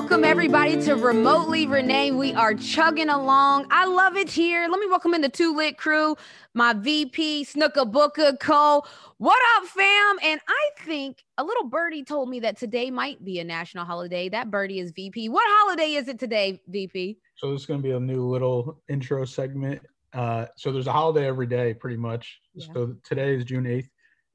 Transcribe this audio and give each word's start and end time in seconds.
Welcome 0.00 0.24
everybody 0.24 0.82
to 0.84 0.94
Remotely 0.94 1.66
Renee. 1.66 2.12
We 2.12 2.32
are 2.32 2.54
chugging 2.54 3.10
along. 3.10 3.66
I 3.70 3.84
love 3.84 4.16
it 4.16 4.30
here. 4.30 4.66
Let 4.66 4.80
me 4.80 4.86
welcome 4.86 5.12
in 5.12 5.20
the 5.20 5.28
two 5.28 5.54
lit 5.54 5.76
crew, 5.76 6.16
my 6.54 6.72
VP, 6.72 7.44
Snooka 7.44 7.92
Booker 7.92 8.34
Cole. 8.40 8.86
What 9.18 9.38
up, 9.56 9.68
fam? 9.68 10.16
And 10.22 10.40
I 10.48 10.70
think 10.86 11.22
a 11.36 11.44
little 11.44 11.64
birdie 11.64 12.02
told 12.02 12.30
me 12.30 12.40
that 12.40 12.56
today 12.56 12.90
might 12.90 13.22
be 13.22 13.40
a 13.40 13.44
national 13.44 13.84
holiday. 13.84 14.30
That 14.30 14.50
birdie 14.50 14.80
is 14.80 14.90
VP. 14.92 15.28
What 15.28 15.44
holiday 15.46 15.92
is 15.92 16.08
it 16.08 16.18
today, 16.18 16.62
VP? 16.66 17.18
So 17.36 17.52
this 17.52 17.60
is 17.60 17.66
going 17.66 17.80
to 17.80 17.84
be 17.86 17.92
a 17.92 18.00
new 18.00 18.26
little 18.26 18.82
intro 18.88 19.26
segment. 19.26 19.82
Uh, 20.14 20.46
so 20.56 20.72
there's 20.72 20.86
a 20.86 20.92
holiday 20.92 21.26
every 21.26 21.46
day, 21.46 21.74
pretty 21.74 21.98
much. 21.98 22.40
Yeah. 22.54 22.72
So 22.72 22.96
today 23.04 23.34
is 23.34 23.44
June 23.44 23.64
8th, 23.64 23.90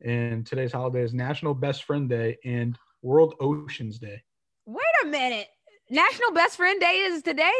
and 0.06 0.46
today's 0.46 0.72
holiday 0.72 1.02
is 1.02 1.16
National 1.16 1.56
Best 1.56 1.86
Friend 1.86 2.08
Day 2.08 2.38
and 2.46 2.78
World 3.02 3.34
Oceans 3.42 3.98
Day. 3.98 4.22
Wait 4.68 4.84
a 5.04 5.08
minute. 5.08 5.48
National 5.90 6.32
Best 6.32 6.58
Friend 6.58 6.80
Day 6.80 6.96
is 7.06 7.22
today? 7.22 7.54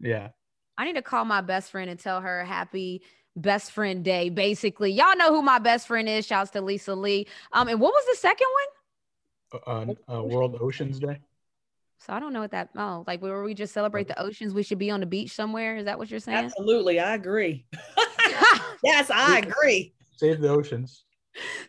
Yeah. 0.00 0.28
I 0.78 0.84
need 0.84 0.94
to 0.94 1.02
call 1.02 1.24
my 1.24 1.40
best 1.40 1.70
friend 1.70 1.90
and 1.90 1.98
tell 1.98 2.20
her 2.20 2.44
happy 2.44 3.02
best 3.34 3.72
friend 3.72 4.04
day. 4.04 4.28
Basically, 4.28 4.92
y'all 4.92 5.16
know 5.16 5.34
who 5.34 5.42
my 5.42 5.58
best 5.58 5.86
friend 5.86 6.08
is. 6.08 6.26
Shouts 6.26 6.50
to 6.52 6.60
Lisa 6.60 6.94
Lee. 6.94 7.26
Um, 7.52 7.68
and 7.68 7.80
what 7.80 7.92
was 7.92 8.04
the 8.06 8.16
second 8.20 8.46
one? 8.52 9.96
Uh, 10.08 10.14
uh, 10.16 10.22
World 10.22 10.58
Oceans 10.60 10.98
Day. 10.98 11.18
So 11.98 12.12
I 12.12 12.20
don't 12.20 12.32
know 12.32 12.40
what 12.40 12.50
that. 12.52 12.70
Oh, 12.76 13.04
like 13.06 13.22
where 13.22 13.42
we 13.42 13.54
just 13.54 13.72
celebrate 13.72 14.06
the 14.06 14.20
oceans, 14.20 14.54
we 14.54 14.62
should 14.62 14.78
be 14.78 14.90
on 14.90 15.00
the 15.00 15.06
beach 15.06 15.32
somewhere. 15.32 15.76
Is 15.76 15.86
that 15.86 15.98
what 15.98 16.10
you're 16.10 16.20
saying? 16.20 16.44
Absolutely, 16.44 17.00
I 17.00 17.14
agree. 17.14 17.66
yes, 18.84 19.10
I 19.10 19.38
agree. 19.38 19.94
Save 20.16 20.40
the 20.40 20.48
oceans. 20.48 21.05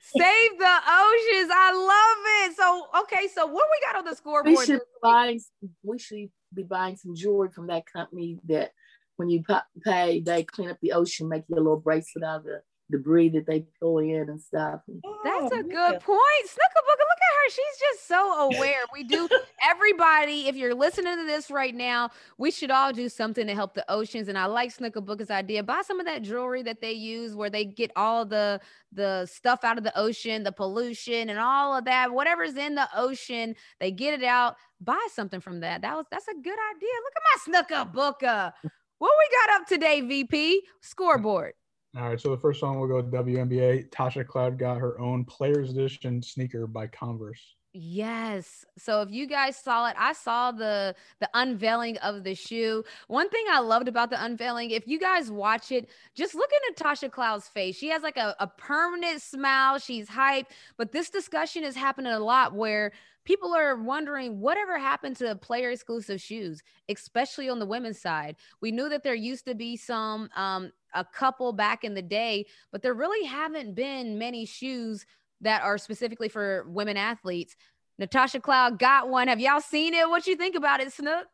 Save 0.02 0.60
the 0.60 0.66
oceans. 0.66 1.52
I 1.54 1.72
love 1.74 2.52
it. 2.52 2.58
So 2.58 2.88
okay, 3.02 3.28
so 3.34 3.46
what 3.46 3.68
we 3.72 3.86
got 3.86 3.98
on 3.98 4.06
the 4.06 4.16
scoreboard? 4.16 4.58
We 4.58 4.66
should 4.66 4.82
buy. 5.02 5.38
We 5.84 6.00
should 6.00 6.30
be 6.54 6.64
buying 6.64 6.96
some 6.96 7.16
jewelry 7.16 7.50
from 7.50 7.68
that 7.68 7.86
company 7.86 8.40
that 8.48 8.72
when 9.18 9.30
you 9.30 9.44
pay, 9.84 10.22
they 10.22 10.44
clean 10.44 10.70
up 10.70 10.78
the 10.82 10.94
ocean, 10.94 11.28
make 11.28 11.44
you 11.48 11.56
a 11.56 11.58
little 11.58 11.80
bracelet 11.80 12.24
out 12.24 12.38
of 12.38 12.44
the 12.44 12.62
debris 12.90 13.30
that 13.30 13.46
they 13.46 13.66
pull 13.80 14.00
in 14.00 14.30
and 14.30 14.42
stuff. 14.42 14.82
That's 15.24 15.52
a 15.52 15.58
oh, 15.58 15.64
good 15.64 16.00
point. 16.00 16.46
Snooka 16.46 16.82
Booker, 16.86 17.06
look 17.06 17.22
at 17.22 17.34
her. 17.34 17.50
She's 17.50 17.80
just 17.80 18.08
so 18.08 18.50
aware. 18.50 18.80
We 18.94 19.04
do 19.04 19.28
everybody, 19.70 20.48
if 20.48 20.56
you're 20.56 20.74
listening 20.74 21.18
to 21.18 21.26
this 21.26 21.52
right 21.52 21.76
now, 21.76 22.12
we 22.38 22.52
should 22.52 22.72
all 22.72 22.94
do 22.94 23.10
something 23.10 23.46
to 23.48 23.54
help 23.54 23.74
the 23.74 23.90
oceans. 23.92 24.28
And 24.28 24.38
I 24.38 24.46
like 24.46 24.76
Snooka 24.76 25.04
Booker's 25.04 25.30
idea. 25.30 25.64
Buy 25.64 25.82
some 25.86 26.00
of 26.00 26.06
that 26.06 26.22
jewelry 26.22 26.64
that 26.64 26.82
they 26.82 26.94
use 26.94 27.36
where 27.36 27.50
they 27.50 27.66
get 27.66 27.92
all 27.96 28.26
the 28.26 28.60
the 28.94 29.26
stuff 29.26 29.64
out 29.64 29.78
of 29.78 29.84
the 29.84 29.98
ocean, 29.98 30.44
the 30.44 30.52
pollution 30.52 31.30
and 31.30 31.40
all 31.40 31.78
of 31.78 31.86
that. 31.86 32.12
Whatever's 32.12 32.56
in 32.56 32.76
the 32.76 32.88
ocean, 32.96 33.56
they 33.80 33.92
get 33.92 34.14
it 34.14 34.24
out. 34.24 34.56
Buy 34.80 35.08
something 35.14 35.42
from 35.42 35.60
that. 35.60 35.82
That 35.82 35.96
was 35.96 36.06
that's 36.10 36.28
a 36.28 36.34
good 36.34 36.60
idea. 36.76 36.90
Look 37.04 37.14
at 37.16 37.74
my 37.74 37.86
Snooka 37.86 37.92
Booker. 37.92 38.54
What 39.00 39.12
we 39.18 39.38
got 39.38 39.62
up 39.62 39.68
today, 39.68 40.02
VP? 40.02 40.64
Scoreboard. 40.82 41.54
All 41.98 42.10
right, 42.10 42.22
so 42.22 42.30
the 42.30 42.38
first 42.38 42.62
one 42.62 42.80
we'll 42.80 42.88
go 42.88 43.02
WNBA. 43.02 43.90
Tasha 43.90 44.26
Cloud 44.26 44.60
got 44.60 44.78
her 44.78 45.00
own 45.00 45.26
Players 45.26 45.72
Edition 45.72 46.22
sneaker 46.22 46.68
by 46.68 46.86
Converse. 46.86 47.56
Yes. 47.74 48.66
So 48.78 49.02
if 49.02 49.12
you 49.12 49.28
guys 49.28 49.56
saw 49.56 49.88
it, 49.90 49.96
I 49.98 50.14
saw 50.14 50.52
the 50.52 50.96
the 51.20 51.30
unveiling 51.34 51.98
of 51.98 52.24
the 52.24 52.36
shoe. 52.36 52.84
One 53.08 53.30
thing 53.30 53.46
I 53.52 53.60
loved 53.60 53.88
about 53.88 54.12
the 54.12 54.24
unveiling, 54.24 54.72
if 54.72 54.88
you 54.88 55.00
guys 55.00 55.32
watch 55.32 55.72
it, 55.72 55.90
just 56.16 56.36
look 56.36 56.52
at 56.54 56.62
Natasha 56.70 57.10
Cloud's 57.10 57.48
face. 57.48 57.76
She 57.76 57.90
has 57.90 58.04
like 58.04 58.18
a, 58.18 58.36
a 58.40 58.48
permanent 58.48 59.22
smile. 59.22 59.80
She's 59.80 60.08
hyped. 60.08 60.48
But 60.78 60.92
this 60.92 61.10
discussion 61.10 61.64
is 61.64 61.76
happening 61.76 62.14
a 62.14 62.20
lot 62.20 62.54
where 62.54 62.94
people 63.26 63.54
are 63.54 63.76
wondering 63.76 64.40
whatever 64.40 64.78
happened 64.78 65.18
to 65.18 65.28
the 65.28 65.36
player 65.36 65.70
exclusive 65.72 66.22
shoes, 66.22 66.62
especially 66.90 67.50
on 67.50 67.60
the 67.60 67.66
women's 67.66 68.00
side. 68.00 68.38
We 68.62 68.72
knew 68.72 68.88
that 68.88 69.04
there 69.04 69.14
used 69.16 69.46
to 69.46 69.54
be 69.54 69.76
some, 69.76 70.30
um, 70.36 70.72
a 70.98 71.06
couple 71.06 71.54
back 71.54 71.84
in 71.84 71.94
the 71.94 72.02
day, 72.02 72.46
but 72.72 72.82
there 72.82 72.94
really 72.94 73.26
haven't 73.26 73.76
been 73.76 74.18
many 74.18 74.46
shoes 74.46 75.06
that 75.42 75.62
are 75.62 75.78
specifically 75.78 76.30
for 76.30 76.66
women 76.68 76.98
athletes. 76.98 77.56
Natasha 78.00 78.40
Cloud 78.40 78.80
got 78.80 79.10
one. 79.10 79.28
Have 79.28 79.40
y'all 79.40 79.62
seen 79.62 79.94
it? 79.94 80.10
What 80.10 80.28
you 80.28 80.36
think 80.36 80.56
about 80.56 80.82
it, 80.82 80.92
Snook? 80.92 81.28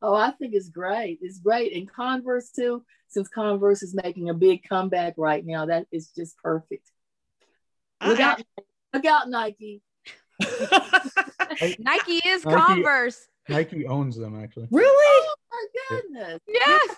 Oh, 0.00 0.14
I 0.14 0.30
think 0.32 0.54
it's 0.54 0.68
great. 0.68 1.18
It's 1.22 1.38
great. 1.38 1.74
And 1.74 1.90
Converse 1.90 2.50
too, 2.50 2.84
since 3.08 3.28
Converse 3.28 3.82
is 3.82 3.94
making 3.94 4.28
a 4.28 4.34
big 4.34 4.62
comeback 4.68 5.14
right 5.16 5.44
now, 5.44 5.66
that 5.66 5.86
is 5.90 6.08
just 6.08 6.36
perfect. 6.38 6.90
Look 8.04 8.20
out, 8.20 8.40
look 8.92 9.04
out, 9.04 9.28
Nike. 9.28 9.82
Nike 10.40 12.20
is 12.24 12.44
Nike, 12.44 12.56
Converse. 12.56 13.26
Nike 13.48 13.86
owns 13.86 14.16
them 14.16 14.40
actually. 14.40 14.68
Really? 14.70 15.28
Oh 15.28 15.34
my 15.50 15.66
goodness. 15.88 16.40
Yes. 16.46 16.96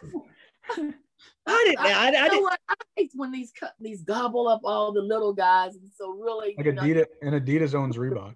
I 1.47 1.65
didn't. 1.67 1.81
I, 1.81 1.91
I, 1.91 2.25
I, 2.25 2.29
didn't. 2.29 2.53
I 2.69 2.75
hate 2.97 3.11
when 3.15 3.33
these 3.33 3.53
these 3.81 4.03
gobble 4.03 4.49
up 4.49 4.61
all 4.65 4.93
the 4.93 5.01
little 5.01 5.33
guys, 5.33 5.77
and 5.77 5.91
so 5.95 6.11
really, 6.11 6.55
like 6.57 6.67
Adidas 6.67 7.07
know, 7.23 7.35
and 7.35 7.47
Adidas 7.47 7.75
owns 7.75 7.97
Reebok. 7.97 8.35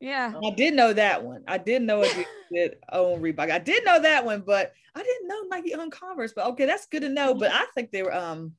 Yeah, 0.00 0.34
I 0.44 0.50
did 0.50 0.74
know 0.74 0.92
that 0.92 1.24
one. 1.24 1.42
I 1.48 1.58
did 1.58 1.82
know 1.82 2.02
it 2.02 2.26
did 2.52 2.76
own 2.92 3.20
Reebok. 3.20 3.50
I 3.50 3.58
did 3.58 3.84
know 3.84 4.00
that 4.00 4.24
one, 4.24 4.42
but 4.42 4.72
I 4.94 5.02
didn't 5.02 5.28
know 5.28 5.42
Nike 5.48 5.74
owned 5.74 5.92
Converse. 5.92 6.32
But 6.34 6.46
okay, 6.48 6.66
that's 6.66 6.86
good 6.86 7.02
to 7.02 7.08
know. 7.08 7.34
But 7.34 7.52
I 7.52 7.64
think 7.74 7.90
they 7.90 8.02
were 8.02 8.14
um 8.14 8.52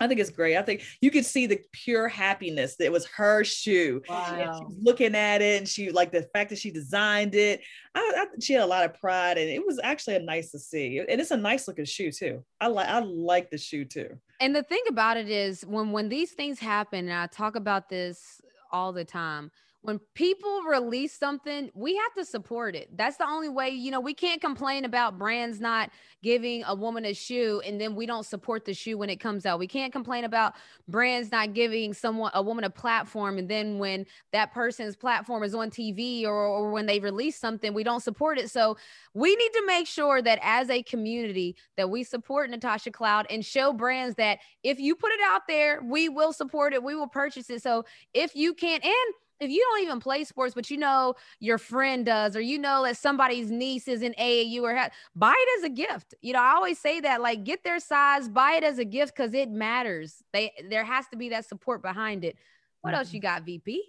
I 0.00 0.08
think 0.08 0.18
it's 0.18 0.30
great. 0.30 0.56
I 0.56 0.62
think 0.62 0.82
you 1.02 1.10
could 1.10 1.26
see 1.26 1.46
the 1.46 1.60
pure 1.72 2.08
happiness 2.08 2.76
that 2.76 2.90
was 2.90 3.06
her 3.06 3.44
shoe. 3.44 4.00
Wow. 4.08 4.66
looking 4.80 5.14
at 5.14 5.42
it 5.42 5.58
and 5.58 5.68
she 5.68 5.90
like 5.90 6.10
the 6.10 6.22
fact 6.32 6.50
that 6.50 6.58
she 6.58 6.70
designed 6.70 7.34
it. 7.34 7.60
I, 7.94 8.12
I, 8.16 8.26
she 8.40 8.54
had 8.54 8.62
a 8.62 8.66
lot 8.66 8.84
of 8.84 8.94
pride 8.94 9.36
and 9.36 9.50
it 9.50 9.64
was 9.64 9.78
actually 9.82 10.16
a 10.16 10.22
nice 10.22 10.52
to 10.52 10.58
see. 10.58 10.98
And 10.98 11.20
it's 11.20 11.30
a 11.30 11.36
nice 11.36 11.68
looking 11.68 11.84
shoe 11.84 12.10
too. 12.10 12.42
I 12.60 12.68
like 12.68 12.88
I 12.88 13.00
like 13.00 13.50
the 13.50 13.58
shoe 13.58 13.84
too. 13.84 14.18
And 14.40 14.56
the 14.56 14.62
thing 14.62 14.82
about 14.88 15.18
it 15.18 15.28
is 15.28 15.66
when 15.66 15.92
when 15.92 16.08
these 16.08 16.32
things 16.32 16.58
happen, 16.58 17.00
and 17.00 17.12
I 17.12 17.26
talk 17.26 17.56
about 17.56 17.90
this 17.90 18.40
all 18.72 18.92
the 18.92 19.04
time 19.04 19.50
when 19.82 19.98
people 20.14 20.62
release 20.62 21.18
something, 21.18 21.70
we 21.74 21.96
have 21.96 22.12
to 22.14 22.24
support 22.24 22.76
it. 22.76 22.94
That's 22.96 23.16
the 23.16 23.26
only 23.26 23.48
way, 23.48 23.70
you 23.70 23.90
know, 23.90 24.00
we 24.00 24.12
can't 24.12 24.40
complain 24.40 24.84
about 24.84 25.18
brands 25.18 25.58
not 25.58 25.90
giving 26.22 26.62
a 26.64 26.74
woman 26.74 27.06
a 27.06 27.14
shoe 27.14 27.62
and 27.64 27.80
then 27.80 27.94
we 27.94 28.04
don't 28.04 28.26
support 28.26 28.66
the 28.66 28.74
shoe 28.74 28.98
when 28.98 29.08
it 29.08 29.16
comes 29.16 29.46
out. 29.46 29.58
We 29.58 29.66
can't 29.66 29.90
complain 29.90 30.24
about 30.24 30.52
brands 30.86 31.32
not 31.32 31.54
giving 31.54 31.94
someone 31.94 32.30
a 32.34 32.42
woman 32.42 32.64
a 32.64 32.70
platform 32.70 33.38
and 33.38 33.48
then 33.48 33.78
when 33.78 34.04
that 34.32 34.52
person's 34.52 34.96
platform 34.96 35.42
is 35.42 35.54
on 35.54 35.70
TV 35.70 36.24
or, 36.24 36.34
or 36.34 36.70
when 36.70 36.84
they 36.84 37.00
release 37.00 37.38
something, 37.38 37.72
we 37.72 37.82
don't 37.82 38.02
support 38.02 38.38
it. 38.38 38.50
So 38.50 38.76
we 39.14 39.34
need 39.34 39.52
to 39.54 39.64
make 39.66 39.86
sure 39.86 40.20
that 40.20 40.38
as 40.42 40.68
a 40.68 40.82
community 40.82 41.56
that 41.78 41.88
we 41.88 42.04
support 42.04 42.50
Natasha 42.50 42.90
Cloud 42.90 43.26
and 43.30 43.42
show 43.42 43.72
brands 43.72 44.16
that 44.16 44.40
if 44.62 44.78
you 44.78 44.94
put 44.94 45.12
it 45.12 45.20
out 45.24 45.42
there, 45.48 45.80
we 45.82 46.10
will 46.10 46.34
support 46.34 46.74
it, 46.74 46.82
we 46.82 46.94
will 46.94 47.08
purchase 47.08 47.48
it. 47.48 47.62
So 47.62 47.86
if 48.12 48.36
you 48.36 48.52
can't 48.52 48.84
and 48.84 49.14
if 49.40 49.50
you 49.50 49.66
don't 49.70 49.82
even 49.82 50.00
play 50.00 50.24
sports, 50.24 50.54
but 50.54 50.70
you 50.70 50.76
know 50.76 51.14
your 51.40 51.58
friend 51.58 52.04
does, 52.04 52.36
or 52.36 52.40
you 52.40 52.58
know 52.58 52.84
that 52.84 52.96
somebody's 52.96 53.50
niece 53.50 53.88
is 53.88 54.02
in 54.02 54.12
AAU 54.18 54.62
or 54.62 54.76
ha- 54.76 54.90
buy 55.16 55.34
it 55.36 55.58
as 55.58 55.64
a 55.64 55.70
gift. 55.70 56.14
You 56.20 56.34
know, 56.34 56.40
I 56.40 56.52
always 56.52 56.78
say 56.78 57.00
that 57.00 57.20
like 57.22 57.44
get 57.44 57.64
their 57.64 57.80
size, 57.80 58.28
buy 58.28 58.54
it 58.54 58.64
as 58.64 58.78
a 58.78 58.84
gift 58.84 59.16
because 59.16 59.32
it 59.32 59.50
matters. 59.50 60.22
They 60.32 60.52
there 60.68 60.84
has 60.84 61.08
to 61.08 61.16
be 61.16 61.30
that 61.30 61.46
support 61.46 61.82
behind 61.82 62.24
it. 62.24 62.36
What 62.82 62.94
else 62.94 63.12
you 63.12 63.20
mm-hmm. 63.20 63.34
got, 63.34 63.44
VP? 63.44 63.82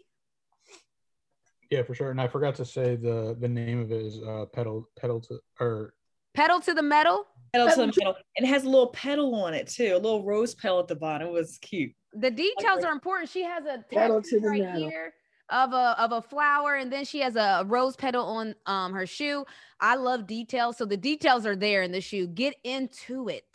Yeah, 1.69 1.83
for 1.83 1.95
sure. 1.95 2.11
And 2.11 2.19
I 2.19 2.27
forgot 2.27 2.55
to 2.55 2.65
say 2.65 2.95
the 2.95 3.35
the 3.39 3.47
name 3.47 3.79
of 3.79 3.91
it 3.91 4.01
is 4.01 4.19
uh 4.23 4.45
pedal 4.53 4.89
pedal 4.97 5.19
to 5.21 5.39
or 5.59 5.93
pedal 6.33 6.61
to 6.61 6.73
the 6.73 6.83
metal. 6.83 7.25
Pedal 7.53 7.69
to 7.69 7.75
the 7.75 7.87
metal. 7.87 8.15
And 8.37 8.47
it 8.47 8.49
has 8.49 8.63
a 8.63 8.69
little 8.69 8.87
pedal 8.87 9.35
on 9.35 9.53
it 9.53 9.67
too, 9.67 9.93
a 9.93 9.99
little 9.99 10.23
rose 10.23 10.55
pedal 10.55 10.79
at 10.79 10.87
the 10.87 10.95
bottom. 10.95 11.27
It 11.27 11.31
was 11.31 11.57
cute. 11.57 11.93
The 12.13 12.31
details 12.31 12.83
are 12.85 12.91
important. 12.91 13.29
She 13.29 13.43
has 13.43 13.65
a 13.65 13.83
pedal 13.93 14.21
to 14.21 14.39
the 14.39 14.47
right 14.47 14.61
metal. 14.61 14.89
here 14.89 15.13
of 15.51 15.73
a 15.73 16.01
of 16.01 16.11
a 16.13 16.21
flower 16.21 16.75
and 16.75 16.91
then 16.91 17.05
she 17.05 17.19
has 17.19 17.35
a 17.35 17.63
rose 17.67 17.95
petal 17.95 18.25
on 18.25 18.55
um 18.65 18.93
her 18.93 19.05
shoe. 19.05 19.45
I 19.79 19.95
love 19.95 20.25
details 20.25 20.77
so 20.77 20.85
the 20.85 20.97
details 20.97 21.45
are 21.45 21.55
there 21.55 21.83
in 21.83 21.91
the 21.91 22.01
shoe. 22.01 22.27
Get 22.27 22.55
into 22.63 23.27
it. 23.29 23.45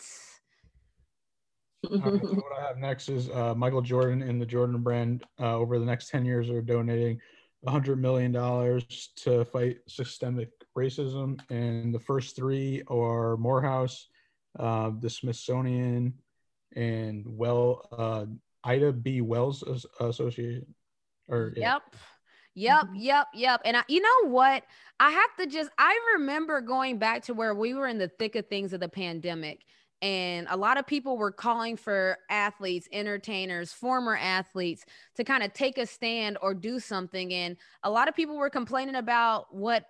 So 1.88 1.92
what 1.92 2.58
i 2.58 2.66
have 2.66 2.78
next 2.78 3.08
is 3.08 3.30
uh, 3.30 3.54
michael 3.54 3.82
jordan 3.82 4.20
and 4.22 4.40
the 4.40 4.46
jordan 4.46 4.82
brand 4.82 5.22
uh, 5.40 5.56
over 5.56 5.78
the 5.78 5.84
next 5.84 6.08
10 6.08 6.24
years 6.24 6.50
are 6.50 6.60
donating 6.62 7.20
100 7.60 8.00
million 8.00 8.32
dollars 8.32 9.10
to 9.16 9.44
fight 9.44 9.78
systemic 9.86 10.50
racism 10.76 11.38
and 11.48 11.94
the 11.94 12.00
first 12.00 12.34
three 12.34 12.82
are 12.88 13.36
morehouse 13.36 14.08
uh, 14.58 14.90
the 15.00 15.10
smithsonian 15.10 16.12
and 16.74 17.22
well 17.26 17.86
uh, 17.96 18.24
ida 18.64 18.92
b. 18.92 19.20
Wells 19.20 19.62
association 20.00 20.66
or 21.28 21.52
yep. 21.56 21.82
Yep, 22.58 22.84
mm-hmm. 22.86 22.94
yep, 22.96 23.26
yep. 23.34 23.60
And 23.66 23.76
I, 23.76 23.82
you 23.86 24.00
know 24.00 24.30
what? 24.30 24.64
I 24.98 25.10
have 25.10 25.36
to 25.38 25.46
just, 25.46 25.70
I 25.78 25.98
remember 26.14 26.62
going 26.62 26.98
back 26.98 27.24
to 27.24 27.34
where 27.34 27.54
we 27.54 27.74
were 27.74 27.86
in 27.86 27.98
the 27.98 28.08
thick 28.08 28.34
of 28.34 28.46
things 28.46 28.72
of 28.72 28.80
the 28.80 28.88
pandemic. 28.88 29.60
And 30.00 30.46
a 30.50 30.56
lot 30.56 30.78
of 30.78 30.86
people 30.86 31.18
were 31.18 31.32
calling 31.32 31.76
for 31.76 32.16
athletes, 32.30 32.88
entertainers, 32.92 33.72
former 33.72 34.16
athletes 34.16 34.84
to 35.16 35.24
kind 35.24 35.42
of 35.42 35.52
take 35.52 35.76
a 35.76 35.86
stand 35.86 36.38
or 36.40 36.54
do 36.54 36.80
something. 36.80 37.32
And 37.32 37.58
a 37.82 37.90
lot 37.90 38.08
of 38.08 38.14
people 38.14 38.36
were 38.36 38.50
complaining 38.50 38.94
about 38.94 39.54
what 39.54 39.84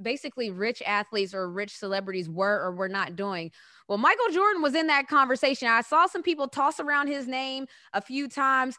basically 0.00 0.50
rich 0.50 0.82
athletes 0.84 1.34
or 1.34 1.50
rich 1.50 1.76
celebrities 1.76 2.28
were 2.28 2.60
or 2.60 2.72
were 2.72 2.88
not 2.88 3.16
doing. 3.16 3.50
Well, 3.88 3.98
Michael 3.98 4.28
Jordan 4.30 4.62
was 4.62 4.74
in 4.74 4.88
that 4.88 5.08
conversation. 5.08 5.68
I 5.68 5.80
saw 5.80 6.06
some 6.06 6.22
people 6.22 6.48
toss 6.48 6.80
around 6.80 7.06
his 7.08 7.26
name 7.26 7.66
a 7.92 8.00
few 8.00 8.28
times. 8.28 8.78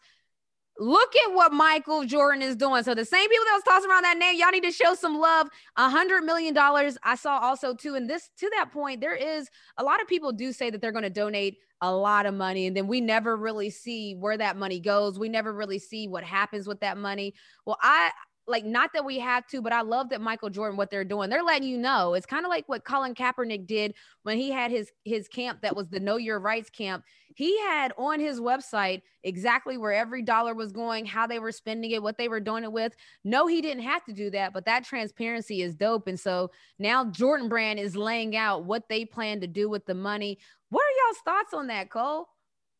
Look 0.79 1.15
at 1.15 1.33
what 1.33 1.53
Michael 1.53 2.05
Jordan 2.05 2.41
is 2.41 2.55
doing. 2.55 2.83
So 2.83 2.93
the 2.93 3.05
same 3.05 3.27
people 3.29 3.45
that 3.45 3.53
was 3.55 3.63
tossing 3.63 3.89
around 3.89 4.03
that 4.03 4.17
name, 4.17 4.37
y'all 4.37 4.51
need 4.51 4.63
to 4.63 4.71
show 4.71 4.93
some 4.93 5.19
love. 5.19 5.47
A 5.75 5.89
hundred 5.89 6.23
million 6.23 6.53
dollars. 6.53 6.97
I 7.03 7.15
saw 7.15 7.39
also 7.39 7.73
too, 7.73 7.95
and 7.95 8.09
this 8.09 8.29
to 8.37 8.49
that 8.55 8.71
point, 8.71 9.01
there 9.01 9.15
is 9.15 9.49
a 9.77 9.83
lot 9.83 10.01
of 10.01 10.07
people 10.07 10.31
do 10.31 10.53
say 10.53 10.69
that 10.69 10.81
they're 10.81 10.91
going 10.91 11.03
to 11.03 11.09
donate 11.09 11.57
a 11.81 11.93
lot 11.93 12.25
of 12.25 12.33
money, 12.33 12.65
and 12.65 12.75
then 12.75 12.87
we 12.87 13.01
never 13.01 13.35
really 13.35 13.69
see 13.69 14.15
where 14.15 14.37
that 14.37 14.57
money 14.57 14.79
goes. 14.79 15.19
We 15.19 15.29
never 15.29 15.53
really 15.53 15.79
see 15.79 16.07
what 16.07 16.23
happens 16.23 16.67
with 16.67 16.79
that 16.79 16.97
money. 16.97 17.33
Well, 17.65 17.77
I 17.81 18.11
like 18.47 18.65
not 18.65 18.91
that 18.93 19.05
we 19.05 19.19
have 19.19 19.45
to, 19.47 19.61
but 19.61 19.73
I 19.73 19.81
love 19.81 20.09
that 20.09 20.21
Michael 20.21 20.49
Jordan 20.49 20.77
what 20.77 20.89
they're 20.89 21.03
doing. 21.03 21.29
They're 21.29 21.43
letting 21.43 21.67
you 21.67 21.77
know. 21.77 22.13
It's 22.13 22.25
kind 22.25 22.45
of 22.45 22.49
like 22.49 22.67
what 22.69 22.85
Colin 22.85 23.13
Kaepernick 23.13 23.67
did 23.67 23.93
when 24.23 24.37
he 24.37 24.51
had 24.51 24.71
his 24.71 24.91
his 25.03 25.27
camp 25.27 25.61
that 25.61 25.75
was 25.75 25.89
the 25.89 25.99
Know 25.99 26.17
Your 26.17 26.39
Rights 26.39 26.69
camp. 26.69 27.03
He 27.35 27.59
had 27.59 27.93
on 27.97 28.19
his 28.19 28.39
website 28.39 29.01
exactly 29.23 29.77
where 29.77 29.93
every 29.93 30.23
dollar 30.23 30.55
was 30.55 30.71
going, 30.71 31.05
how 31.05 31.27
they 31.27 31.39
were 31.39 31.51
spending 31.51 31.91
it, 31.91 32.01
what 32.01 32.17
they 32.17 32.29
were 32.29 32.39
doing 32.39 32.63
it 32.63 32.71
with. 32.71 32.95
No, 33.23 33.45
he 33.45 33.61
didn't 33.61 33.83
have 33.83 34.03
to 34.05 34.13
do 34.13 34.31
that, 34.31 34.53
but 34.53 34.65
that 34.65 34.85
transparency 34.85 35.61
is 35.61 35.75
dope. 35.75 36.07
And 36.07 36.19
so 36.19 36.49
now 36.79 37.05
Jordan 37.05 37.49
Brand 37.49 37.79
is 37.79 37.95
laying 37.95 38.35
out 38.35 38.63
what 38.63 38.89
they 38.89 39.05
plan 39.05 39.41
to 39.41 39.47
do 39.47 39.69
with 39.69 39.85
the 39.85 39.93
money. 39.93 40.39
What 40.69 40.81
are 40.81 41.05
y'all's 41.05 41.21
thoughts 41.23 41.53
on 41.53 41.67
that, 41.67 41.89
Cole? 41.89 42.27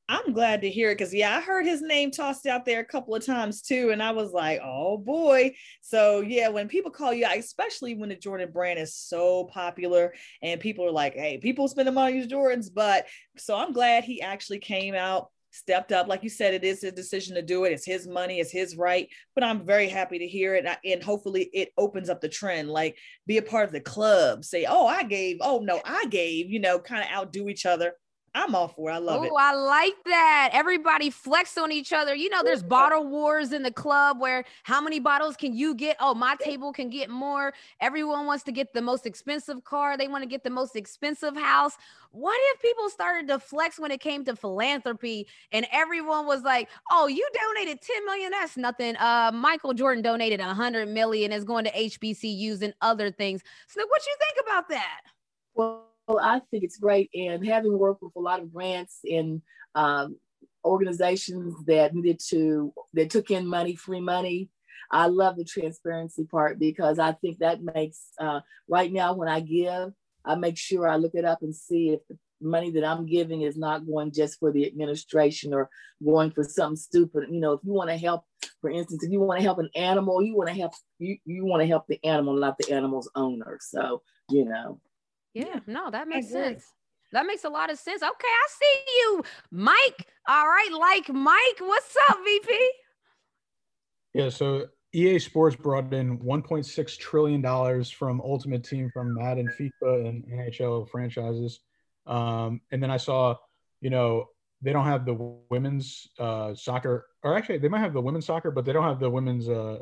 I'm 0.09 0.31
glad 0.31 0.61
to 0.61 0.69
hear 0.69 0.91
it 0.91 0.97
because 0.97 1.13
yeah, 1.13 1.35
I 1.35 1.41
heard 1.41 1.65
his 1.65 1.81
name 1.81 2.11
tossed 2.11 2.45
out 2.45 2.63
there 2.63 2.79
a 2.79 2.85
couple 2.85 3.13
of 3.13 3.25
times 3.25 3.61
too, 3.61 3.89
and 3.89 4.01
I 4.01 4.11
was 4.11 4.31
like, 4.31 4.61
oh 4.63 4.97
boy. 4.97 5.53
So 5.81 6.21
yeah, 6.21 6.47
when 6.47 6.69
people 6.69 6.91
call 6.91 7.13
you 7.13 7.27
especially 7.35 7.93
when 7.93 8.09
the 8.09 8.15
Jordan 8.15 8.51
brand 8.51 8.79
is 8.79 8.95
so 8.95 9.45
popular 9.45 10.13
and 10.41 10.61
people 10.61 10.85
are 10.85 10.91
like, 10.91 11.13
hey, 11.15 11.39
people 11.39 11.67
spend 11.67 11.89
the 11.89 11.91
money 11.91 12.21
on 12.21 12.27
Jordans, 12.29 12.69
but 12.73 13.05
so 13.37 13.57
I'm 13.57 13.73
glad 13.73 14.05
he 14.05 14.21
actually 14.21 14.59
came 14.59 14.95
out, 14.95 15.29
stepped 15.51 15.91
up. 15.91 16.07
Like 16.07 16.23
you 16.23 16.29
said, 16.29 16.53
it 16.53 16.63
is 16.63 16.81
his 16.81 16.93
decision 16.93 17.35
to 17.35 17.41
do 17.41 17.65
it. 17.65 17.73
It's 17.73 17.85
his 17.85 18.07
money, 18.07 18.39
it's 18.39 18.51
his 18.51 18.77
right. 18.77 19.09
But 19.35 19.43
I'm 19.43 19.65
very 19.65 19.89
happy 19.89 20.19
to 20.19 20.27
hear 20.27 20.55
it, 20.55 20.65
and 20.85 21.03
hopefully 21.03 21.49
it 21.51 21.73
opens 21.77 22.09
up 22.09 22.21
the 22.21 22.29
trend. 22.29 22.69
Like 22.69 22.97
be 23.25 23.39
a 23.39 23.41
part 23.41 23.65
of 23.65 23.73
the 23.73 23.81
club. 23.81 24.45
Say, 24.45 24.65
oh, 24.69 24.87
I 24.87 25.03
gave. 25.03 25.39
Oh 25.41 25.59
no, 25.59 25.81
I 25.83 26.05
gave. 26.05 26.49
You 26.49 26.61
know, 26.61 26.79
kind 26.79 27.03
of 27.03 27.09
outdo 27.09 27.49
each 27.49 27.65
other 27.65 27.95
I'm 28.35 28.53
all 28.53 28.67
for 28.67 28.91
it. 28.91 28.93
I 28.93 28.97
love 28.97 29.23
Ooh, 29.23 29.25
it. 29.25 29.31
I 29.37 29.55
like 29.55 29.95
that. 30.05 30.51
Everybody 30.53 31.09
flex 31.09 31.57
on 31.57 31.71
each 31.71 31.91
other. 31.91 32.13
You 32.13 32.29
know, 32.29 32.43
there's 32.43 32.61
bottle 32.61 33.07
wars 33.07 33.51
in 33.51 33.63
the 33.63 33.71
club 33.71 34.19
where 34.19 34.45
how 34.63 34.79
many 34.79 34.99
bottles 34.99 35.35
can 35.35 35.55
you 35.55 35.73
get? 35.73 35.97
Oh, 35.99 36.13
my 36.13 36.35
table 36.39 36.71
can 36.71 36.89
get 36.89 37.09
more. 37.09 37.53
Everyone 37.81 38.25
wants 38.25 38.43
to 38.43 38.51
get 38.51 38.73
the 38.73 38.81
most 38.81 39.05
expensive 39.05 39.63
car. 39.63 39.97
They 39.97 40.07
want 40.07 40.23
to 40.23 40.29
get 40.29 40.43
the 40.43 40.49
most 40.49 40.75
expensive 40.75 41.35
house. 41.35 41.77
What 42.11 42.37
if 42.53 42.61
people 42.61 42.89
started 42.89 43.27
to 43.29 43.39
flex 43.39 43.79
when 43.79 43.91
it 43.91 44.01
came 44.01 44.23
to 44.25 44.35
philanthropy 44.35 45.27
and 45.51 45.65
everyone 45.71 46.25
was 46.25 46.43
like, 46.43 46.69
"Oh, 46.91 47.07
you 47.07 47.27
donated 47.33 47.81
10 47.81 48.05
million. 48.05 48.31
That's 48.31 48.57
nothing." 48.57 48.95
Uh, 48.97 49.31
Michael 49.33 49.73
Jordan 49.73 50.03
donated 50.03 50.39
100 50.39 50.87
million 50.87 51.31
is 51.31 51.43
going 51.43 51.65
to 51.65 51.71
HBCUs 51.71 52.61
and 52.61 52.73
other 52.81 53.11
things. 53.11 53.41
So, 53.67 53.81
what 53.87 54.05
you 54.05 54.15
think 54.19 54.45
about 54.45 54.69
that? 54.69 55.01
Well, 55.55 55.87
well, 56.07 56.19
I 56.21 56.39
think 56.51 56.63
it's 56.63 56.77
great. 56.77 57.09
And 57.13 57.45
having 57.45 57.77
worked 57.77 58.01
with 58.01 58.15
a 58.15 58.19
lot 58.19 58.39
of 58.39 58.53
grants 58.53 58.99
and 59.03 59.41
um, 59.75 60.17
organizations 60.63 61.55
that 61.65 61.93
needed 61.93 62.21
to, 62.29 62.73
that 62.93 63.09
took 63.09 63.29
in 63.29 63.45
money, 63.45 63.75
free 63.75 64.01
money, 64.01 64.49
I 64.89 65.07
love 65.07 65.35
the 65.35 65.43
transparency 65.43 66.23
part 66.23 66.59
because 66.59 66.97
I 66.97 67.11
think 67.11 67.39
that 67.39 67.59
makes, 67.61 68.11
uh, 68.19 68.39
right 68.69 68.91
now 68.91 69.13
when 69.13 69.27
I 69.27 69.41
give, 69.41 69.91
I 70.23 70.35
make 70.35 70.57
sure 70.57 70.87
I 70.87 70.95
look 70.95 71.13
it 71.13 71.25
up 71.25 71.41
and 71.41 71.53
see 71.53 71.89
if 71.89 71.99
the 72.07 72.17
money 72.41 72.71
that 72.71 72.85
I'm 72.85 73.05
giving 73.05 73.41
is 73.41 73.57
not 73.57 73.85
going 73.85 74.13
just 74.13 74.39
for 74.39 74.51
the 74.51 74.65
administration 74.65 75.53
or 75.53 75.69
going 76.03 76.31
for 76.31 76.43
something 76.43 76.77
stupid. 76.77 77.25
You 77.29 77.39
know, 77.39 77.53
if 77.53 77.61
you 77.63 77.73
want 77.73 77.89
to 77.89 77.97
help, 77.97 78.23
for 78.61 78.69
instance, 78.69 79.03
if 79.03 79.11
you 79.11 79.19
want 79.19 79.39
to 79.39 79.43
help 79.43 79.59
an 79.59 79.69
animal, 79.75 80.21
you 80.21 80.35
want 80.35 80.49
to 80.49 80.55
help 80.55 80.73
you 80.99 81.17
you 81.25 81.45
want 81.45 81.61
to 81.61 81.67
help 81.67 81.85
the 81.87 81.99
animal, 82.05 82.35
not 82.35 82.57
the 82.57 82.71
animal's 82.73 83.09
owner. 83.15 83.57
So, 83.61 84.03
you 84.29 84.45
know. 84.45 84.79
Yeah, 85.37 85.59
no, 85.67 85.91
that 85.91 86.07
makes 86.07 86.31
sense. 86.31 86.73
That 87.11 87.27
makes 87.27 87.43
a 87.43 87.49
lot 87.49 87.71
of 87.71 87.77
sense. 87.77 88.01
Okay, 88.01 88.09
I 88.11 88.47
see 88.49 88.81
you, 88.97 89.23
Mike. 89.51 90.07
All 90.27 90.47
right, 90.47 90.69
like 90.71 91.09
Mike. 91.13 91.59
What's 91.59 91.95
up, 92.09 92.17
VP? 92.25 92.71
Yeah, 94.15 94.29
so 94.29 94.65
EA 94.93 95.19
Sports 95.19 95.55
brought 95.55 95.93
in 95.93 96.17
1.6 96.17 96.97
trillion 96.97 97.41
dollars 97.43 97.91
from 97.91 98.19
Ultimate 98.21 98.63
Team 98.63 98.89
from 98.91 99.13
Madden, 99.13 99.47
FIFA, 99.47 100.09
and 100.09 100.25
NHL 100.25 100.89
franchises. 100.89 101.59
Um, 102.07 102.59
and 102.71 102.81
then 102.81 102.89
I 102.89 102.97
saw, 102.97 103.35
you 103.79 103.91
know, 103.91 104.25
they 104.63 104.73
don't 104.73 104.85
have 104.85 105.05
the 105.05 105.37
women's 105.51 106.07
uh, 106.17 106.55
soccer, 106.55 107.05
or 107.21 107.37
actually 107.37 107.59
they 107.59 107.67
might 107.67 107.81
have 107.81 107.93
the 107.93 108.01
women's 108.01 108.25
soccer, 108.25 108.49
but 108.49 108.65
they 108.65 108.73
don't 108.73 108.83
have 108.83 108.99
the 108.99 109.09
women's 109.09 109.47
uh, 109.47 109.77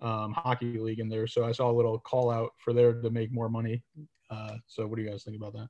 um, 0.00 0.32
hockey 0.32 0.78
league 0.78 1.00
in 1.00 1.08
there. 1.08 1.26
So 1.26 1.44
I 1.44 1.50
saw 1.50 1.68
a 1.68 1.74
little 1.74 1.98
call 1.98 2.30
out 2.30 2.52
for 2.58 2.72
there 2.72 2.92
to 2.92 3.10
make 3.10 3.32
more 3.32 3.48
money 3.48 3.82
uh, 4.30 4.56
so 4.66 4.86
what 4.86 4.96
do 4.96 5.02
you 5.02 5.10
guys 5.10 5.24
think 5.24 5.36
about 5.36 5.52
that? 5.54 5.68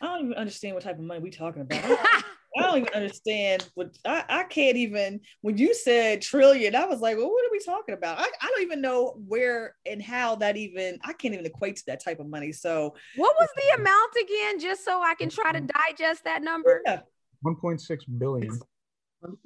I 0.00 0.06
don't 0.06 0.26
even 0.26 0.34
understand 0.34 0.74
what 0.74 0.84
type 0.84 0.98
of 0.98 1.04
money 1.04 1.20
we 1.20 1.30
talking 1.30 1.62
about. 1.62 1.84
I 2.56 2.62
don't 2.62 2.82
even 2.82 2.94
understand 2.94 3.68
what 3.74 3.96
I, 4.04 4.24
I 4.28 4.44
can't 4.44 4.76
even 4.76 5.20
when 5.40 5.58
you 5.58 5.74
said 5.74 6.22
trillion, 6.22 6.76
I 6.76 6.86
was 6.86 7.00
like, 7.00 7.16
well, 7.16 7.30
what 7.30 7.44
are 7.44 7.50
we 7.50 7.58
talking 7.58 7.94
about? 7.94 8.18
I, 8.18 8.28
I 8.40 8.48
don't 8.48 8.62
even 8.62 8.80
know 8.80 9.16
where 9.26 9.74
and 9.86 10.00
how 10.00 10.36
that 10.36 10.56
even 10.56 10.98
I 11.04 11.14
can't 11.14 11.34
even 11.34 11.46
equate 11.46 11.76
to 11.76 11.86
that 11.86 12.04
type 12.04 12.20
of 12.20 12.28
money. 12.28 12.52
So 12.52 12.94
what 13.16 13.34
was 13.38 13.48
the 13.56 13.80
amount 13.80 14.12
again, 14.22 14.60
just 14.60 14.84
so 14.84 15.02
I 15.02 15.14
can 15.14 15.30
try 15.30 15.52
to 15.52 15.60
digest 15.60 16.24
that 16.24 16.42
number? 16.42 16.80
Yeah. 16.86 17.00
1.6 17.44 17.98
billion. 18.18 18.58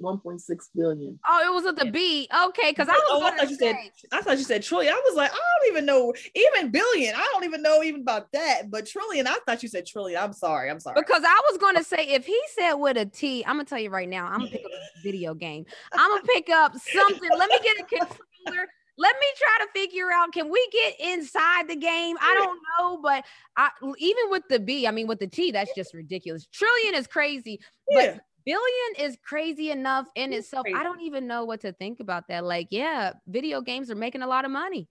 1.6 0.01 0.41
billion. 0.75 1.19
Oh, 1.27 1.45
it 1.45 1.53
was 1.53 1.65
at 1.65 1.75
the 1.75 1.91
B. 1.91 2.27
Okay, 2.47 2.71
because 2.71 2.87
I 2.87 2.93
was. 2.93 3.03
Oh, 3.09 3.25
I 3.25 3.37
thought 3.37 3.49
you 3.49 3.55
said. 3.55 3.75
I 4.11 4.21
thought 4.21 4.37
you 4.37 4.43
said 4.43 4.63
trillion. 4.63 4.93
I 4.93 5.01
was 5.07 5.15
like, 5.15 5.31
I 5.31 5.35
don't 5.35 5.71
even 5.71 5.85
know. 5.85 6.13
Even 6.35 6.71
billion, 6.71 7.15
I 7.15 7.27
don't 7.33 7.43
even 7.43 7.61
know 7.61 7.83
even 7.83 8.01
about 8.01 8.31
that. 8.33 8.69
But 8.69 8.85
trillion, 8.85 9.27
I 9.27 9.37
thought 9.45 9.63
you 9.63 9.69
said 9.69 9.85
trillion. 9.85 10.21
I'm 10.21 10.33
sorry. 10.33 10.69
I'm 10.69 10.79
sorry. 10.79 10.95
Because 10.99 11.23
I 11.23 11.41
was 11.49 11.57
going 11.57 11.75
to 11.75 11.83
say 11.83 12.07
if 12.07 12.25
he 12.25 12.39
said 12.55 12.73
with 12.73 12.97
a 12.97 13.05
T, 13.05 13.43
I'm 13.45 13.55
gonna 13.55 13.65
tell 13.65 13.79
you 13.79 13.89
right 13.89 14.09
now. 14.09 14.27
I'm 14.27 14.39
gonna 14.39 14.51
pick 14.51 14.65
up 14.65 14.71
a 14.71 15.01
video 15.03 15.33
game. 15.33 15.65
I'm 15.93 16.09
gonna 16.11 16.23
pick 16.23 16.49
up 16.49 16.75
something. 16.77 17.29
Let 17.37 17.49
me 17.49 17.59
get 17.63 17.79
a 17.79 17.83
controller. 17.83 18.67
Let 18.97 19.15
me 19.15 19.27
try 19.37 19.65
to 19.65 19.71
figure 19.73 20.11
out 20.11 20.33
can 20.33 20.49
we 20.49 20.67
get 20.73 20.99
inside 20.99 21.69
the 21.69 21.77
game? 21.77 22.17
I 22.19 22.33
don't 22.33 22.59
know, 22.77 23.01
but 23.01 23.23
I 23.55 23.69
even 23.97 24.23
with 24.29 24.43
the 24.49 24.59
B, 24.59 24.85
I 24.87 24.91
mean 24.91 25.07
with 25.07 25.19
the 25.19 25.27
T, 25.27 25.51
that's 25.51 25.73
just 25.73 25.93
ridiculous. 25.93 26.47
Trillion 26.47 26.95
is 26.95 27.07
crazy, 27.07 27.61
yeah. 27.89 28.15
but 28.15 28.21
billion 28.49 29.09
is 29.09 29.17
crazy 29.23 29.69
enough 29.69 30.07
in 30.15 30.33
it's 30.33 30.47
itself. 30.47 30.63
Crazy. 30.63 30.77
I 30.77 30.83
don't 30.83 31.01
even 31.01 31.27
know 31.27 31.45
what 31.45 31.61
to 31.61 31.71
think 31.73 31.99
about 31.99 32.27
that. 32.29 32.43
Like, 32.43 32.67
yeah, 32.71 33.13
video 33.27 33.61
games 33.61 33.91
are 33.91 33.95
making 33.95 34.23
a 34.23 34.27
lot 34.27 34.45
of 34.45 34.51
money. 34.51 34.87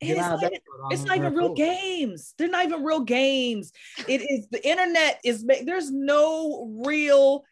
It's, 0.00 0.18
not, 0.18 0.42
even, 0.42 0.58
it's 0.90 1.04
not 1.04 1.16
even 1.16 1.34
real 1.34 1.54
games. 1.54 2.34
They're 2.36 2.48
not 2.48 2.66
even 2.66 2.84
real 2.84 3.00
games. 3.00 3.72
It 4.06 4.20
is 4.20 4.46
the 4.50 4.66
internet 4.66 5.20
is 5.24 5.44
there's 5.64 5.90
no 5.90 6.82
real 6.84 7.44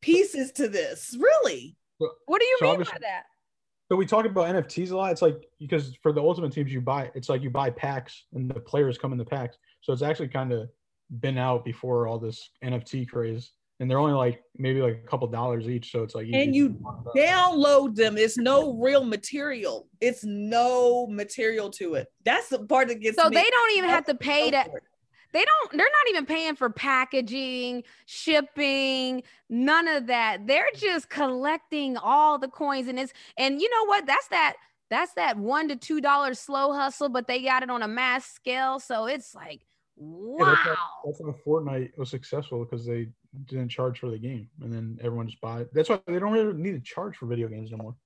pieces 0.00 0.52
to 0.52 0.68
this, 0.68 1.14
really. 1.18 1.76
What 1.98 2.40
do 2.40 2.46
you 2.46 2.56
so 2.60 2.72
mean 2.72 2.80
by 2.80 2.98
that? 3.00 3.24
So 3.90 3.96
we 3.96 4.06
talk 4.06 4.24
about 4.24 4.54
NFTs 4.54 4.90
a 4.90 4.96
lot. 4.96 5.12
It's 5.12 5.20
like 5.20 5.44
because 5.60 5.94
for 6.02 6.12
the 6.12 6.22
ultimate 6.22 6.52
teams 6.52 6.72
you 6.72 6.80
buy, 6.80 7.10
it's 7.14 7.28
like 7.28 7.42
you 7.42 7.50
buy 7.50 7.68
packs 7.68 8.24
and 8.32 8.50
the 8.50 8.58
players 8.58 8.96
come 8.96 9.12
in 9.12 9.18
the 9.18 9.24
packs. 9.24 9.58
So 9.82 9.92
it's 9.92 10.02
actually 10.02 10.28
kind 10.28 10.50
of 10.50 10.70
been 11.20 11.36
out 11.36 11.62
before 11.62 12.06
all 12.06 12.18
this 12.18 12.48
NFT 12.64 13.06
craze 13.06 13.52
and 13.82 13.90
they're 13.90 13.98
only 13.98 14.14
like 14.14 14.44
maybe 14.56 14.80
like 14.80 15.02
a 15.04 15.08
couple 15.08 15.26
dollars 15.26 15.68
each. 15.68 15.90
So 15.90 16.04
it's 16.04 16.14
like 16.14 16.28
and 16.32 16.54
you 16.54 16.76
download 17.16 17.96
them. 17.96 18.16
It's 18.16 18.38
no 18.38 18.74
real 18.74 19.04
material. 19.04 19.88
It's 20.00 20.22
no 20.22 21.08
material 21.08 21.68
to 21.70 21.94
it. 21.94 22.06
That's 22.24 22.48
the 22.48 22.60
part 22.60 22.86
that 22.88 23.00
gets. 23.00 23.20
So 23.20 23.28
me. 23.28 23.34
they 23.34 23.42
don't 23.50 23.76
even 23.76 23.90
have 23.90 24.06
to 24.06 24.14
pay 24.14 24.52
to. 24.52 24.64
They 25.32 25.44
don't. 25.44 25.72
They're 25.72 25.80
not 25.80 26.10
even 26.10 26.26
paying 26.26 26.54
for 26.54 26.70
packaging, 26.70 27.82
shipping, 28.06 29.24
none 29.50 29.88
of 29.88 30.06
that. 30.06 30.46
They're 30.46 30.70
just 30.76 31.08
collecting 31.08 31.96
all 31.96 32.38
the 32.38 32.48
coins, 32.48 32.86
and 32.86 33.00
it's 33.00 33.12
and 33.36 33.60
you 33.60 33.68
know 33.68 33.86
what? 33.86 34.06
That's 34.06 34.28
that. 34.28 34.54
That's 34.90 35.14
that 35.14 35.38
one 35.38 35.66
to 35.70 35.76
two 35.76 36.00
dollars 36.00 36.38
slow 36.38 36.72
hustle, 36.72 37.08
but 37.08 37.26
they 37.26 37.42
got 37.42 37.64
it 37.64 37.70
on 37.70 37.82
a 37.82 37.88
mass 37.88 38.26
scale. 38.26 38.78
So 38.78 39.06
it's 39.06 39.34
like, 39.34 39.62
wow. 39.96 40.36
Yeah, 40.38 40.54
that's, 40.54 40.68
how, 40.68 40.76
that's 41.04 41.20
how 41.20 41.34
Fortnite 41.44 41.98
was 41.98 42.10
successful 42.10 42.64
because 42.64 42.86
they 42.86 43.08
didn't 43.46 43.68
charge 43.70 43.98
for 43.98 44.10
the 44.10 44.18
game, 44.18 44.48
and 44.60 44.72
then 44.72 44.98
everyone 45.02 45.26
just 45.26 45.40
buy 45.40 45.62
it. 45.62 45.70
That's 45.72 45.88
why 45.88 46.00
they 46.06 46.18
don't 46.18 46.32
really 46.32 46.52
need 46.52 46.72
to 46.72 46.80
charge 46.80 47.16
for 47.16 47.26
video 47.26 47.48
games 47.48 47.70
no 47.70 47.78
more. 47.78 47.96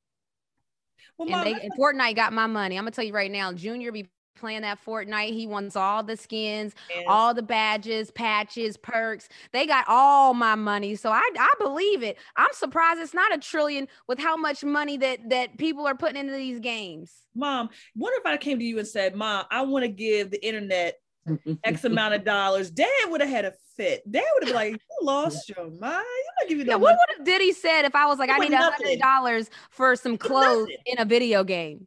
Well, 1.19 1.29
and, 1.35 1.47
they, 1.47 1.61
and 1.61 1.73
Fortnite 1.79 2.17
got 2.17 2.33
my 2.33 2.47
money. 2.47 2.77
I'm 2.77 2.85
gonna 2.85 2.93
tell 2.93 3.05
you 3.05 3.13
right 3.13 3.31
now, 3.31 3.53
Junior 3.53 3.93
be 3.93 4.09
playing 4.37 4.63
that 4.63 4.79
Fortnite. 4.85 5.33
He 5.33 5.47
wants 5.47 5.77
all 5.77 6.03
the 6.03 6.17
skins, 6.17 6.75
Yes. 6.91 7.05
all 7.09 7.33
the 7.33 7.43
badges, 7.43 8.11
patches, 8.11 8.77
perks. 8.77 9.29
They 9.53 9.67
got 9.67 9.87
all 9.89 10.35
my 10.35 10.55
money. 10.55 10.95
So 10.95 11.11
I, 11.11 11.23
I 11.39 11.55
believe 11.59 12.03
it. 12.03 12.19
I'm 12.37 12.53
surprised 12.53 13.01
it's 13.01 13.15
not 13.15 13.35
a 13.35 13.39
trillion 13.39 13.89
with 14.07 14.19
how 14.19 14.37
much 14.37 14.63
money 14.63 14.99
that 14.99 15.31
that 15.31 15.57
people 15.59 15.87
are 15.87 15.95
putting 15.95 16.17
into 16.17 16.35
these 16.35 16.61
games. 16.61 17.13
Mom, 17.35 17.71
wonder 17.95 18.19
if 18.21 18.27
I 18.27 18.37
came 18.37 18.59
to 18.59 18.65
you 18.65 18.79
and 18.79 18.87
said, 18.87 19.15
Mom, 19.15 19.47
I 19.51 19.63
want 19.63 19.85
to 19.85 19.89
give 19.91 20.31
the 20.31 20.47
internet 20.47 21.01
X 21.65 21.85
amount 21.85 22.15
of 22.15 22.25
dollars. 22.25 22.71
Dad 22.71 22.89
would 23.09 23.21
have 23.21 23.31
had 23.31 23.45
a 23.45 23.53
fit. 23.77 24.11
Dad 24.11 24.25
would 24.35 24.45
have 24.45 24.49
been 24.49 24.55
like, 24.55 24.73
You 24.73 25.07
lost 25.07 25.49
your 25.49 25.65
mind. 25.65 25.81
You're 25.81 25.93
not 25.93 26.49
giving 26.49 26.67
Yeah, 26.67 26.73
no 26.75 26.79
what 26.79 26.97
would 26.97 27.17
have 27.19 27.27
Diddy 27.27 27.53
said 27.53 27.83
if 27.85 27.95
I 27.95 28.07
was 28.07 28.19
like, 28.19 28.31
It 28.31 28.37
I 28.37 28.39
need 28.39 28.53
a 28.53 28.59
hundred 28.59 28.99
dollars 28.99 29.51
for 29.71 29.97
some 29.97 30.17
clothes 30.17 30.69
in 30.87 30.99
a 30.99 31.05
video 31.05 31.45
game? 31.45 31.87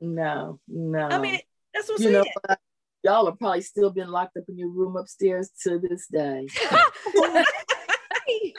no, 0.00 0.58
no. 0.68 1.08
I 1.08 1.18
mean, 1.18 1.38
that's 1.72 1.88
what 1.88 2.00
I'm 2.00 2.06
you 2.06 2.12
saying. 2.12 2.24
Know, 2.48 2.56
y'all 3.04 3.28
are 3.28 3.36
probably 3.36 3.62
still 3.62 3.90
been 3.90 4.08
locked 4.08 4.36
up 4.36 4.44
in 4.48 4.58
your 4.58 4.68
room 4.68 4.96
upstairs 4.96 5.50
to 5.62 5.78
this 5.78 6.06
day. 6.08 6.46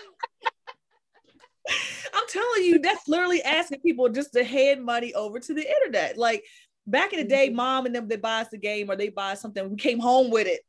I'm 2.14 2.28
telling 2.28 2.64
you, 2.64 2.80
that's 2.80 3.08
literally 3.08 3.42
asking 3.42 3.82
people 3.82 4.10
just 4.10 4.34
to 4.34 4.44
hand 4.44 4.84
money 4.84 5.14
over 5.14 5.40
to 5.40 5.54
the 5.54 5.68
internet. 5.68 6.18
Like 6.18 6.44
back 6.88 7.14
in 7.14 7.20
the 7.20 7.26
day, 7.26 7.48
Mm-hmm. 7.48 7.56
mom 7.56 7.86
and 7.86 7.96
them 7.96 8.08
they 8.08 8.16
buy 8.18 8.42
us 8.42 8.50
the 8.50 8.58
game 8.58 8.90
or 8.90 8.96
they 8.96 9.10
buy 9.10 9.34
something. 9.36 9.70
We 9.70 9.76
came 9.78 10.00
home 10.00 10.30
with 10.32 10.48
it. 10.48 10.62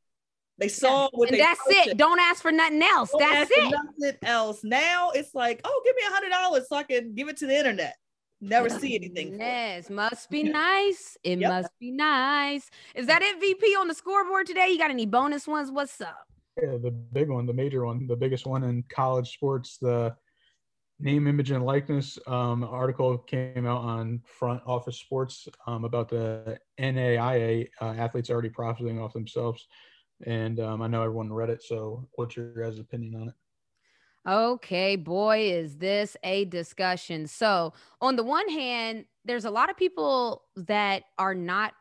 They 0.58 0.68
saw 0.68 1.08
what 1.12 1.28
and 1.30 1.34
they 1.34 1.42
that's 1.42 1.60
posted. 1.60 1.92
it. 1.94 1.96
Don't 1.96 2.20
ask 2.20 2.40
for 2.42 2.52
nothing 2.52 2.80
else. 2.82 3.10
Don't 3.10 3.20
that's 3.20 3.50
ask 3.50 3.52
for 3.52 3.60
it. 3.60 3.78
Nothing 4.00 4.18
else. 4.22 4.60
Now 4.62 5.10
it's 5.10 5.34
like, 5.34 5.60
oh, 5.64 5.82
give 5.84 5.96
me 5.96 6.02
a 6.08 6.12
hundred 6.12 6.28
dollars 6.30 6.68
so 6.68 6.76
I 6.76 6.84
can 6.84 7.14
give 7.14 7.28
it 7.28 7.36
to 7.38 7.46
the 7.46 7.56
internet. 7.56 7.96
Never 8.40 8.68
see 8.68 8.94
anything. 8.94 9.30
for 9.30 9.34
it. 9.36 9.40
Yes, 9.40 9.90
must 9.90 10.28
be 10.30 10.42
nice. 10.44 11.16
It 11.24 11.38
Yep. 11.40 11.48
must 11.50 11.70
be 11.80 11.90
nice. 11.90 12.68
Is 12.94 13.06
that 13.06 13.22
it, 13.22 13.40
VP, 13.40 13.74
on 13.76 13.88
the 13.88 13.94
scoreboard 13.94 14.46
today? 14.46 14.68
You 14.68 14.78
got 14.78 14.90
any 14.90 15.06
bonus 15.06 15.48
ones? 15.48 15.70
What's 15.70 16.00
up? 16.00 16.26
Yeah, 16.62 16.76
the 16.76 16.90
big 16.90 17.30
one, 17.30 17.46
the 17.46 17.54
major 17.54 17.84
one, 17.86 18.06
the 18.06 18.14
biggest 18.16 18.46
one 18.46 18.62
in 18.62 18.84
college 18.88 19.32
sports, 19.34 19.78
the 19.80 20.14
name, 21.00 21.26
image, 21.26 21.50
and 21.50 21.64
likeness 21.64 22.18
um, 22.26 22.64
article 22.64 23.18
came 23.18 23.66
out 23.66 23.82
on 23.82 24.22
Front 24.24 24.62
Office 24.66 24.98
Sports 24.98 25.48
um, 25.66 25.84
about 25.84 26.08
the 26.08 26.58
NAIA 26.78 27.68
uh, 27.80 27.94
athletes 27.96 28.30
already 28.30 28.48
profiting 28.48 29.00
off 29.00 29.12
themselves. 29.12 29.66
And 30.26 30.60
um, 30.60 30.82
I 30.82 30.86
know 30.86 31.02
everyone 31.02 31.32
read 31.32 31.50
it. 31.50 31.62
So, 31.62 32.08
what's 32.14 32.36
your 32.36 32.54
guys' 32.54 32.78
opinion 32.78 33.16
on 33.20 33.28
it? 33.28 33.34
Okay, 34.26 34.96
boy, 34.96 35.50
is 35.50 35.76
this 35.76 36.16
a 36.22 36.46
discussion. 36.46 37.26
So, 37.26 37.74
on 38.00 38.16
the 38.16 38.22
one 38.22 38.48
hand, 38.48 39.04
there's 39.24 39.44
a 39.44 39.50
lot 39.50 39.70
of 39.70 39.76
people 39.76 40.44
that 40.56 41.02
are 41.18 41.34
not 41.34 41.74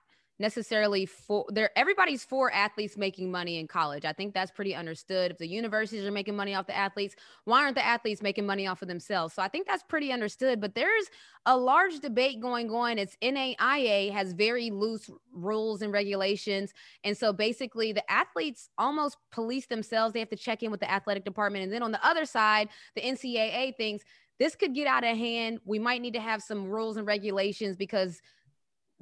necessarily 0.43 1.05
for 1.05 1.45
there 1.50 1.71
everybody's 1.75 2.23
for 2.23 2.51
athletes 2.53 2.97
making 2.97 3.31
money 3.31 3.57
in 3.57 3.67
college. 3.67 4.05
I 4.05 4.13
think 4.13 4.33
that's 4.33 4.51
pretty 4.51 4.75
understood. 4.75 5.31
If 5.31 5.38
the 5.39 5.47
universities 5.47 6.05
are 6.05 6.12
making 6.12 6.35
money 6.35 6.53
off 6.53 6.67
the 6.67 6.77
athletes, 6.77 7.15
why 7.45 7.63
aren't 7.63 7.75
the 7.75 7.85
athletes 7.85 8.21
making 8.21 8.45
money 8.45 8.67
off 8.67 8.81
of 8.81 8.88
themselves? 8.88 9.33
So 9.33 9.41
I 9.41 9.47
think 9.47 9.65
that's 9.65 9.83
pretty 9.83 10.12
understood, 10.12 10.62
but 10.62 10.75
there's 10.75 11.07
a 11.45 11.57
large 11.57 12.00
debate 12.00 12.39
going 12.39 12.69
on. 12.71 13.00
It's 13.00 13.17
NAIA 13.21 14.12
has 14.12 14.33
very 14.33 14.69
loose 14.69 15.09
rules 15.33 15.81
and 15.81 15.91
regulations 15.91 16.73
and 17.03 17.17
so 17.17 17.33
basically, 17.33 17.91
the 17.93 18.09
athletes 18.12 18.69
almost 18.77 19.17
police 19.31 19.65
themselves. 19.67 20.13
They 20.13 20.19
have 20.19 20.29
to 20.29 20.35
check 20.35 20.63
in 20.63 20.71
with 20.71 20.79
the 20.79 20.91
athletic 20.91 21.25
department. 21.25 21.63
And 21.63 21.73
then 21.73 21.83
on 21.83 21.91
the 21.91 22.05
other 22.05 22.25
side, 22.25 22.69
the 22.95 23.01
NCAA 23.01 23.75
thinks 23.75 24.03
this 24.39 24.55
could 24.55 24.73
get 24.73 24.88
out 24.88 25.03
of 25.03 25.17
hand. 25.17 25.59
We 25.65 25.79
might 25.79 26.01
need 26.01 26.13
to 26.13 26.19
have 26.19 26.41
some 26.41 26.65
rules 26.65 26.97
and 26.97 27.05
regulations 27.05 27.75
because 27.75 28.21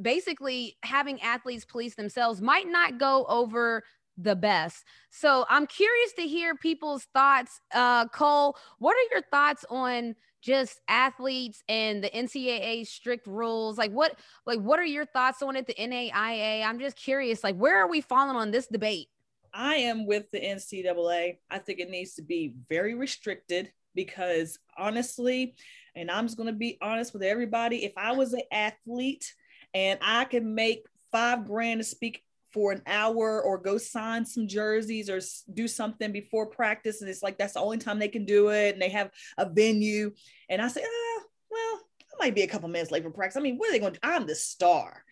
basically 0.01 0.77
having 0.83 1.21
athletes 1.21 1.65
police 1.65 1.95
themselves 1.95 2.41
might 2.41 2.67
not 2.67 2.97
go 2.97 3.25
over 3.27 3.83
the 4.17 4.35
best. 4.35 4.83
So 5.09 5.45
I'm 5.49 5.67
curious 5.67 6.13
to 6.13 6.23
hear 6.23 6.55
people's 6.55 7.05
thoughts. 7.13 7.59
Uh, 7.73 8.07
Cole, 8.07 8.57
what 8.79 8.95
are 8.95 9.13
your 9.13 9.23
thoughts 9.31 9.65
on 9.69 10.15
just 10.41 10.81
athletes 10.87 11.63
and 11.69 12.03
the 12.03 12.09
NCAA 12.09 12.87
strict 12.87 13.27
rules? 13.27 13.77
Like 13.77 13.91
what 13.91 14.17
like 14.45 14.59
what 14.59 14.79
are 14.79 14.85
your 14.85 15.05
thoughts 15.05 15.41
on 15.41 15.55
it? 15.55 15.67
The 15.67 15.75
NAIA. 15.75 16.65
I'm 16.65 16.79
just 16.79 16.97
curious. 16.97 17.43
Like 17.43 17.55
where 17.55 17.77
are 17.77 17.89
we 17.89 18.01
falling 18.01 18.35
on 18.35 18.51
this 18.51 18.67
debate? 18.67 19.07
I 19.53 19.75
am 19.75 20.05
with 20.05 20.31
the 20.31 20.39
NCAA. 20.39 21.37
I 21.49 21.59
think 21.59 21.79
it 21.79 21.89
needs 21.89 22.15
to 22.15 22.21
be 22.21 22.53
very 22.69 22.93
restricted 22.93 23.71
because 23.93 24.57
honestly, 24.77 25.55
and 25.95 26.09
I'm 26.09 26.25
just 26.25 26.37
going 26.37 26.47
to 26.47 26.53
be 26.53 26.77
honest 26.81 27.13
with 27.13 27.23
everybody, 27.23 27.83
if 27.83 27.91
I 27.97 28.13
was 28.13 28.33
an 28.33 28.43
athlete 28.51 29.33
and 29.73 29.99
I 30.01 30.25
can 30.25 30.55
make 30.55 30.85
five 31.11 31.45
grand 31.45 31.79
to 31.79 31.83
speak 31.83 32.23
for 32.53 32.71
an 32.71 32.81
hour 32.85 33.41
or 33.41 33.57
go 33.57 33.77
sign 33.77 34.25
some 34.25 34.47
jerseys 34.47 35.09
or 35.09 35.21
do 35.53 35.67
something 35.67 36.11
before 36.11 36.47
practice, 36.47 37.01
and 37.01 37.09
it's 37.09 37.23
like 37.23 37.37
that's 37.37 37.53
the 37.53 37.61
only 37.61 37.77
time 37.77 37.99
they 37.99 38.07
can 38.07 38.25
do 38.25 38.49
it, 38.49 38.73
and 38.73 38.81
they 38.81 38.89
have 38.89 39.09
a 39.37 39.49
venue, 39.49 40.11
and 40.49 40.61
I 40.61 40.67
say, 40.67 40.83
ah, 40.83 41.23
well, 41.49 41.81
I 42.13 42.25
might 42.25 42.35
be 42.35 42.43
a 42.43 42.47
couple 42.47 42.69
minutes 42.69 42.91
late 42.91 43.03
for 43.03 43.11
practice. 43.11 43.37
I 43.37 43.41
mean, 43.41 43.57
what 43.57 43.69
are 43.69 43.71
they 43.71 43.79
going 43.79 43.93
to 43.93 43.99
do? 43.99 44.09
I'm 44.09 44.27
the 44.27 44.35
star. 44.35 45.03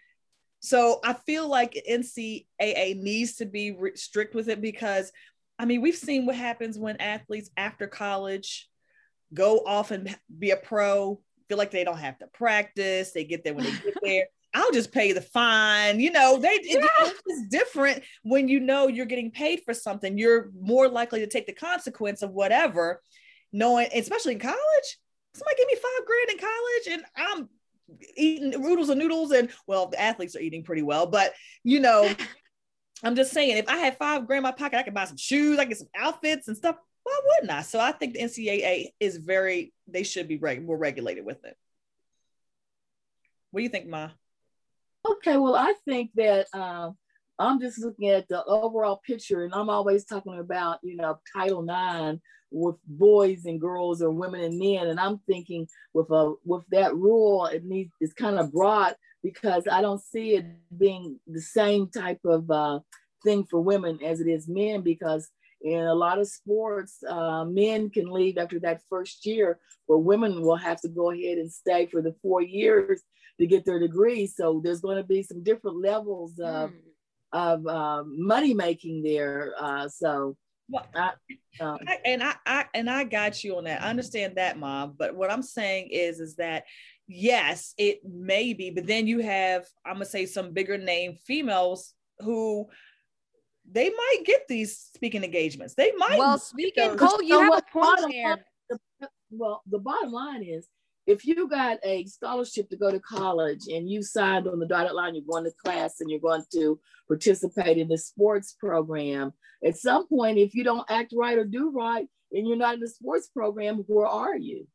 So 0.61 0.99
I 1.03 1.13
feel 1.13 1.47
like 1.47 1.81
NCAA 1.89 2.97
needs 2.97 3.35
to 3.37 3.45
be 3.45 3.75
strict 3.95 4.35
with 4.35 4.49
it 4.49 4.61
because, 4.61 5.11
I 5.57 5.65
mean, 5.65 5.81
we've 5.81 5.95
seen 5.95 6.25
what 6.25 6.35
happens 6.35 6.77
when 6.77 6.97
athletes 6.97 7.49
after 7.55 7.87
college 7.87 8.69
go 9.33 9.59
off 9.59 9.91
and 9.91 10.13
be 10.37 10.51
a 10.51 10.57
pro, 10.57 11.21
feel 11.47 11.57
like 11.57 11.71
they 11.71 11.85
don't 11.85 11.97
have 11.97 12.19
to 12.19 12.27
practice. 12.27 13.11
They 13.11 13.23
get 13.23 13.43
there 13.43 13.53
when 13.53 13.65
they 13.65 13.71
get 13.71 13.97
there. 14.03 14.25
I'll 14.53 14.71
just 14.71 14.91
pay 14.91 15.11
the 15.11 15.21
fine. 15.21 15.99
You 15.99 16.11
know, 16.11 16.37
they 16.37 16.49
it- 16.49 16.81
it's 17.27 17.47
different 17.49 18.03
when 18.23 18.47
you 18.47 18.59
know 18.59 18.87
you're 18.87 19.05
getting 19.05 19.31
paid 19.31 19.61
for 19.63 19.73
something. 19.73 20.17
You're 20.17 20.49
more 20.59 20.87
likely 20.87 21.19
to 21.19 21.27
take 21.27 21.45
the 21.45 21.53
consequence 21.53 22.21
of 22.21 22.31
whatever, 22.31 23.01
knowing, 23.51 23.87
especially 23.93 24.33
in 24.33 24.39
college. 24.39 24.97
Somebody 25.33 25.57
give 25.57 25.67
me 25.67 25.75
five 25.75 26.05
grand 26.07 26.29
in 26.31 26.37
college, 26.39 26.87
and 26.91 27.03
I'm 27.15 27.49
eating 28.15 28.49
noodles 28.51 28.89
and 28.89 28.99
noodles 28.99 29.31
and 29.31 29.49
well 29.65 29.87
the 29.87 29.99
athletes 29.99 30.35
are 30.35 30.39
eating 30.41 30.61
pretty 30.63 30.83
well 30.83 31.07
but 31.07 31.33
you 31.63 31.79
know 31.79 32.07
i'm 33.03 33.15
just 33.15 33.31
saying 33.31 33.57
if 33.57 33.67
i 33.67 33.77
had 33.77 33.97
five 33.97 34.27
grand 34.27 34.37
in 34.37 34.43
my 34.43 34.51
pocket 34.51 34.77
i 34.77 34.83
could 34.83 34.93
buy 34.93 35.05
some 35.05 35.17
shoes 35.17 35.57
i 35.57 35.65
get 35.65 35.75
some 35.75 35.87
outfits 35.97 36.47
and 36.47 36.55
stuff 36.55 36.75
why 37.01 37.19
wouldn't 37.25 37.51
i 37.51 37.63
so 37.63 37.79
i 37.79 37.91
think 37.91 38.13
the 38.13 38.19
ncaa 38.19 38.91
is 38.99 39.17
very 39.17 39.73
they 39.87 40.03
should 40.03 40.27
be 40.27 40.37
reg- 40.37 40.63
more 40.63 40.77
regulated 40.77 41.25
with 41.25 41.43
it 41.45 41.57
what 43.49 43.61
do 43.61 43.63
you 43.63 43.69
think 43.69 43.87
ma 43.87 44.09
Okay, 45.09 45.37
well, 45.37 45.55
I 45.55 45.73
think 45.85 46.11
that 46.15 46.47
uh, 46.53 46.91
I'm 47.39 47.59
just 47.59 47.79
looking 47.79 48.09
at 48.09 48.27
the 48.27 48.43
overall 48.45 49.01
picture, 49.05 49.43
and 49.43 49.53
I'm 49.53 49.69
always 49.69 50.05
talking 50.05 50.37
about, 50.37 50.79
you 50.83 50.97
know, 50.97 51.19
Title 51.35 51.63
IX 51.63 52.19
with 52.51 52.75
boys 52.85 53.45
and 53.45 53.59
girls 53.59 54.01
or 54.01 54.11
women 54.11 54.41
and 54.41 54.59
men, 54.59 54.87
and 54.87 54.99
I'm 54.99 55.19
thinking 55.27 55.67
with 55.93 56.09
a 56.11 56.35
with 56.45 56.63
that 56.71 56.95
rule, 56.95 57.45
it 57.45 57.63
needs 57.63 57.91
it's 57.99 58.13
kind 58.13 58.37
of 58.37 58.51
broad 58.51 58.95
because 59.23 59.63
I 59.71 59.81
don't 59.81 60.01
see 60.01 60.35
it 60.35 60.45
being 60.77 61.19
the 61.27 61.41
same 61.41 61.89
type 61.89 62.21
of 62.25 62.49
uh, 62.51 62.79
thing 63.23 63.45
for 63.45 63.61
women 63.61 63.99
as 64.03 64.19
it 64.21 64.27
is 64.27 64.47
men 64.47 64.81
because 64.81 65.29
in 65.61 65.83
a 65.83 65.93
lot 65.93 66.19
of 66.19 66.27
sports, 66.27 67.03
uh, 67.07 67.45
men 67.45 67.89
can 67.89 68.11
leave 68.11 68.37
after 68.37 68.59
that 68.59 68.81
first 68.89 69.25
year, 69.25 69.59
where 69.87 69.99
women 69.99 70.41
will 70.41 70.55
have 70.55 70.79
to 70.81 70.87
go 70.87 71.11
ahead 71.11 71.37
and 71.37 71.51
stay 71.51 71.87
for 71.87 72.01
the 72.01 72.15
four 72.21 72.41
years 72.41 73.01
to 73.39 73.47
get 73.47 73.65
their 73.65 73.79
degree. 73.79 74.27
So 74.27 74.61
there's 74.63 74.81
going 74.81 74.97
to 74.97 75.03
be 75.03 75.23
some 75.23 75.43
different 75.43 75.81
levels 75.81 76.39
of, 76.39 76.71
Mm. 76.71 76.75
of 77.31 77.67
um, 77.67 78.15
money 78.17 78.53
making 78.53 79.01
there. 79.03 79.53
Uh, 79.59 79.87
so, 79.87 80.35
Well, 80.69 80.85
I, 80.93 81.11
um, 81.59 81.79
I, 81.87 81.97
and 82.05 82.21
I, 82.23 82.35
I 82.45 82.65
and 82.73 82.89
I 82.89 83.03
got 83.05 83.43
you 83.43 83.57
on 83.57 83.63
that. 83.63 83.81
I 83.81 83.89
understand 83.89 84.35
that, 84.35 84.57
mom. 84.59 84.95
But 84.97 85.15
what 85.15 85.31
I'm 85.31 85.41
saying 85.41 85.89
is, 85.91 86.19
is 86.19 86.35
that 86.35 86.65
yes, 87.07 87.73
it 87.77 88.01
may 88.05 88.53
be, 88.53 88.69
but 88.69 88.85
then 88.85 89.07
you 89.07 89.19
have, 89.19 89.65
I'm 89.85 89.93
gonna 89.95 90.05
say, 90.05 90.25
some 90.25 90.51
bigger 90.53 90.77
name 90.77 91.15
females 91.25 91.93
who 92.19 92.67
they 93.71 93.89
might 93.89 94.21
get 94.25 94.47
these 94.47 94.77
speaking 94.95 95.23
engagements. 95.23 95.75
They 95.75 95.91
might. 95.97 96.17
Well, 96.19 96.37
speaking, 96.37 96.95
those. 96.95 96.99
Cole, 96.99 97.21
you 97.23 97.29
know 97.29 97.51
have 97.51 97.63
a 97.67 97.71
point 97.71 98.11
there. 98.11 98.45
the- 98.69 98.79
well, 99.31 99.61
the 99.69 99.79
bottom 99.79 100.11
line 100.11 100.43
is 100.43 100.67
if 101.09 101.25
you 101.25 101.49
got 101.49 101.79
a 101.83 102.05
scholarship 102.05 102.69
to 102.69 102.77
go 102.77 102.91
to 102.91 102.99
college 102.99 103.61
and 103.67 103.89
you 103.89 104.03
signed 104.03 104.47
on 104.47 104.59
the 104.59 104.67
dotted 104.67 104.93
line, 104.93 105.15
you're 105.15 105.23
going 105.27 105.43
to 105.43 105.51
class 105.65 106.01
and 106.01 106.09
you're 106.09 106.19
going 106.19 106.43
to 106.53 106.79
participate 107.07 107.79
in 107.79 107.87
the 107.87 107.97
sports 107.97 108.55
program. 108.59 109.33
At 109.65 109.75
some 109.75 110.07
point, 110.07 110.37
if 110.37 110.53
you 110.53 110.63
don't 110.63 110.89
act 110.89 111.11
right 111.17 111.37
or 111.37 111.45
do 111.45 111.71
right, 111.71 112.07
and 112.31 112.47
you're 112.47 112.57
not 112.57 112.75
in 112.75 112.79
the 112.79 112.87
sports 112.87 113.27
program, 113.27 113.83
where 113.87 114.05
are 114.05 114.37
you? 114.37 114.67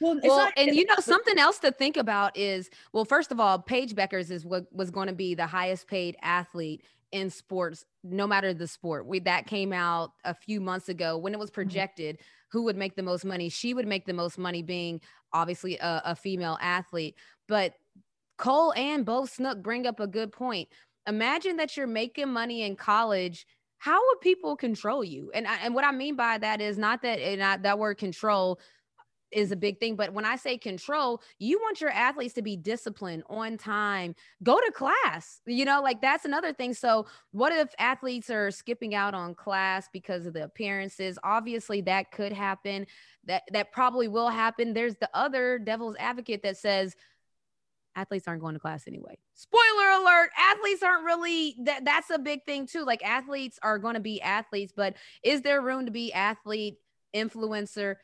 well, 0.00 0.20
well, 0.22 0.38
not- 0.38 0.52
and 0.56 0.76
you 0.76 0.84
know 0.84 0.94
something 1.00 1.38
else 1.38 1.58
to 1.58 1.72
think 1.72 1.96
about 1.96 2.36
is 2.36 2.70
well, 2.92 3.04
first 3.04 3.32
of 3.32 3.40
all, 3.40 3.58
Paige 3.58 3.94
Bueckers 3.94 4.30
is 4.30 4.46
what 4.46 4.66
was 4.72 4.92
going 4.92 5.08
to 5.08 5.14
be 5.14 5.34
the 5.34 5.46
highest 5.46 5.88
paid 5.88 6.16
athlete 6.22 6.84
in 7.10 7.30
sports, 7.30 7.84
no 8.04 8.28
matter 8.28 8.54
the 8.54 8.68
sport. 8.68 9.06
We 9.06 9.18
that 9.20 9.46
came 9.46 9.72
out 9.72 10.12
a 10.24 10.34
few 10.34 10.60
months 10.60 10.88
ago 10.88 11.18
when 11.18 11.32
it 11.32 11.38
was 11.40 11.50
mm-hmm. 11.50 11.54
projected 11.54 12.18
who 12.50 12.62
would 12.64 12.76
make 12.76 12.96
the 12.96 13.02
most 13.02 13.24
money. 13.24 13.48
She 13.48 13.74
would 13.74 13.86
make 13.86 14.06
the 14.06 14.12
most 14.12 14.38
money 14.38 14.62
being 14.62 15.00
obviously 15.32 15.76
a, 15.78 16.02
a 16.06 16.14
female 16.16 16.58
athlete, 16.60 17.16
but 17.46 17.74
Cole 18.38 18.72
and 18.76 19.04
Bo 19.04 19.26
Snook 19.26 19.62
bring 19.62 19.86
up 19.86 20.00
a 20.00 20.06
good 20.06 20.32
point. 20.32 20.68
imagine 21.08 21.56
that 21.56 21.76
you're 21.76 21.86
making 21.86 22.28
money 22.28 22.62
in 22.62 22.76
college 22.76 23.46
how 23.78 23.98
would 24.08 24.20
people 24.20 24.56
control 24.56 25.02
you 25.04 25.30
and 25.34 25.46
and 25.46 25.74
what 25.74 25.84
i 25.84 25.90
mean 25.92 26.16
by 26.16 26.36
that 26.38 26.60
is 26.60 26.76
not 26.76 27.00
that 27.02 27.18
not 27.38 27.62
that 27.62 27.78
word 27.78 27.96
control 27.96 28.58
is 29.30 29.52
a 29.52 29.56
big 29.56 29.78
thing. 29.78 29.96
But 29.96 30.12
when 30.12 30.24
I 30.24 30.36
say 30.36 30.58
control, 30.58 31.22
you 31.38 31.58
want 31.58 31.80
your 31.80 31.90
athletes 31.90 32.34
to 32.34 32.42
be 32.42 32.56
disciplined 32.56 33.24
on 33.28 33.56
time, 33.56 34.14
go 34.42 34.58
to 34.58 34.72
class, 34.72 35.40
you 35.46 35.64
know, 35.64 35.82
like 35.82 36.00
that's 36.00 36.24
another 36.24 36.52
thing. 36.52 36.74
So, 36.74 37.06
what 37.32 37.52
if 37.52 37.68
athletes 37.78 38.30
are 38.30 38.50
skipping 38.50 38.94
out 38.94 39.14
on 39.14 39.34
class 39.34 39.88
because 39.92 40.26
of 40.26 40.34
the 40.34 40.44
appearances? 40.44 41.18
Obviously, 41.22 41.80
that 41.82 42.10
could 42.10 42.32
happen. 42.32 42.86
That 43.24 43.42
that 43.52 43.72
probably 43.72 44.08
will 44.08 44.30
happen. 44.30 44.72
There's 44.72 44.96
the 44.96 45.10
other 45.14 45.58
devil's 45.58 45.96
advocate 45.98 46.42
that 46.42 46.56
says 46.56 46.94
athletes 47.98 48.28
aren't 48.28 48.40
going 48.40 48.54
to 48.54 48.60
class 48.60 48.84
anyway. 48.86 49.18
Spoiler 49.34 49.90
alert, 50.00 50.30
athletes 50.38 50.82
aren't 50.82 51.04
really 51.04 51.56
that 51.64 51.84
that's 51.84 52.10
a 52.10 52.18
big 52.18 52.44
thing 52.44 52.66
too. 52.66 52.84
Like 52.84 53.04
athletes 53.04 53.58
are 53.62 53.78
going 53.78 53.94
to 53.94 54.00
be 54.00 54.22
athletes, 54.22 54.72
but 54.74 54.94
is 55.22 55.42
there 55.42 55.60
room 55.60 55.86
to 55.86 55.92
be 55.92 56.12
athlete, 56.12 56.76
influencer, 57.14 57.96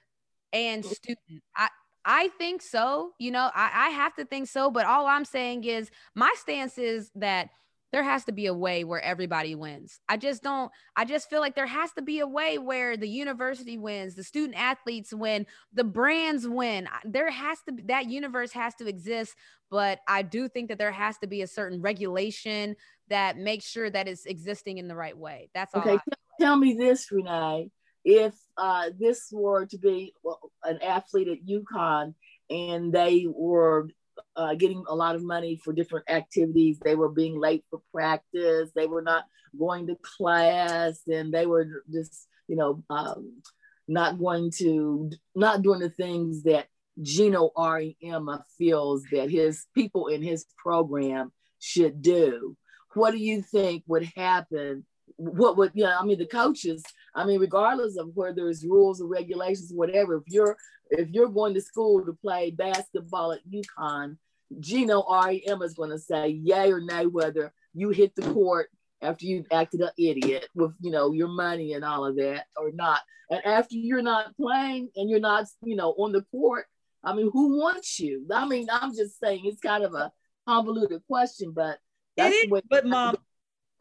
and 0.54 0.84
student. 0.84 1.42
I 1.56 1.68
I 2.04 2.28
think 2.38 2.62
so. 2.62 3.12
You 3.18 3.30
know, 3.30 3.50
I, 3.54 3.86
I 3.86 3.88
have 3.90 4.14
to 4.16 4.24
think 4.24 4.48
so. 4.48 4.70
But 4.70 4.86
all 4.86 5.06
I'm 5.06 5.24
saying 5.24 5.64
is 5.64 5.90
my 6.14 6.32
stance 6.36 6.78
is 6.78 7.10
that 7.16 7.48
there 7.92 8.02
has 8.02 8.24
to 8.24 8.32
be 8.32 8.46
a 8.46 8.54
way 8.54 8.82
where 8.82 9.00
everybody 9.00 9.54
wins. 9.54 10.00
I 10.08 10.16
just 10.16 10.42
don't, 10.42 10.70
I 10.96 11.04
just 11.04 11.30
feel 11.30 11.38
like 11.38 11.54
there 11.54 11.66
has 11.66 11.92
to 11.92 12.02
be 12.02 12.18
a 12.18 12.26
way 12.26 12.58
where 12.58 12.96
the 12.96 13.08
university 13.08 13.78
wins, 13.78 14.16
the 14.16 14.24
student 14.24 14.58
athletes 14.58 15.14
win, 15.14 15.46
the 15.72 15.84
brands 15.84 16.46
win. 16.46 16.88
There 17.04 17.30
has 17.30 17.60
to 17.66 17.72
be 17.72 17.84
that 17.84 18.10
universe 18.10 18.52
has 18.52 18.74
to 18.76 18.88
exist. 18.88 19.36
But 19.70 20.00
I 20.08 20.22
do 20.22 20.48
think 20.48 20.68
that 20.68 20.78
there 20.78 20.92
has 20.92 21.18
to 21.18 21.26
be 21.26 21.42
a 21.42 21.46
certain 21.46 21.80
regulation 21.80 22.76
that 23.08 23.38
makes 23.38 23.64
sure 23.64 23.88
that 23.88 24.08
it's 24.08 24.26
existing 24.26 24.78
in 24.78 24.88
the 24.88 24.96
right 24.96 25.16
way. 25.16 25.50
That's 25.54 25.74
all. 25.74 25.82
Okay, 25.82 25.98
tell 26.40 26.56
me 26.56 26.74
this, 26.74 27.10
Renee 27.10 27.70
if 28.04 28.34
uh, 28.56 28.90
this 28.98 29.28
were 29.32 29.66
to 29.66 29.78
be 29.78 30.14
an 30.62 30.80
athlete 30.82 31.28
at 31.28 31.46
UConn 31.46 32.14
and 32.50 32.92
they 32.92 33.26
were 33.28 33.88
uh, 34.36 34.54
getting 34.54 34.84
a 34.88 34.94
lot 34.94 35.14
of 35.14 35.22
money 35.22 35.56
for 35.56 35.72
different 35.72 36.08
activities, 36.08 36.78
they 36.80 36.94
were 36.94 37.08
being 37.08 37.38
late 37.38 37.64
for 37.70 37.80
practice, 37.92 38.70
they 38.74 38.86
were 38.86 39.02
not 39.02 39.24
going 39.58 39.86
to 39.86 39.96
class, 40.18 41.00
and 41.06 41.32
they 41.32 41.46
were 41.46 41.82
just, 41.92 42.26
you 42.48 42.56
know, 42.56 42.82
um, 42.90 43.42
not 43.86 44.18
going 44.18 44.50
to, 44.58 45.10
not 45.34 45.62
doing 45.62 45.80
the 45.80 45.90
things 45.90 46.44
that 46.44 46.66
Geno 47.00 47.50
Auriemma 47.56 48.44
feels 48.56 49.04
that 49.12 49.30
his 49.30 49.66
people 49.74 50.08
in 50.08 50.22
his 50.22 50.46
program 50.58 51.32
should 51.58 52.02
do. 52.02 52.56
What 52.94 53.10
do 53.10 53.18
you 53.18 53.42
think 53.42 53.82
would 53.86 54.08
happen? 54.16 54.86
What 55.16 55.56
would 55.58 55.72
you 55.74 55.84
know 55.84 55.96
i 56.00 56.04
mean 56.04 56.18
the 56.18 56.26
coaches 56.26 56.82
i 57.14 57.24
mean 57.24 57.40
regardless 57.40 57.96
of 57.96 58.08
whether 58.14 58.34
there's 58.34 58.64
rules 58.64 59.00
or 59.00 59.06
regulations 59.06 59.72
whatever 59.72 60.16
if 60.16 60.24
you're 60.26 60.56
if 60.90 61.10
you're 61.10 61.28
going 61.28 61.54
to 61.54 61.60
school 61.60 62.04
to 62.04 62.12
play 62.12 62.50
basketball 62.50 63.32
at 63.32 63.40
UConn, 63.48 64.16
Geno 64.60 65.02
Auriemma 65.02 65.64
is 65.64 65.74
going 65.74 65.90
to 65.90 65.98
say 65.98 66.28
yay 66.28 66.70
or 66.70 66.80
nay 66.80 67.06
whether 67.06 67.52
you 67.72 67.90
hit 67.90 68.14
the 68.14 68.22
court 68.32 68.68
after 69.02 69.26
you've 69.26 69.46
acted 69.50 69.80
an 69.80 69.90
idiot 69.98 70.48
with 70.54 70.72
you 70.80 70.90
know 70.90 71.12
your 71.12 71.28
money 71.28 71.72
and 71.72 71.84
all 71.84 72.04
of 72.04 72.16
that 72.16 72.46
or 72.56 72.70
not. 72.72 73.00
And 73.30 73.44
after 73.44 73.74
you're 73.76 74.02
not 74.02 74.36
playing 74.36 74.90
and 74.96 75.08
you're 75.10 75.20
not 75.20 75.46
you 75.62 75.76
know 75.76 75.92
on 75.92 76.12
the 76.12 76.22
court 76.30 76.66
i 77.02 77.14
mean 77.14 77.30
who 77.32 77.58
wants 77.58 77.98
you? 77.98 78.26
I 78.32 78.46
mean 78.46 78.68
i'm 78.70 78.94
just 78.94 79.18
saying 79.18 79.42
it's 79.44 79.60
kind 79.60 79.84
of 79.84 79.94
a 79.94 80.12
convoluted 80.46 81.02
question 81.08 81.52
but 81.52 81.78
that's 82.16 82.34
it 82.34 82.52
is, 82.52 82.62
but 82.68 82.86
mom 82.86 83.16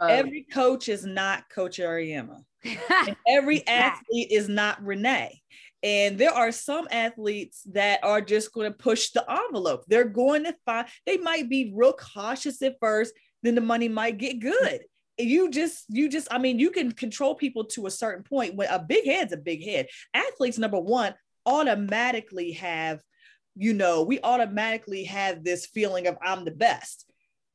every 0.10 0.46
coach 0.52 0.90
is 0.90 1.06
not 1.06 1.50
Coach 1.50 1.80
and 2.64 3.16
every 3.28 3.66
athlete 3.68 4.32
is 4.32 4.50
not 4.50 4.84
Renee. 4.84 5.42
And 5.84 6.18
there 6.18 6.34
are 6.34 6.52
some 6.54 6.88
athletes 6.92 7.62
that 7.74 8.02
are 8.04 8.22
just 8.22 8.54
going 8.54 8.72
to 8.72 8.78
push 8.78 9.10
the 9.10 9.30
envelope. 9.30 9.84
They're 9.88 10.06
going 10.06 10.46
to 10.46 10.56
find, 10.66 10.88
they 11.06 11.18
might 11.18 11.50
be 11.50 11.74
real 11.76 11.94
cautious 11.94 12.62
at 12.62 12.78
first, 12.80 13.14
then 13.44 13.56
the 13.56 13.62
money 13.62 13.90
might 13.90 14.18
get 14.18 14.40
good. 14.40 14.84
You 15.18 15.52
just, 15.52 15.86
you 15.90 16.08
just, 16.10 16.30
I 16.32 16.38
mean, 16.38 16.58
you 16.58 16.72
can 16.72 16.94
control 16.94 17.36
people 17.36 17.66
to 17.66 17.86
a 17.86 17.92
certain 17.92 18.24
point. 18.24 18.56
When 18.56 18.70
a 18.70 18.80
big 18.80 19.06
head's 19.06 19.34
a 19.34 19.38
big 19.38 19.64
head. 19.64 19.88
Athletes, 20.14 20.58
number 20.58 20.80
one, 20.80 21.14
automatically 21.46 22.54
have, 22.54 23.02
you 23.56 23.74
know, 23.74 24.04
we 24.04 24.22
automatically 24.22 25.04
have 25.04 25.44
this 25.44 25.66
feeling 25.66 26.08
of 26.08 26.18
I'm 26.22 26.46
the 26.46 26.52
best 26.52 27.06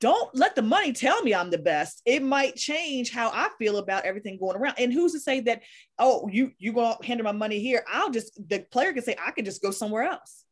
don't 0.00 0.32
let 0.34 0.54
the 0.54 0.62
money 0.62 0.92
tell 0.92 1.22
me 1.22 1.34
I'm 1.34 1.50
the 1.50 1.58
best. 1.58 2.02
It 2.04 2.22
might 2.22 2.54
change 2.54 3.11
how 3.11 3.30
I 3.30 3.48
feel 3.58 3.78
about 3.78 4.04
everything 4.04 4.38
going 4.38 4.56
around. 4.56 4.74
And 4.78 4.92
who's 4.92 5.12
to 5.12 5.20
say 5.20 5.40
that, 5.40 5.62
oh, 5.98 6.28
you 6.30 6.52
you 6.58 6.72
gonna 6.72 6.96
handle 7.04 7.24
my 7.24 7.32
money 7.32 7.58
here? 7.58 7.84
I'll 7.90 8.11
just 8.11 8.38
the 8.48 8.61
player 8.70 8.92
can 8.92 9.02
say 9.02 9.16
I 9.24 9.32
can 9.32 9.44
just 9.44 9.62
go 9.62 9.70
somewhere 9.70 10.04
else. 10.04 10.44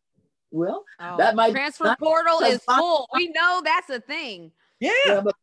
Well, 0.50 0.84
oh, 1.00 1.16
that 1.18 1.36
might 1.36 1.52
transfer 1.52 1.94
portal 1.98 2.40
is 2.40 2.62
full. 2.64 3.08
We 3.14 3.28
know 3.28 3.62
that's 3.64 3.90
a 3.90 4.00
thing. 4.00 4.52
Yeah. 4.80 4.92
yeah 5.06 5.20
but, 5.20 5.34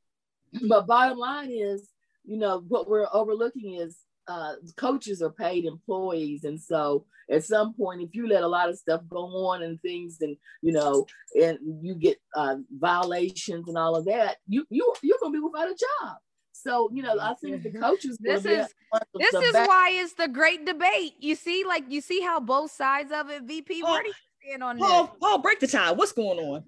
but 0.68 0.88
bottom 0.88 1.18
line 1.18 1.52
is, 1.52 1.90
you 2.26 2.38
know, 2.38 2.64
what 2.68 2.90
we're 2.90 3.08
overlooking 3.12 3.76
is 3.76 3.98
uh, 4.28 4.54
coaches 4.78 5.22
are 5.22 5.32
paid 5.32 5.66
employees, 5.66 6.44
and 6.44 6.60
so 6.60 7.06
at 7.32 7.44
some 7.44 7.74
point, 7.74 8.02
if 8.02 8.14
you 8.14 8.28
let 8.28 8.44
a 8.44 8.48
lot 8.48 8.70
of 8.70 8.78
stuff 8.78 9.02
go 9.10 9.48
on 9.48 9.64
and 9.64 9.82
things, 9.82 10.18
and 10.22 10.36
you 10.62 10.74
know, 10.74 11.06
and 11.42 11.58
you 11.82 11.96
get 11.96 12.18
uh, 12.36 12.56
violations 12.72 13.68
and 13.68 13.78
all 13.78 13.96
of 13.96 14.06
that, 14.06 14.38
you 14.48 14.66
you 14.70 14.94
you're 15.02 15.18
gonna 15.22 15.34
be 15.34 15.40
without 15.40 15.70
a 15.70 15.76
job. 15.76 16.18
So 16.52 16.90
you 16.94 17.04
know, 17.04 17.18
I 17.20 17.34
think 17.36 17.64
the 17.64 17.72
coaches. 17.72 18.18
this 18.20 18.46
is 18.46 18.68
this 19.16 19.34
is 19.34 19.54
back- 19.54 19.68
why 19.68 19.92
it's 19.94 20.14
the 20.14 20.28
great 20.28 20.66
debate. 20.66 21.16
You 21.20 21.36
see, 21.36 21.64
like 21.66 21.86
you 21.90 22.02
see 22.02 22.22
how 22.22 22.40
both 22.40 22.72
sides 22.72 23.12
of 23.12 23.30
it. 23.30 23.44
VP, 23.44 23.82
Paul, 23.82 23.92
where 23.92 24.04
do 24.04 24.10
you 24.10 24.14
stand 24.48 24.64
on 24.64 24.78
Paul, 24.78 25.04
this? 25.06 25.14
Paul, 25.20 25.38
break 25.40 25.60
the 25.60 25.68
tie. 25.68 25.92
What's 25.92 26.12
going 26.12 26.40
on? 26.40 26.64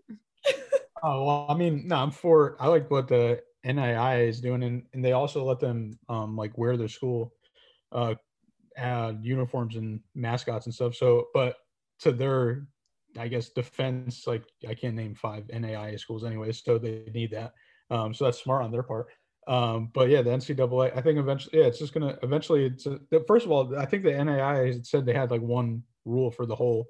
oh 1.03 1.25
well, 1.25 1.45
I 1.49 1.53
mean, 1.53 1.87
no, 1.87 1.95
I'm 1.95 2.11
for. 2.11 2.57
I 2.59 2.67
like 2.67 2.89
what 2.89 3.07
the 3.07 3.41
NAIA 3.65 4.27
is 4.27 4.41
doing, 4.41 4.63
and, 4.63 4.83
and 4.93 5.03
they 5.03 5.11
also 5.11 5.43
let 5.43 5.59
them 5.59 5.97
um 6.09 6.35
like 6.35 6.57
wear 6.57 6.77
their 6.77 6.89
school 6.89 7.34
uh, 7.95 8.15
uh, 8.79 9.13
uniforms 9.21 9.77
and 9.77 10.01
mascots 10.13 10.65
and 10.65 10.75
stuff. 10.75 10.95
So, 10.95 11.27
but 11.33 11.55
to 11.99 12.11
their, 12.11 12.67
I 13.17 13.27
guess, 13.27 13.49
defense, 13.49 14.27
like 14.27 14.43
I 14.67 14.73
can't 14.73 14.95
name 14.95 15.15
five 15.15 15.45
NAIA 15.47 15.99
schools 15.99 16.23
anyway, 16.23 16.51
so 16.51 16.77
they 16.77 17.05
need 17.13 17.31
that. 17.31 17.53
Um, 17.89 18.13
so 18.13 18.25
that's 18.25 18.41
smart 18.41 18.63
on 18.63 18.71
their 18.71 18.83
part. 18.83 19.07
Um, 19.47 19.91
but 19.93 20.09
yeah, 20.09 20.21
the 20.21 20.31
NCAA, 20.31 20.95
I 20.97 21.01
think 21.01 21.19
eventually, 21.19 21.59
yeah, 21.59 21.67
it's 21.67 21.79
just 21.79 21.93
gonna 21.93 22.17
eventually. 22.23 22.65
It's 22.65 22.85
a, 22.87 22.99
first 23.27 23.45
of 23.45 23.51
all, 23.51 23.77
I 23.77 23.85
think 23.85 24.03
the 24.03 24.11
NAIA 24.11 24.85
said 24.85 25.05
they 25.05 25.13
had 25.13 25.31
like 25.31 25.41
one 25.41 25.83
rule 26.03 26.31
for 26.31 26.45
the 26.45 26.55
whole 26.55 26.87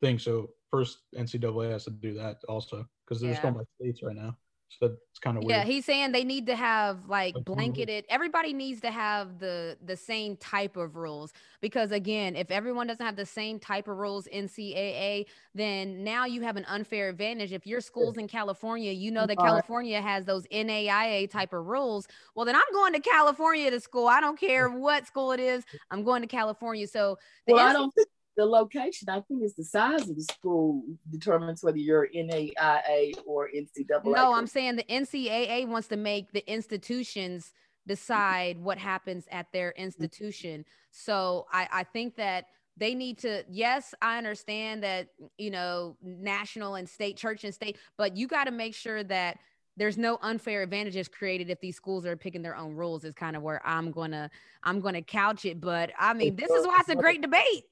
thing. 0.00 0.18
So 0.18 0.50
first, 0.70 0.98
NCAA 1.16 1.72
has 1.72 1.84
to 1.84 1.90
do 1.90 2.14
that 2.14 2.38
also 2.48 2.86
because 3.04 3.20
they're 3.20 3.30
yeah. 3.30 3.34
just 3.34 3.42
going 3.42 3.54
by 3.54 3.64
states 3.80 4.02
right 4.02 4.16
now. 4.16 4.36
So 4.78 4.86
it's 5.10 5.18
kind 5.18 5.36
of 5.36 5.44
weird. 5.44 5.58
Yeah, 5.58 5.64
he's 5.64 5.84
saying 5.84 6.12
they 6.12 6.24
need 6.24 6.46
to 6.46 6.56
have 6.56 7.08
like 7.08 7.34
blanketed. 7.44 8.04
Everybody 8.08 8.52
needs 8.52 8.80
to 8.82 8.90
have 8.90 9.38
the 9.38 9.76
the 9.84 9.96
same 9.96 10.36
type 10.36 10.76
of 10.76 10.96
rules 10.96 11.32
because 11.60 11.90
again, 11.92 12.36
if 12.36 12.50
everyone 12.50 12.86
doesn't 12.86 13.04
have 13.04 13.16
the 13.16 13.26
same 13.26 13.58
type 13.58 13.88
of 13.88 13.96
rules 13.96 14.28
NCAA, 14.32 15.26
then 15.54 16.04
now 16.04 16.24
you 16.24 16.42
have 16.42 16.56
an 16.56 16.64
unfair 16.66 17.08
advantage. 17.08 17.52
If 17.52 17.66
your 17.66 17.80
school's 17.80 18.16
in 18.16 18.28
California, 18.28 18.92
you 18.92 19.10
know 19.10 19.26
that 19.26 19.38
California 19.38 20.00
has 20.00 20.24
those 20.24 20.46
NAIA 20.46 21.28
type 21.28 21.52
of 21.52 21.66
rules. 21.66 22.06
Well, 22.34 22.46
then 22.46 22.54
I'm 22.54 22.72
going 22.72 22.92
to 22.92 23.00
California 23.00 23.70
to 23.70 23.80
school. 23.80 24.06
I 24.06 24.20
don't 24.20 24.38
care 24.38 24.68
what 24.70 25.06
school 25.06 25.32
it 25.32 25.40
is. 25.40 25.64
I'm 25.90 26.04
going 26.04 26.22
to 26.22 26.28
California. 26.28 26.86
So 26.86 27.18
well, 27.48 27.58
I 27.58 27.72
don't 27.72 27.92
think 27.94 28.08
the 28.40 28.46
location, 28.46 29.10
I 29.10 29.20
think 29.20 29.42
is 29.42 29.54
the 29.54 29.64
size 29.64 30.08
of 30.08 30.16
the 30.16 30.22
school 30.22 30.82
determines 31.10 31.62
whether 31.62 31.76
you're 31.76 32.08
NAIA 32.08 33.12
or 33.26 33.50
NCAA. 33.54 34.02
No, 34.06 34.32
I'm 34.32 34.46
saying 34.46 34.76
the 34.76 34.84
NCAA 34.84 35.68
wants 35.68 35.88
to 35.88 35.98
make 35.98 36.32
the 36.32 36.50
institutions 36.50 37.52
decide 37.86 38.58
what 38.58 38.78
happens 38.78 39.26
at 39.30 39.52
their 39.52 39.72
institution. 39.72 40.64
So 40.90 41.48
I, 41.52 41.68
I 41.70 41.84
think 41.84 42.16
that 42.16 42.46
they 42.76 42.94
need 42.94 43.18
to 43.18 43.44
yes 43.50 43.94
i 44.00 44.16
understand 44.16 44.82
that 44.82 45.08
you 45.36 45.50
know 45.50 45.96
national 46.02 46.76
and 46.76 46.88
state 46.88 47.16
church 47.16 47.42
and 47.42 47.52
state 47.52 47.76
but 47.98 48.16
you 48.16 48.28
got 48.28 48.44
to 48.44 48.52
make 48.52 48.74
sure 48.74 49.02
that 49.02 49.38
there's 49.76 49.98
no 49.98 50.18
unfair 50.22 50.62
advantages 50.62 51.08
created 51.08 51.50
if 51.50 51.60
these 51.60 51.76
schools 51.76 52.06
are 52.06 52.16
picking 52.16 52.42
their 52.42 52.56
own 52.56 52.72
rules 52.72 53.04
is 53.04 53.12
kind 53.12 53.36
of 53.36 53.42
where 53.42 53.60
i'm 53.66 53.90
gonna 53.90 54.30
i'm 54.62 54.80
gonna 54.80 55.02
couch 55.02 55.44
it 55.44 55.60
but 55.60 55.90
i 55.98 56.14
mean 56.14 56.36
this 56.36 56.50
is 56.50 56.64
why 56.64 56.76
it's 56.78 56.88
a 56.88 56.94
great 56.94 57.20
debate 57.20 57.64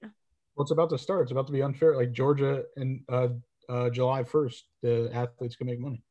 well, 0.59 0.64
it's 0.64 0.73
about 0.73 0.90
to 0.90 0.99
start. 0.99 1.23
It's 1.23 1.31
about 1.31 1.47
to 1.47 1.53
be 1.53 1.62
unfair. 1.62 1.94
Like 1.94 2.11
Georgia 2.11 2.64
and 2.75 3.01
uh, 3.09 3.29
uh, 3.68 3.90
July 3.90 4.25
1st, 4.25 4.57
the 4.83 5.09
athletes 5.14 5.55
can 5.55 5.68
make 5.68 5.79
money. 5.79 6.03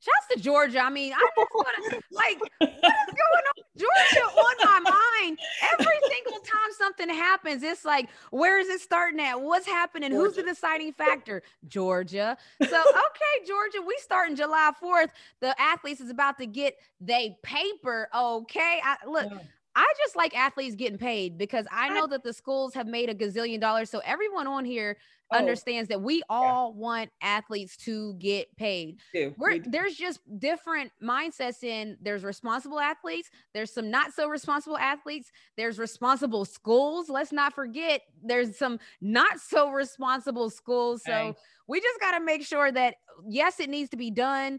Shouts 0.00 0.34
to 0.34 0.40
Georgia. 0.40 0.80
I 0.80 0.90
mean, 0.90 1.12
I'm 1.12 1.20
just 1.20 1.48
gonna 1.52 2.02
like, 2.10 2.40
what 2.40 2.68
is 2.68 2.80
going 2.80 3.44
on 3.56 3.64
Georgia 3.78 4.26
on 4.26 4.54
my 4.64 4.90
mind. 4.90 5.38
Every 5.72 5.96
single 6.10 6.40
time 6.40 6.70
something 6.76 7.08
happens, 7.08 7.62
it's 7.62 7.84
like, 7.84 8.08
where 8.30 8.58
is 8.58 8.68
it 8.68 8.80
starting 8.80 9.20
at? 9.20 9.40
What's 9.40 9.66
happening? 9.66 10.10
Georgia. 10.10 10.24
Who's 10.26 10.36
the 10.36 10.42
deciding 10.42 10.92
factor? 10.94 11.42
Georgia. 11.68 12.36
So, 12.62 12.66
okay, 12.80 13.46
Georgia, 13.46 13.78
we 13.86 13.96
starting 13.98 14.34
July 14.34 14.72
4th. 14.82 15.10
The 15.40 15.58
athletes 15.60 16.00
is 16.00 16.10
about 16.10 16.38
to 16.38 16.46
get 16.46 16.74
they 17.00 17.36
paper. 17.44 18.08
Okay. 18.14 18.80
I 18.82 18.96
look. 19.06 19.26
Yeah. 19.30 19.38
I 19.76 19.92
just 19.98 20.16
like 20.16 20.34
athletes 20.34 20.74
getting 20.74 20.96
paid 20.96 21.36
because 21.36 21.66
I 21.70 21.90
know 21.90 22.06
that 22.06 22.24
the 22.24 22.32
schools 22.32 22.72
have 22.72 22.86
made 22.86 23.10
a 23.10 23.14
gazillion 23.14 23.60
dollars. 23.60 23.90
So 23.90 24.00
everyone 24.06 24.46
on 24.46 24.64
here 24.64 24.96
oh. 25.30 25.36
understands 25.36 25.90
that 25.90 26.00
we 26.00 26.22
all 26.30 26.72
yeah. 26.74 26.80
want 26.80 27.10
athletes 27.20 27.76
to 27.84 28.14
get 28.14 28.56
paid. 28.56 29.00
We 29.38 29.58
there's 29.58 29.94
just 29.94 30.20
different 30.38 30.92
mindsets 31.02 31.62
in 31.62 31.98
there's 32.00 32.24
responsible 32.24 32.80
athletes, 32.80 33.30
there's 33.52 33.70
some 33.70 33.90
not 33.90 34.14
so 34.14 34.28
responsible 34.28 34.78
athletes, 34.78 35.30
there's 35.58 35.78
responsible 35.78 36.46
schools. 36.46 37.10
Let's 37.10 37.30
not 37.30 37.52
forget 37.52 38.00
there's 38.24 38.56
some 38.56 38.78
not 39.02 39.40
so 39.40 39.70
responsible 39.70 40.48
schools. 40.48 41.02
So 41.04 41.36
we 41.68 41.82
just 41.82 42.00
got 42.00 42.16
to 42.16 42.24
make 42.24 42.46
sure 42.46 42.72
that 42.72 42.94
yes, 43.28 43.60
it 43.60 43.68
needs 43.68 43.90
to 43.90 43.98
be 43.98 44.10
done 44.10 44.58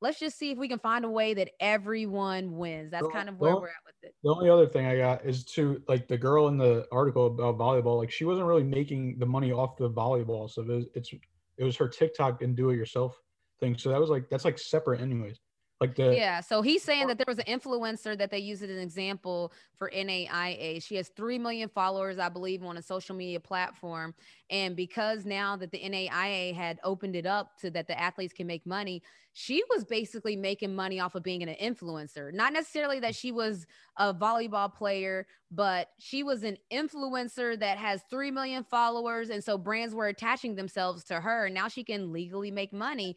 let's 0.00 0.20
just 0.20 0.38
see 0.38 0.52
if 0.52 0.58
we 0.58 0.68
can 0.68 0.78
find 0.78 1.04
a 1.04 1.10
way 1.10 1.34
that 1.34 1.50
everyone 1.58 2.56
wins. 2.56 2.92
That's 2.92 3.08
kind 3.08 3.28
of 3.28 3.38
where 3.40 3.56
we're 3.56 3.66
at. 3.66 3.87
The 4.02 4.30
only 4.30 4.48
other 4.48 4.66
thing 4.66 4.86
I 4.86 4.96
got 4.96 5.24
is 5.24 5.44
to 5.46 5.82
like 5.88 6.06
the 6.08 6.18
girl 6.18 6.48
in 6.48 6.56
the 6.56 6.86
article 6.92 7.26
about 7.26 7.58
volleyball, 7.58 7.98
like 7.98 8.10
she 8.10 8.24
wasn't 8.24 8.46
really 8.46 8.62
making 8.62 9.18
the 9.18 9.26
money 9.26 9.52
off 9.52 9.76
the 9.76 9.90
volleyball. 9.90 10.50
So 10.50 10.62
it 10.62 10.68
was, 10.68 10.86
it's 10.94 11.12
it 11.56 11.64
was 11.64 11.76
her 11.76 11.88
TikTok 11.88 12.42
and 12.42 12.56
do 12.56 12.70
it 12.70 12.76
yourself 12.76 13.20
thing. 13.60 13.76
So 13.76 13.90
that 13.90 14.00
was 14.00 14.10
like 14.10 14.28
that's 14.30 14.44
like 14.44 14.58
separate 14.58 15.00
anyways. 15.00 15.40
Like 15.80 15.94
the 15.94 16.12
yeah, 16.16 16.40
so 16.40 16.60
he's 16.60 16.82
saying 16.82 17.06
that 17.06 17.18
there 17.18 17.24
was 17.28 17.38
an 17.38 17.44
influencer 17.44 18.18
that 18.18 18.32
they 18.32 18.38
used 18.38 18.64
as 18.64 18.70
an 18.70 18.78
example 18.78 19.52
for 19.76 19.88
NAIA. 19.94 20.82
She 20.82 20.96
has 20.96 21.08
three 21.08 21.38
million 21.38 21.68
followers, 21.68 22.18
I 22.18 22.28
believe, 22.28 22.64
on 22.64 22.76
a 22.76 22.82
social 22.82 23.14
media 23.14 23.38
platform. 23.38 24.12
And 24.50 24.74
because 24.74 25.24
now 25.24 25.56
that 25.56 25.70
the 25.70 25.78
NAIA 25.78 26.52
had 26.52 26.80
opened 26.82 27.14
it 27.14 27.26
up 27.26 27.58
to 27.60 27.70
that 27.70 27.86
the 27.86 27.98
athletes 27.98 28.32
can 28.32 28.48
make 28.48 28.66
money, 28.66 29.02
she 29.34 29.62
was 29.70 29.84
basically 29.84 30.34
making 30.34 30.74
money 30.74 30.98
off 30.98 31.14
of 31.14 31.22
being 31.22 31.44
an 31.44 31.54
influencer. 31.62 32.34
Not 32.34 32.52
necessarily 32.52 32.98
that 32.98 33.14
she 33.14 33.30
was 33.30 33.64
a 33.96 34.12
volleyball 34.12 34.74
player, 34.74 35.28
but 35.52 35.90
she 36.00 36.24
was 36.24 36.42
an 36.42 36.56
influencer 36.72 37.56
that 37.60 37.78
has 37.78 38.02
3 38.10 38.32
million 38.32 38.64
followers. 38.64 39.30
And 39.30 39.44
so 39.44 39.56
brands 39.56 39.94
were 39.94 40.08
attaching 40.08 40.56
themselves 40.56 41.04
to 41.04 41.20
her. 41.20 41.48
Now 41.48 41.68
she 41.68 41.84
can 41.84 42.12
legally 42.12 42.50
make 42.50 42.72
money. 42.72 43.16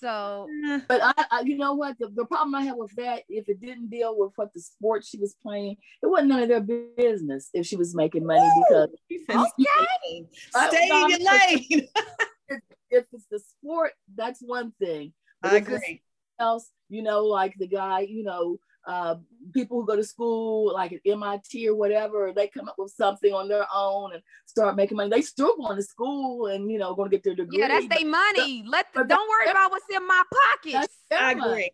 So, 0.00 0.46
eh. 0.66 0.80
but 0.86 1.00
I, 1.02 1.24
I 1.30 1.40
you 1.40 1.56
know 1.56 1.74
what? 1.74 1.98
The, 1.98 2.08
the, 2.08 2.24
problem 2.24 2.54
I 2.54 2.62
had 2.62 2.76
with 2.76 2.94
that, 2.96 3.24
if 3.28 3.48
it 3.48 3.60
didn't 3.60 3.90
deal 3.90 4.16
with 4.16 4.32
what 4.36 4.52
the 4.52 4.60
sport 4.60 5.04
she 5.04 5.18
was 5.18 5.34
playing, 5.42 5.76
it 6.02 6.06
wasn't 6.06 6.28
none 6.28 6.42
of 6.42 6.48
their 6.48 6.60
business 6.96 7.50
if 7.52 7.66
she 7.66 7.76
was 7.76 7.94
making 7.94 8.24
money 8.24 8.48
because 8.68 8.90
okay, 9.10 10.26
stay 10.50 10.88
in 10.88 11.10
your 11.10 11.18
lane. 11.18 11.88
if, 12.48 12.60
if 12.90 13.04
it's 13.12 13.26
the 13.30 13.40
sport, 13.40 13.92
that's 14.14 14.40
one 14.40 14.72
thing. 14.80 15.12
But 15.42 15.52
I 15.52 15.56
agree. 15.56 16.02
Else, 16.38 16.70
you 16.88 17.02
know, 17.02 17.24
like 17.24 17.54
the 17.58 17.66
guy, 17.66 18.00
you 18.00 18.22
know, 18.22 18.58
uh, 18.88 19.16
people 19.52 19.78
who 19.78 19.86
go 19.86 19.96
to 19.96 20.02
school, 20.02 20.72
like 20.72 20.94
at 20.94 21.00
MIT 21.04 21.68
or 21.68 21.74
whatever, 21.74 22.32
they 22.34 22.48
come 22.48 22.68
up 22.68 22.76
with 22.78 22.90
something 22.90 23.34
on 23.34 23.46
their 23.46 23.66
own 23.72 24.14
and 24.14 24.22
start 24.46 24.76
making 24.76 24.96
money. 24.96 25.10
They 25.10 25.20
still 25.20 25.54
going 25.58 25.76
to 25.76 25.82
school 25.82 26.46
and 26.46 26.70
you 26.70 26.78
know 26.78 26.94
going 26.94 27.10
to 27.10 27.14
get 27.14 27.22
their 27.22 27.34
degree. 27.34 27.58
Yeah, 27.58 27.68
that's 27.68 27.86
their 27.86 28.08
money. 28.08 28.64
Let 28.66 28.86
the, 28.94 29.04
don't 29.04 29.28
worry 29.28 29.50
about 29.50 29.70
what's 29.70 29.84
in 29.94 30.06
my 30.06 30.22
pockets. 30.32 30.94
I 31.12 31.32
agree. 31.32 31.70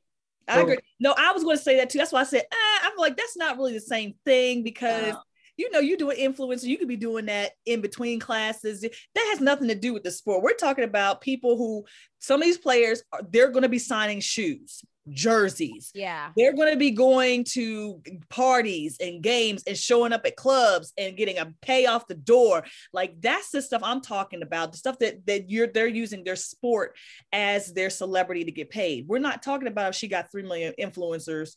I 0.48 0.60
agree. 0.60 0.78
No, 0.98 1.14
I 1.16 1.30
was 1.32 1.44
going 1.44 1.56
to 1.56 1.62
say 1.62 1.76
that 1.76 1.88
too. 1.88 1.98
That's 1.98 2.12
why 2.12 2.22
I 2.22 2.24
said 2.24 2.42
eh, 2.50 2.78
I'm 2.82 2.98
like 2.98 3.16
that's 3.16 3.36
not 3.36 3.56
really 3.56 3.72
the 3.72 3.80
same 3.80 4.14
thing 4.26 4.62
because. 4.62 5.14
Uh, 5.14 5.20
you 5.56 5.70
know, 5.70 5.78
you 5.78 5.96
do 5.96 6.10
an 6.10 6.16
influencer, 6.16 6.64
you 6.64 6.76
could 6.76 6.88
be 6.88 6.96
doing 6.96 7.26
that 7.26 7.52
in 7.64 7.80
between 7.80 8.18
classes. 8.18 8.80
That 8.80 9.28
has 9.30 9.40
nothing 9.40 9.68
to 9.68 9.76
do 9.76 9.94
with 9.94 10.02
the 10.02 10.10
sport. 10.10 10.42
We're 10.42 10.54
talking 10.54 10.82
about 10.82 11.20
people 11.20 11.56
who 11.56 11.84
some 12.18 12.42
of 12.42 12.44
these 12.44 12.58
players 12.58 13.04
are 13.12 13.20
they're 13.30 13.52
going 13.52 13.62
to 13.62 13.68
be 13.68 13.78
signing 13.78 14.18
shoes 14.18 14.82
jerseys. 15.10 15.90
Yeah. 15.94 16.30
They're 16.36 16.54
going 16.54 16.72
to 16.72 16.78
be 16.78 16.90
going 16.90 17.44
to 17.52 18.00
parties 18.28 18.96
and 19.00 19.22
games 19.22 19.62
and 19.66 19.76
showing 19.76 20.12
up 20.12 20.24
at 20.24 20.36
clubs 20.36 20.92
and 20.96 21.16
getting 21.16 21.38
a 21.38 21.52
pay 21.62 21.86
off 21.86 22.06
the 22.06 22.14
door. 22.14 22.64
Like 22.92 23.20
that's 23.20 23.50
the 23.50 23.62
stuff 23.62 23.82
I'm 23.84 24.00
talking 24.00 24.42
about. 24.42 24.72
The 24.72 24.78
stuff 24.78 24.98
that 25.00 25.26
that 25.26 25.50
you're 25.50 25.66
they're 25.66 25.86
using 25.86 26.24
their 26.24 26.36
sport 26.36 26.96
as 27.32 27.72
their 27.72 27.90
celebrity 27.90 28.44
to 28.44 28.52
get 28.52 28.70
paid. 28.70 29.06
We're 29.08 29.18
not 29.18 29.42
talking 29.42 29.68
about 29.68 29.90
if 29.90 29.94
she 29.94 30.08
got 30.08 30.30
3 30.30 30.42
million 30.42 30.74
influencers. 30.80 31.56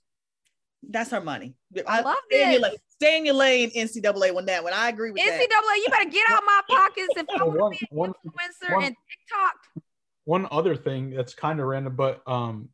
That's 0.88 1.10
her 1.10 1.22
money. 1.22 1.56
I, 1.88 2.00
I 2.00 2.02
love 2.02 2.16
stay 2.30 2.56
in, 2.56 2.62
lane, 2.62 2.72
stay 2.88 3.18
in 3.18 3.26
your 3.26 3.36
lane, 3.36 3.72
NCAA. 3.72 4.34
When 4.34 4.46
that, 4.46 4.64
when 4.64 4.74
I 4.74 4.90
agree 4.90 5.12
with 5.12 5.22
NCAA, 5.22 5.48
that. 5.50 5.80
you 5.84 5.88
better 5.90 6.10
get 6.10 6.30
out 6.30 6.44
my 6.46 6.62
pockets 6.70 7.08
if 7.16 7.26
I 7.30 7.44
want 7.44 7.74
to 7.74 7.80
be 7.80 7.88
an 7.92 8.14
influencer 8.14 8.76
one, 8.76 8.84
and 8.84 8.96
TikTok. 9.10 9.84
One 10.26 10.48
other 10.52 10.76
thing 10.76 11.10
that's 11.10 11.34
kind 11.34 11.60
of 11.60 11.66
random, 11.66 11.96
but 11.96 12.22
um, 12.28 12.70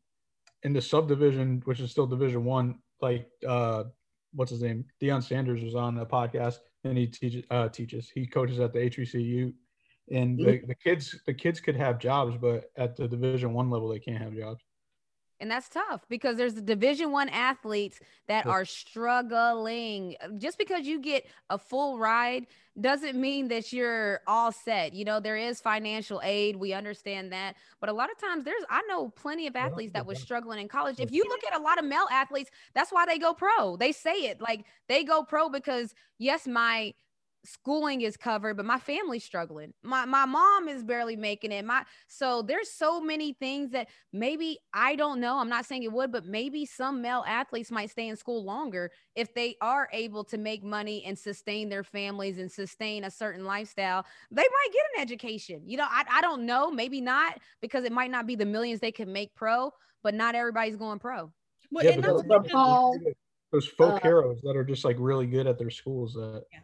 in 0.64 0.72
the 0.72 0.82
subdivision, 0.82 1.62
which 1.64 1.80
is 1.80 1.90
still 1.90 2.06
Division 2.06 2.44
One, 2.44 2.78
like 3.00 3.28
uh, 3.46 3.84
what's 4.32 4.50
his 4.50 4.62
name? 4.62 4.84
Deion 5.00 5.22
Sanders 5.22 5.62
was 5.62 5.74
on 5.74 5.98
a 5.98 6.06
podcast, 6.06 6.58
and 6.84 6.98
he 6.98 7.06
teaches 7.06 7.44
uh, 7.50 7.68
teaches. 7.68 8.10
He 8.10 8.26
coaches 8.26 8.60
at 8.60 8.72
the 8.72 8.80
HBCU, 8.90 9.52
and 10.10 10.38
mm-hmm. 10.38 10.66
the 10.66 10.74
kids 10.74 11.18
the 11.26 11.34
kids 11.34 11.60
could 11.60 11.76
have 11.76 11.98
jobs, 11.98 12.36
but 12.40 12.70
at 12.76 12.96
the 12.96 13.06
Division 13.06 13.52
One 13.52 13.70
level, 13.70 13.88
they 13.88 13.98
can't 13.98 14.22
have 14.22 14.34
jobs 14.34 14.62
and 15.40 15.50
that's 15.50 15.68
tough 15.68 16.06
because 16.08 16.36
there's 16.36 16.54
the 16.54 16.62
division 16.62 17.12
one 17.12 17.28
athletes 17.28 18.00
that 18.28 18.46
are 18.46 18.64
struggling. 18.64 20.16
Uh, 20.22 20.28
just 20.38 20.58
because 20.58 20.86
you 20.86 21.00
get 21.00 21.26
a 21.50 21.58
full 21.58 21.98
ride 21.98 22.46
doesn't 22.80 23.20
mean 23.20 23.48
that 23.48 23.72
you're 23.72 24.20
all 24.26 24.52
set. 24.52 24.94
You 24.94 25.04
know 25.04 25.20
there 25.20 25.36
is 25.36 25.60
financial 25.60 26.20
aid. 26.24 26.56
We 26.56 26.72
understand 26.72 27.32
that. 27.32 27.56
But 27.80 27.88
a 27.88 27.92
lot 27.92 28.10
of 28.10 28.18
times 28.18 28.44
there's 28.44 28.64
i 28.70 28.82
know 28.88 29.08
plenty 29.10 29.46
of 29.46 29.56
athletes 29.56 29.92
that 29.92 30.06
was 30.06 30.18
struggling 30.18 30.60
in 30.60 30.68
college. 30.68 31.00
If 31.00 31.12
you 31.12 31.24
look 31.28 31.40
at 31.50 31.58
a 31.58 31.62
lot 31.62 31.78
of 31.78 31.84
male 31.84 32.08
athletes 32.10 32.50
that's 32.74 32.92
why 32.92 33.06
they 33.06 33.18
go 33.18 33.34
pro. 33.34 33.76
They 33.76 33.92
say 33.92 34.26
it 34.26 34.40
like 34.40 34.64
they 34.88 35.04
go 35.04 35.22
pro 35.22 35.48
because 35.48 35.94
yes 36.18 36.46
my 36.46 36.94
schooling 37.44 38.00
is 38.00 38.16
covered 38.16 38.56
but 38.56 38.66
my 38.66 38.78
family's 38.78 39.24
struggling. 39.24 39.72
My 39.82 40.04
my 40.04 40.24
mom 40.24 40.68
is 40.68 40.82
barely 40.82 41.16
making 41.16 41.52
it. 41.52 41.64
My 41.64 41.84
so 42.08 42.42
there's 42.42 42.70
so 42.70 43.00
many 43.00 43.34
things 43.34 43.70
that 43.70 43.88
maybe 44.12 44.58
i 44.72 44.96
don't 44.96 45.20
know. 45.20 45.38
I'm 45.38 45.48
not 45.48 45.66
saying 45.66 45.82
it 45.82 45.92
would 45.92 46.10
but 46.10 46.26
maybe 46.26 46.66
some 46.66 47.02
male 47.02 47.24
athletes 47.26 47.70
might 47.70 47.90
stay 47.90 48.08
in 48.08 48.16
school 48.16 48.44
longer 48.44 48.90
if 49.14 49.34
they 49.34 49.56
are 49.60 49.88
able 49.92 50.24
to 50.24 50.38
make 50.38 50.64
money 50.64 51.04
and 51.04 51.18
sustain 51.18 51.68
their 51.68 51.84
families 51.84 52.38
and 52.38 52.50
sustain 52.50 53.04
a 53.04 53.10
certain 53.10 53.44
lifestyle. 53.44 54.06
They 54.30 54.42
might 54.42 54.72
get 54.72 54.82
an 54.96 55.02
education. 55.02 55.62
You 55.66 55.76
know 55.76 55.86
i, 55.88 56.04
I 56.10 56.20
don't 56.20 56.46
know. 56.46 56.70
Maybe 56.70 57.00
not 57.00 57.38
because 57.60 57.84
it 57.84 57.92
might 57.92 58.10
not 58.10 58.26
be 58.26 58.36
the 58.36 58.46
millions 58.46 58.80
they 58.80 58.92
could 58.92 59.08
make 59.08 59.34
pro 59.34 59.70
but 60.02 60.14
not 60.14 60.34
everybody's 60.34 60.76
going 60.76 60.98
pro. 60.98 61.32
Well, 61.70 61.84
yeah, 61.84 61.96
but 61.96 62.28
those, 62.28 62.50
Paul, 62.50 62.94
those 63.50 63.66
folk 63.66 63.94
uh, 63.94 64.00
heroes 64.00 64.40
that 64.42 64.54
are 64.54 64.62
just 64.62 64.84
like 64.84 64.96
really 64.98 65.26
good 65.26 65.46
at 65.46 65.58
their 65.58 65.70
schools 65.70 66.12
that 66.12 66.44
yeah 66.52 66.60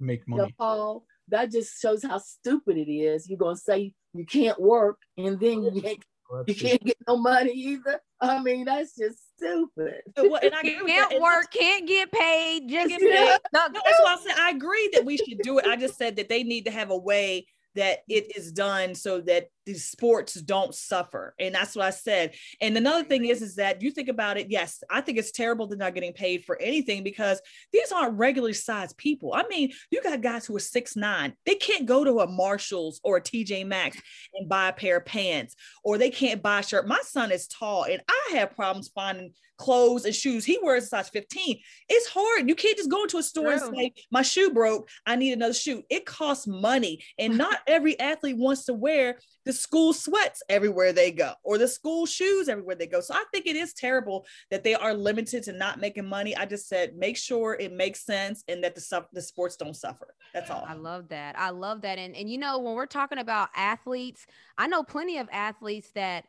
make 0.00 0.26
money. 0.28 0.54
Paul, 0.58 1.04
that 1.28 1.50
just 1.50 1.80
shows 1.80 2.02
how 2.02 2.18
stupid 2.18 2.76
it 2.76 2.90
is. 2.90 3.28
You're 3.28 3.38
gonna 3.38 3.56
say 3.56 3.92
you 4.12 4.26
can't 4.26 4.60
work 4.60 4.98
and 5.16 5.38
then 5.40 5.62
you 5.62 5.82
can't, 5.82 6.04
you 6.46 6.54
can't 6.54 6.84
get 6.84 6.96
no 7.06 7.16
money 7.16 7.52
either. 7.52 8.00
I 8.20 8.42
mean, 8.42 8.64
that's 8.64 8.96
just 8.96 9.18
stupid. 9.36 10.02
Well, 10.16 10.40
and 10.42 10.54
I 10.54 10.62
can't 10.86 11.20
work, 11.20 11.52
can't 11.52 11.86
get 11.86 12.10
paid, 12.12 12.68
just 12.68 12.88
get 12.98 13.00
paid. 13.00 13.38
No, 13.52 13.66
that's 13.72 14.00
why 14.00 14.14
I 14.14 14.18
said 14.22 14.36
I 14.38 14.50
agree 14.50 14.90
that 14.94 15.04
we 15.04 15.16
should 15.16 15.38
do 15.42 15.58
it. 15.58 15.66
I 15.66 15.76
just 15.76 15.96
said 15.96 16.16
that 16.16 16.28
they 16.28 16.42
need 16.42 16.64
to 16.66 16.70
have 16.70 16.90
a 16.90 16.96
way 16.96 17.46
that 17.74 17.98
mm. 18.00 18.16
it 18.16 18.36
is 18.36 18.52
done 18.52 18.94
so 18.94 19.20
that 19.22 19.48
the 19.66 19.74
sports 19.74 20.34
don't 20.34 20.74
suffer. 20.74 21.34
And 21.38 21.54
that's 21.54 21.74
what 21.74 21.86
i 21.86 21.90
said. 21.90 22.34
And 22.60 22.76
another 22.76 23.04
thing 23.04 23.24
is 23.24 23.42
is 23.42 23.56
that 23.56 23.82
you 23.82 23.90
think 23.90 24.08
about 24.08 24.36
it 24.36 24.50
yes 24.50 24.82
i 24.90 25.00
think 25.00 25.18
it's 25.18 25.30
terrible 25.30 25.66
they're 25.66 25.78
not 25.78 25.94
getting 25.94 26.12
paid 26.12 26.44
for 26.44 26.60
anything 26.60 27.02
because 27.02 27.40
these 27.72 27.92
aren't 27.92 28.18
regular 28.18 28.52
sized 28.52 28.96
people. 28.96 29.32
I 29.34 29.44
mean 29.48 29.72
you 29.90 30.02
got 30.02 30.20
guys 30.20 30.46
who 30.46 30.56
are 30.56 30.60
six 30.60 30.96
nine. 30.96 31.34
They 31.46 31.54
can't 31.54 31.86
go 31.86 32.04
to 32.04 32.20
a 32.20 32.26
marshalls 32.26 33.00
or 33.04 33.18
a 33.18 33.22
tj 33.22 33.66
maxx 33.66 34.00
and 34.34 34.48
buy 34.48 34.68
a 34.68 34.72
pair 34.72 34.98
of 34.98 35.06
pants 35.06 35.54
or 35.82 35.98
they 35.98 36.10
can't 36.10 36.42
buy 36.42 36.60
a 36.60 36.62
shirt. 36.62 36.86
My 36.86 37.00
son 37.02 37.32
is 37.32 37.48
tall 37.48 37.84
and 37.84 38.02
i 38.08 38.36
have 38.36 38.54
problems 38.54 38.90
finding 38.94 39.32
clothes 39.56 40.04
and 40.04 40.14
shoes. 40.14 40.44
He 40.44 40.58
wears 40.62 40.84
a 40.84 40.86
size 40.88 41.08
15. 41.08 41.58
It's 41.88 42.08
hard. 42.08 42.48
You 42.48 42.54
can't 42.54 42.76
just 42.76 42.90
go 42.90 43.02
into 43.02 43.18
a 43.18 43.22
store 43.22 43.56
True. 43.56 43.68
and 43.68 43.76
say, 43.76 43.92
My 44.10 44.22
shoe 44.22 44.50
broke. 44.50 44.88
I 45.06 45.16
need 45.16 45.32
another 45.32 45.54
shoe. 45.54 45.82
It 45.90 46.06
costs 46.06 46.46
money. 46.46 47.02
And 47.18 47.38
not 47.38 47.58
every 47.66 47.98
athlete 47.98 48.36
wants 48.36 48.64
to 48.66 48.74
wear 48.74 49.18
the 49.44 49.52
school 49.52 49.92
sweats 49.92 50.42
everywhere 50.48 50.92
they 50.92 51.10
go 51.10 51.32
or 51.42 51.58
the 51.58 51.68
school 51.68 52.06
shoes 52.06 52.48
everywhere 52.48 52.76
they 52.76 52.86
go. 52.86 53.00
So 53.00 53.14
I 53.14 53.24
think 53.32 53.46
it 53.46 53.56
is 53.56 53.74
terrible 53.74 54.26
that 54.50 54.64
they 54.64 54.74
are 54.74 54.94
limited 54.94 55.42
to 55.44 55.52
not 55.52 55.80
making 55.80 56.06
money. 56.06 56.34
I 56.36 56.46
just 56.46 56.68
said, 56.68 56.96
make 56.96 57.16
sure 57.16 57.54
it 57.54 57.72
makes 57.72 58.04
sense 58.04 58.42
and 58.48 58.64
that 58.64 58.74
the, 58.74 59.06
the 59.12 59.22
sports 59.22 59.56
don't 59.56 59.76
suffer. 59.76 60.14
That's 60.32 60.50
all. 60.50 60.64
I 60.66 60.74
love 60.74 61.08
that. 61.08 61.38
I 61.38 61.50
love 61.50 61.82
that. 61.82 61.98
And, 61.98 62.16
and 62.16 62.30
you 62.30 62.38
know, 62.38 62.58
when 62.58 62.74
we're 62.74 62.86
talking 62.86 63.18
about 63.18 63.50
athletes, 63.54 64.26
I 64.56 64.66
know 64.66 64.82
plenty 64.82 65.18
of 65.18 65.28
athletes 65.30 65.90
that 65.94 66.24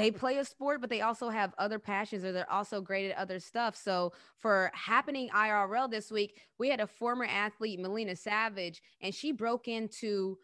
they 0.00 0.10
play 0.10 0.38
a 0.38 0.44
sport, 0.44 0.80
but 0.80 0.90
they 0.90 1.00
also 1.00 1.28
have 1.28 1.54
other 1.58 1.78
passions 1.78 2.24
or 2.24 2.32
they're 2.32 2.50
also 2.50 2.80
great 2.80 3.10
at 3.10 3.16
other 3.16 3.38
stuff. 3.40 3.76
So 3.76 4.12
for 4.36 4.70
happening 4.74 5.28
IRL 5.30 5.90
this 5.90 6.10
week, 6.10 6.40
we 6.58 6.68
had 6.68 6.80
a 6.80 6.86
former 6.86 7.24
athlete, 7.24 7.80
Melina 7.80 8.16
Savage, 8.16 8.82
and 9.00 9.14
she 9.14 9.32
broke 9.32 9.68
into 9.68 10.38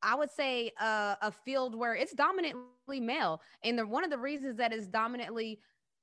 I 0.00 0.14
would 0.14 0.30
say 0.30 0.70
uh, 0.80 1.16
a 1.20 1.32
field 1.32 1.74
where 1.74 1.94
it's 1.94 2.12
dominantly 2.12 3.00
male, 3.00 3.42
and 3.64 3.76
the, 3.76 3.84
one 3.84 4.04
of 4.04 4.10
the 4.10 4.18
reasons 4.18 4.56
that 4.58 4.72
is 4.72 4.86
dominantly 4.86 5.58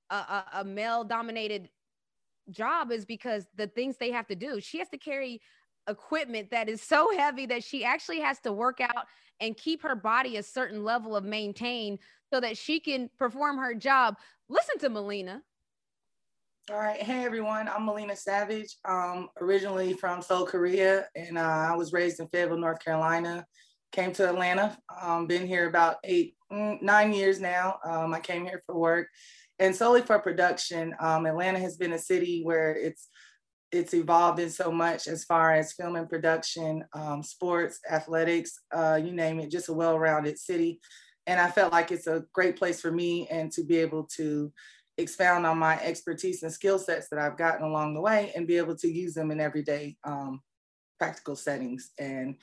a, 0.09 0.15
a, 0.15 0.45
a 0.55 0.63
male 0.65 1.05
dominated 1.05 1.69
job 2.49 2.91
is 2.91 3.05
because 3.05 3.47
the 3.55 3.67
things 3.67 3.95
they 3.97 4.11
have 4.11 4.27
to 4.27 4.35
do. 4.35 4.59
She 4.59 4.79
has 4.79 4.89
to 4.89 4.97
carry 4.97 5.41
equipment 5.87 6.51
that 6.51 6.69
is 6.69 6.81
so 6.81 7.15
heavy 7.15 7.45
that 7.47 7.63
she 7.63 7.85
actually 7.85 8.19
has 8.19 8.39
to 8.41 8.51
work 8.51 8.81
out 8.81 9.07
and 9.39 9.55
keep 9.55 9.81
her 9.83 9.95
body 9.95 10.37
a 10.37 10.43
certain 10.43 10.83
level 10.83 11.15
of 11.15 11.23
maintain 11.23 11.99
so 12.35 12.41
that 12.41 12.57
she 12.57 12.81
can 12.81 13.09
perform 13.17 13.57
her 13.57 13.73
job. 13.73 14.17
Listen 14.49 14.77
to 14.79 14.89
Melina. 14.89 15.41
All 16.69 16.77
right. 16.77 17.01
Hey, 17.01 17.23
everyone. 17.23 17.69
I'm 17.69 17.85
Melina 17.85 18.13
Savage, 18.13 18.75
um, 18.83 19.29
originally 19.39 19.93
from 19.93 20.21
Seoul, 20.21 20.45
Korea, 20.45 21.07
and 21.15 21.37
uh, 21.37 21.67
I 21.71 21.77
was 21.77 21.93
raised 21.93 22.19
in 22.19 22.27
Fayetteville, 22.27 22.57
North 22.57 22.83
Carolina. 22.83 23.45
Came 23.93 24.11
to 24.13 24.27
Atlanta. 24.27 24.77
Um, 25.01 25.27
been 25.27 25.47
here 25.47 25.69
about 25.69 25.95
eight, 26.03 26.35
mm, 26.51 26.81
nine 26.81 27.13
years 27.13 27.39
now. 27.39 27.79
Um, 27.85 28.13
I 28.13 28.19
came 28.19 28.43
here 28.43 28.61
for 28.65 28.77
work 28.77 29.07
and 29.59 29.73
solely 29.73 30.01
for 30.01 30.19
production. 30.19 30.93
Um, 30.99 31.25
Atlanta 31.25 31.59
has 31.59 31.77
been 31.77 31.93
a 31.93 31.99
city 31.99 32.41
where 32.43 32.75
it's 32.75 33.07
it's 33.71 33.93
evolved 33.93 34.39
in 34.39 34.49
so 34.49 34.71
much 34.71 35.07
as 35.07 35.23
far 35.23 35.53
as 35.53 35.73
film 35.73 35.95
and 35.95 36.09
production, 36.09 36.83
um, 36.93 37.23
sports, 37.23 37.79
athletics, 37.89 38.59
uh, 38.73 38.99
you 39.01 39.13
name 39.13 39.39
it, 39.39 39.51
just 39.51 39.69
a 39.69 39.73
well-rounded 39.73 40.37
city. 40.37 40.79
And 41.27 41.39
I 41.39 41.49
felt 41.49 41.71
like 41.71 41.91
it's 41.91 42.07
a 42.07 42.25
great 42.33 42.55
place 42.55 42.81
for 42.81 42.91
me 42.91 43.27
and 43.29 43.51
to 43.53 43.63
be 43.63 43.77
able 43.77 44.03
to 44.15 44.51
expound 44.97 45.45
on 45.45 45.57
my 45.57 45.79
expertise 45.81 46.43
and 46.43 46.51
skill 46.51 46.79
sets 46.79 47.09
that 47.09 47.19
I've 47.19 47.37
gotten 47.37 47.65
along 47.65 47.93
the 47.93 48.01
way 48.01 48.31
and 48.35 48.47
be 48.47 48.57
able 48.57 48.75
to 48.77 48.87
use 48.87 49.13
them 49.13 49.31
in 49.31 49.39
everyday 49.39 49.97
um, 50.03 50.41
practical 50.99 51.35
settings. 51.35 51.91
And 51.99 52.35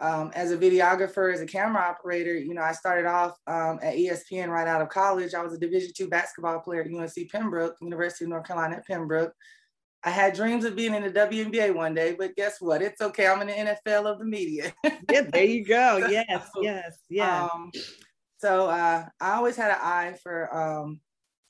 um, 0.00 0.32
as 0.34 0.50
a 0.50 0.58
videographer, 0.58 1.32
as 1.32 1.40
a 1.40 1.46
camera 1.46 1.82
operator, 1.82 2.36
you 2.36 2.54
know, 2.54 2.62
I 2.62 2.72
started 2.72 3.06
off 3.06 3.36
um, 3.46 3.78
at 3.82 3.94
ESPN 3.94 4.48
right 4.48 4.66
out 4.66 4.82
of 4.82 4.88
college. 4.88 5.34
I 5.34 5.42
was 5.42 5.54
a 5.54 5.58
Division 5.58 5.92
two 5.96 6.08
basketball 6.08 6.60
player 6.60 6.82
at 6.82 6.92
UNC 6.92 7.30
Pembroke, 7.30 7.76
University 7.80 8.24
of 8.24 8.30
North 8.30 8.46
Carolina 8.46 8.76
at 8.76 8.86
Pembroke. 8.86 9.32
I 10.04 10.10
had 10.10 10.34
dreams 10.34 10.64
of 10.66 10.76
being 10.76 10.94
in 10.94 11.02
the 11.02 11.10
WNBA 11.10 11.74
one 11.74 11.94
day, 11.94 12.14
but 12.18 12.36
guess 12.36 12.60
what? 12.60 12.82
It's 12.82 13.00
okay. 13.00 13.26
I'm 13.26 13.40
in 13.40 13.48
the 13.48 13.76
NFL 13.86 14.04
of 14.04 14.18
the 14.18 14.26
media. 14.26 14.74
yeah, 15.10 15.22
there 15.22 15.44
you 15.44 15.64
go. 15.64 16.06
Yes, 16.10 16.50
so, 16.54 16.62
yes, 16.62 16.98
yeah. 17.08 17.44
Um, 17.46 17.70
so 18.36 18.68
uh, 18.68 19.06
I 19.20 19.32
always 19.32 19.56
had 19.56 19.70
an 19.70 19.78
eye 19.80 20.14
for 20.22 20.54
um, 20.54 21.00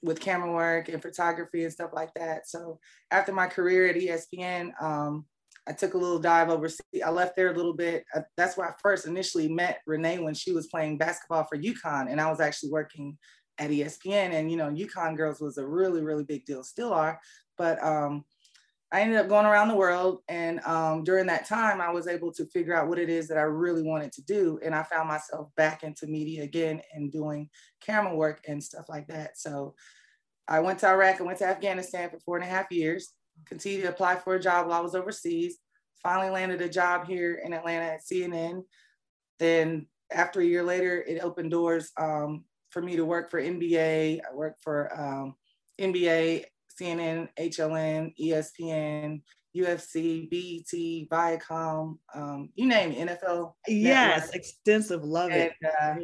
with 0.02 0.20
camera 0.20 0.52
work 0.52 0.88
and 0.88 1.02
photography 1.02 1.64
and 1.64 1.72
stuff 1.72 1.90
like 1.92 2.14
that. 2.14 2.48
So 2.48 2.78
after 3.10 3.32
my 3.32 3.48
career 3.48 3.88
at 3.88 3.96
ESPN, 3.96 4.70
um, 4.80 5.24
I 5.66 5.72
took 5.72 5.94
a 5.94 5.98
little 5.98 6.20
dive 6.20 6.48
overseas. 6.48 7.02
I 7.04 7.10
left 7.10 7.34
there 7.34 7.52
a 7.52 7.56
little 7.56 7.74
bit. 7.74 8.04
Uh, 8.14 8.20
that's 8.36 8.56
where 8.56 8.68
I 8.68 8.74
first 8.80 9.06
initially 9.06 9.48
met 9.48 9.80
Renee 9.86 10.20
when 10.20 10.34
she 10.34 10.52
was 10.52 10.68
playing 10.68 10.98
basketball 10.98 11.44
for 11.44 11.58
UConn, 11.58 12.08
and 12.08 12.20
I 12.20 12.30
was 12.30 12.38
actually 12.38 12.70
working 12.70 13.18
at 13.58 13.70
ESPN. 13.70 14.32
And 14.32 14.48
you 14.48 14.56
know, 14.56 14.70
UConn 14.70 15.16
girls 15.16 15.40
was 15.40 15.58
a 15.58 15.66
really, 15.66 16.02
really 16.02 16.24
big 16.24 16.44
deal, 16.44 16.62
still 16.62 16.92
are. 16.92 17.18
But 17.56 17.82
um, 17.82 18.24
I 18.94 19.00
ended 19.00 19.18
up 19.18 19.28
going 19.28 19.44
around 19.44 19.68
the 19.68 19.76
world, 19.76 20.20
and 20.28 20.60
um, 20.60 21.04
during 21.04 21.26
that 21.26 21.46
time, 21.46 21.80
I 21.80 21.90
was 21.90 22.06
able 22.06 22.32
to 22.32 22.46
figure 22.46 22.74
out 22.74 22.88
what 22.88 22.98
it 22.98 23.10
is 23.10 23.28
that 23.28 23.38
I 23.38 23.42
really 23.42 23.82
wanted 23.82 24.12
to 24.12 24.22
do, 24.22 24.58
and 24.64 24.74
I 24.74 24.84
found 24.84 25.08
myself 25.08 25.48
back 25.56 25.82
into 25.82 26.06
media 26.06 26.44
again 26.44 26.80
and 26.92 27.10
doing 27.10 27.48
camera 27.80 28.14
work 28.14 28.40
and 28.46 28.62
stuff 28.62 28.86
like 28.88 29.08
that. 29.08 29.36
So 29.36 29.74
I 30.48 30.60
went 30.60 30.78
to 30.80 30.88
Iraq. 30.88 31.18
and 31.18 31.26
went 31.26 31.40
to 31.40 31.46
Afghanistan 31.46 32.08
for 32.08 32.20
four 32.20 32.36
and 32.36 32.44
a 32.44 32.48
half 32.48 32.70
years 32.70 33.14
continued 33.46 33.82
to 33.82 33.88
apply 33.88 34.16
for 34.16 34.34
a 34.34 34.40
job 34.40 34.66
while 34.66 34.78
I 34.78 34.82
was 34.82 34.94
overseas. 34.94 35.58
Finally 36.02 36.30
landed 36.30 36.60
a 36.60 36.68
job 36.68 37.06
here 37.06 37.40
in 37.44 37.52
Atlanta 37.52 37.84
at 37.84 38.00
CNN. 38.04 38.62
Then 39.38 39.86
after 40.12 40.40
a 40.40 40.44
year 40.44 40.62
later, 40.62 41.02
it 41.02 41.22
opened 41.22 41.50
doors 41.50 41.90
um, 41.98 42.44
for 42.70 42.82
me 42.82 42.96
to 42.96 43.04
work 43.04 43.30
for 43.30 43.40
NBA. 43.40 44.20
I 44.20 44.34
worked 44.34 44.62
for 44.62 44.92
um, 44.98 45.34
NBA, 45.80 46.44
CNN, 46.80 47.28
HLN, 47.38 48.14
ESPN, 48.20 49.20
UFC, 49.56 50.28
BET, 50.28 51.08
Viacom, 51.08 51.98
um, 52.14 52.48
you 52.54 52.66
name 52.66 52.92
it, 52.92 53.08
NFL. 53.08 53.52
Yes, 53.68 54.22
network. 54.22 54.34
extensive. 54.34 55.04
Love 55.04 55.30
and, 55.30 55.42
it. 55.42 55.52
Uh, 55.80 55.94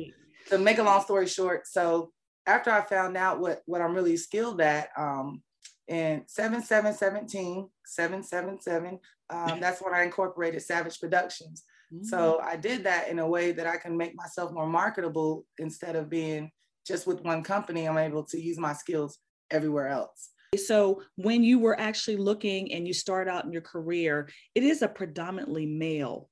to 0.51 0.59
make 0.59 0.79
a 0.79 0.83
long 0.83 1.03
story 1.03 1.27
short, 1.27 1.67
so 1.67 2.13
after 2.47 2.71
I 2.71 2.81
found 2.83 3.17
out 3.17 3.41
what 3.41 3.63
what 3.67 3.81
I'm 3.81 3.95
really 3.95 4.17
skilled 4.17 4.61
at, 4.61 4.91
um, 4.97 5.43
and 5.89 6.23
7717, 6.29 7.69
777, 7.87 9.01
um, 9.31 9.61
that's 9.61 9.83
when 9.83 9.95
I 9.95 10.05
incorporated 10.05 10.63
Savage 10.63 11.01
Productions. 11.01 11.65
Mm-hmm. 11.93 12.05
So. 12.05 12.41
I 12.41 12.57
did 12.57 12.85
that 12.85 13.09
in 13.09 13.19
a 13.19 13.29
way 13.29 13.51
that 13.51 13.67
I 13.67 13.77
can 13.77 13.97
make 13.97 14.15
myself 14.15 14.53
more 14.53 14.69
marketable 14.69 15.45
instead 15.59 15.97
of 15.97 16.09
being 16.09 16.53
just 16.87 17.07
with 17.07 17.23
one 17.23 17.43
company. 17.43 17.89
I'm 17.89 17.99
able 17.99 18.23
to 18.25 18.41
use 18.41 18.59
my 18.59 18.73
skills 18.73 19.19
everywhere 19.51 19.89
else. 19.89 20.31
So 20.57 21.03
when 21.17 21.45
you 21.45 21.59
were 21.59 21.79
actually 21.79 22.17
looking 22.17 22.73
and 22.73 22.87
you 22.87 22.93
start 22.93 23.29
out 23.29 23.45
in 23.45 23.53
your 23.53 23.63
career, 23.63 24.29
it 24.55 24.65
is 24.65 24.83
a 24.83 24.89
predominantly 24.89 25.67
male 25.67 26.29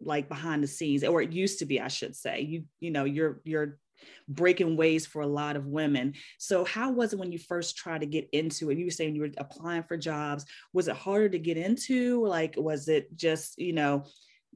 like 0.00 0.28
behind 0.28 0.62
the 0.62 0.68
scenes 0.68 1.02
or 1.02 1.20
it 1.20 1.32
used 1.32 1.58
to 1.58 1.66
be 1.66 1.80
i 1.80 1.88
should 1.88 2.14
say 2.14 2.40
you 2.40 2.62
you 2.78 2.92
know 2.92 3.02
you're 3.02 3.40
you're 3.42 3.80
breaking 4.28 4.76
ways 4.76 5.06
for 5.06 5.22
a 5.22 5.26
lot 5.26 5.56
of 5.56 5.66
women. 5.66 6.14
So, 6.38 6.64
how 6.64 6.92
was 6.92 7.12
it 7.12 7.18
when 7.18 7.32
you 7.32 7.38
first 7.38 7.76
tried 7.76 8.00
to 8.00 8.06
get 8.06 8.28
into 8.32 8.70
it? 8.70 8.78
You 8.78 8.86
were 8.86 8.90
saying 8.90 9.14
you 9.14 9.22
were 9.22 9.30
applying 9.38 9.84
for 9.84 9.96
jobs. 9.96 10.44
Was 10.72 10.88
it 10.88 10.96
harder 10.96 11.28
to 11.30 11.38
get 11.38 11.56
into? 11.56 12.24
Like, 12.24 12.54
was 12.56 12.88
it 12.88 13.14
just, 13.16 13.58
you 13.58 13.72
know, 13.72 14.04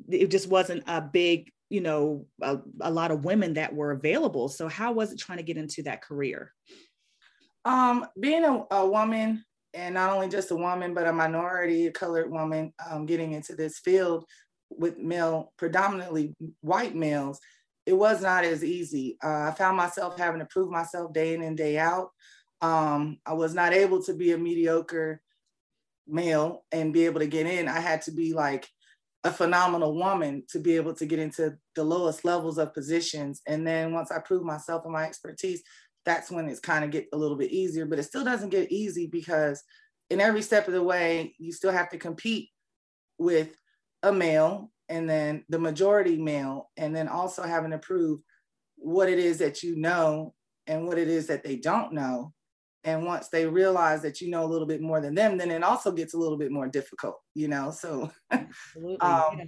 it 0.09 0.31
just 0.31 0.49
wasn't 0.49 0.85
a 0.87 1.01
big, 1.01 1.51
you 1.71 1.81
know, 1.81 2.27
a, 2.41 2.59
a 2.81 2.91
lot 2.91 3.11
of 3.11 3.25
women 3.25 3.55
that 3.55 3.75
were 3.75 3.93
available. 3.93 4.49
So, 4.49 4.69
how 4.69 4.93
was 4.93 5.13
it 5.13 5.19
trying 5.19 5.39
to 5.39 5.45
get 5.45 5.57
into 5.57 5.83
that 5.85 6.03
career? 6.03 6.53
Um, 7.65 8.07
being 8.19 8.45
a, 8.45 8.65
a 8.71 8.87
woman 8.87 9.45
and 9.75 9.95
not 9.95 10.13
only 10.13 10.29
just 10.29 10.51
a 10.51 10.57
woman, 10.57 10.95
but 10.95 11.07
a 11.07 11.13
minority, 11.13 11.87
a 11.87 11.93
colored 11.93 12.31
woman, 12.31 12.73
um, 12.91 13.07
getting 13.07 13.33
into 13.33 13.55
this 13.55 13.79
field 13.79 14.25
with 14.71 14.99
male, 14.99 15.53
predominantly 15.57 16.35
white 16.61 16.95
males, 16.95 17.39
it 17.87 17.95
was 17.95 18.23
not 18.23 18.45
as 18.45 18.63
easy. 18.63 19.17
Uh, 19.23 19.49
I 19.49 19.51
found 19.53 19.77
myself 19.77 20.19
having 20.19 20.41
to 20.41 20.47
prove 20.47 20.71
myself 20.71 21.13
day 21.13 21.35
in 21.35 21.43
and 21.43 21.57
day 21.57 21.79
out. 21.79 22.11
Um, 22.61 23.19
I 23.27 23.33
was 23.33 23.55
not 23.55 23.73
able 23.73 24.03
to 24.05 24.15
be 24.15 24.33
a 24.33 24.39
mediocre 24.39 25.21
male 26.07 26.65
and 26.71 26.93
be 26.93 27.07
able 27.07 27.21
to 27.21 27.27
get 27.27 27.47
in. 27.47 27.69
I 27.69 27.81
had 27.81 28.03
to 28.03 28.13
be 28.13 28.33
like 28.35 28.69
a 29.25 29.33
phenomenal 29.33 29.95
woman 29.95 30.45
to 30.51 30.59
be 30.59 30.77
able 30.77 30.95
to 30.95 31.07
get 31.07 31.19
into 31.19 31.57
the 31.75 31.85
lowest 31.85 32.25
levels 32.25 32.59
of 32.59 32.75
positions. 32.75 33.41
And 33.47 33.67
then 33.67 33.93
once 33.93 34.11
I 34.11 34.19
proved 34.19 34.45
myself 34.45 34.83
and 34.85 34.93
my 34.93 35.05
expertise, 35.05 35.63
that's 36.05 36.31
when 36.31 36.49
it's 36.49 36.61
kind 36.61 36.85
of 36.85 36.91
get 36.91 37.07
a 37.13 37.17
little 37.17 37.37
bit 37.37 37.53
easier. 37.53 37.87
But 37.87 37.99
it 37.99 38.05
still 38.05 38.25
doesn't 38.25 38.51
get 38.51 38.73
easy 38.73 39.07
because 39.07 39.63
in 40.11 40.21
every 40.21 40.43
step 40.43 40.67
of 40.67 40.75
the 40.75 40.83
way, 40.83 41.35
you 41.39 41.53
still 41.53 41.73
have 41.73 41.91
to 41.91 41.99
compete 41.99 42.51
with 43.19 43.57
a 44.03 44.13
male 44.13 44.71
and 44.89 45.09
then 45.09 45.45
the 45.49 45.59
majority 45.59 46.19
male, 46.19 46.71
and 46.77 46.95
then 46.95 47.09
also 47.09 47.43
having 47.43 47.71
to 47.71 47.79
prove 47.79 48.21
what 48.77 49.09
it 49.09 49.19
is 49.19 49.39
that 49.39 49.63
you 49.63 49.77
know 49.77 50.35
and 50.67 50.87
what 50.87 50.99
it 50.99 51.09
is 51.09 51.27
that 51.29 51.43
they 51.43 51.57
don't 51.57 51.93
know. 51.93 52.33
And 52.85 53.07
once 53.07 53.29
they 53.29 53.47
realize 53.47 54.03
that 54.03 54.21
you 54.21 54.29
know 54.29 54.45
a 54.45 54.51
little 54.53 54.67
bit 54.67 54.83
more 54.83 55.01
than 55.01 55.15
them, 55.15 55.39
then 55.39 55.51
it 55.51 55.63
also 55.63 55.93
gets 55.93 56.15
a 56.15 56.19
little 56.19 56.37
bit 56.37 56.51
more 56.51 56.69
difficult, 56.69 57.17
you 57.35 57.49
know? 57.49 57.71
So 57.71 58.11
um, 58.31 58.49
yes. 59.01 59.47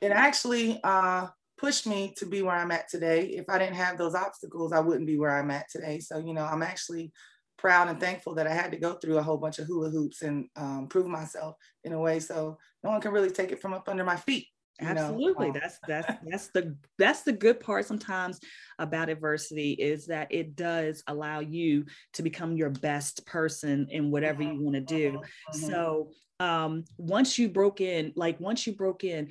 it 0.00 0.12
actually 0.12 0.78
uh, 0.84 1.26
pushed 1.60 1.86
me 1.86 2.14
to 2.16 2.24
be 2.24 2.40
where 2.40 2.56
I'm 2.56 2.72
at 2.72 2.88
today. 2.88 3.26
If 3.26 3.50
I 3.50 3.58
didn't 3.58 3.76
have 3.76 3.98
those 3.98 4.14
obstacles, 4.14 4.72
I 4.72 4.80
wouldn't 4.80 5.06
be 5.06 5.18
where 5.18 5.38
I'm 5.38 5.50
at 5.50 5.68
today. 5.70 6.00
So, 6.00 6.18
you 6.18 6.32
know, 6.32 6.44
I'm 6.44 6.62
actually 6.62 7.12
proud 7.58 7.88
and 7.88 8.00
thankful 8.00 8.34
that 8.36 8.46
I 8.46 8.54
had 8.54 8.72
to 8.72 8.78
go 8.78 8.94
through 8.94 9.18
a 9.18 9.22
whole 9.22 9.36
bunch 9.36 9.58
of 9.58 9.66
hula 9.66 9.90
hoops 9.90 10.22
and 10.22 10.46
um, 10.56 10.86
prove 10.88 11.06
myself 11.06 11.56
in 11.84 11.92
a 11.92 12.00
way 12.00 12.18
so 12.18 12.56
no 12.82 12.90
one 12.90 13.00
can 13.02 13.12
really 13.12 13.30
take 13.30 13.52
it 13.52 13.60
from 13.60 13.74
up 13.74 13.88
under 13.88 14.04
my 14.04 14.16
feet. 14.16 14.46
Absolutely. 14.80 15.48
Know? 15.48 15.60
That's 15.60 15.78
that's 15.86 16.12
that's 16.26 16.48
the 16.54 16.74
that's 16.98 17.22
the 17.22 17.32
good 17.32 17.60
part 17.60 17.84
sometimes 17.84 18.40
about 18.78 19.10
adversity 19.10 19.72
is 19.72 20.06
that 20.06 20.32
it 20.32 20.56
does 20.56 21.02
allow 21.06 21.40
you 21.40 21.84
to 22.14 22.22
become 22.22 22.56
your 22.56 22.70
best 22.70 23.26
person 23.26 23.88
in 23.90 24.10
whatever 24.10 24.42
you 24.42 24.58
want 24.58 24.76
to 24.76 24.80
do. 24.80 25.12
Mm-hmm. 25.12 25.58
So 25.58 26.12
um 26.38 26.84
once 26.96 27.38
you 27.38 27.50
broke 27.50 27.82
in, 27.82 28.14
like 28.16 28.40
once 28.40 28.66
you 28.66 28.74
broke 28.74 29.04
in, 29.04 29.28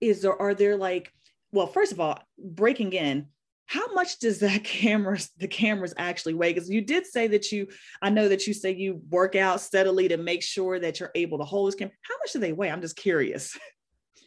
is 0.00 0.22
there 0.22 0.40
are 0.42 0.54
there 0.54 0.76
like 0.76 1.12
well, 1.52 1.66
first 1.66 1.92
of 1.92 2.00
all, 2.00 2.18
breaking 2.38 2.92
in, 2.92 3.26
how 3.66 3.92
much 3.92 4.18
does 4.18 4.40
that 4.40 4.64
camera 4.64 5.18
the 5.38 5.48
cameras 5.48 5.94
actually 5.96 6.34
weigh? 6.34 6.52
Because 6.52 6.68
you 6.68 6.80
did 6.80 7.06
say 7.06 7.28
that 7.28 7.52
you 7.52 7.68
i 8.02 8.10
know 8.10 8.28
that 8.28 8.46
you 8.46 8.54
say 8.54 8.74
you 8.74 9.00
work 9.10 9.36
out 9.36 9.60
steadily 9.60 10.08
to 10.08 10.16
make 10.16 10.42
sure 10.42 10.78
that 10.78 10.98
you're 10.98 11.12
able 11.14 11.38
to 11.38 11.44
hold 11.44 11.68
this 11.68 11.76
camera. 11.76 11.94
How 12.02 12.14
much 12.22 12.32
do 12.32 12.40
they 12.40 12.52
weigh? 12.52 12.70
I'm 12.70 12.82
just 12.82 12.96
curious. 12.96 13.56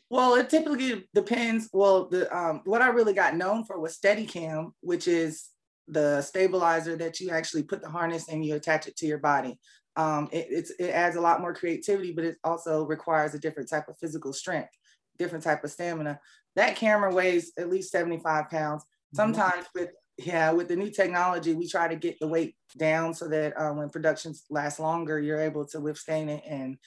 Well 0.09 0.35
it 0.35 0.47
typically 0.47 1.07
depends. 1.15 1.69
Well 1.73 2.07
the 2.07 2.29
um, 2.37 2.61
what 2.65 2.83
i 2.83 2.89
really 2.89 3.13
got 3.13 3.35
known 3.35 3.63
for 3.63 3.79
was 3.79 3.97
steadicam 3.97 4.73
which 4.81 5.07
is 5.07 5.49
the 5.87 6.21
stabilizer 6.21 6.95
that 6.97 7.19
you 7.19 7.31
actually 7.31 7.63
put 7.63 7.81
the 7.81 7.89
harness 7.89 8.29
and 8.29 8.45
you 8.45 8.55
attach 8.55 8.85
it 8.85 8.95
to 8.97 9.07
your 9.07 9.17
body. 9.17 9.57
Um, 9.95 10.29
it, 10.31 10.69
it 10.79 10.89
adds 10.89 11.15
a 11.15 11.21
lot 11.21 11.41
more 11.41 11.53
creativity, 11.53 12.13
but 12.13 12.25
it 12.25 12.37
also 12.43 12.85
requires 12.85 13.33
a 13.33 13.39
different 13.39 13.69
type 13.69 13.87
of 13.87 13.97
physical 13.97 14.33
strength, 14.33 14.69
different 15.17 15.43
type 15.43 15.63
of 15.63 15.71
stamina. 15.71 16.19
That 16.55 16.75
camera 16.75 17.13
weighs 17.13 17.51
at 17.57 17.69
least 17.69 17.91
75 17.91 18.49
pounds. 18.49 18.83
Mm-hmm. 18.83 19.15
Sometimes 19.15 19.65
with 19.75 19.89
yeah, 20.17 20.51
with 20.51 20.67
the 20.67 20.75
new 20.75 20.91
technology, 20.91 21.53
we 21.53 21.67
try 21.67 21.87
to 21.87 21.95
get 21.95 22.19
the 22.19 22.27
weight 22.27 22.55
down 22.77 23.15
so 23.15 23.27
that 23.29 23.59
uh, 23.59 23.71
when 23.73 23.89
productions 23.89 24.43
last 24.49 24.79
longer, 24.79 25.19
you're 25.19 25.41
able 25.41 25.65
to 25.67 25.79
withstand 25.79 26.29
it 26.29 26.43
and 26.47 26.77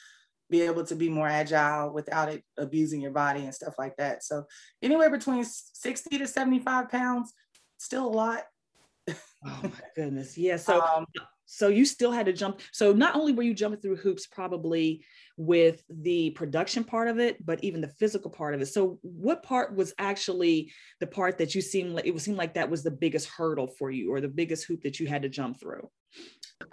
be 0.48 0.62
able 0.62 0.84
to 0.84 0.94
be 0.94 1.08
more 1.08 1.26
agile 1.26 1.92
without 1.92 2.28
it 2.28 2.44
abusing 2.56 3.00
your 3.00 3.10
body 3.10 3.40
and 3.40 3.54
stuff 3.54 3.74
like 3.78 3.96
that. 3.96 4.22
So 4.22 4.44
anywhere 4.80 5.10
between 5.10 5.44
60 5.44 6.18
to 6.18 6.26
75 6.26 6.88
pounds, 6.88 7.34
still 7.78 8.06
a 8.06 8.08
lot. 8.08 8.42
oh 9.08 9.60
my 9.62 9.70
goodness. 9.96 10.38
Yeah. 10.38 10.56
So 10.56 10.80
um, 10.96 11.06
so 11.46 11.68
you 11.68 11.84
still 11.84 12.12
had 12.12 12.26
to 12.26 12.32
jump. 12.32 12.60
So 12.72 12.92
not 12.92 13.14
only 13.14 13.32
were 13.32 13.42
you 13.42 13.54
jumping 13.54 13.80
through 13.80 13.96
hoops 13.96 14.26
probably 14.26 15.04
with 15.36 15.82
the 15.88 16.30
production 16.30 16.84
part 16.84 17.08
of 17.08 17.18
it, 17.18 17.44
but 17.44 17.62
even 17.62 17.80
the 17.80 17.88
physical 17.88 18.30
part 18.30 18.54
of 18.54 18.60
it. 18.60 18.66
So 18.66 18.98
what 19.02 19.42
part 19.42 19.74
was 19.74 19.94
actually 19.98 20.72
the 21.00 21.06
part 21.06 21.38
that 21.38 21.54
you 21.54 21.60
seemed 21.60 21.92
like 21.92 22.06
it 22.06 22.10
would 22.10 22.22
seem 22.22 22.36
like 22.36 22.54
that 22.54 22.70
was 22.70 22.82
the 22.82 22.90
biggest 22.90 23.28
hurdle 23.28 23.68
for 23.68 23.90
you 23.90 24.12
or 24.12 24.20
the 24.20 24.28
biggest 24.28 24.66
hoop 24.66 24.82
that 24.82 24.98
you 24.98 25.06
had 25.06 25.22
to 25.22 25.28
jump 25.28 25.60
through? 25.60 25.88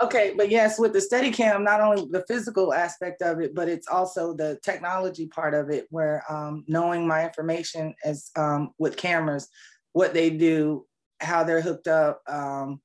Okay, 0.01 0.33
but 0.35 0.49
yes, 0.49 0.79
with 0.79 0.93
the 0.93 0.99
Steadicam, 0.99 1.63
not 1.63 1.81
only 1.81 2.07
the 2.09 2.23
physical 2.27 2.73
aspect 2.73 3.21
of 3.21 3.41
it, 3.41 3.53
but 3.53 3.67
it's 3.67 3.87
also 3.87 4.33
the 4.33 4.57
technology 4.63 5.27
part 5.27 5.53
of 5.53 5.69
it, 5.69 5.87
where 5.89 6.23
um, 6.29 6.63
knowing 6.67 7.05
my 7.05 7.25
information 7.25 7.93
as 8.03 8.31
um, 8.35 8.71
with 8.79 8.95
cameras, 8.95 9.49
what 9.91 10.13
they 10.13 10.29
do, 10.29 10.85
how 11.19 11.43
they're 11.43 11.61
hooked 11.61 11.87
up, 11.87 12.21
um, 12.27 12.81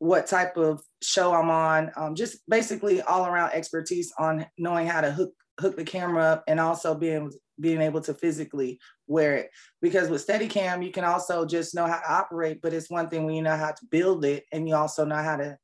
what 0.00 0.26
type 0.26 0.56
of 0.56 0.82
show 1.02 1.32
I'm 1.34 1.50
on, 1.50 1.92
um, 1.94 2.14
just 2.14 2.38
basically 2.48 3.02
all 3.02 3.26
around 3.26 3.52
expertise 3.52 4.12
on 4.18 4.46
knowing 4.58 4.86
how 4.86 5.02
to 5.02 5.12
hook 5.12 5.30
hook 5.60 5.76
the 5.76 5.84
camera 5.84 6.24
up 6.24 6.44
and 6.48 6.58
also 6.58 6.94
being 6.94 7.30
being 7.60 7.82
able 7.82 8.00
to 8.00 8.14
physically 8.14 8.80
wear 9.06 9.36
it. 9.36 9.50
Because 9.82 10.08
with 10.08 10.26
Steadicam, 10.26 10.82
you 10.82 10.90
can 10.90 11.04
also 11.04 11.44
just 11.44 11.74
know 11.74 11.86
how 11.86 11.98
to 11.98 12.12
operate, 12.12 12.60
but 12.62 12.72
it's 12.72 12.90
one 12.90 13.10
thing 13.10 13.26
when 13.26 13.34
you 13.34 13.42
know 13.42 13.56
how 13.56 13.72
to 13.72 13.86
build 13.90 14.24
it 14.24 14.44
and 14.52 14.66
you 14.66 14.74
also 14.74 15.04
know 15.04 15.16
how 15.16 15.36
to 15.36 15.58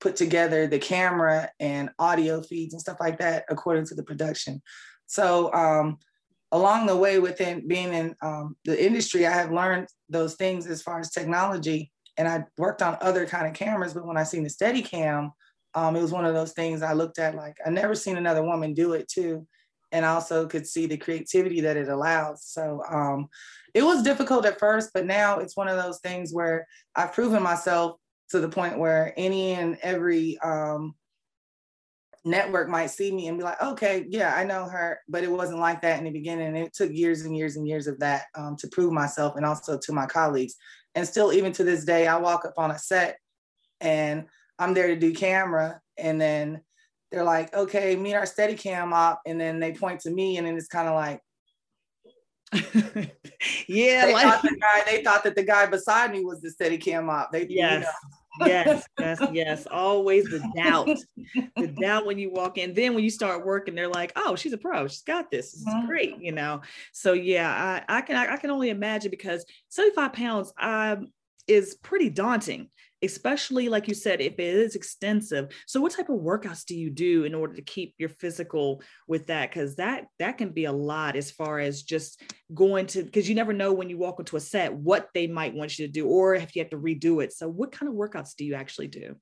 put 0.00 0.16
together 0.16 0.66
the 0.66 0.78
camera 0.78 1.50
and 1.58 1.88
audio 1.98 2.42
feeds 2.42 2.74
and 2.74 2.80
stuff 2.82 2.98
like 3.00 3.18
that 3.20 3.44
according 3.48 3.86
to 3.86 3.94
the 3.94 4.02
production. 4.02 4.60
So 5.06 5.50
um, 5.54 5.96
along 6.52 6.86
the 6.86 6.96
way 6.96 7.18
within 7.18 7.66
being 7.66 7.94
in 7.94 8.14
um, 8.20 8.54
the 8.66 8.84
industry, 8.84 9.26
I 9.26 9.32
have 9.32 9.50
learned 9.50 9.88
those 10.10 10.34
things 10.34 10.66
as 10.66 10.82
far 10.82 11.00
as 11.00 11.10
technology 11.10 11.90
and 12.18 12.28
I 12.28 12.44
worked 12.58 12.82
on 12.82 12.98
other 13.00 13.26
kind 13.26 13.46
of 13.46 13.54
cameras, 13.54 13.94
but 13.94 14.06
when 14.06 14.16
I 14.16 14.24
seen 14.24 14.42
the 14.42 14.50
Steadicam, 14.50 15.30
um, 15.74 15.96
it 15.96 16.02
was 16.02 16.12
one 16.12 16.24
of 16.24 16.34
those 16.34 16.52
things 16.52 16.82
I 16.82 16.92
looked 16.92 17.18
at 17.18 17.34
like 17.34 17.56
I 17.64 17.70
never 17.70 17.94
seen 17.94 18.16
another 18.16 18.42
woman 18.42 18.74
do 18.74 18.92
it 18.92 19.08
too, 19.08 19.46
and 19.92 20.04
also 20.04 20.46
could 20.46 20.66
see 20.66 20.86
the 20.86 20.96
creativity 20.96 21.60
that 21.60 21.76
it 21.76 21.88
allows. 21.88 22.44
So 22.44 22.82
um, 22.90 23.28
it 23.74 23.82
was 23.82 24.02
difficult 24.02 24.44
at 24.44 24.58
first, 24.58 24.90
but 24.92 25.06
now 25.06 25.38
it's 25.38 25.56
one 25.56 25.68
of 25.68 25.82
those 25.82 26.00
things 26.00 26.32
where 26.32 26.66
I've 26.96 27.12
proven 27.12 27.42
myself 27.42 27.96
to 28.30 28.40
the 28.40 28.48
point 28.48 28.78
where 28.78 29.14
any 29.16 29.52
and 29.52 29.78
every 29.82 30.38
um, 30.40 30.94
network 32.24 32.68
might 32.68 32.88
see 32.90 33.10
me 33.10 33.28
and 33.28 33.38
be 33.38 33.44
like, 33.44 33.60
okay, 33.62 34.06
yeah, 34.08 34.34
I 34.34 34.44
know 34.44 34.68
her, 34.68 35.00
but 35.08 35.24
it 35.24 35.30
wasn't 35.30 35.60
like 35.60 35.80
that 35.82 35.98
in 35.98 36.04
the 36.04 36.10
beginning. 36.10 36.56
It 36.56 36.74
took 36.74 36.92
years 36.92 37.22
and 37.22 37.36
years 37.36 37.56
and 37.56 37.66
years 37.66 37.86
of 37.86 37.98
that 38.00 38.24
um, 38.34 38.56
to 38.56 38.68
prove 38.68 38.92
myself 38.92 39.36
and 39.36 39.46
also 39.46 39.78
to 39.78 39.92
my 39.92 40.06
colleagues. 40.06 40.54
And 40.94 41.06
still, 41.06 41.32
even 41.32 41.52
to 41.52 41.64
this 41.64 41.84
day, 41.84 42.06
I 42.06 42.16
walk 42.16 42.44
up 42.44 42.54
on 42.56 42.70
a 42.70 42.78
set 42.78 43.18
and 43.80 44.26
I'm 44.58 44.74
there 44.74 44.88
to 44.88 44.96
do 44.96 45.14
camera. 45.14 45.80
And 45.96 46.20
then 46.20 46.62
they're 47.10 47.24
like, 47.24 47.54
okay, 47.54 47.96
meet 47.96 48.14
our 48.14 48.24
Steadicam 48.24 48.92
op. 48.92 49.20
And 49.26 49.40
then 49.40 49.60
they 49.60 49.72
point 49.72 50.00
to 50.00 50.10
me 50.10 50.36
and 50.36 50.46
then 50.46 50.56
it's 50.56 50.68
kind 50.68 50.88
of 50.88 50.94
like, 50.94 51.20
yeah, 53.68 54.06
they, 54.06 54.12
like, 54.14 54.24
thought 54.24 54.42
the 54.42 54.56
guy, 54.58 54.82
they 54.90 55.04
thought 55.04 55.22
that 55.24 55.36
the 55.36 55.42
guy 55.42 55.66
beside 55.66 56.10
me 56.10 56.24
was 56.24 56.40
the 56.40 56.50
Steadicam 56.50 57.08
op. 57.08 57.30
They, 57.30 57.46
yes. 57.48 57.74
You 57.74 57.80
know, 57.80 58.17
yes, 58.40 58.86
yes, 58.98 59.18
yes. 59.32 59.66
Always 59.70 60.24
the 60.24 60.42
doubt, 60.56 60.88
the 61.56 61.68
doubt 61.68 62.06
when 62.06 62.18
you 62.18 62.30
walk 62.30 62.58
in. 62.58 62.74
Then 62.74 62.94
when 62.94 63.04
you 63.04 63.10
start 63.10 63.44
working, 63.46 63.74
they're 63.74 63.88
like, 63.88 64.12
"Oh, 64.16 64.36
she's 64.36 64.52
a 64.52 64.58
pro. 64.58 64.88
She's 64.88 65.02
got 65.02 65.30
this. 65.30 65.52
This 65.52 65.60
is 65.60 65.66
mm-hmm. 65.66 65.86
great." 65.86 66.20
You 66.20 66.32
know. 66.32 66.62
So 66.92 67.12
yeah, 67.12 67.84
I, 67.88 67.98
I 67.98 68.00
can 68.02 68.16
I, 68.16 68.34
I, 68.34 68.36
can 68.36 68.50
only 68.50 68.70
imagine 68.70 69.10
because 69.10 69.44
seventy 69.68 69.94
five 69.94 70.12
pounds 70.12 70.52
um, 70.60 71.08
is 71.46 71.76
pretty 71.76 72.10
daunting 72.10 72.70
especially 73.02 73.68
like 73.68 73.88
you 73.88 73.94
said 73.94 74.20
if 74.20 74.34
it 74.34 74.40
is 74.40 74.74
extensive. 74.74 75.48
So 75.66 75.80
what 75.80 75.92
type 75.92 76.08
of 76.08 76.20
workouts 76.20 76.64
do 76.64 76.76
you 76.76 76.90
do 76.90 77.24
in 77.24 77.34
order 77.34 77.54
to 77.54 77.62
keep 77.62 77.94
your 77.98 78.08
physical 78.08 78.82
with 79.06 79.26
that? 79.28 79.50
Because 79.50 79.76
that 79.76 80.06
that 80.18 80.38
can 80.38 80.50
be 80.50 80.64
a 80.64 80.72
lot 80.72 81.16
as 81.16 81.30
far 81.30 81.58
as 81.58 81.82
just 81.82 82.22
going 82.54 82.86
to 82.86 83.02
because 83.02 83.28
you 83.28 83.34
never 83.34 83.52
know 83.52 83.72
when 83.72 83.90
you 83.90 83.98
walk 83.98 84.18
into 84.18 84.36
a 84.36 84.40
set 84.40 84.74
what 84.74 85.08
they 85.14 85.26
might 85.26 85.54
want 85.54 85.78
you 85.78 85.86
to 85.86 85.92
do 85.92 86.06
or 86.06 86.34
if 86.34 86.56
you 86.56 86.62
have 86.62 86.70
to 86.70 86.78
redo 86.78 87.22
it. 87.22 87.32
So 87.32 87.48
what 87.48 87.72
kind 87.72 87.88
of 87.88 87.94
workouts 87.94 88.34
do 88.36 88.44
you 88.44 88.54
actually 88.54 88.88
do? 88.88 89.16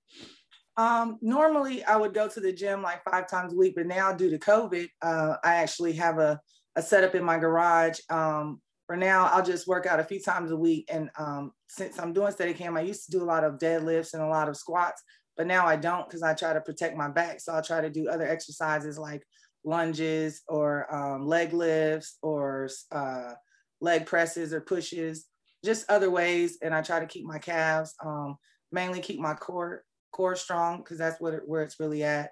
Um, 0.77 1.19
normally 1.23 1.83
I 1.85 1.97
would 1.97 2.13
go 2.13 2.29
to 2.29 2.41
the 2.41 2.53
gym 2.53 2.83
like 2.83 3.03
five 3.11 3.29
times 3.29 3.55
a 3.55 3.57
week, 3.57 3.75
but 3.77 3.87
now 3.87 4.13
due 4.13 4.31
to 4.31 4.39
COVID, 4.39 4.89
uh, 5.01 5.37
I 5.43 5.57
actually 5.57 5.95
have 5.95 6.19
a, 6.19 6.39
a 6.77 6.83
setup 6.83 7.15
in 7.15 7.25
my 7.25 7.39
garage 7.39 7.99
um, 8.11 8.61
for 8.87 8.97
now, 8.97 9.27
I'll 9.27 9.45
just 9.45 9.67
work 9.67 9.85
out 9.87 9.99
a 9.99 10.05
few 10.05 10.21
times 10.21 10.53
a 10.53 10.57
week. 10.57 10.89
And 10.91 11.11
um, 11.19 11.53
since 11.69 11.99
I'm 11.99 12.13
doing 12.13 12.33
Steadicam, 12.33 12.79
I 12.79 12.83
used 12.83 13.05
to 13.07 13.11
do 13.11 13.23
a 13.23 13.27
lot 13.27 13.43
of 13.43 13.59
deadlifts 13.59 14.15
and 14.15 14.23
a 14.23 14.29
lot 14.29 14.49
of 14.49 14.57
squats, 14.57 15.03
but 15.37 15.47
now 15.49 15.67
I 15.67 15.77
don't 15.77 16.09
because 16.09 16.23
I 16.23 16.35
try 16.35 16.53
to 16.53 16.61
protect 16.61 16.97
my 16.97 17.09
back. 17.09 17.41
So 17.41 17.53
I'll 17.53 17.63
try 17.63 17.81
to 17.81 17.91
do 17.91 18.09
other 18.09 18.27
exercises 18.27 18.97
like 18.97 19.23
lunges 19.65 20.43
or 20.47 20.95
um, 20.95 21.27
leg 21.27 21.53
lifts 21.53 22.19
or 22.23 22.69
uh, 22.93 23.33
leg 23.81 24.07
presses 24.07 24.55
or 24.55 24.61
pushes, 24.61 25.27
just 25.65 25.91
other 25.91 26.11
ways. 26.11 26.59
And 26.63 26.73
I 26.73 26.81
try 26.81 27.01
to 27.01 27.07
keep 27.07 27.27
my 27.27 27.39
calves, 27.39 27.93
um, 28.05 28.37
mainly 28.71 29.01
keep 29.01 29.19
my 29.19 29.35
core 29.35 29.83
core 30.13 30.37
strong 30.37 30.79
because 30.79 30.97
that's 30.97 31.21
what 31.21 31.35
it, 31.35 31.43
where 31.45 31.63
it's 31.63 31.81
really 31.81 32.05
at. 32.05 32.31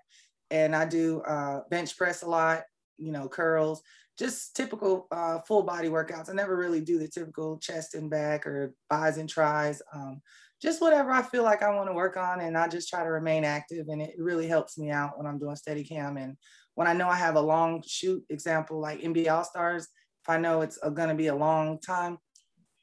And 0.52 0.76
I 0.76 0.84
do 0.84 1.20
uh, 1.22 1.62
bench 1.68 1.96
press 1.96 2.22
a 2.22 2.28
lot, 2.28 2.62
you 2.96 3.10
know, 3.10 3.28
curls 3.28 3.82
just 4.18 4.54
typical 4.54 5.06
uh, 5.10 5.40
full 5.40 5.62
body 5.62 5.88
workouts. 5.88 6.30
I 6.30 6.34
never 6.34 6.56
really 6.56 6.80
do 6.80 6.98
the 6.98 7.08
typical 7.08 7.58
chest 7.58 7.94
and 7.94 8.08
back 8.08 8.46
or 8.46 8.74
bis 8.88 9.16
and 9.16 9.28
tris. 9.28 9.82
Um, 9.92 10.20
just 10.62 10.80
whatever 10.80 11.10
I 11.10 11.22
feel 11.22 11.42
like 11.42 11.62
I 11.62 11.74
want 11.74 11.88
to 11.88 11.94
work 11.94 12.16
on, 12.16 12.40
and 12.40 12.56
I 12.56 12.68
just 12.68 12.88
try 12.88 13.02
to 13.02 13.10
remain 13.10 13.44
active. 13.44 13.88
And 13.88 14.00
it 14.00 14.14
really 14.18 14.46
helps 14.46 14.78
me 14.78 14.90
out 14.90 15.18
when 15.18 15.26
I'm 15.26 15.38
doing 15.38 15.56
Steadicam. 15.56 16.22
And 16.22 16.36
when 16.74 16.86
I 16.86 16.92
know 16.92 17.08
I 17.08 17.16
have 17.16 17.34
a 17.34 17.40
long 17.40 17.82
shoot, 17.86 18.24
example 18.30 18.80
like 18.80 19.00
NBA 19.00 19.30
All 19.30 19.44
Stars, 19.44 19.88
if 20.22 20.28
I 20.28 20.38
know 20.38 20.62
it's 20.62 20.78
going 20.78 21.08
to 21.08 21.14
be 21.14 21.26
a 21.26 21.34
long 21.34 21.80
time, 21.80 22.18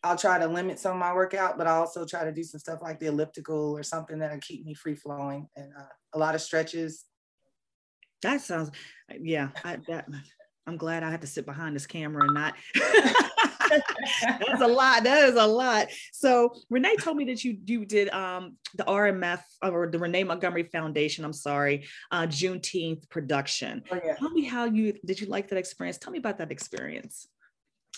I'll 0.04 0.18
try 0.18 0.38
to 0.38 0.48
limit 0.48 0.80
some 0.80 0.94
of 0.94 1.00
my 1.00 1.14
workout, 1.14 1.58
but 1.58 1.68
I 1.68 1.72
also 1.72 2.06
try 2.06 2.24
to 2.24 2.32
do 2.32 2.44
some 2.44 2.60
stuff 2.60 2.82
like 2.82 3.00
the 3.00 3.06
elliptical 3.08 3.72
or 3.72 3.84
something 3.84 4.20
that'll 4.20 4.40
keep 4.40 4.66
me 4.66 4.74
free 4.74 4.96
flowing 4.96 5.48
and 5.56 5.72
uh, 5.78 5.84
a 6.14 6.20
lot 6.20 6.36
of 6.36 6.42
stretches. 6.42 7.06
That 8.24 8.42
sounds, 8.42 8.72
yeah, 9.20 9.50
I, 9.64 9.78
that 9.88 10.08
I'm 10.72 10.78
glad 10.78 11.04
I 11.04 11.12
had 11.12 11.20
to 11.20 11.28
sit 11.28 11.46
behind 11.46 11.76
this 11.76 11.86
camera 11.86 12.24
and 12.24 12.34
not. 12.34 12.54
That's 14.24 14.62
a 14.62 14.68
lot. 14.68 15.04
That 15.04 15.26
is 15.28 15.36
a 15.36 15.46
lot. 15.46 15.88
So 16.14 16.54
Renee 16.70 16.96
told 16.96 17.18
me 17.18 17.26
that 17.26 17.44
you 17.44 17.58
you 17.66 17.84
did 17.84 18.10
um, 18.12 18.56
the 18.76 18.86
RMF 18.86 19.42
or 19.62 19.92
the 19.92 20.00
Renee 20.00 20.24
Montgomery 20.24 20.64
Foundation. 20.64 21.26
I'm 21.26 21.34
sorry, 21.34 21.88
uh, 22.10 22.22
Juneteenth 22.22 23.10
production. 23.10 23.84
Oh, 23.92 24.00
yeah. 24.02 24.16
Tell 24.16 24.30
me 24.30 24.46
how 24.46 24.64
you 24.64 24.94
did 25.06 25.20
you 25.20 25.28
like 25.28 25.50
that 25.50 25.58
experience? 25.58 25.98
Tell 25.98 26.14
me 26.14 26.20
about 26.20 26.38
that 26.38 26.52
experience. 26.52 27.28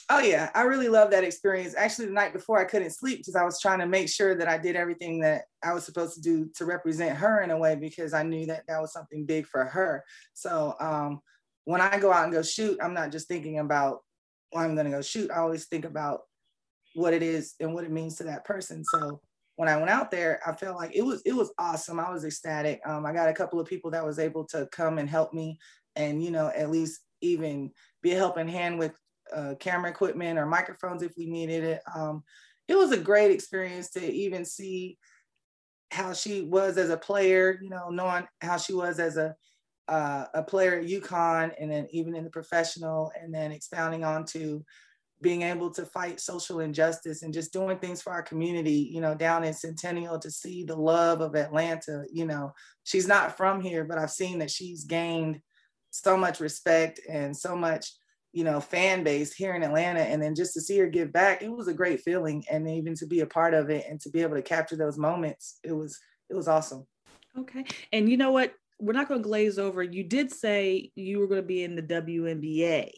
Oh 0.09 0.19
yeah, 0.19 0.49
I 0.55 0.63
really 0.63 0.89
love 0.89 1.12
that 1.12 1.23
experience. 1.23 1.75
Actually, 1.77 2.07
the 2.07 2.13
night 2.13 2.33
before 2.33 2.59
I 2.59 2.65
couldn't 2.65 2.89
sleep 2.89 3.19
because 3.19 3.36
I 3.36 3.43
was 3.43 3.62
trying 3.62 3.79
to 3.79 3.86
make 3.86 4.09
sure 4.09 4.36
that 4.36 4.47
I 4.47 4.57
did 4.57 4.75
everything 4.75 5.19
that 5.19 5.43
I 5.63 5.75
was 5.75 5.86
supposed 5.86 6.15
to 6.15 6.21
do 6.21 6.49
to 6.55 6.65
represent 6.65 7.17
her 7.17 7.41
in 7.41 7.51
a 7.51 7.57
way 7.57 7.75
because 7.75 8.15
I 8.15 8.23
knew 8.23 8.47
that 8.47 8.63
that 8.67 8.81
was 8.81 8.91
something 8.91 9.25
big 9.25 9.45
for 9.45 9.63
her. 9.63 10.03
So 10.33 10.75
um, 10.79 11.21
when 11.65 11.82
I 11.82 11.97
go 11.97 12.12
out 12.12 12.26
and 12.26 12.34
go 12.34 12.41
shoot, 12.41 12.78
I'm 12.82 12.93
not 12.93 13.12
just 13.12 13.28
thinking 13.28 13.60
about 13.60 13.99
well, 14.54 14.63
I'm 14.63 14.76
going 14.76 14.86
to 14.86 14.91
go 14.91 15.02
shoot. 15.02 15.32
I 15.32 15.39
always 15.39 15.65
think 15.65 15.86
about 15.86 16.21
what 16.95 17.13
it 17.13 17.23
is 17.23 17.56
and 17.60 17.73
what 17.73 17.84
it 17.84 17.91
means 17.91 18.15
to 18.15 18.23
that 18.26 18.45
person. 18.45 18.84
So 18.84 19.19
when 19.56 19.67
I 19.67 19.78
went 19.78 19.89
out 19.89 20.12
there, 20.12 20.39
I 20.45 20.54
felt 20.54 20.78
like 20.78 20.95
it 20.95 21.04
was 21.04 21.21
it 21.26 21.34
was 21.34 21.52
awesome. 21.58 21.99
I 21.99 22.12
was 22.12 22.26
ecstatic. 22.26 22.82
Um, 22.86 23.06
I 23.06 23.14
got 23.14 23.30
a 23.30 23.34
couple 23.34 23.59
of 23.59 23.68
people 23.68 23.91
that 23.91 24.05
was 24.05 24.20
able 24.20 24.45
to 24.45 24.68
come 24.72 24.97
and 24.97 25.09
help 25.09 25.34
me, 25.34 25.59
and 25.95 26.24
you 26.24 26.32
know 26.32 26.51
at 26.55 26.72
least 26.72 27.01
even 27.22 27.72
be 28.01 28.14
a 28.14 28.18
helping 28.18 28.47
hand 28.47 28.80
with 28.80 28.93
uh, 29.36 29.53
camera 29.59 29.89
equipment 29.89 30.38
or 30.38 30.45
microphones 30.45 31.01
if 31.01 31.14
we 31.18 31.26
needed 31.28 31.64
it. 31.64 31.82
Um, 31.95 32.24
it 32.68 32.76
was 32.76 32.91
a 32.91 32.97
great 32.97 33.32
experience 33.32 33.89
to 33.91 34.11
even 34.11 34.45
see 34.45 34.97
how 35.91 36.14
she 36.14 36.41
was 36.41 36.78
as 36.78 36.89
a 36.89 36.97
player. 36.97 37.59
You 37.61 37.70
know, 37.70 37.89
knowing 37.89 38.28
how 38.41 38.57
she 38.57 38.74
was 38.74 38.99
as 38.99 39.18
a 39.18 39.36
uh, 39.88 40.25
a 40.34 40.43
player 40.43 40.79
at 40.79 40.86
UConn 40.86 41.51
and 41.59 41.71
then 41.71 41.88
even 41.91 42.15
in 42.15 42.23
the 42.23 42.29
professional, 42.29 43.11
and 43.21 43.34
then 43.34 43.51
expounding 43.51 44.03
on 44.03 44.25
to 44.25 44.63
being 45.21 45.41
able 45.41 45.71
to 45.71 45.86
fight 45.86 46.19
social 46.19 46.59
injustice 46.59 47.23
and 47.23 47.34
just 47.34 47.53
doing 47.53 47.79
things 47.79 48.01
for 48.01 48.11
our 48.11 48.21
community, 48.21 48.89
you 48.91 49.01
know, 49.01 49.15
down 49.15 49.43
in 49.43 49.53
Centennial 49.53 50.19
to 50.19 50.29
see 50.29 50.63
the 50.63 50.75
love 50.75 51.21
of 51.21 51.36
Atlanta. 51.36 52.03
You 52.11 52.25
know, 52.25 52.53
she's 52.84 53.07
not 53.07 53.38
from 53.38 53.61
here, 53.61 53.86
but 53.86 53.97
I've 53.97 54.11
seen 54.11 54.39
that 54.39 54.51
she's 54.51 54.84
gained 54.84 55.41
so 55.91 56.17
much 56.17 56.39
respect 56.39 56.99
and 57.09 57.36
so 57.36 57.55
much, 57.55 57.93
you 58.34 58.43
know, 58.43 58.59
fan 58.59 59.03
base 59.03 59.34
here 59.34 59.53
in 59.55 59.63
Atlanta. 59.63 60.01
And 60.01 60.21
then 60.21 60.36
just 60.36 60.53
to 60.55 60.61
see 60.61 60.77
her 60.79 60.88
give 60.88 61.13
back, 61.13 61.41
it 61.41 61.51
was 61.51 61.67
a 61.67 61.73
great 61.73 62.01
feeling. 62.01 62.43
And 62.51 62.69
even 62.69 62.93
to 62.95 63.05
be 63.05 63.21
a 63.21 63.25
part 63.25 63.53
of 63.53 63.69
it 63.69 63.86
and 63.89 64.01
to 64.01 64.09
be 64.09 64.21
able 64.21 64.36
to 64.36 64.41
capture 64.41 64.75
those 64.75 64.97
moments, 64.97 65.59
it 65.63 65.71
was, 65.71 65.97
it 66.29 66.36
was 66.36 66.47
awesome. 66.47 66.86
Okay. 67.38 67.63
And 67.93 68.09
you 68.09 68.17
know 68.17 68.31
what? 68.31 68.53
We're 68.84 68.93
not 68.93 69.07
going 69.07 69.21
to 69.21 69.27
glaze 69.27 69.57
over. 69.57 69.81
You 69.81 70.03
did 70.03 70.31
say 70.31 70.91
you 70.95 71.19
were 71.19 71.27
going 71.27 71.41
to 71.41 71.47
be 71.47 71.63
in 71.63 71.75
the 71.75 71.81
WNBA. 71.81 72.91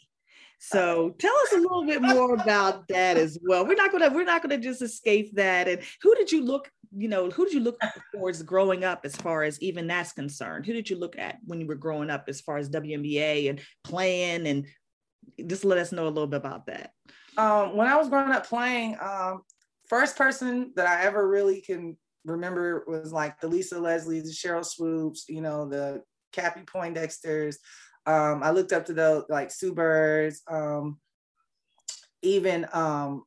So 0.57 1.13
tell 1.19 1.35
us 1.43 1.53
a 1.53 1.57
little 1.57 1.85
bit 1.85 2.01
more 2.01 2.33
about 2.33 2.87
that 2.87 3.17
as 3.17 3.37
well. 3.43 3.67
We're 3.67 3.75
not 3.75 3.91
gonna 3.91 4.09
we're 4.09 4.23
not 4.23 4.41
gonna 4.41 4.57
just 4.57 4.81
escape 4.81 5.35
that. 5.35 5.67
And 5.67 5.81
who 6.01 6.15
did 6.15 6.31
you 6.31 6.43
look, 6.43 6.71
you 6.95 7.09
know, 7.09 7.29
who 7.29 7.43
did 7.43 7.53
you 7.53 7.59
look 7.59 7.79
towards 8.15 8.41
growing 8.41 8.83
up 8.83 9.01
as 9.03 9.15
far 9.17 9.43
as 9.43 9.61
even 9.61 9.85
that's 9.85 10.13
concerned? 10.13 10.65
Who 10.65 10.73
did 10.73 10.89
you 10.89 10.97
look 10.97 11.19
at 11.19 11.37
when 11.45 11.59
you 11.59 11.67
were 11.67 11.75
growing 11.75 12.09
up 12.09 12.25
as 12.29 12.41
far 12.41 12.57
as 12.57 12.69
WNBA 12.69 13.49
and 13.49 13.61
playing 13.83 14.47
and 14.47 14.65
just 15.45 15.65
let 15.65 15.77
us 15.77 15.91
know 15.91 16.05
a 16.05 16.09
little 16.09 16.27
bit 16.27 16.37
about 16.37 16.67
that. 16.67 16.91
Um, 17.37 17.75
when 17.75 17.87
I 17.87 17.97
was 17.97 18.09
growing 18.09 18.31
up 18.31 18.47
playing, 18.47 18.97
um, 19.01 19.41
first 19.87 20.17
person 20.17 20.71
that 20.75 20.87
I 20.87 21.03
ever 21.03 21.27
really 21.27 21.61
can 21.61 21.97
remember 22.25 22.83
was 22.87 23.13
like 23.13 23.39
the 23.39 23.47
Lisa 23.47 23.79
Leslie, 23.79 24.19
the 24.19 24.29
Sheryl 24.29 24.65
Swoopes, 24.65 25.25
you 25.29 25.41
know, 25.41 25.67
the 25.67 26.03
Cappie 26.33 26.65
Pondexters. 26.65 27.55
Um, 28.05 28.43
I 28.43 28.51
looked 28.51 28.73
up 28.73 28.85
to 28.85 28.93
the 28.93 29.25
like 29.29 29.51
Sue 29.51 29.73
Birds, 29.73 30.41
um, 30.47 30.99
even 32.21 32.67
um, 32.73 33.23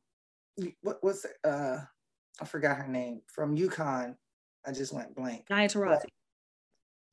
what 0.81 1.03
was 1.03 1.25
uh, 1.43 1.77
I 2.41 2.45
forgot 2.45 2.77
her 2.77 2.87
name 2.87 3.21
from 3.27 3.57
UConn. 3.57 4.15
I 4.65 4.71
just 4.71 4.93
went 4.93 5.15
blank. 5.15 5.45
Diana 5.47 5.67
Taurasi. 5.67 6.05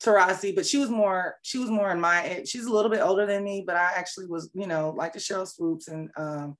Taurasi, 0.03 0.55
but 0.55 0.67
she 0.67 0.79
was 0.79 0.91
more 0.91 1.37
she 1.43 1.59
was 1.59 1.71
more 1.71 1.91
in 1.91 2.01
my 2.01 2.25
age. 2.25 2.49
She's 2.49 2.67
a 2.67 2.73
little 2.73 2.91
bit 2.91 3.01
older 3.01 3.27
than 3.27 3.43
me, 3.43 3.65
but 3.67 3.77
I 3.77 3.93
actually 3.97 4.27
was 4.27 4.51
you 4.55 4.67
know 4.67 4.91
like 4.91 5.13
the 5.13 5.19
Sheryl 5.19 5.49
Swoopes 5.49 5.89
and 5.89 6.11
um, 6.17 6.57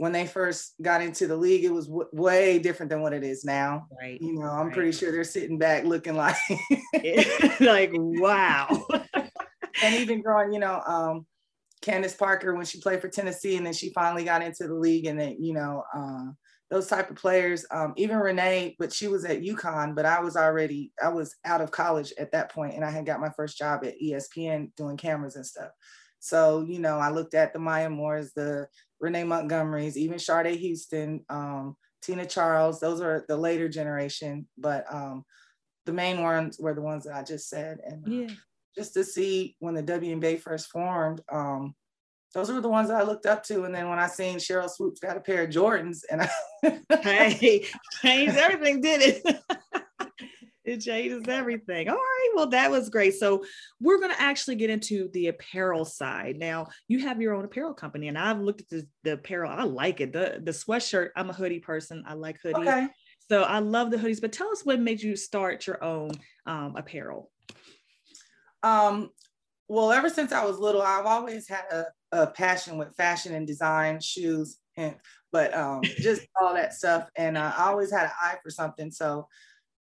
when 0.00 0.12
they 0.12 0.26
first 0.26 0.76
got 0.80 1.02
into 1.02 1.26
the 1.26 1.36
league, 1.36 1.62
it 1.62 1.70
was 1.70 1.86
w- 1.86 2.08
way 2.14 2.58
different 2.58 2.88
than 2.88 3.02
what 3.02 3.12
it 3.12 3.22
is 3.22 3.44
now. 3.44 3.86
Right. 4.00 4.18
You 4.18 4.32
know, 4.32 4.48
I'm 4.48 4.68
right. 4.68 4.74
pretty 4.74 4.92
sure 4.92 5.12
they're 5.12 5.24
sitting 5.24 5.58
back 5.58 5.84
looking 5.84 6.16
like 6.16 6.36
like 7.60 7.90
wow. 7.92 8.86
and 9.82 9.94
even 9.96 10.22
growing, 10.22 10.54
you 10.54 10.58
know, 10.58 10.80
um, 10.86 11.26
Candace 11.82 12.14
Parker 12.14 12.54
when 12.54 12.64
she 12.64 12.80
played 12.80 13.02
for 13.02 13.08
Tennessee, 13.08 13.58
and 13.58 13.66
then 13.66 13.74
she 13.74 13.92
finally 13.92 14.24
got 14.24 14.40
into 14.40 14.66
the 14.66 14.74
league, 14.74 15.04
and 15.04 15.20
then 15.20 15.36
you 15.38 15.52
know 15.52 15.84
uh, 15.94 16.30
those 16.70 16.86
type 16.86 17.10
of 17.10 17.16
players. 17.16 17.66
Um, 17.70 17.92
even 17.98 18.16
Renee, 18.16 18.76
but 18.78 18.94
she 18.94 19.06
was 19.06 19.26
at 19.26 19.42
UConn, 19.42 19.94
but 19.94 20.06
I 20.06 20.20
was 20.20 20.34
already 20.34 20.92
I 21.02 21.08
was 21.08 21.36
out 21.44 21.60
of 21.60 21.72
college 21.72 22.14
at 22.16 22.32
that 22.32 22.50
point, 22.50 22.72
and 22.74 22.86
I 22.86 22.90
had 22.90 23.04
got 23.04 23.20
my 23.20 23.30
first 23.36 23.58
job 23.58 23.84
at 23.84 24.00
ESPN 24.02 24.70
doing 24.78 24.96
cameras 24.96 25.36
and 25.36 25.44
stuff. 25.44 25.72
So 26.20 26.64
you 26.66 26.78
know, 26.78 26.96
I 26.96 27.10
looked 27.10 27.34
at 27.34 27.52
the 27.52 27.58
Maya 27.58 27.90
Moores, 27.90 28.32
the 28.32 28.66
Renee 29.00 29.24
Montgomerys, 29.24 29.96
even 29.96 30.18
Charde 30.18 30.54
Houston, 30.54 31.24
um, 31.28 31.76
Tina 32.02 32.26
Charles. 32.26 32.80
Those 32.80 33.00
are 33.00 33.24
the 33.28 33.36
later 33.36 33.68
generation, 33.68 34.46
but 34.58 34.84
um, 34.92 35.24
the 35.86 35.92
main 35.92 36.22
ones 36.22 36.58
were 36.60 36.74
the 36.74 36.82
ones 36.82 37.04
that 37.04 37.16
I 37.16 37.22
just 37.22 37.48
said, 37.48 37.78
and. 37.84 38.04
Uh, 38.06 38.10
Yeah. 38.10 38.34
just 38.76 38.94
to 38.94 39.02
see 39.02 39.56
when 39.58 39.74
the 39.74 39.82
WNBA 39.82 40.38
first 40.40 40.70
formed. 40.70 41.20
Um, 41.30 41.74
those 42.32 42.52
were 42.52 42.60
the 42.60 42.68
ones 42.68 42.88
that 42.88 43.00
I 43.00 43.02
looked 43.02 43.26
up 43.26 43.42
to. 43.46 43.64
And 43.64 43.74
then 43.74 43.88
when 43.88 43.98
I 43.98 44.06
seen 44.06 44.36
Sheryl 44.38 44.70
Swoopes 44.70 45.00
got 45.00 45.16
a 45.16 45.20
pair 45.20 45.42
of 45.42 45.50
Jordans 45.50 46.02
and 46.08 46.22
I 46.22 46.30
hey, 47.02 47.66
changed 48.00 48.36
everything, 48.36 48.80
did 48.80 49.00
it? 49.02 49.42
it 50.70 50.80
changes 50.80 51.24
everything. 51.28 51.88
All 51.88 51.96
right. 51.96 52.30
Well, 52.34 52.46
that 52.48 52.70
was 52.70 52.88
great. 52.88 53.14
So 53.14 53.44
we're 53.80 53.98
going 53.98 54.12
to 54.12 54.20
actually 54.20 54.56
get 54.56 54.70
into 54.70 55.08
the 55.12 55.28
apparel 55.28 55.84
side. 55.84 56.36
Now, 56.36 56.68
you 56.88 57.00
have 57.00 57.20
your 57.20 57.34
own 57.34 57.44
apparel 57.44 57.74
company, 57.74 58.08
and 58.08 58.16
I've 58.16 58.40
looked 58.40 58.62
at 58.62 58.68
the, 58.68 58.86
the 59.04 59.12
apparel. 59.14 59.50
I 59.50 59.64
like 59.64 60.00
it. 60.00 60.12
The 60.12 60.40
the 60.42 60.52
sweatshirt, 60.52 61.10
I'm 61.16 61.30
a 61.30 61.34
hoodie 61.34 61.60
person. 61.60 62.04
I 62.06 62.14
like 62.14 62.38
hoodies. 62.42 62.60
okay. 62.60 62.88
So 63.30 63.42
I 63.42 63.60
love 63.60 63.92
the 63.92 63.96
hoodies, 63.96 64.20
but 64.20 64.32
tell 64.32 64.50
us 64.50 64.64
what 64.64 64.80
made 64.80 65.00
you 65.00 65.14
start 65.14 65.64
your 65.64 65.82
own 65.84 66.10
um, 66.46 66.74
apparel. 66.76 67.30
Um, 68.64 69.10
well, 69.68 69.92
ever 69.92 70.08
since 70.08 70.32
I 70.32 70.44
was 70.44 70.58
little, 70.58 70.82
I've 70.82 71.06
always 71.06 71.48
had 71.48 71.62
a, 71.70 71.84
a 72.10 72.26
passion 72.26 72.76
with 72.76 72.94
fashion 72.96 73.32
and 73.34 73.46
design, 73.46 74.00
shoes, 74.00 74.58
and 74.76 74.96
but 75.30 75.54
um, 75.54 75.82
just 75.84 76.26
all 76.40 76.54
that 76.54 76.74
stuff. 76.74 77.08
And 77.14 77.38
uh, 77.38 77.52
I 77.56 77.68
always 77.68 77.92
had 77.92 78.06
an 78.06 78.12
eye 78.20 78.38
for 78.42 78.50
something. 78.50 78.90
So, 78.90 79.28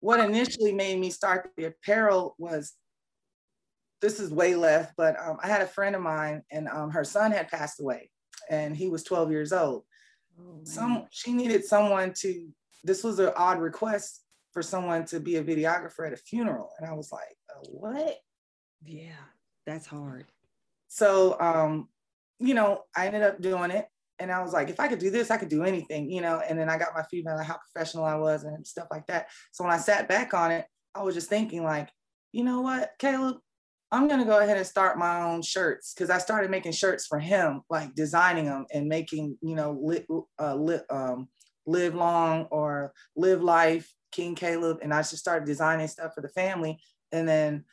what 0.01 0.19
initially 0.19 0.73
made 0.73 0.99
me 0.99 1.09
start 1.09 1.49
the 1.57 1.65
apparel 1.65 2.35
was 2.37 2.73
this 4.01 4.19
is 4.19 4.31
way 4.31 4.55
left, 4.55 4.93
but 4.97 5.15
um, 5.19 5.37
I 5.43 5.47
had 5.47 5.61
a 5.61 5.67
friend 5.67 5.95
of 5.95 6.01
mine, 6.01 6.41
and 6.51 6.67
um, 6.67 6.89
her 6.89 7.03
son 7.03 7.31
had 7.31 7.47
passed 7.49 7.79
away, 7.79 8.09
and 8.49 8.75
he 8.75 8.89
was 8.89 9.03
12 9.03 9.31
years 9.31 9.53
old. 9.53 9.83
Some 10.63 11.05
she 11.11 11.33
needed 11.33 11.63
someone 11.63 12.13
to. 12.21 12.49
This 12.83 13.03
was 13.03 13.19
an 13.19 13.31
odd 13.35 13.59
request 13.59 14.23
for 14.51 14.63
someone 14.63 15.05
to 15.05 15.19
be 15.19 15.35
a 15.35 15.43
videographer 15.43 16.07
at 16.07 16.13
a 16.13 16.17
funeral, 16.17 16.71
and 16.79 16.89
I 16.89 16.93
was 16.93 17.11
like, 17.11 17.37
uh, 17.55 17.59
what? 17.69 18.17
yeah, 18.85 19.11
that's 19.65 19.85
hard. 19.85 20.25
so 20.87 21.39
um 21.39 21.87
you 22.39 22.53
know 22.53 22.83
i 22.95 23.05
ended 23.05 23.21
up 23.21 23.39
doing 23.41 23.71
it 23.71 23.85
and 24.21 24.31
i 24.31 24.41
was 24.41 24.53
like 24.53 24.69
if 24.69 24.79
i 24.79 24.87
could 24.87 24.99
do 24.99 25.09
this 25.09 25.31
i 25.31 25.37
could 25.37 25.49
do 25.49 25.63
anything 25.63 26.09
you 26.09 26.21
know 26.21 26.41
and 26.47 26.57
then 26.57 26.69
i 26.69 26.77
got 26.77 26.93
my 26.95 27.03
feedback 27.09 27.39
on 27.39 27.43
how 27.43 27.57
professional 27.57 28.05
i 28.05 28.15
was 28.15 28.43
and 28.43 28.65
stuff 28.65 28.87
like 28.91 29.05
that. 29.07 29.27
So 29.51 29.63
when 29.63 29.73
i 29.73 29.77
sat 29.77 30.07
back 30.07 30.33
on 30.33 30.51
it 30.51 30.65
i 30.95 31.01
was 31.01 31.15
just 31.15 31.29
thinking 31.29 31.63
like 31.63 31.89
you 32.31 32.43
know 32.43 32.61
what 32.61 32.91
caleb? 32.99 33.37
I'm 33.93 34.07
to 34.07 34.23
go 34.23 34.39
ahead 34.39 34.55
and 34.55 34.65
start 34.65 34.97
my 34.97 35.21
own 35.21 35.41
shirts 35.41 35.93
because 35.93 36.09
i 36.09 36.17
started 36.17 36.49
making 36.49 36.71
shirts 36.71 37.07
for 37.07 37.19
him 37.19 37.61
like 37.69 37.93
designing 37.93 38.45
them 38.45 38.65
and 38.73 38.87
making 38.87 39.37
you 39.41 39.55
know 39.55 39.93
uh, 40.39 40.55
um, 40.89 41.27
live 41.65 41.95
long 41.95 42.47
or 42.51 42.93
live 43.17 43.41
life 43.41 43.91
king 44.11 44.35
caleb 44.35 44.77
and 44.81 44.93
i 44.93 44.99
just 44.99 45.17
started 45.17 45.45
designing 45.45 45.87
stuff 45.87 46.13
for 46.13 46.21
the 46.21 46.29
family. 46.29 46.79
And 47.11 47.27
then 47.27 47.65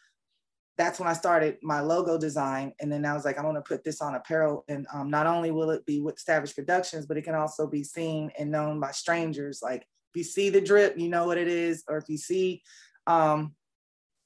that's 0.79 1.01
when 1.01 1.09
I 1.09 1.13
started 1.13 1.59
my 1.61 1.81
logo 1.81 2.17
design. 2.17 2.73
And 2.81 2.91
then 2.91 3.05
I 3.05 3.13
was 3.13 3.25
like, 3.25 3.37
I 3.37 3.45
want 3.45 3.57
to 3.57 3.69
put 3.69 3.83
this 3.83 4.01
on 4.01 4.15
apparel. 4.15 4.65
And 4.69 4.87
um, 4.95 5.11
not 5.11 5.27
only 5.27 5.51
will 5.51 5.71
it 5.71 5.85
be 5.85 6.01
with 6.01 6.21
Savage 6.21 6.55
Productions, 6.55 7.05
but 7.05 7.17
it 7.17 7.23
can 7.23 7.35
also 7.35 7.67
be 7.67 7.83
seen 7.83 8.31
and 8.39 8.51
known 8.51 8.79
by 8.79 8.93
strangers. 8.93 9.61
Like 9.61 9.83
if 9.83 10.17
you 10.17 10.23
see 10.23 10.51
the 10.51 10.61
drip, 10.61 10.97
you 10.97 11.09
know 11.09 11.27
what 11.27 11.37
it 11.37 11.49
is. 11.49 11.83
Or 11.89 11.99
if 11.99 12.09
you 12.09 12.17
see 12.17 12.63
um, 13.09 13.55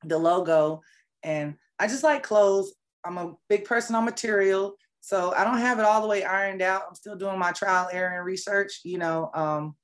the 0.04 0.18
logo. 0.18 0.82
And 1.22 1.54
I 1.78 1.88
just 1.88 2.04
like 2.04 2.22
clothes. 2.22 2.74
I'm 3.04 3.16
a 3.16 3.34
big 3.48 3.64
person 3.64 3.94
on 3.94 4.04
material. 4.04 4.76
So 5.00 5.32
I 5.34 5.44
don't 5.44 5.58
have 5.58 5.78
it 5.78 5.86
all 5.86 6.02
the 6.02 6.06
way 6.08 6.22
ironed 6.22 6.62
out. 6.62 6.82
I'm 6.86 6.94
still 6.94 7.16
doing 7.16 7.38
my 7.38 7.52
trial, 7.52 7.88
error, 7.90 8.14
and 8.14 8.24
research. 8.26 8.80
You 8.84 8.98
know, 8.98 9.30
um, 9.34 9.74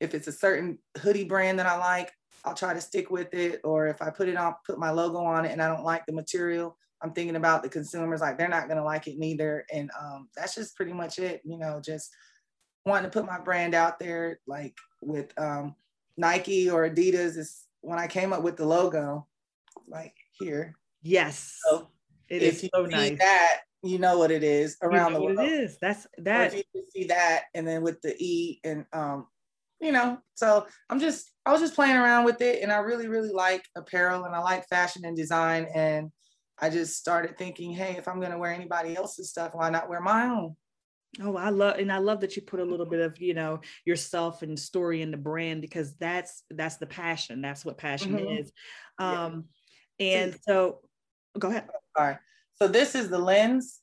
if 0.00 0.14
it's 0.14 0.26
a 0.26 0.32
certain 0.32 0.78
hoodie 0.98 1.24
brand 1.24 1.58
that 1.58 1.66
I 1.66 1.76
like, 1.76 2.10
I'll 2.44 2.54
try 2.54 2.74
to 2.74 2.80
stick 2.80 3.10
with 3.10 3.32
it. 3.34 3.60
Or 3.64 3.86
if 3.88 4.02
I 4.02 4.10
put 4.10 4.28
it 4.28 4.36
on, 4.36 4.54
put 4.66 4.78
my 4.78 4.90
logo 4.90 5.18
on 5.18 5.44
it 5.44 5.52
and 5.52 5.62
I 5.62 5.68
don't 5.68 5.84
like 5.84 6.04
the 6.06 6.12
material, 6.12 6.76
I'm 7.02 7.12
thinking 7.12 7.36
about 7.36 7.62
the 7.62 7.68
consumers, 7.68 8.20
like 8.20 8.38
they're 8.38 8.48
not 8.48 8.68
gonna 8.68 8.84
like 8.84 9.06
it 9.08 9.18
neither. 9.18 9.66
And 9.72 9.90
um, 9.98 10.28
that's 10.36 10.54
just 10.54 10.76
pretty 10.76 10.92
much 10.92 11.18
it, 11.18 11.40
you 11.44 11.58
know, 11.58 11.80
just 11.84 12.10
wanting 12.86 13.10
to 13.10 13.14
put 13.18 13.26
my 13.26 13.38
brand 13.40 13.74
out 13.74 13.98
there, 13.98 14.40
like 14.46 14.74
with 15.02 15.32
um, 15.38 15.74
Nike 16.16 16.70
or 16.70 16.88
Adidas 16.88 17.36
is 17.36 17.66
when 17.80 17.98
I 17.98 18.06
came 18.06 18.32
up 18.32 18.42
with 18.42 18.56
the 18.56 18.66
logo, 18.66 19.26
like 19.86 20.14
here. 20.32 20.76
Yes, 21.02 21.58
So 21.68 21.88
it 22.30 22.42
if 22.42 22.54
is 22.54 22.62
you 22.62 22.68
so 22.74 22.84
see 22.86 22.90
nice. 22.90 23.18
that, 23.18 23.60
you 23.82 23.98
know 23.98 24.18
what 24.18 24.30
it 24.30 24.42
is 24.42 24.78
You 24.82 24.88
around 24.88 25.12
know 25.12 25.18
the 25.18 25.24
world. 25.26 25.38
it 25.40 25.52
is. 25.52 25.76
That's 25.78 26.06
Or 26.18 26.24
that. 26.24 26.54
if 26.54 26.64
you 26.72 26.84
see 26.90 27.04
that 27.08 27.44
and 27.54 27.68
then 27.68 27.82
with 27.82 28.00
the 28.00 28.16
E 28.18 28.60
and 28.64 28.86
um, 28.94 29.26
you 29.84 29.92
know, 29.92 30.18
so 30.34 30.66
I'm 30.88 30.98
just 30.98 31.30
I 31.44 31.52
was 31.52 31.60
just 31.60 31.74
playing 31.74 31.96
around 31.96 32.24
with 32.24 32.40
it 32.40 32.62
and 32.62 32.72
I 32.72 32.78
really, 32.78 33.06
really 33.06 33.30
like 33.30 33.62
apparel 33.76 34.24
and 34.24 34.34
I 34.34 34.38
like 34.38 34.66
fashion 34.68 35.02
and 35.04 35.14
design. 35.14 35.66
And 35.74 36.10
I 36.58 36.70
just 36.70 36.96
started 36.96 37.36
thinking, 37.36 37.70
hey, 37.72 37.96
if 37.98 38.08
I'm 38.08 38.18
gonna 38.18 38.38
wear 38.38 38.52
anybody 38.52 38.96
else's 38.96 39.28
stuff, 39.28 39.52
why 39.52 39.68
not 39.68 39.90
wear 39.90 40.00
my 40.00 40.24
own? 40.24 40.56
Oh, 41.20 41.36
I 41.36 41.50
love 41.50 41.78
and 41.78 41.92
I 41.92 41.98
love 41.98 42.20
that 42.20 42.34
you 42.34 42.42
put 42.42 42.60
a 42.60 42.64
little 42.64 42.86
bit 42.86 43.00
of 43.00 43.20
you 43.20 43.34
know 43.34 43.60
yourself 43.84 44.42
and 44.42 44.58
story 44.58 45.02
in 45.02 45.10
the 45.10 45.18
brand 45.18 45.60
because 45.60 45.94
that's 45.96 46.44
that's 46.50 46.78
the 46.78 46.86
passion. 46.86 47.42
That's 47.42 47.64
what 47.64 47.76
passion 47.76 48.14
Mhm. 48.14 48.40
is. 48.40 48.52
Yeah. 48.98 49.24
Um, 49.26 49.44
and 50.00 50.36
so 50.48 50.80
go 51.38 51.50
ahead. 51.50 51.68
All 51.96 52.06
right. 52.06 52.18
So 52.56 52.68
this 52.68 52.94
is 52.94 53.10
the 53.10 53.18
lens. 53.18 53.80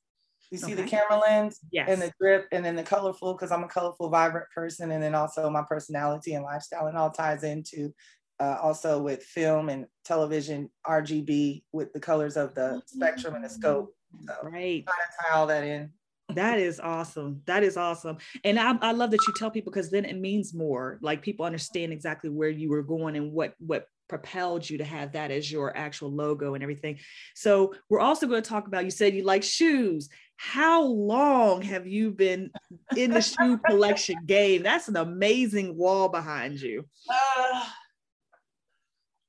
You 0.52 0.58
see 0.58 0.74
the 0.74 0.84
camera 0.84 1.18
lens 1.18 1.60
Yes. 1.72 1.88
and 1.90 2.02
the 2.02 2.12
drip 2.20 2.48
and 2.52 2.64
then 2.64 2.76
the 2.76 2.84
colorful 2.84 3.34
because 3.34 3.52
I'm 3.52 3.64
a 3.64 3.70
colorful, 3.70 4.10
vibrant 4.10 4.48
person. 4.54 4.92
And 4.92 5.02
then 5.02 5.16
also 5.16 5.50
my 5.50 5.64
personality 5.68 6.34
and 6.34 6.44
lifestyle 6.44 6.88
and 6.88 6.98
all 6.98 7.10
ties 7.10 7.44
into 7.44 7.94
uh, 8.42 8.58
also 8.62 9.02
with 9.02 9.24
film 9.24 9.70
and 9.70 9.86
television, 10.04 10.70
RGB 10.86 11.64
with 11.72 11.94
the 11.94 12.00
colors 12.00 12.38
of 12.38 12.54
the 12.56 12.82
spectrum 12.86 13.36
and 13.36 13.46
the 13.46 13.50
scope. 13.50 13.96
So 14.26 14.34
right. 14.44 14.84
trying 14.84 14.86
to 14.86 15.24
tie 15.24 15.38
all 15.38 15.48
that 15.48 15.64
in. 15.64 15.92
That 16.36 16.60
is 16.60 16.80
awesome. 16.80 17.42
That 17.46 17.64
is 17.64 17.78
awesome. 17.78 18.18
And 18.44 18.60
I, 18.60 18.76
I 18.82 18.92
love 18.94 19.12
that 19.12 19.26
you 19.28 19.34
tell 19.38 19.52
people 19.52 19.72
because 19.72 19.92
then 19.92 20.06
it 20.06 20.18
means 20.18 20.54
more. 20.54 20.98
Like 21.02 21.22
people 21.22 21.46
understand 21.46 21.94
exactly 21.94 22.30
where 22.30 22.50
you 22.50 22.70
were 22.70 22.84
going 22.84 23.16
and 23.16 23.32
what 23.32 23.54
what 23.60 23.86
propelled 24.12 24.70
you 24.70 24.78
to 24.78 24.84
have 24.84 25.14
that 25.14 25.32
as 25.32 25.50
your 25.50 25.76
actual 25.76 26.12
logo 26.12 26.54
and 26.54 26.62
everything. 26.62 27.00
So 27.34 27.74
we're 27.90 28.02
also 28.02 28.28
going 28.28 28.44
to 28.44 28.50
talk 28.50 28.68
about 28.68 28.84
you 28.84 28.92
said 28.92 29.16
you 29.16 29.24
like 29.24 29.42
shoes. 29.42 30.10
How 30.36 30.84
long 30.84 31.62
have 31.62 31.88
you 31.88 32.12
been 32.12 32.52
in 32.98 33.12
the 33.12 33.22
shoe 33.22 33.58
collection 33.66 34.18
game? 34.26 34.64
That's 34.64 34.90
an 34.90 34.98
amazing 34.98 35.78
wall 35.78 36.10
behind 36.10 36.60
you. 36.60 36.84
Uh, 37.10 37.64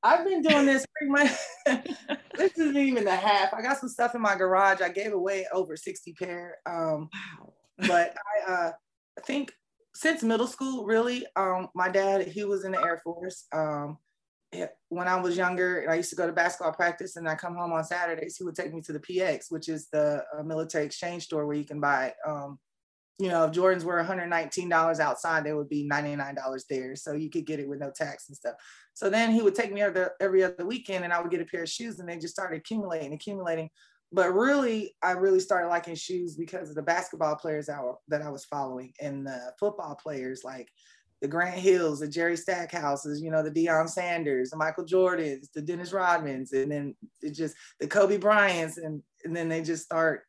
I've 0.03 0.25
been 0.25 0.43
doing 0.43 0.67
this 0.67 0.85
pretty 0.97 1.13
much. 1.13 1.31
this 2.37 2.59
isn't 2.59 2.77
even 2.77 3.05
the 3.05 3.15
half. 3.15 3.55
I 3.55 3.63
got 3.63 3.79
some 3.79 3.89
stuff 3.89 4.17
in 4.17 4.21
my 4.21 4.35
garage. 4.35 4.81
I 4.81 4.89
gave 4.89 5.13
away 5.13 5.47
over 5.53 5.77
60 5.77 6.13
pair. 6.15 6.57
Um, 6.67 7.09
wow. 7.39 7.53
but 7.87 8.17
I, 8.49 8.53
uh, 8.53 8.73
I 9.17 9.21
think 9.21 9.53
since 9.95 10.25
middle 10.25 10.49
school, 10.49 10.87
really, 10.87 11.25
um, 11.37 11.69
my 11.73 11.89
dad, 11.89 12.27
he 12.27 12.43
was 12.43 12.65
in 12.65 12.73
the 12.73 12.85
Air 12.85 13.01
Force. 13.05 13.45
Um, 13.53 13.99
when 14.89 15.09
I 15.09 15.19
was 15.21 15.37
younger, 15.37 15.87
I 15.89 15.95
used 15.95 16.11
to 16.11 16.17
go 16.17 16.27
to 16.27 16.33
basketball 16.33 16.73
practice 16.73 17.17
and 17.17 17.29
I 17.29 17.35
come 17.35 17.55
home 17.55 17.73
on 17.73 17.85
Saturdays, 17.85 18.37
he 18.37 18.45
would 18.45 18.55
take 18.55 18.73
me 18.75 18.83
to 18.83 18.93
the 18.93 19.01
PX, 19.01 19.51
which 19.51 19.69
is 19.69 19.89
the 19.89 20.25
uh, 20.37 20.43
military 20.43 20.85
exchange 20.85 21.25
store 21.25 21.47
where 21.47 21.57
you 21.57 21.65
can 21.65 21.81
buy 21.81 22.13
um, 22.27 22.59
you 23.19 23.29
know, 23.29 23.45
if 23.45 23.53
Jordans 23.53 23.85
were 23.85 24.03
$119 24.03 25.01
outside, 25.01 25.45
they 25.45 25.53
would 25.53 25.69
be 25.69 25.89
$99 25.89 26.63
there. 26.69 26.97
So 26.97 27.13
you 27.13 27.31
could 27.31 27.47
get 27.47 27.61
it 27.61 27.69
with 27.69 27.79
no 27.79 27.93
tax 27.95 28.29
and 28.29 28.37
stuff. 28.37 28.55
So 28.95 29.11
then 29.11 29.31
he 29.31 29.43
would 29.43 29.55
take 29.55 29.73
me 29.73 29.81
every, 29.81 30.07
every 30.21 30.43
other 30.43 30.67
weekend 30.67 31.05
and 31.05 31.13
I 31.13 31.21
would 31.21 31.31
get 31.31 31.41
a 31.41 31.45
pair 31.45 31.63
of 31.63 31.69
shoes 31.69 32.01
and 32.01 32.09
they 32.09 32.19
just 32.19 32.35
started 32.35 32.57
accumulating, 32.57 33.13
accumulating. 33.13 33.71
But 34.11 34.35
really, 34.35 34.95
I 35.03 35.13
really 35.13 35.39
started 35.39 35.69
liking 35.69 35.95
shoes 35.95 36.37
because 36.37 36.69
of 36.69 36.75
the 36.75 36.83
basketball 36.83 37.37
players 37.37 37.67
that, 37.67 37.83
were, 37.83 37.95
that 38.09 38.23
I 38.23 38.29
was 38.29 38.45
following 38.45 38.93
and 39.01 39.27
the 39.27 39.53
football 39.59 39.95
players 39.95 40.43
like 40.45 40.69
the 41.23 41.29
Grant 41.29 41.55
Hills, 41.55 42.01
the 42.01 42.09
Jerry 42.09 42.37
Stackhouses, 42.37 43.23
you 43.23 43.31
know, 43.31 43.45
the 43.45 43.51
Deion 43.51 43.89
Sanders, 43.89 44.51
the 44.51 44.57
Michael 44.57 44.85
Jordans, 44.85 45.51
the 45.55 45.63
Dennis 45.63 45.93
Rodmans, 45.93 46.53
and 46.53 46.71
then 46.71 46.97
it 47.23 47.31
just 47.31 47.55
the 47.79 47.87
Kobe 47.87 48.19
Bryants, 48.19 48.77
and, 48.77 49.01
and 49.25 49.35
then 49.35 49.49
they 49.49 49.63
just 49.63 49.85
start 49.85 50.25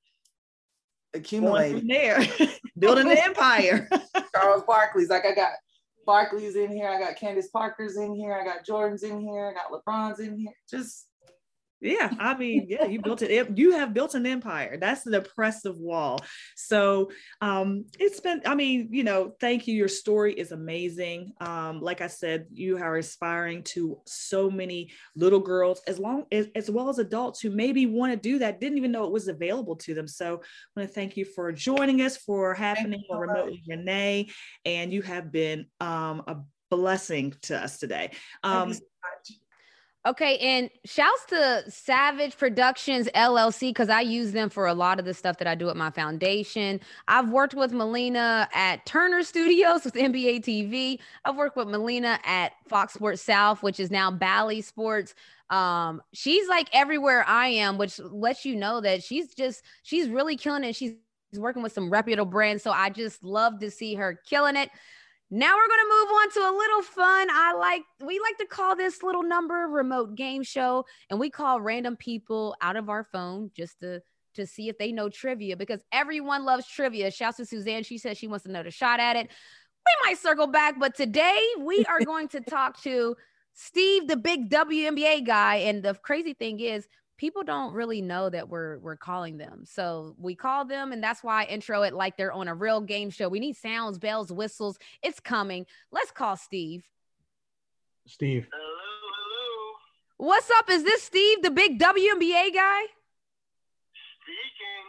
accumulating 1.16 1.88
there, 1.88 2.24
building 2.78 3.10
an 3.10 3.18
empire. 3.24 3.90
Charles 4.36 4.64
Barkley's 4.68 5.10
like 5.10 5.26
I 5.26 5.34
got 5.34 5.54
Barkley's 6.06 6.56
in 6.56 6.72
here, 6.72 6.90
I 6.90 7.00
got 7.00 7.16
Candace 7.16 7.50
Parker's 7.50 7.98
in 7.98 8.14
here, 8.14 8.34
I 8.34 8.46
got 8.46 8.64
Jordan's 8.64 9.02
in 9.02 9.20
here, 9.20 9.50
I 9.50 9.54
got 9.54 9.72
LeBron's 9.72 10.20
in 10.20 10.38
here. 10.38 10.54
Just 10.70 11.08
yeah, 11.84 12.12
I 12.18 12.38
mean, 12.38 12.68
yeah, 12.70 12.86
you 12.86 13.02
built 13.02 13.22
it. 13.22 13.58
You 13.58 13.72
have 13.74 13.94
built 13.94 14.16
an 14.16 14.26
empire. 14.26 14.78
That's 14.78 15.06
an 15.06 15.14
impressive 15.14 15.78
wall. 15.78 16.20
So 16.56 17.12
um, 17.42 17.86
it's 18.00 18.20
been, 18.20 18.42
I 18.46 18.56
mean, 18.56 18.88
you 18.92 19.04
know, 19.04 19.36
thank 19.40 19.68
you. 19.68 19.76
Your 19.76 19.88
story 19.88 20.34
is 20.34 20.52
amazing. 20.52 21.34
Um, 21.42 21.82
like 21.82 22.02
I 22.02 22.08
said, 22.08 22.48
you 22.52 22.78
are 22.78 22.96
inspiring 22.98 23.64
to 23.64 24.00
so 24.06 24.50
many 24.50 24.92
little 25.16 25.40
girls, 25.40 25.82
as 25.88 26.00
long 26.00 26.26
as, 26.32 26.48
as 26.56 26.72
well 26.72 26.90
as 26.90 27.00
adults 27.00 27.42
who 27.42 27.50
maybe 27.50 27.86
want 27.86 28.14
to 28.14 28.18
do 28.18 28.40
that, 28.40 28.60
didn't 28.60 28.78
even 28.78 28.92
know 28.92 29.04
it 29.04 29.12
was 29.12 29.28
available 29.28 29.76
to 29.78 29.94
them. 29.94 30.08
So 30.08 30.36
I 30.36 30.80
want 30.80 30.90
to 30.90 30.94
thank 30.96 31.18
you 31.18 31.26
for 31.26 31.52
joining 31.52 32.02
us 32.02 32.16
for 32.18 32.54
happening 32.54 33.04
remotely, 33.10 33.62
Renee, 33.68 34.30
and 34.66 34.94
you 34.94 35.02
have 35.02 35.32
been 35.32 35.66
um, 35.80 36.24
a 36.28 36.38
blessing 36.70 37.34
to 37.44 37.62
us 37.62 37.78
today. 37.78 38.12
Okay, 40.06 40.38
and 40.40 40.70
shouts 40.84 41.26
to 41.30 41.64
Savage 41.70 42.38
Productions 42.38 43.08
LLC 43.16 43.70
because 43.70 43.88
I 43.88 44.02
use 44.02 44.34
them 44.34 44.50
for 44.50 44.68
a 44.68 44.74
lot 44.74 45.00
of 45.00 45.06
the 45.06 45.14
stuff 45.14 45.38
that 45.38 45.48
I 45.48 45.56
do 45.56 45.70
at 45.70 45.78
my 45.78 45.92
foundation. 45.92 46.82
I've 47.08 47.30
worked 47.30 47.54
with 47.54 47.72
Melina 47.72 48.50
at 48.54 48.86
Turner 48.86 49.24
Studios 49.24 49.86
with 49.86 49.94
NBA 49.94 50.42
TV. 50.42 51.00
I've 51.24 51.38
worked 51.38 51.56
with 51.56 51.70
Melina 51.70 52.20
at 52.26 52.52
Fox 52.68 52.96
Sports 52.96 53.22
South, 53.22 53.64
which 53.64 53.80
is 53.80 53.92
now 53.92 54.12
Bally 54.12 54.60
Sports. 54.60 55.16
Um, 55.50 56.02
she's 56.12 56.50
like 56.50 56.68
everywhere 56.74 57.24
I 57.26 57.48
am, 57.48 57.78
which 57.78 57.98
lets 58.00 58.44
you 58.44 58.58
know 58.58 58.82
that 58.82 59.04
she's 59.04 59.34
just 59.34 59.64
she's 59.84 60.10
really 60.10 60.36
killing 60.36 60.66
it. 60.66 60.76
She's 60.76 60.96
working 61.38 61.64
with 61.64 61.72
some 61.72 61.90
reputable 61.90 62.30
brands, 62.30 62.62
so 62.62 62.72
I 62.72 62.90
just 62.90 63.24
love 63.24 63.60
to 63.60 63.72
see 63.72 63.94
her 63.96 64.20
killing 64.28 64.58
it. 64.58 64.70
Now 65.36 65.56
we're 65.56 65.68
going 65.68 65.80
to 65.80 65.96
move 66.00 66.12
on 66.12 66.30
to 66.32 66.40
a 66.42 66.54
little 66.56 66.82
fun. 66.84 67.28
I 67.32 67.54
like 67.58 67.82
we 68.06 68.20
like 68.20 68.38
to 68.38 68.46
call 68.46 68.76
this 68.76 69.02
little 69.02 69.24
number 69.24 69.68
remote 69.68 70.14
game 70.14 70.44
show 70.44 70.86
and 71.10 71.20
we 71.20 71.32
call 71.32 71.60
random 71.60 71.96
people 71.96 72.56
out 72.62 72.76
of 72.76 72.88
our 72.88 73.04
phone 73.04 73.50
just 73.58 73.80
to 73.80 74.04
to 74.36 74.46
see 74.46 74.70
if 74.70 74.78
they 74.78 74.92
know 74.92 75.10
trivia 75.10 75.58
because 75.58 75.82
everyone 75.92 76.46
loves 76.46 76.68
trivia. 76.68 77.10
Shouts 77.10 77.38
to 77.38 77.48
Suzanne. 77.48 77.82
She 77.82 77.98
says 77.98 78.16
she 78.16 78.28
wants 78.28 78.46
to 78.46 78.52
know 78.52 78.62
the 78.62 78.70
shot 78.70 79.00
at 79.00 79.16
it. 79.16 79.28
We 79.28 80.08
might 80.08 80.20
circle 80.20 80.46
back, 80.46 80.76
but 80.80 80.94
today 80.94 81.42
we 81.60 81.84
are 81.86 82.00
going 82.06 82.28
to 82.28 82.40
talk 82.40 82.80
to 82.84 83.16
Steve, 83.56 84.08
the 84.08 84.18
big 84.18 84.52
WNBA 84.52 85.26
guy. 85.26 85.56
And 85.56 85.82
the 85.82 85.96
crazy 85.96 86.36
thing 86.36 86.60
is, 86.60 86.88
people 87.24 87.44
don't 87.46 87.74
really 87.74 88.02
know 88.02 88.30
that 88.30 88.50
we're 88.50 88.80
we're 88.80 88.98
calling 88.98 89.38
them. 89.38 89.64
So 89.64 90.14
we 90.20 90.36
call 90.36 90.66
them, 90.66 90.92
and 90.92 91.02
that's 91.02 91.24
why 91.24 91.44
I 91.44 91.46
intro 91.46 91.84
it 91.84 91.94
like 91.94 92.18
they're 92.18 92.34
on 92.34 92.50
a 92.50 92.54
real 92.54 92.82
game 92.82 93.10
show. 93.10 93.30
We 93.30 93.40
need 93.40 93.56
sounds, 93.56 93.98
bells, 93.98 94.30
whistles. 94.30 94.78
It's 95.02 95.22
coming. 95.22 95.66
Let's 95.90 96.12
call 96.12 96.36
Steve. 96.36 96.84
Steve. 98.06 98.50
Hello, 98.52 98.76
hello. 99.16 99.78
What's 100.18 100.52
up? 100.52 100.70
Is 100.70 100.84
this 100.84 101.02
Steve, 101.02 101.42
the 101.42 101.50
big 101.50 101.80
WNBA 101.80 102.54
guy? 102.54 102.82
Speaking. 104.20 104.84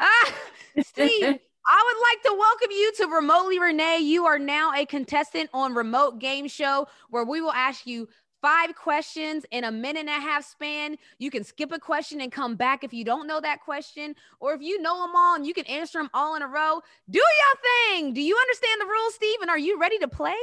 Ah, 0.00 0.34
Steve. 0.82 1.38
I 1.68 1.82
would 1.84 2.02
like 2.02 2.22
to 2.24 2.36
welcome 2.36 2.70
you 2.72 2.92
to 2.96 3.06
Remotely 3.06 3.60
Renee. 3.60 3.98
You 3.98 4.26
are 4.26 4.40
now 4.40 4.72
a 4.72 4.86
contestant 4.86 5.50
on 5.54 5.74
Remote 5.74 6.18
Game 6.18 6.48
Show 6.48 6.88
where 7.10 7.24
we 7.24 7.40
will 7.40 7.52
ask 7.52 7.86
you 7.86 8.08
five 8.42 8.74
questions 8.74 9.44
in 9.50 9.64
a 9.64 9.72
minute 9.72 10.00
and 10.00 10.08
a 10.08 10.12
half 10.12 10.44
span. 10.44 10.96
You 11.18 11.30
can 11.30 11.44
skip 11.44 11.72
a 11.72 11.78
question 11.78 12.20
and 12.20 12.30
come 12.30 12.56
back 12.56 12.84
if 12.84 12.92
you 12.92 13.04
don't 13.04 13.26
know 13.26 13.40
that 13.40 13.60
question, 13.60 14.14
or 14.40 14.54
if 14.54 14.62
you 14.62 14.80
know 14.80 15.00
them 15.00 15.14
all 15.16 15.36
and 15.36 15.46
you 15.46 15.54
can 15.54 15.66
answer 15.66 15.98
them 15.98 16.10
all 16.14 16.36
in 16.36 16.42
a 16.42 16.46
row. 16.46 16.80
Do 17.10 17.18
your 17.18 17.94
thing. 17.94 18.12
Do 18.12 18.20
you 18.20 18.36
understand 18.36 18.80
the 18.80 18.86
rules, 18.86 19.14
Stephen? 19.14 19.50
Are 19.50 19.58
you 19.58 19.80
ready 19.80 19.98
to 19.98 20.08
play? 20.08 20.34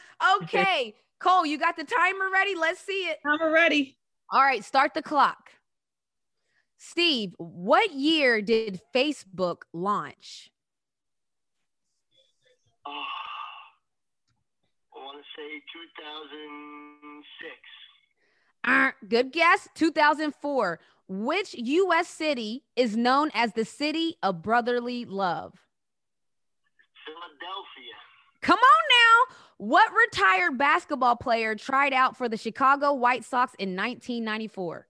okay. 0.44 0.94
Cole, 1.20 1.44
you 1.44 1.58
got 1.58 1.76
the 1.76 1.84
timer 1.84 2.30
ready? 2.32 2.54
Let's 2.54 2.80
see 2.80 3.08
it. 3.08 3.18
Timer 3.22 3.50
ready. 3.50 3.96
All 4.30 4.42
right, 4.42 4.64
start 4.64 4.94
the 4.94 5.02
clock. 5.02 5.50
Steve, 6.76 7.34
what 7.38 7.92
year 7.92 8.40
did 8.40 8.80
Facebook 8.94 9.62
launch? 9.72 10.50
Oh 12.86 12.92
want 12.92 13.37
to 15.18 15.24
say 15.34 15.62
2006. 15.74 17.52
Uh, 18.64 18.90
good 19.08 19.32
guess. 19.32 19.68
2004. 19.74 20.78
Which 21.08 21.54
U.S. 21.54 22.08
city 22.08 22.62
is 22.76 22.96
known 22.96 23.30
as 23.34 23.52
the 23.54 23.64
city 23.64 24.16
of 24.22 24.42
brotherly 24.42 25.04
love? 25.04 25.54
Philadelphia. 27.04 27.96
Come 28.42 28.58
on 28.58 28.82
now. 28.90 29.34
What 29.56 29.90
retired 30.06 30.56
basketball 30.56 31.16
player 31.16 31.56
tried 31.56 31.92
out 31.92 32.16
for 32.16 32.28
the 32.28 32.36
Chicago 32.36 32.92
White 32.92 33.24
Sox 33.24 33.54
in 33.58 33.74
1994? 33.74 34.86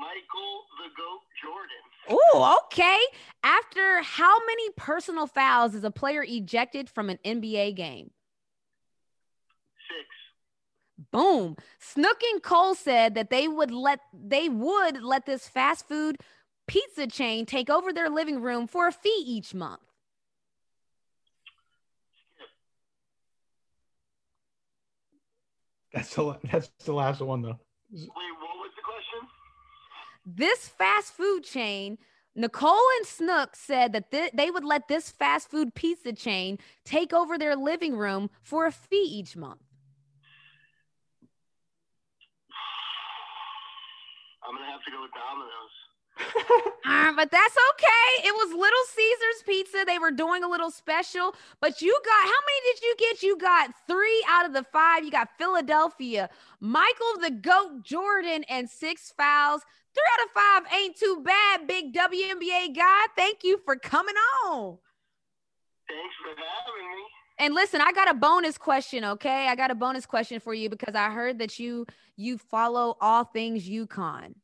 Michael 0.00 0.64
the 0.78 0.88
Goat 0.96 1.20
Jordan. 1.42 1.82
Oh, 2.10 2.56
okay. 2.64 2.98
After 3.42 4.00
how 4.02 4.38
many 4.46 4.70
personal 4.76 5.26
fouls 5.26 5.74
is 5.74 5.84
a 5.84 5.90
player 5.90 6.24
ejected 6.26 6.88
from 6.88 7.10
an 7.10 7.18
NBA 7.24 7.76
game? 7.76 8.10
Boom. 11.10 11.56
Snook 11.78 12.22
and 12.32 12.42
Cole 12.42 12.74
said 12.74 13.14
that 13.14 13.30
they 13.30 13.48
would 13.48 13.70
let 13.70 14.00
they 14.12 14.48
would 14.48 15.02
let 15.02 15.24
this 15.26 15.48
fast 15.48 15.88
food 15.88 16.16
pizza 16.66 17.06
chain 17.06 17.46
take 17.46 17.70
over 17.70 17.92
their 17.92 18.10
living 18.10 18.42
room 18.42 18.66
for 18.66 18.86
a 18.86 18.92
fee 18.92 19.24
each 19.26 19.54
month. 19.54 19.80
That's 25.92 26.14
the 26.14 26.38
that's 26.50 26.70
the 26.84 26.92
last 26.92 27.20
one 27.20 27.42
though. 27.42 27.58
Wait, 27.90 28.08
what 28.08 28.58
was 28.58 28.70
the 28.76 28.82
question? 28.82 29.28
This 30.26 30.68
fast 30.68 31.14
food 31.14 31.42
chain, 31.42 31.96
Nicole 32.34 32.76
and 32.98 33.06
Snook 33.06 33.56
said 33.56 33.92
that 33.94 34.10
th- 34.10 34.32
they 34.34 34.50
would 34.50 34.64
let 34.64 34.88
this 34.88 35.10
fast 35.10 35.50
food 35.50 35.74
pizza 35.74 36.12
chain 36.12 36.58
take 36.84 37.14
over 37.14 37.38
their 37.38 37.56
living 37.56 37.96
room 37.96 38.28
for 38.42 38.66
a 38.66 38.72
fee 38.72 39.08
each 39.10 39.34
month. 39.36 39.67
I'm 44.48 44.56
gonna 44.56 44.72
have 44.72 44.82
to 44.84 44.90
go 44.90 45.02
with 45.02 45.12
Domino's. 45.12 45.76
Uh, 46.86 47.12
but 47.16 47.30
that's 47.30 47.56
okay. 47.70 48.26
It 48.26 48.32
was 48.32 48.50
Little 48.50 48.86
Caesars 48.96 49.42
Pizza. 49.44 49.84
They 49.86 49.98
were 49.98 50.10
doing 50.10 50.42
a 50.42 50.48
little 50.48 50.70
special. 50.70 51.34
But 51.60 51.82
you 51.82 51.92
got 52.02 52.24
how 52.24 52.40
many 52.48 52.60
did 52.72 52.82
you 52.82 52.94
get? 52.98 53.22
You 53.22 53.36
got 53.36 53.70
three 53.86 54.24
out 54.26 54.46
of 54.46 54.54
the 54.54 54.64
five. 54.64 55.04
You 55.04 55.10
got 55.10 55.28
Philadelphia, 55.36 56.30
Michael 56.60 57.20
the 57.20 57.30
Goat 57.30 57.84
Jordan, 57.84 58.44
and 58.48 58.70
six 58.70 59.12
fouls. 59.16 59.62
Three 59.94 60.04
out 60.14 60.26
of 60.26 60.32
five 60.32 60.80
ain't 60.80 60.96
too 60.96 61.22
bad, 61.24 61.66
big 61.66 61.92
WNBA 61.92 62.74
guy. 62.74 63.06
Thank 63.16 63.44
you 63.44 63.60
for 63.64 63.76
coming 63.76 64.14
on. 64.46 64.78
Thanks 65.88 66.14
for 66.22 66.30
having 66.30 66.88
me. 66.88 67.04
And 67.38 67.54
listen, 67.54 67.80
I 67.80 67.92
got 67.92 68.10
a 68.10 68.14
bonus 68.14 68.58
question, 68.58 69.04
okay? 69.04 69.46
I 69.46 69.54
got 69.54 69.70
a 69.70 69.74
bonus 69.74 70.06
question 70.06 70.40
for 70.40 70.54
you 70.54 70.68
because 70.68 70.94
I 70.94 71.10
heard 71.10 71.38
that 71.38 71.58
you 71.58 71.86
you 72.16 72.36
follow 72.36 72.96
all 73.00 73.24
things 73.24 73.68
UConn. 73.68 74.34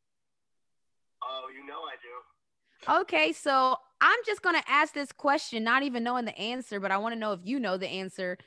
Oh, 1.22 1.48
you 1.52 1.66
know 1.66 1.80
I 1.80 1.96
do. 2.00 3.00
Okay, 3.02 3.32
so 3.32 3.76
I'm 4.00 4.18
just 4.24 4.42
gonna 4.42 4.62
ask 4.68 4.94
this 4.94 5.10
question, 5.10 5.64
not 5.64 5.82
even 5.82 6.04
knowing 6.04 6.24
the 6.24 6.38
answer, 6.38 6.78
but 6.78 6.92
I 6.92 6.98
want 6.98 7.14
to 7.14 7.18
know 7.18 7.32
if 7.32 7.40
you 7.42 7.58
know 7.58 7.76
the 7.76 7.88
answer. 7.88 8.38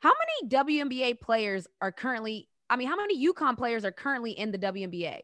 How 0.00 0.12
many 0.12 0.50
WNBA 0.50 1.20
players 1.20 1.66
are 1.80 1.90
currently? 1.92 2.48
I 2.68 2.76
mean, 2.76 2.88
how 2.88 2.96
many 2.96 3.26
UConn 3.26 3.56
players 3.56 3.86
are 3.86 3.92
currently 3.92 4.32
in 4.32 4.50
the 4.50 4.58
WNBA? 4.58 5.20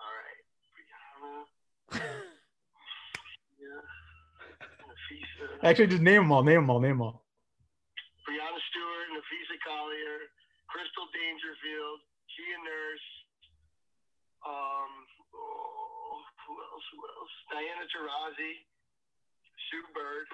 All 0.00 0.14
right. 0.16 0.42
Breanna. 0.72 2.10
Yeah. 3.60 3.82
Napheesa. 4.88 5.27
Actually, 5.62 5.88
just 5.88 6.02
name 6.02 6.22
them 6.22 6.32
all. 6.32 6.42
Name 6.42 6.62
them 6.62 6.70
all. 6.70 6.80
Name 6.80 6.98
them 6.98 7.02
all. 7.02 7.24
Breanna 8.26 8.60
Stewart, 8.70 9.08
Napheesa 9.14 9.56
Collier, 9.64 10.30
Crystal 10.68 11.08
Dangerfield, 11.10 11.98
Kia 12.30 12.58
Nurse. 12.60 13.08
Um, 14.46 14.92
oh, 15.34 16.22
who 16.46 16.52
else? 16.60 16.86
Who 16.94 17.00
else? 17.02 17.34
Diana 17.50 17.84
Taurasi, 17.90 18.52
Sue 19.70 19.86
Bird. 19.96 20.28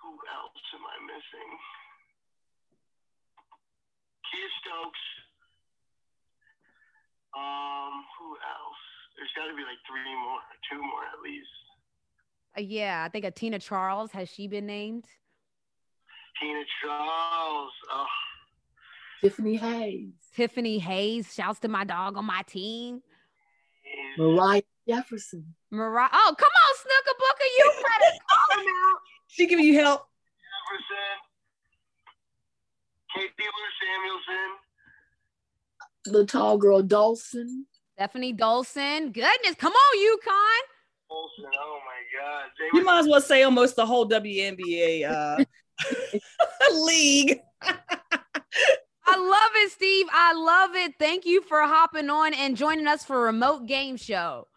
Who 0.00 0.10
else 0.30 0.64
am 0.78 0.84
I 0.86 0.96
missing? 1.10 1.50
Kiah 4.30 4.52
Stokes. 4.62 5.04
Um, 7.34 7.94
who 8.16 8.38
else? 8.38 8.82
There's 9.18 9.34
got 9.36 9.50
to 9.50 9.56
be 9.58 9.66
like 9.66 9.82
three 9.84 10.14
more, 10.14 10.40
two 10.70 10.80
more 10.80 11.04
at 11.10 11.20
least. 11.20 11.65
Uh, 12.56 12.60
yeah, 12.62 13.02
I 13.04 13.08
think 13.08 13.24
a 13.24 13.30
Tina 13.30 13.58
Charles 13.58 14.10
has 14.12 14.28
she 14.28 14.48
been 14.48 14.66
named? 14.66 15.04
Tina 16.40 16.62
Charles. 16.82 17.72
Oh, 17.92 18.06
Tiffany 19.22 19.56
Hayes, 19.56 20.12
Tiffany 20.34 20.78
Hayes. 20.78 21.32
Shouts 21.34 21.60
to 21.60 21.68
my 21.68 21.84
dog 21.84 22.16
on 22.16 22.24
my 22.24 22.42
team. 22.46 23.02
he's- 23.82 24.18
Moriah 24.18 24.62
Jefferson. 24.88 25.54
Moriah. 25.70 26.08
Oh, 26.12 26.34
come 26.38 26.50
on, 26.50 26.76
Snooker 26.76 27.16
Booker. 27.18 27.44
You 27.58 27.72
better 27.76 28.18
call 28.30 28.60
him 28.60 28.66
out. 28.68 28.98
She 29.28 29.46
giving 29.46 29.64
you 29.66 29.74
help. 29.74 30.02
Jefferson, 30.40 31.16
Katie 33.14 33.32
Lou 33.38 33.68
Samuelson, 33.82 34.50
The 36.06 36.24
tall 36.26 36.56
girl 36.58 36.80
Dawson. 36.82 37.66
Stephanie 37.94 38.32
Dolson. 38.34 39.12
Goodness. 39.12 39.56
Come 39.58 39.72
on, 39.72 39.98
UConn. 39.98 40.75
Olsen. 41.10 41.44
Oh 41.58 41.78
my 41.84 42.20
God, 42.20 42.44
they 42.58 42.64
You 42.72 42.80
were 42.80 42.84
might 42.84 43.00
as 43.00 43.06
well 43.08 43.20
say 43.20 43.42
almost 43.42 43.76
the 43.76 43.86
whole 43.86 44.08
WNBA 44.08 45.08
uh, 45.08 45.44
league. 46.72 47.40
I 49.08 49.16
love 49.16 49.50
it, 49.54 49.70
Steve. 49.72 50.06
I 50.12 50.32
love 50.32 50.74
it. 50.74 50.94
Thank 50.98 51.26
you 51.26 51.42
for 51.42 51.60
hopping 51.62 52.10
on 52.10 52.34
and 52.34 52.56
joining 52.56 52.86
us 52.86 53.04
for 53.04 53.16
a 53.16 53.20
remote 53.26 53.66
game 53.66 53.96
show. 53.96 54.48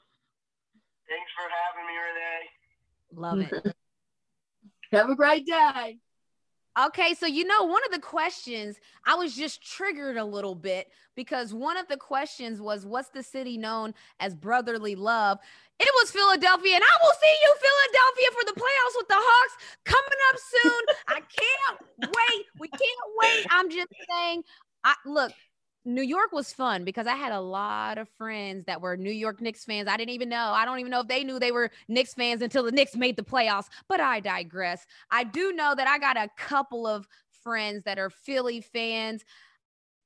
Thanks 1.08 1.32
for 1.36 1.48
having 1.66 1.88
me, 1.88 3.42
Renee. 3.42 3.54
Love 3.54 3.66
it. 3.66 3.76
Have 4.92 5.10
a 5.10 5.16
great 5.16 5.46
day. 5.46 6.00
Okay, 6.86 7.14
so 7.14 7.26
you 7.26 7.46
know, 7.46 7.64
one 7.64 7.82
of 7.86 7.92
the 7.92 8.00
questions 8.00 8.78
I 9.06 9.16
was 9.16 9.36
just 9.36 9.62
triggered 9.62 10.16
a 10.16 10.24
little 10.24 10.56
bit 10.56 10.88
because 11.16 11.54
one 11.54 11.76
of 11.76 11.88
the 11.90 11.98
questions 11.98 12.62
was, 12.62 12.86
What's 12.86 13.10
the 13.10 13.24
city 13.24 13.58
known 13.58 13.94
as 14.20 14.34
brotherly 14.34 14.96
love? 14.96 15.40
It 15.80 15.90
was 15.96 16.12
Philadelphia, 16.12 16.76
and 16.76 16.84
I 16.84 17.04
will 17.04 17.14
see 17.22 17.36
you, 17.42 17.56
Philadelphia, 17.60 18.28
for 18.32 18.46
the 18.46 18.60
playoffs 18.62 18.98
with 18.98 19.08
the 19.08 19.16
Hawks 19.18 19.58
coming 19.84 20.20
up 20.30 20.40
soon. 20.54 20.82
I 21.08 21.22
can't 21.22 22.14
wait. 22.16 22.46
We 22.60 22.68
can't 22.70 22.82
wait. 23.18 23.46
I'm 23.52 23.70
just 23.70 23.94
saying, 24.10 24.44
I 24.86 24.96
look. 25.06 25.34
New 25.94 26.02
York 26.04 26.32
was 26.32 26.54
fun 26.54 26.84
because 26.84 27.08
I 27.08 27.16
had 27.16 27.32
a 27.32 27.40
lot 27.40 27.98
of 27.98 28.08
friends 28.10 28.66
that 28.66 28.82
were 28.82 28.96
New 28.96 29.12
York 29.12 29.42
Knicks 29.42 29.66
fans. 29.66 29.88
I 29.88 29.98
didn't 29.98 30.14
even 30.14 30.30
know. 30.30 30.52
I 30.54 30.66
don't 30.66 30.80
even 30.80 30.92
know 30.92 31.02
if 31.02 31.08
they 31.08 31.24
knew 31.24 31.40
they 31.40 31.52
were 31.52 31.72
Knicks 31.88 32.14
fans 32.14 32.42
until 32.42 32.64
the 32.64 32.72
Knicks 32.72 32.96
made 32.96 33.16
the 33.16 33.24
playoffs, 33.24 33.68
but 33.88 34.00
I 34.00 34.20
digress. 34.20 34.86
I 35.12 35.24
do 35.24 35.52
know 35.54 35.74
that 35.76 35.88
I 35.88 35.98
got 35.98 36.18
a 36.18 36.30
couple 36.38 36.86
of 36.86 37.08
friends 37.44 37.84
that 37.84 37.98
are 37.98 38.10
Philly 38.10 38.62
fans. 38.62 39.24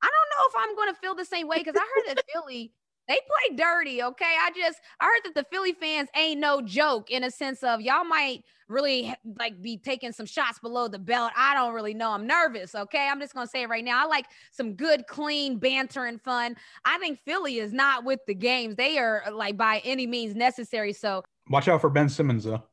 I 0.02 0.08
don't 0.08 0.56
know 0.56 0.60
if 0.62 0.70
I'm 0.70 0.76
going 0.76 0.94
to 0.94 1.00
feel 1.00 1.16
the 1.16 1.26
same 1.26 1.48
way 1.48 1.58
because 1.60 1.76
I 1.76 1.80
heard 1.80 2.16
that 2.18 2.26
Philly 2.34 2.74
they 3.08 3.16
play 3.16 3.58
dirty. 3.58 4.02
Okay, 4.02 4.36
I 4.40 4.52
just 4.56 4.80
I 5.00 5.06
heard 5.06 5.22
that 5.26 5.36
the 5.36 5.46
Philly 5.52 5.74
fans 5.74 6.10
ain't 6.16 6.40
no 6.40 6.62
joke 6.62 7.12
in 7.12 7.24
a 7.24 7.32
sense 7.32 7.64
of 7.64 7.82
y'all 7.82 8.06
might 8.06 8.44
really 8.70 9.14
like 9.38 9.62
be 9.62 9.78
taking 9.78 10.12
some 10.12 10.26
shots 10.26 10.60
below 10.60 10.88
the 10.88 11.00
belt. 11.00 11.32
I 11.36 11.54
don't 11.54 11.74
really 11.74 11.94
know. 11.94 12.12
I'm 12.12 12.26
nervous. 12.26 12.76
Okay, 12.76 13.08
I'm 13.10 13.20
just 13.20 13.34
gonna 13.34 13.48
say 13.48 13.64
it 13.64 13.70
right 13.70 13.84
now. 13.84 14.04
I 14.04 14.08
like 14.08 14.26
some 14.52 14.74
good, 14.76 15.06
clean 15.08 15.58
banter 15.58 16.06
and 16.06 16.22
fun. 16.22 16.56
I 16.86 16.98
think 17.00 17.20
Philly 17.26 17.60
is 17.60 17.74
not 17.74 18.06
with 18.06 18.22
the 18.26 18.34
games. 18.34 18.76
They 18.76 18.98
are 18.98 19.24
uh, 19.28 19.32
like 19.32 19.58
by 19.58 19.82
any 19.84 20.08
means 20.08 20.36
necessary. 20.36 20.94
So 20.94 21.24
Watch 21.50 21.68
out 21.68 21.82
for 21.82 21.90
Ben 21.90 22.08
Simmons, 22.08 22.46
though. 22.46 22.64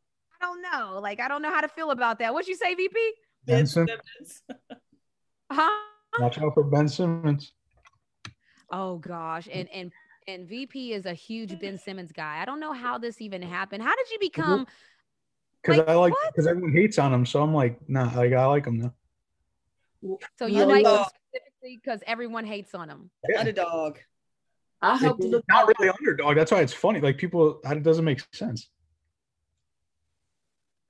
I 0.41 0.47
don't 0.47 0.63
know. 0.63 1.01
Like 1.01 1.21
I 1.21 1.29
don't 1.29 1.43
know 1.43 1.53
how 1.53 1.61
to 1.61 1.69
feel 1.69 1.91
about 1.91 2.21
that. 2.21 2.33
What 2.33 2.47
you 2.47 2.55
say, 2.57 2.75
VP? 2.75 3.13
Ben 3.47 3.67
Simmons. 3.67 4.43
Huh? 5.51 5.69
Watch 6.21 6.39
out 6.39 6.55
for 6.55 6.63
Ben 6.63 6.89
Simmons. 6.89 7.53
Oh 8.71 8.99
gosh, 8.99 9.49
and 9.53 9.69
and 9.71 9.93
and 10.35 10.49
VP 10.49 10.93
is 10.93 11.07
a 11.07 11.15
huge 11.15 11.59
Ben 11.61 11.79
Simmons 11.85 12.13
guy. 12.13 12.41
I 12.41 12.45
don't 12.45 12.61
know 12.61 12.73
how 12.73 12.99
this 12.99 13.21
even 13.21 13.43
mm-hmm. 13.43 13.51
happened. 13.51 13.83
How 13.83 13.95
did 13.95 14.11
you 14.11 14.19
mm-hmm. 14.19 14.43
become? 14.43 14.67
Because 15.63 15.79
Like, 15.79 15.89
I 15.89 15.95
like 15.95 16.13
because 16.33 16.47
everyone 16.47 16.73
hates 16.73 16.99
on 16.99 17.13
him, 17.13 17.27
so 17.27 17.43
I'm 17.43 17.55
like, 17.55 17.79
nah, 17.89 18.11
like 18.15 18.33
I 18.33 18.47
like 18.47 18.67
him 18.67 18.79
now. 18.79 18.95
So 20.39 20.47
you 20.47 20.61
No, 20.61 20.67
like 20.67 20.87
him 20.87 21.05
specifically 21.05 21.81
because 21.83 22.03
everyone 22.07 22.47
hates 22.47 22.75
on 22.75 22.89
him. 22.89 23.11
Yeah. 23.29 23.41
Underdog. 23.41 23.99
I 24.83 24.97
hope 24.97 25.19
to 25.19 25.25
It's 25.25 25.33
look 25.33 25.45
not 25.49 25.71
really 25.79 25.91
underdog. 25.91 26.37
That's 26.37 26.51
why 26.51 26.63
it's 26.63 26.73
funny. 26.73 27.01
Like 27.01 27.19
people, 27.19 27.61
it 27.63 27.83
doesn't 27.83 28.05
make 28.05 28.21
sense. 28.33 28.71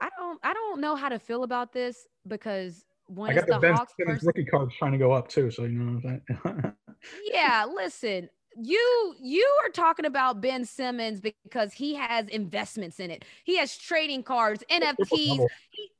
I 0.00 0.08
don't 0.16 0.38
I 0.42 0.52
don't 0.54 0.80
know 0.80 0.94
how 0.94 1.08
to 1.08 1.18
feel 1.18 1.42
about 1.42 1.72
this 1.72 2.06
because 2.26 2.84
when 3.06 3.30
I 3.30 3.34
it's 3.34 3.40
got 3.40 3.46
the, 3.48 3.54
the 3.54 3.60
Ben 3.60 3.74
Hawks 3.74 3.92
Simmons 3.98 4.16
versus 4.16 4.26
rookie 4.26 4.44
cards 4.44 4.74
trying 4.78 4.92
to 4.92 4.98
go 4.98 5.12
up 5.12 5.28
too, 5.28 5.50
so 5.50 5.64
you 5.64 5.78
know 5.78 6.00
what 6.00 6.10
I'm 6.44 6.52
saying. 6.54 6.74
yeah, 7.32 7.66
listen, 7.66 8.28
you 8.56 9.14
you 9.20 9.58
are 9.64 9.70
talking 9.70 10.04
about 10.06 10.40
Ben 10.40 10.64
Simmons 10.64 11.20
because 11.20 11.72
he 11.72 11.94
has 11.94 12.26
investments 12.28 12.98
in 13.00 13.10
it. 13.10 13.24
He 13.44 13.56
has 13.58 13.76
trading 13.76 14.22
cards, 14.22 14.64
NFTs. 14.70 15.46
He, 15.70 15.90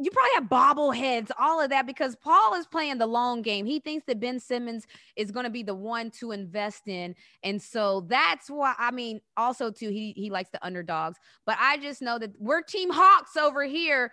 you 0.00 0.10
probably 0.10 0.30
have 0.36 0.44
bobbleheads, 0.44 1.30
all 1.38 1.60
of 1.60 1.68
that, 1.68 1.86
because 1.86 2.16
Paul 2.16 2.54
is 2.54 2.66
playing 2.66 2.96
the 2.96 3.06
long 3.06 3.42
game. 3.42 3.66
He 3.66 3.78
thinks 3.78 4.06
that 4.06 4.18
Ben 4.20 4.40
Simmons 4.40 4.86
is 5.16 5.30
going 5.30 5.44
to 5.44 5.50
be 5.50 5.62
the 5.62 5.74
one 5.74 6.10
to 6.12 6.32
invest 6.32 6.88
in, 6.88 7.14
and 7.42 7.60
so 7.60 8.00
that's 8.08 8.48
why. 8.48 8.74
I 8.78 8.90
mean, 8.90 9.20
also 9.36 9.70
too, 9.70 9.90
he 9.90 10.12
he 10.16 10.30
likes 10.30 10.48
the 10.50 10.64
underdogs. 10.64 11.18
But 11.44 11.58
I 11.60 11.76
just 11.76 12.00
know 12.00 12.18
that 12.18 12.30
we're 12.38 12.62
Team 12.62 12.88
Hawks 12.90 13.36
over 13.36 13.62
here. 13.64 14.12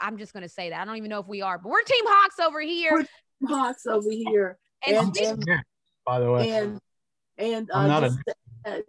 I'm 0.00 0.16
just 0.16 0.32
going 0.32 0.42
to 0.42 0.48
say 0.48 0.70
that. 0.70 0.80
I 0.80 0.84
don't 0.86 0.96
even 0.96 1.10
know 1.10 1.20
if 1.20 1.26
we 1.28 1.42
are, 1.42 1.58
but 1.58 1.68
we're 1.68 1.82
Team 1.82 2.04
Hawks 2.06 2.38
over 2.40 2.60
here. 2.60 2.92
We're- 2.94 3.06
Hawks 3.46 3.86
over 3.86 4.08
here. 4.10 4.56
And 4.86 4.96
And, 4.96 5.14
speak- 5.14 5.28
and, 5.28 5.44
yeah. 5.46 5.60
By 6.04 6.20
the 6.20 6.30
way, 6.30 6.50
and, 6.50 6.80
and 7.38 7.70
uh, 7.70 7.86
not 7.86 8.04
a 8.04 8.08
just, 8.08 8.18
to 8.26 8.34
add, 8.66 8.82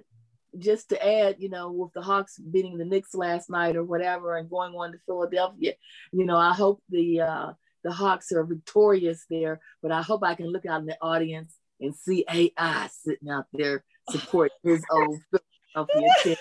just 0.57 0.89
to 0.89 1.07
add, 1.07 1.35
you 1.39 1.49
know, 1.49 1.71
with 1.71 1.93
the 1.93 2.01
Hawks 2.01 2.39
beating 2.39 2.77
the 2.77 2.85
Knicks 2.85 3.13
last 3.13 3.49
night 3.49 3.75
or 3.75 3.83
whatever 3.83 4.35
and 4.35 4.49
going 4.49 4.73
on 4.73 4.91
to 4.91 4.97
Philadelphia, 5.05 5.73
you 6.11 6.25
know, 6.25 6.37
I 6.37 6.53
hope 6.53 6.81
the 6.89 7.21
uh, 7.21 7.53
the 7.83 7.91
Hawks 7.91 8.31
are 8.31 8.43
victorious 8.43 9.25
there. 9.29 9.59
But 9.81 9.91
I 9.91 10.01
hope 10.01 10.23
I 10.23 10.35
can 10.35 10.47
look 10.47 10.65
out 10.65 10.81
in 10.81 10.87
the 10.87 10.97
audience 11.01 11.55
and 11.79 11.95
see 11.95 12.25
AI 12.29 12.89
sitting 12.91 13.29
out 13.29 13.45
there 13.53 13.83
supporting 14.09 14.57
his 14.63 14.83
old 14.91 15.19
Philadelphia 15.75 16.09
team. 16.23 16.35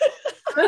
okay, 0.51 0.67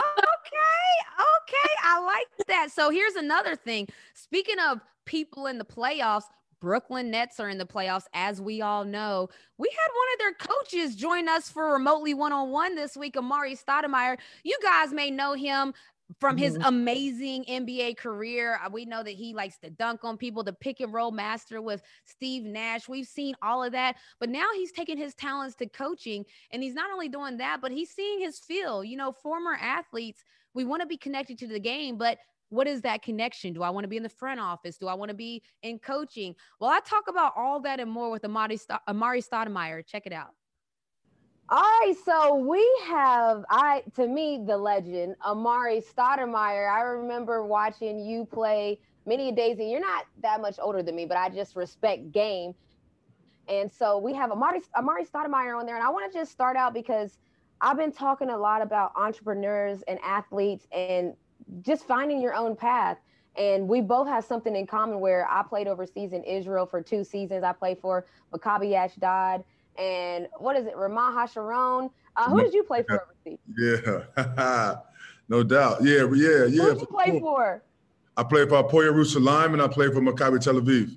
okay, 1.21 1.71
I 1.85 2.01
like 2.05 2.47
that. 2.49 2.71
So 2.73 2.91
here's 2.91 3.15
another 3.15 3.57
thing. 3.57 3.89
Speaking 4.15 4.59
of 4.59 4.81
people 5.05 5.47
in 5.47 5.59
the 5.59 5.65
playoffs, 5.65 6.25
Brooklyn 6.65 7.11
Nets 7.11 7.39
are 7.41 7.51
in 7.51 7.59
the 7.59 7.67
playoffs, 7.67 8.07
as 8.15 8.41
we 8.41 8.63
all 8.63 8.87
know. 8.87 9.29
We 9.59 9.69
had 9.69 9.91
one 9.93 10.09
of 10.15 10.19
their 10.19 10.55
coaches 10.57 10.97
join 10.97 11.29
us 11.29 11.51
for 11.51 11.75
remotely 11.75 12.15
one 12.15 12.33
on 12.33 12.49
one 12.49 12.75
this 12.75 12.97
week, 12.97 13.17
Amar'e 13.17 13.63
Stoudemire. 13.63 14.17
You 14.45 14.59
guys 14.63 14.91
may 14.91 15.11
know 15.11 15.35
him 15.35 15.75
from 16.21 16.39
his 16.39 16.57
Mhm. 16.57 16.69
amazing 16.69 17.45
NBA 17.49 17.95
career. 17.95 18.59
uh, 18.65 18.71
We 18.71 18.87
know 18.87 19.03
that 19.03 19.11
he 19.11 19.35
likes 19.35 19.59
to 19.59 19.69
dunk 19.69 20.05
on 20.05 20.17
people, 20.17 20.43
the 20.43 20.55
pick 20.55 20.81
and 20.81 20.93
roll 20.93 21.11
master 21.11 21.61
with 21.61 21.83
Steve 22.07 22.45
Nash. 22.45 22.89
We've 22.89 23.07
seen 23.07 23.35
all 23.43 23.63
of 23.63 23.73
that, 23.73 23.97
but 24.19 24.31
now 24.31 24.47
he's 24.55 24.73
taking 24.73 24.97
his 24.97 25.15
talents 25.15 25.57
to 25.57 25.69
coaching, 25.69 26.25
and 26.51 26.63
he's 26.63 26.75
not 26.75 26.91
only 26.91 27.09
doing 27.09 27.37
that, 27.39 27.61
but 27.61 27.73
he's 27.73 27.91
seeing 27.91 28.21
his 28.21 28.39
feel. 28.39 28.83
You 28.83 28.97
know, 28.97 29.13
former 29.13 29.59
athletes, 29.61 30.25
we 30.55 30.65
want 30.65 30.81
to 30.81 30.87
be 30.87 30.97
connected 30.97 31.39
to 31.41 31.47
the 31.47 31.61
game, 31.61 31.99
but 31.99 32.19
what 32.55 32.67
is 32.67 32.83
that 32.83 33.03
connection? 33.03 33.53
Do 33.53 33.63
I 33.63 33.71
want 33.71 33.85
to 33.85 33.89
be 33.89 33.97
in 33.97 34.03
the 34.03 34.09
front 34.09 34.41
office? 34.41 34.77
Do 34.77 34.87
I 34.87 34.95
want 34.95 35.11
to 35.11 35.15
be 35.15 35.43
in 35.63 35.79
coaching? 35.79 36.35
Well, 36.61 36.71
I 36.71 36.81
talk 36.81 37.09
about 37.09 37.33
all 37.37 37.61
that 37.61 37.81
and 37.81 37.91
more 37.91 38.11
with 38.11 38.23
Amar'e, 38.23 38.59
Sto- 38.59 38.79
Amar'e 38.89 39.27
Stoudemire. 39.27 39.85
Check 39.85 40.07
it 40.07 40.13
out. 40.13 40.31
All 41.51 41.61
right, 41.61 41.95
so 42.05 42.37
we 42.37 42.67
have 42.87 43.45
I 43.51 43.83
to 43.97 44.07
me 44.07 44.43
the 44.47 44.57
legend 44.57 45.17
Amar'e 45.27 45.85
Stoudemire. 45.85 46.73
I 46.73 46.81
remember 46.81 47.45
watching 47.45 48.01
you 48.01 48.25
play 48.25 48.79
many 49.05 49.31
days, 49.33 49.59
and 49.59 49.71
you're 49.71 49.81
not 49.81 50.07
that 50.23 50.41
much 50.41 50.57
older 50.63 50.83
than 50.83 50.97
me, 50.97 51.05
but 51.05 51.19
I 51.19 51.29
just 51.29 51.55
respect 51.57 52.13
game. 52.13 52.55
And 53.47 53.71
so 53.71 53.99
we 53.99 54.15
have 54.15 54.31
Amar'e 54.31 54.63
Amar'e 54.77 55.07
Stoudemire 55.11 55.59
on 55.59 55.67
there, 55.67 55.77
and 55.77 55.85
I 55.85 55.91
want 55.91 56.11
to 56.11 56.19
just 56.19 56.33
start 56.33 56.57
out 56.57 56.73
because 56.73 57.19
I've 57.61 57.77
been 57.77 57.93
talking 57.93 58.31
a 58.31 58.39
lot 58.39 58.63
about 58.63 58.93
entrepreneurs 58.97 59.83
and 59.87 59.99
athletes 60.03 60.67
and 60.73 61.15
just 61.63 61.87
finding 61.87 62.21
your 62.21 62.35
own 62.35 62.57
path. 62.57 62.99
And 63.37 63.69
we 63.69 63.81
both 63.81 64.07
have 64.07 64.25
something 64.25 64.55
in 64.55 64.67
common 64.67 65.01
where 65.01 65.29
I 65.29 65.43
played 65.43 65.67
overseas 65.67 66.13
in 66.13 66.23
Israel 66.23 66.67
for 66.67 66.81
two 66.81 67.03
seasons. 67.03 67.43
I 67.43 67.53
played 67.53 67.79
for 67.81 68.07
Maccabi 68.33 68.75
Ashdod 68.75 69.45
and 69.79 70.29
what 70.39 70.57
is 70.57 70.67
it, 70.67 70.75
Ramat 70.75 71.15
Hasharon? 71.15 71.91
Uh, 72.17 72.31
who 72.31 72.43
did 72.43 72.55
you 72.55 72.63
play 72.63 72.85
for 72.87 73.03
overseas? 73.03 73.39
Yeah, 73.59 74.75
no 75.29 75.43
doubt. 75.43 75.79
Yeah, 75.83 76.07
yeah, 76.15 76.45
yeah. 76.45 76.63
Who 76.63 76.73
did 76.73 76.81
you 76.81 76.87
play 76.87 77.19
for? 77.19 77.63
I 78.17 78.23
played 78.23 78.49
for 78.49 78.63
Hapoel 78.63 78.93
Yerushalayim 78.93 79.55
and 79.55 79.63
I 79.63 79.67
played 79.67 79.93
for 79.93 80.01
Maccabi 80.01 80.41
Tel 80.41 80.55
Aviv. 80.55 80.97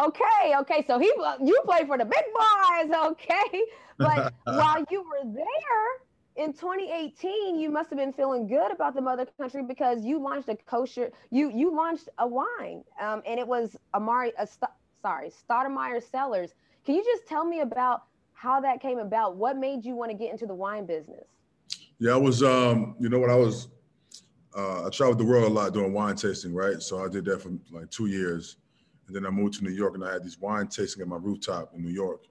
Okay, 0.00 0.54
okay. 0.60 0.84
So 0.86 0.98
he 0.98 1.12
you 1.42 1.60
played 1.64 1.86
for 1.86 1.98
the 1.98 2.04
big 2.04 2.24
boys, 2.34 2.96
okay. 3.06 3.62
But 3.98 4.32
while 4.44 4.84
you 4.90 5.02
were 5.02 5.32
there 5.32 5.88
in 6.36 6.52
2018, 6.52 7.58
you 7.58 7.70
must 7.70 7.90
have 7.90 7.98
been 7.98 8.12
feeling 8.12 8.46
good 8.46 8.70
about 8.70 8.94
the 8.94 9.00
mother 9.00 9.26
country 9.38 9.62
because 9.62 10.04
you 10.04 10.18
launched 10.18 10.48
a 10.48 10.56
kosher, 10.56 11.10
you 11.30 11.50
you 11.50 11.74
launched 11.74 12.08
a 12.18 12.26
wine, 12.26 12.84
um, 13.00 13.22
and 13.26 13.40
it 13.40 13.46
was 13.46 13.76
Amar'e, 13.94 14.32
uh, 14.38 14.44
St- 14.44 14.70
sorry, 15.02 15.30
Stoudemire 15.30 16.02
Cellars. 16.02 16.54
Can 16.84 16.94
you 16.94 17.04
just 17.04 17.26
tell 17.26 17.44
me 17.44 17.60
about 17.60 18.04
how 18.34 18.60
that 18.60 18.80
came 18.80 18.98
about? 18.98 19.36
What 19.36 19.56
made 19.56 19.84
you 19.84 19.96
want 19.96 20.10
to 20.10 20.16
get 20.16 20.30
into 20.30 20.46
the 20.46 20.54
wine 20.54 20.86
business? 20.86 21.26
Yeah, 21.98 22.12
I 22.12 22.16
was, 22.16 22.42
um, 22.42 22.94
you 23.00 23.08
know 23.08 23.18
what, 23.18 23.30
I 23.30 23.36
was, 23.36 23.68
uh, 24.54 24.86
I 24.86 24.90
traveled 24.90 25.18
the 25.18 25.24
world 25.24 25.44
a 25.44 25.52
lot 25.52 25.72
doing 25.72 25.92
wine 25.92 26.16
tasting, 26.16 26.54
right? 26.54 26.82
So 26.82 27.02
I 27.02 27.08
did 27.08 27.24
that 27.24 27.40
for 27.40 27.52
like 27.70 27.90
two 27.90 28.06
years. 28.06 28.56
And 29.06 29.16
then 29.16 29.24
I 29.24 29.30
moved 29.30 29.54
to 29.54 29.64
New 29.64 29.70
York 29.70 29.94
and 29.94 30.04
I 30.04 30.12
had 30.12 30.22
these 30.22 30.38
wine 30.38 30.68
tasting 30.68 31.00
at 31.00 31.08
my 31.08 31.16
rooftop 31.16 31.72
in 31.74 31.82
New 31.82 31.92
York. 31.92 32.24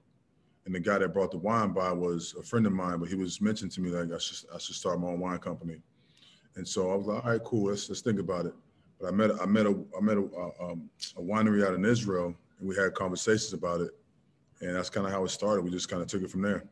And 0.66 0.74
the 0.74 0.80
guy 0.80 0.98
that 0.98 1.14
brought 1.14 1.30
the 1.30 1.38
wine 1.38 1.72
by 1.72 1.92
was 1.92 2.34
a 2.38 2.42
friend 2.42 2.66
of 2.66 2.72
mine, 2.72 2.98
but 2.98 3.08
he 3.08 3.14
was 3.14 3.40
mentioned 3.40 3.70
to 3.72 3.80
me 3.80 3.90
like 3.90 4.12
I 4.12 4.18
should, 4.18 4.48
I 4.52 4.58
should 4.58 4.74
start 4.74 5.00
my 5.00 5.06
own 5.06 5.20
wine 5.20 5.38
company. 5.38 5.80
And 6.56 6.66
so 6.66 6.90
I 6.90 6.96
was 6.96 7.06
like, 7.06 7.24
all 7.24 7.30
right, 7.30 7.44
cool, 7.44 7.68
let's, 7.68 7.88
let's 7.88 8.00
think 8.00 8.18
about 8.18 8.46
it. 8.46 8.54
But 9.00 9.08
I 9.08 9.10
met, 9.12 9.30
I 9.40 9.46
met 9.46 9.66
a, 9.66 9.78
I 9.96 10.00
met 10.00 10.16
a, 10.16 10.24
uh, 10.24 10.72
um, 10.72 10.90
a 11.16 11.20
winery 11.20 11.64
out 11.64 11.74
in 11.74 11.84
Israel 11.84 12.34
and 12.58 12.68
we 12.68 12.74
had 12.74 12.94
conversations 12.94 13.52
about 13.52 13.80
it. 13.80 13.92
And 14.60 14.74
that's 14.74 14.90
kind 14.90 15.06
of 15.06 15.12
how 15.12 15.22
it 15.24 15.28
started. 15.28 15.62
We 15.62 15.70
just 15.70 15.88
kind 15.88 16.02
of 16.02 16.08
took 16.08 16.22
it 16.22 16.30
from 16.30 16.42
there. 16.42 16.64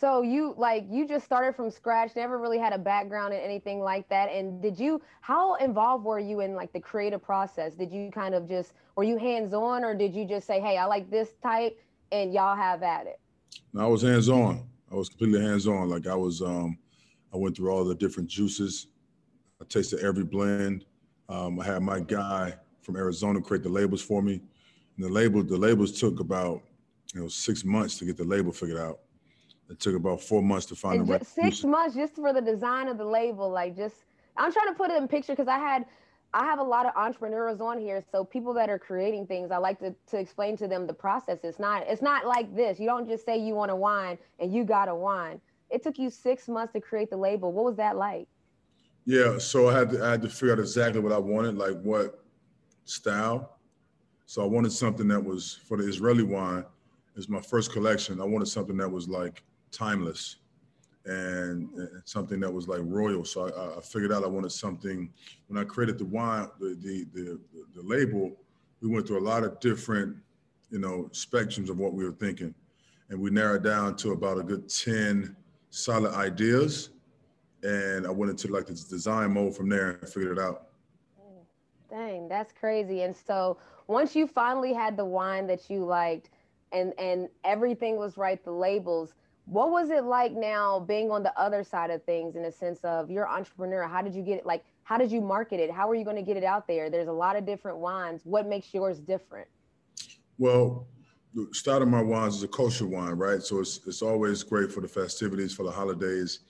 So 0.00 0.22
you 0.22 0.54
like 0.56 0.86
you 0.90 1.06
just 1.06 1.24
started 1.24 1.54
from 1.54 1.70
scratch, 1.70 2.16
never 2.16 2.38
really 2.38 2.58
had 2.58 2.72
a 2.72 2.78
background 2.78 3.32
in 3.32 3.40
anything 3.40 3.80
like 3.80 4.08
that. 4.08 4.28
And 4.28 4.60
did 4.60 4.78
you 4.78 5.00
how 5.20 5.54
involved 5.54 6.04
were 6.04 6.18
you 6.18 6.40
in 6.40 6.54
like 6.54 6.72
the 6.72 6.80
creative 6.80 7.22
process? 7.22 7.74
Did 7.74 7.92
you 7.92 8.10
kind 8.10 8.34
of 8.34 8.48
just 8.48 8.72
were 8.96 9.04
you 9.04 9.16
hands 9.16 9.54
on 9.54 9.84
or 9.84 9.94
did 9.94 10.14
you 10.14 10.26
just 10.26 10.46
say, 10.46 10.58
Hey, 10.60 10.78
I 10.78 10.86
like 10.86 11.10
this 11.10 11.30
type 11.42 11.78
and 12.14 12.32
y'all 12.32 12.56
have 12.56 12.82
at 12.82 13.06
it? 13.06 13.18
No, 13.72 13.82
I 13.82 13.86
was 13.86 14.02
hands 14.02 14.28
on. 14.28 14.66
I 14.90 14.94
was 14.94 15.08
completely 15.08 15.40
hands 15.40 15.66
on. 15.66 15.88
Like 15.88 16.06
I 16.06 16.14
was, 16.14 16.40
um, 16.42 16.78
I 17.32 17.36
went 17.36 17.56
through 17.56 17.70
all 17.70 17.84
the 17.84 17.94
different 17.94 18.28
juices. 18.28 18.86
I 19.60 19.64
tasted 19.64 20.00
every 20.00 20.24
blend. 20.24 20.84
Um, 21.28 21.58
I 21.58 21.64
had 21.64 21.82
my 21.82 22.00
guy 22.00 22.54
from 22.82 22.96
Arizona 22.96 23.40
create 23.40 23.62
the 23.64 23.68
labels 23.68 24.02
for 24.02 24.22
me. 24.22 24.34
And 24.96 25.04
the 25.04 25.08
label, 25.08 25.42
the 25.42 25.56
labels 25.56 25.98
took 25.98 26.20
about, 26.20 26.62
you 27.12 27.20
know, 27.20 27.28
six 27.28 27.64
months 27.64 27.98
to 27.98 28.04
get 28.04 28.16
the 28.16 28.24
label 28.24 28.52
figured 28.52 28.78
out. 28.78 29.00
It 29.68 29.80
took 29.80 29.96
about 29.96 30.20
four 30.20 30.42
months 30.42 30.66
to 30.66 30.76
find 30.76 31.00
And 31.00 31.08
the 31.08 31.12
right 31.14 31.26
six 31.26 31.56
juices. 31.56 31.64
months 31.64 31.96
just 31.96 32.14
for 32.14 32.32
the 32.32 32.40
design 32.40 32.86
of 32.86 32.98
the 32.98 33.04
label. 33.04 33.50
Like 33.50 33.74
just 33.74 33.96
I'm 34.36 34.52
trying 34.52 34.68
to 34.68 34.74
put 34.74 34.90
it 34.90 34.98
in 34.98 35.08
picture 35.08 35.32
because 35.32 35.48
I 35.48 35.58
had 35.58 35.86
I 36.34 36.44
have 36.44 36.58
a 36.58 36.64
lot 36.64 36.84
of 36.84 36.92
entrepreneurs 36.96 37.60
on 37.60 37.78
here. 37.78 38.04
So 38.10 38.24
people 38.24 38.52
that 38.54 38.68
are 38.68 38.78
creating 38.78 39.28
things, 39.28 39.52
I 39.52 39.58
like 39.58 39.78
to, 39.78 39.94
to 40.08 40.18
explain 40.18 40.56
to 40.56 40.66
them 40.66 40.84
the 40.84 40.92
process. 40.92 41.38
It's 41.44 41.60
not 41.60 41.84
it's 41.86 42.02
not 42.02 42.26
like 42.26 42.54
this. 42.56 42.80
You 42.80 42.86
don't 42.86 43.08
just 43.08 43.24
say 43.24 43.38
you 43.38 43.54
want 43.54 43.70
a 43.70 43.76
wine 43.76 44.18
and 44.40 44.52
you 44.52 44.64
got 44.64 44.88
a 44.88 44.94
wine. 44.94 45.40
It 45.70 45.82
took 45.84 45.96
you 45.96 46.10
six 46.10 46.48
months 46.48 46.72
to 46.72 46.80
create 46.80 47.08
the 47.08 47.16
label. 47.16 47.52
What 47.52 47.64
was 47.64 47.76
that 47.76 47.96
like? 47.96 48.26
Yeah, 49.06 49.38
so 49.38 49.68
I 49.68 49.78
had 49.78 49.90
to 49.90 50.04
I 50.04 50.10
had 50.10 50.22
to 50.22 50.28
figure 50.28 50.54
out 50.54 50.58
exactly 50.58 51.00
what 51.00 51.12
I 51.12 51.18
wanted, 51.18 51.56
like 51.56 51.80
what 51.82 52.24
style. 52.84 53.58
So 54.26 54.42
I 54.42 54.46
wanted 54.46 54.72
something 54.72 55.06
that 55.08 55.24
was 55.24 55.60
for 55.68 55.76
the 55.76 55.88
Israeli 55.88 56.24
wine. 56.24 56.64
It's 57.14 57.28
my 57.28 57.40
first 57.40 57.72
collection. 57.72 58.20
I 58.20 58.24
wanted 58.24 58.46
something 58.46 58.76
that 58.78 58.90
was 58.90 59.08
like 59.08 59.44
timeless, 59.70 60.36
and, 61.06 61.70
and 61.74 62.02
something 62.04 62.40
that 62.40 62.52
was 62.52 62.68
like 62.68 62.80
royal. 62.82 63.24
So 63.24 63.48
I, 63.48 63.78
I 63.78 63.80
figured 63.80 64.12
out 64.12 64.24
I 64.24 64.28
wanted 64.28 64.52
something. 64.52 65.10
When 65.48 65.58
I 65.60 65.64
created 65.64 65.98
the 65.98 66.06
wine, 66.06 66.48
the 66.58 66.76
the 66.80 67.06
the, 67.12 67.40
the 67.74 67.82
label, 67.82 68.32
we 68.80 68.88
went 68.88 69.06
through 69.06 69.20
a 69.20 69.26
lot 69.26 69.44
of 69.44 69.60
different, 69.60 70.16
you 70.70 70.78
know, 70.78 71.08
spectrums 71.12 71.68
of 71.68 71.78
what 71.78 71.92
we 71.94 72.04
were 72.04 72.12
thinking, 72.12 72.54
and 73.10 73.20
we 73.20 73.30
narrowed 73.30 73.64
down 73.64 73.96
to 73.96 74.12
about 74.12 74.38
a 74.38 74.42
good 74.42 74.68
ten 74.68 75.36
solid 75.70 76.14
ideas 76.14 76.90
and 77.64 78.06
I 78.06 78.10
went 78.10 78.30
into 78.30 78.48
like 78.48 78.66
this 78.66 78.84
design 78.84 79.32
mode 79.32 79.56
from 79.56 79.68
there 79.68 79.92
and 79.92 80.08
figured 80.08 80.38
it 80.38 80.40
out. 80.40 80.68
Dang, 81.90 82.28
that's 82.28 82.52
crazy. 82.52 83.02
And 83.02 83.16
so 83.16 83.58
once 83.86 84.14
you 84.14 84.26
finally 84.26 84.72
had 84.72 84.96
the 84.96 85.04
wine 85.04 85.46
that 85.46 85.70
you 85.70 85.84
liked 85.84 86.30
and 86.72 86.92
and 86.98 87.28
everything 87.44 87.96
was 87.96 88.16
right, 88.16 88.42
the 88.44 88.50
labels, 88.52 89.14
what 89.46 89.70
was 89.70 89.90
it 89.90 90.04
like 90.04 90.32
now 90.32 90.80
being 90.80 91.10
on 91.10 91.22
the 91.22 91.38
other 91.38 91.62
side 91.62 91.90
of 91.90 92.02
things 92.04 92.34
in 92.34 92.44
a 92.44 92.52
sense 92.52 92.80
of 92.82 93.10
you're 93.10 93.28
entrepreneur? 93.28 93.82
How 93.86 94.00
did 94.00 94.14
you 94.14 94.22
get 94.22 94.38
it? 94.38 94.46
Like, 94.46 94.64
how 94.84 94.96
did 94.96 95.12
you 95.12 95.20
market 95.20 95.60
it? 95.60 95.70
How 95.70 95.88
are 95.90 95.94
you 95.94 96.04
going 96.04 96.16
to 96.16 96.22
get 96.22 96.36
it 96.36 96.44
out 96.44 96.66
there? 96.66 96.88
There's 96.88 97.08
a 97.08 97.12
lot 97.12 97.36
of 97.36 97.44
different 97.44 97.78
wines. 97.78 98.22
What 98.24 98.46
makes 98.46 98.72
yours 98.72 98.98
different? 99.00 99.48
Well, 100.38 100.86
the 101.34 101.86
my 101.86 102.00
wines 102.00 102.36
is 102.36 102.42
a 102.42 102.48
kosher 102.48 102.86
wine, 102.86 103.12
right? 103.12 103.42
So 103.42 103.60
it's 103.60 103.80
it's 103.86 104.02
always 104.02 104.42
great 104.42 104.72
for 104.72 104.80
the 104.80 104.88
festivities, 104.88 105.52
for 105.52 105.64
the 105.64 105.70
holidays, 105.70 106.40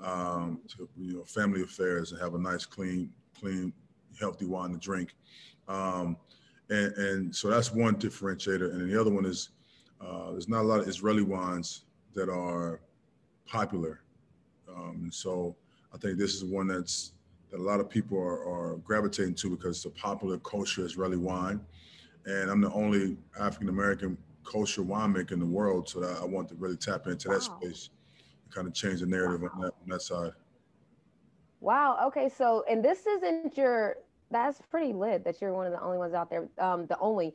um, 0.00 0.60
to, 0.76 0.88
you 0.96 1.14
know, 1.14 1.24
family 1.24 1.62
affairs, 1.62 2.12
and 2.12 2.20
have 2.20 2.34
a 2.34 2.38
nice, 2.38 2.66
clean, 2.66 3.10
clean, 3.38 3.72
healthy 4.20 4.44
wine 4.44 4.72
to 4.72 4.78
drink. 4.78 5.14
Um, 5.66 6.16
and, 6.70 6.92
and 6.94 7.36
so 7.36 7.48
that's 7.48 7.72
one 7.72 7.96
differentiator. 7.96 8.72
And 8.72 8.90
the 8.90 9.00
other 9.00 9.10
one 9.10 9.24
is 9.24 9.50
uh, 10.00 10.32
there's 10.32 10.48
not 10.48 10.62
a 10.62 10.68
lot 10.68 10.80
of 10.80 10.88
Israeli 10.88 11.22
wines 11.22 11.83
that 12.14 12.28
are 12.28 12.80
popular. 13.46 14.00
Um, 14.68 15.00
and 15.04 15.14
so 15.14 15.56
I 15.92 15.98
think 15.98 16.18
this 16.18 16.34
is 16.34 16.44
one 16.44 16.66
that's 16.66 17.12
that 17.50 17.60
a 17.60 17.62
lot 17.62 17.78
of 17.78 17.88
people 17.88 18.18
are, 18.18 18.48
are 18.48 18.76
gravitating 18.78 19.34
to 19.34 19.50
because 19.50 19.76
it's 19.76 19.84
a 19.84 19.90
popular 19.90 20.38
kosher 20.38 20.84
Israeli 20.84 21.16
wine. 21.16 21.60
And 22.26 22.50
I'm 22.50 22.60
the 22.60 22.72
only 22.72 23.16
African 23.38 23.68
American 23.68 24.16
kosher 24.42 24.82
winemaker 24.82 25.32
in 25.32 25.38
the 25.40 25.46
world. 25.46 25.88
So 25.88 26.00
that 26.00 26.20
I 26.20 26.24
want 26.24 26.48
to 26.48 26.54
really 26.56 26.76
tap 26.76 27.06
into 27.06 27.28
that 27.28 27.42
space 27.42 27.90
and 28.44 28.54
kind 28.54 28.66
of 28.66 28.74
change 28.74 29.00
the 29.00 29.06
narrative 29.06 29.48
on 29.54 29.60
that, 29.60 29.74
on 29.82 29.88
that 29.88 30.02
side. 30.02 30.32
Wow. 31.60 31.98
Okay. 32.06 32.28
So, 32.28 32.64
and 32.68 32.84
this 32.84 33.06
isn't 33.06 33.56
your, 33.56 33.98
that's 34.30 34.60
pretty 34.70 34.92
lit 34.92 35.24
that 35.24 35.40
you're 35.40 35.52
one 35.52 35.66
of 35.66 35.72
the 35.72 35.80
only 35.80 35.98
ones 35.98 36.14
out 36.14 36.28
there. 36.30 36.48
Um, 36.58 36.86
the 36.86 36.98
only, 36.98 37.34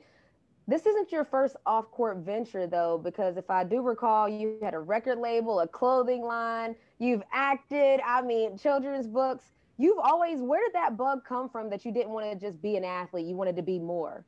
this 0.69 0.85
isn't 0.85 1.11
your 1.11 1.25
first 1.25 1.55
off 1.65 1.89
court 1.89 2.17
venture 2.17 2.67
though, 2.67 2.99
because 3.03 3.37
if 3.37 3.49
I 3.49 3.63
do 3.63 3.81
recall, 3.81 4.29
you 4.29 4.57
had 4.61 4.75
a 4.75 4.79
record 4.79 5.17
label, 5.17 5.61
a 5.61 5.67
clothing 5.67 6.21
line, 6.21 6.75
you've 6.99 7.23
acted, 7.33 7.99
I 8.05 8.21
mean, 8.21 8.55
children's 8.57 9.07
books. 9.07 9.45
You've 9.77 9.97
always, 9.97 10.41
where 10.41 10.63
did 10.63 10.73
that 10.75 10.95
bug 10.95 11.25
come 11.27 11.49
from 11.49 11.69
that 11.71 11.85
you 11.85 11.91
didn't 11.91 12.11
want 12.11 12.31
to 12.31 12.37
just 12.37 12.61
be 12.61 12.75
an 12.75 12.83
athlete? 12.83 13.25
You 13.25 13.35
wanted 13.35 13.55
to 13.55 13.63
be 13.63 13.79
more? 13.79 14.25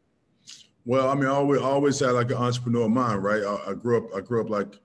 Well, 0.83 1.09
I 1.09 1.13
mean, 1.13 1.25
I 1.25 1.31
always, 1.31 1.61
I 1.61 1.65
always 1.65 1.99
had 1.99 2.11
like 2.11 2.31
an 2.31 2.37
entrepreneur 2.37 2.89
mind, 2.89 3.23
right? 3.23 3.43
I, 3.43 3.71
I 3.71 3.73
grew 3.75 3.97
up, 3.97 4.15
I 4.15 4.21
grew 4.21 4.41
up 4.41 4.49
like 4.49 4.79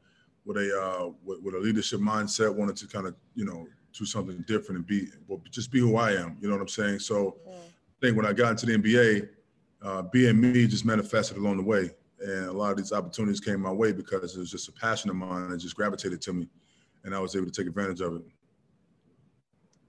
with 0.45 0.59
a, 0.59 0.79
uh, 0.79 1.11
with, 1.25 1.41
with 1.43 1.55
a 1.55 1.59
leadership 1.59 2.01
mindset, 2.01 2.55
wanted 2.55 2.77
to 2.77 2.87
kind 2.87 3.07
of, 3.07 3.15
you 3.35 3.47
know, 3.47 3.67
do 3.97 4.05
something 4.05 4.45
different 4.47 4.79
and 4.79 4.87
be, 4.87 5.09
well, 5.27 5.41
just 5.51 5.73
be 5.73 5.79
who 5.79 5.97
I 5.97 6.13
am. 6.13 6.37
You 6.41 6.49
know 6.49 6.55
what 6.55 6.61
I'm 6.61 6.69
saying? 6.69 6.99
So 6.99 7.37
I 7.49 7.53
think 8.03 8.15
when 8.15 8.27
I 8.27 8.35
got 8.35 8.51
into 8.51 8.67
the 8.67 8.77
NBA, 8.77 9.29
uh, 9.83 10.03
being 10.03 10.41
me 10.41 10.67
just 10.67 10.85
manifested 10.85 11.37
along 11.37 11.59
the 11.59 11.63
way. 11.63 11.91
And 12.21 12.47
a 12.47 12.53
lot 12.53 12.71
of 12.71 12.79
these 12.79 12.93
opportunities 12.93 13.41
came 13.41 13.61
my 13.61 13.71
way 13.71 13.93
because 13.93 14.37
it 14.37 14.39
was 14.39 14.51
just 14.51 14.69
a 14.69 14.73
passion 14.73 15.11
of 15.11 15.17
mine 15.17 15.51
and 15.51 15.61
just 15.61 15.77
gravitated 15.77 16.21
to 16.23 16.33
me. 16.33 16.49
And 17.05 17.15
I 17.15 17.21
was 17.21 17.37
able 17.37 17.47
to 17.47 17.53
take 17.53 17.67
advantage 17.67 18.01
of 18.01 18.17
it. 18.17 18.23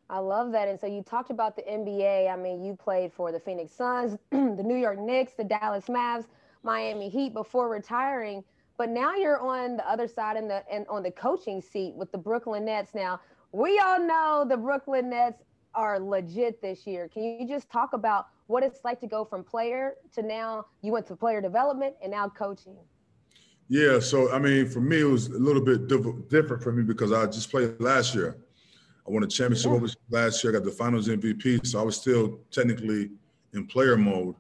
I 0.10 0.20
love 0.20 0.52
that. 0.54 0.68
And 0.68 0.80
so 0.80 0.88
you 0.88 1.02
talked 1.02 1.32
about 1.32 1.56
the 1.56 1.64
NBA. 1.64 2.32
I 2.32 2.36
mean, 2.38 2.64
you 2.64 2.76
played 2.76 3.12
for 3.12 3.32
the 3.32 3.40
Phoenix 3.40 3.74
Suns, 3.74 4.18
the 4.32 4.64
New 4.64 4.76
York 4.76 5.00
Knicks, 5.00 5.34
the 5.34 5.44
Dallas 5.44 5.86
Mavs, 5.86 6.26
Miami 6.64 7.10
Heat 7.10 7.34
before 7.34 7.70
retiring. 7.70 8.44
But 8.78 8.90
now 8.90 9.16
you're 9.16 9.40
on 9.40 9.78
the 9.78 9.90
other 9.90 10.08
side 10.08 10.38
and 10.38 10.50
the 10.50 10.64
and 10.72 10.86
on 10.88 11.04
the 11.04 11.12
coaching 11.12 11.62
seat 11.62 11.96
with 11.96 12.12
the 12.12 12.18
Brooklyn 12.18 12.66
Nets. 12.66 12.94
Now 12.94 13.20
we 13.52 13.80
all 13.80 14.00
know 14.00 14.46
the 14.48 14.58
Brooklyn 14.58 15.10
Nets 15.10 15.44
are 15.78 16.00
legit 16.00 16.62
this 16.62 16.86
year. 16.86 17.08
Can 17.08 17.24
you 17.24 17.48
just 17.48 17.70
talk 17.70 17.94
about 17.94 18.28
what 18.48 18.64
it's 18.64 18.80
like 18.84 19.00
to 19.02 19.08
go 19.08 19.24
from 19.24 19.44
player 19.44 19.94
to 20.16 20.22
now 20.22 20.66
you 20.82 20.92
went 20.92 21.06
to 21.08 21.16
player 21.16 21.40
development 21.40 21.96
and 22.02 22.12
now 22.12 22.28
coaching? 22.28 22.76
Yeah, 23.70 24.00
so 24.00 24.32
I 24.34 24.40
mean, 24.40 24.68
for 24.68 24.82
me, 24.82 25.02
it 25.02 25.04
was 25.04 25.28
a 25.28 25.38
little 25.38 25.62
bit 25.62 25.88
diff- 25.88 26.28
different 26.30 26.64
for 26.64 26.72
me 26.72 26.84
because 26.84 27.12
I 27.12 27.26
just 27.28 27.52
played 27.52 27.80
last 27.80 28.16
year. 28.16 28.38
I 29.08 29.12
won 29.12 29.24
a 29.24 29.28
championship 29.28 29.72
yeah. 29.72 29.88
last 30.10 30.44
year. 30.44 30.54
I 30.54 30.58
got 30.58 30.66
the 30.66 30.72
Finals 30.72 31.08
MVP, 31.08 31.66
so 31.66 31.80
I 31.80 31.84
was 31.84 31.96
still 31.96 32.40
technically 32.50 33.12
in 33.54 33.68
player 33.68 33.96
mode 33.98 34.36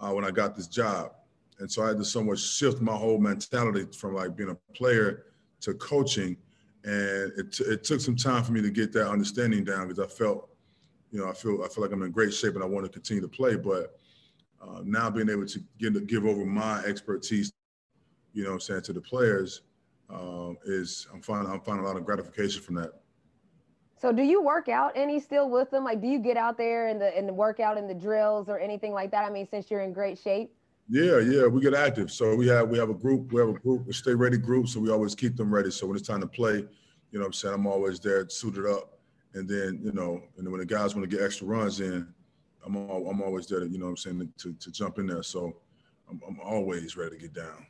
uh, 0.00 0.10
when 0.10 0.24
I 0.24 0.30
got 0.30 0.56
this 0.56 0.66
job, 0.66 1.12
and 1.58 1.70
so 1.70 1.84
I 1.84 1.88
had 1.88 1.98
to 1.98 2.04
somewhat 2.04 2.38
shift 2.38 2.80
my 2.80 2.94
whole 2.94 3.18
mentality 3.18 3.86
from 3.96 4.14
like 4.14 4.34
being 4.34 4.50
a 4.50 4.74
player 4.74 5.26
to 5.60 5.74
coaching, 5.74 6.36
and 6.84 7.32
it, 7.36 7.52
t- 7.52 7.64
it 7.64 7.84
took 7.84 8.00
some 8.00 8.16
time 8.16 8.42
for 8.42 8.52
me 8.52 8.62
to 8.62 8.70
get 8.70 8.92
that 8.94 9.08
understanding 9.08 9.64
down 9.64 9.88
because 9.88 9.98
I 9.98 10.06
felt, 10.06 10.49
you 11.10 11.20
know, 11.20 11.28
I 11.28 11.32
feel 11.32 11.62
I 11.64 11.68
feel 11.68 11.82
like 11.82 11.92
I'm 11.92 12.02
in 12.02 12.10
great 12.10 12.32
shape 12.32 12.54
and 12.54 12.62
I 12.62 12.66
want 12.66 12.86
to 12.86 12.92
continue 12.92 13.20
to 13.20 13.28
play, 13.28 13.56
but 13.56 13.98
uh, 14.62 14.82
now 14.84 15.08
being 15.10 15.30
able 15.30 15.46
to 15.46 15.60
get, 15.78 16.06
give 16.06 16.26
over 16.26 16.44
my 16.44 16.80
expertise 16.84 17.50
you 18.32 18.44
know 18.44 18.52
I'm 18.52 18.60
saying, 18.60 18.82
to 18.82 18.92
the 18.92 19.00
players 19.00 19.62
um, 20.08 20.56
is 20.64 21.06
I'm 21.12 21.22
finding 21.22 21.52
I'm 21.52 21.60
finding 21.60 21.84
a 21.84 21.88
lot 21.88 21.96
of 21.96 22.04
gratification 22.04 22.62
from 22.62 22.76
that. 22.76 22.92
So 24.00 24.12
do 24.12 24.22
you 24.22 24.42
work 24.42 24.68
out 24.68 24.92
any 24.94 25.20
still 25.20 25.50
with 25.50 25.70
them? 25.70 25.84
Like 25.84 26.00
do 26.00 26.08
you 26.08 26.18
get 26.18 26.36
out 26.36 26.56
there 26.56 26.88
and 26.88 27.00
the 27.00 27.16
and 27.16 27.28
the 27.28 27.34
workout 27.34 27.78
and 27.78 27.88
the 27.88 27.94
drills 27.94 28.48
or 28.48 28.58
anything 28.58 28.92
like 28.92 29.10
that? 29.10 29.24
I 29.24 29.30
mean, 29.30 29.46
since 29.46 29.70
you're 29.70 29.80
in 29.80 29.92
great 29.92 30.18
shape? 30.18 30.54
Yeah, 30.88 31.18
yeah, 31.18 31.46
we 31.46 31.60
get 31.60 31.74
active. 31.74 32.10
So 32.10 32.34
we 32.34 32.48
have 32.48 32.68
we 32.68 32.78
have 32.78 32.90
a 32.90 32.94
group, 32.94 33.32
we 33.32 33.40
have 33.40 33.50
a 33.50 33.58
group, 33.58 33.88
a 33.88 33.92
stay 33.92 34.14
ready 34.14 34.38
group. 34.38 34.68
So 34.68 34.80
we 34.80 34.90
always 34.90 35.14
keep 35.14 35.36
them 35.36 35.52
ready. 35.52 35.70
So 35.70 35.86
when 35.86 35.96
it's 35.96 36.06
time 36.06 36.20
to 36.20 36.26
play, 36.26 36.64
you 37.10 37.18
know 37.18 37.26
I'm 37.26 37.32
saying, 37.32 37.54
I'm 37.54 37.66
always 37.66 38.00
there 38.00 38.28
suited 38.28 38.66
up. 38.66 38.99
And 39.34 39.48
then, 39.48 39.80
you 39.82 39.92
know, 39.92 40.22
and 40.36 40.50
when 40.50 40.60
the 40.60 40.66
guys 40.66 40.94
want 40.94 41.08
to 41.08 41.16
get 41.16 41.24
extra 41.24 41.46
runs 41.46 41.80
in, 41.80 42.06
I'm 42.64 42.76
all, 42.76 43.08
I'm 43.08 43.22
always 43.22 43.46
there 43.46 43.60
to, 43.60 43.68
you 43.68 43.78
know 43.78 43.86
I'm 43.86 43.96
saying, 43.96 44.32
to, 44.38 44.52
to 44.52 44.72
jump 44.72 44.98
in 44.98 45.06
there. 45.06 45.22
So 45.22 45.56
I'm, 46.08 46.20
I'm 46.26 46.40
always 46.40 46.96
ready 46.96 47.16
to 47.16 47.22
get 47.22 47.32
down. 47.32 47.66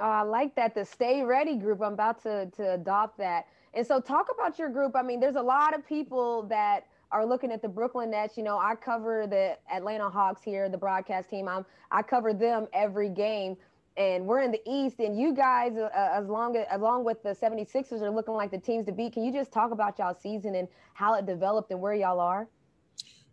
Oh, 0.00 0.10
I 0.10 0.22
like 0.22 0.54
that. 0.56 0.74
The 0.74 0.84
Stay 0.84 1.22
Ready 1.22 1.56
group. 1.56 1.80
I'm 1.80 1.92
about 1.92 2.20
to, 2.24 2.46
to 2.56 2.74
adopt 2.74 3.16
that. 3.18 3.46
And 3.74 3.86
so, 3.86 4.00
talk 4.00 4.28
about 4.32 4.58
your 4.58 4.68
group. 4.68 4.96
I 4.96 5.02
mean, 5.02 5.20
there's 5.20 5.36
a 5.36 5.42
lot 5.42 5.74
of 5.74 5.86
people 5.86 6.42
that 6.44 6.86
are 7.12 7.24
looking 7.24 7.52
at 7.52 7.62
the 7.62 7.68
Brooklyn 7.68 8.10
Nets. 8.10 8.36
You 8.36 8.42
know, 8.42 8.58
I 8.58 8.74
cover 8.74 9.26
the 9.26 9.56
Atlanta 9.72 10.10
Hawks 10.10 10.42
here, 10.42 10.68
the 10.68 10.78
broadcast 10.78 11.30
team. 11.30 11.48
I'm 11.48 11.64
I 11.90 12.02
cover 12.02 12.32
them 12.34 12.66
every 12.72 13.08
game, 13.08 13.56
and 13.96 14.26
we're 14.26 14.40
in 14.40 14.50
the 14.50 14.60
East. 14.66 14.98
And 15.00 15.18
you 15.18 15.34
guys, 15.34 15.76
uh, 15.76 15.88
as 15.94 16.26
long 16.26 16.56
as 16.56 16.66
along 16.70 17.04
with 17.04 17.22
the 17.22 17.30
76ers, 17.30 18.02
are 18.02 18.10
looking 18.10 18.34
like 18.34 18.50
the 18.50 18.58
teams 18.58 18.86
to 18.86 18.92
beat. 18.92 19.12
Can 19.12 19.24
you 19.24 19.32
just 19.32 19.52
talk 19.52 19.70
about 19.70 19.98
y'all 19.98 20.14
season 20.14 20.54
and 20.54 20.68
how 20.94 21.14
it 21.14 21.26
developed 21.26 21.70
and 21.70 21.80
where 21.80 21.94
y'all 21.94 22.20
are? 22.20 22.48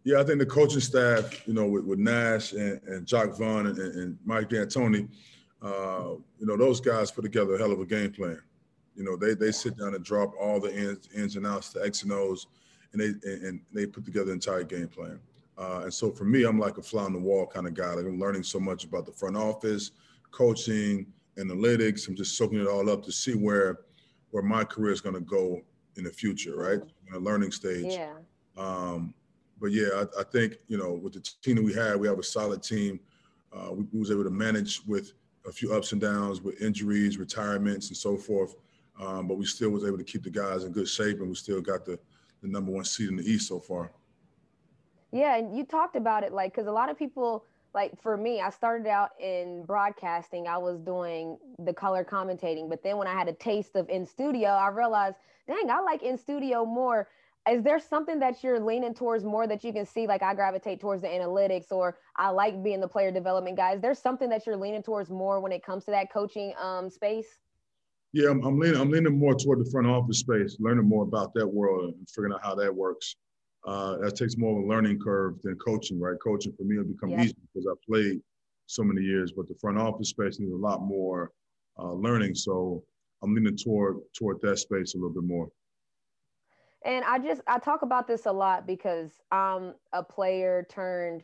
Yeah, 0.04 0.20
I 0.20 0.24
think 0.24 0.40
the 0.40 0.46
coaching 0.46 0.80
staff, 0.80 1.48
you 1.48 1.54
know, 1.54 1.68
with, 1.68 1.86
with 1.86 2.00
Nash 2.00 2.54
and, 2.54 2.82
and 2.88 3.06
Jacque 3.06 3.38
Vaughn 3.38 3.68
and, 3.68 3.78
and 3.78 4.18
Mike 4.26 4.50
D'Antoni– 4.50 5.08
uh, 5.62 6.16
you 6.40 6.48
know, 6.48 6.58
those 6.58 6.82
guys 6.82 7.12
put 7.12 7.22
together 7.22 7.56
a 7.56 7.58
hell 7.58 7.72
of 7.72 7.80
a 7.80 7.86
game 7.86 8.12
plan. 8.12 8.42
You 8.96 9.04
know, 9.04 9.16
they 9.16 9.36
they 9.36 9.52
sit 9.52 9.78
down 9.78 9.94
and 9.96 10.04
drop 10.04 10.34
all 10.40 10.60
the 10.60 10.76
ins, 10.76 11.10
ins 11.16 11.36
and 11.36 11.46
outs, 11.46 11.70
the 11.70 11.84
X 11.84 12.04
and 12.04 12.12
O's, 12.12 12.48
and 12.94 13.02
they 13.02 13.30
and 13.30 13.62
they 13.72 13.86
put 13.86 14.04
together 14.04 14.32
an 14.32 14.36
entire 14.36 14.64
game 14.64 14.88
plan. 14.88 15.20
Uh, 15.58 15.82
and 15.84 15.94
so 15.94 16.12
for 16.12 16.24
me, 16.24 16.44
I'm 16.44 16.60
like 16.60 16.78
a 16.78 16.82
fly 16.82 17.04
on 17.04 17.14
the 17.14 17.20
wall 17.20 17.46
kind 17.46 17.68
of 17.68 17.74
guy. 17.74 17.94
Like 17.94 18.06
I'm 18.06 18.20
learning 18.20 18.44
so 18.44 18.60
much 18.60 18.84
about 18.84 19.06
the 19.06 19.12
front 19.12 19.38
office, 19.38 19.92
coaching, 20.32 21.06
analytics. 21.38 22.08
I'm 22.08 22.16
just 22.16 22.38
soaking 22.38 22.60
it 22.60 22.68
all 22.68 22.90
up 22.90 23.04
to 23.06 23.12
see 23.12 23.34
where 23.34 23.80
where 24.32 24.44
my 24.44 24.64
career 24.64 24.92
is 24.92 25.02
going 25.02 25.16
to 25.16 25.22
go 25.22 25.62
in 25.98 26.06
the 26.06 26.10
future, 26.10 26.56
right? 26.56 26.80
In 27.08 27.14
a 27.14 27.20
learning 27.20 27.52
stage. 27.52 27.94
Yeah. 27.94 28.14
Um, 28.58 29.14
but 29.60 29.72
yeah, 29.72 29.90
I, 29.96 30.22
I, 30.22 30.24
think 30.24 30.58
you 30.68 30.78
know 30.78 30.94
with 30.94 31.14
the 31.14 31.20
team 31.42 31.58
that 31.58 31.64
we 31.64 31.74
had, 31.74 31.98
we 31.98 32.08
have 32.08 32.20
a 32.20 32.24
solid 32.24 32.64
team. 32.64 33.00
Uh, 33.54 33.74
we, 33.74 33.86
we 33.92 34.00
was 34.00 34.12
able 34.12 34.24
to 34.24 34.30
manage 34.30 34.82
with 34.88 35.14
a 35.46 35.52
few 35.52 35.74
ups 35.74 35.92
and 35.92 36.00
downs 36.00 36.42
with 36.42 36.62
injuries, 36.62 37.18
retirements, 37.18 37.90
and 37.90 37.98
so 37.98 38.16
forth. 38.16 38.56
Um, 39.00 39.28
but 39.28 39.38
we 39.38 39.46
still 39.46 39.70
was 39.70 39.84
able 39.84 39.98
to 39.98 40.04
keep 40.04 40.24
the 40.24 40.30
guys 40.30 40.64
in 40.64 40.72
good 40.72 40.88
shape, 40.88 41.20
and 41.20 41.28
we 41.28 41.36
still 41.36 41.62
got 41.62 41.86
the 41.86 42.00
the 42.42 42.48
number 42.48 42.72
one 42.72 42.86
seed 42.86 43.10
in 43.10 43.18
the 43.18 43.24
East 43.24 43.48
so 43.48 43.60
far. 43.60 43.92
Yeah, 45.12 45.36
and 45.36 45.56
you 45.56 45.66
talked 45.66 45.96
about 45.96 46.24
it, 46.24 46.32
like, 46.32 46.54
because 46.54 46.68
a 46.68 46.72
lot 46.72 46.90
of 46.90 46.98
people, 46.98 47.46
like 47.74 48.02
for 48.02 48.18
me, 48.18 48.42
I 48.42 48.50
started 48.50 48.88
out 48.88 49.12
in 49.20 49.64
broadcasting. 49.66 50.48
I 50.48 50.58
was 50.58 50.80
doing 50.80 51.38
the 51.60 51.74
color 51.74 52.04
commentating, 52.04 52.70
but 52.70 52.84
then 52.84 52.98
when 52.98 53.08
I 53.08 53.14
had 53.14 53.28
a 53.28 53.34
taste 53.34 53.76
of 53.76 53.90
in 53.90 54.06
studio, 54.06 54.50
I 54.50 54.70
realized, 54.70 55.18
dang, 55.48 55.70
I 55.70 55.80
like 55.80 56.04
in 56.04 56.18
studio 56.18 56.66
more. 56.66 57.08
Is 57.50 57.64
there 57.64 57.80
something 57.80 58.20
that 58.20 58.44
you're 58.44 58.60
leaning 58.60 58.94
towards 58.94 59.24
more 59.24 59.48
that 59.48 59.64
you 59.64 59.74
can 59.74 59.84
see 59.84 60.06
like 60.06 60.22
i 60.22 60.36
gravitate 60.36 60.80
towards 60.80 61.02
the 61.02 61.08
analytics 61.08 61.72
or 61.72 61.98
i 62.16 62.30
like 62.30 62.62
being 62.62 62.80
the 62.80 62.88
player 62.88 63.12
development 63.12 63.58
guy? 63.58 63.74
Is 63.74 63.82
there 63.82 63.96
something 63.96 64.30
that 64.30 64.46
you're 64.46 64.58
leaning 64.58 64.84
towards 64.84 65.10
more 65.10 65.40
when 65.40 65.52
it 65.52 65.64
comes 65.64 65.86
to 65.86 65.92
that 65.92 66.12
coaching 66.12 66.54
um, 66.62 66.90
space? 66.90 67.40
Yeah 68.14 68.30
I'm, 68.30 68.44
I'm, 68.44 68.60
leaning 68.60 68.80
i'm 68.80 68.92
leaning 68.92 69.18
more 69.18 69.34
toward 69.34 69.60
the 69.60 69.70
front 69.72 69.88
office 69.88 70.20
space 70.20 70.58
learning 70.60 70.88
more 70.88 71.04
about 71.04 71.34
that 71.36 71.48
world 71.48 71.96
and 71.96 72.08
figuring 72.10 72.34
out 72.34 72.44
how 72.44 72.54
that 72.56 72.76
works 72.76 73.16
uh, 73.66 73.98
that 73.98 74.16
takes 74.16 74.38
more 74.38 74.58
of 74.58 74.66
a 74.66 74.68
learning 74.68 75.00
curve 75.00 75.42
than 75.44 75.56
coaching 75.56 76.00
right 76.00 76.18
coaching 76.24 76.54
for 76.54 76.64
me 76.64 76.78
will 76.78 76.84
become 76.84 77.10
yep. 77.10 77.26
easy 77.26 77.36
because 77.54 77.68
i 77.68 77.74
played 77.88 78.20
so 78.66 78.84
many 78.84 79.02
years 79.02 79.32
but 79.32 79.48
the 79.48 79.56
front 79.56 79.78
office 79.78 80.10
space 80.10 80.40
needs 80.40 80.54
a 80.54 80.56
lot 80.56 80.82
more 80.82 81.32
uh, 81.80 81.92
learning 81.94 82.34
so 82.34 82.84
i'm 83.22 83.34
leaning 83.36 83.56
toward 83.56 83.98
toward 84.18 84.40
that 84.42 84.58
space 84.58 84.96
a 84.96 84.98
little 84.98 85.14
bit 85.14 85.24
more 85.24 85.50
and 86.84 87.06
I 87.06 87.20
just 87.20 87.42
I 87.48 87.60
talk 87.60 87.84
about 87.84 88.08
this 88.08 88.26
a 88.26 88.32
lot 88.32 88.66
because 88.66 89.12
I'm 89.32 89.76
a 89.94 90.04
player 90.04 90.66
turned 90.70 91.24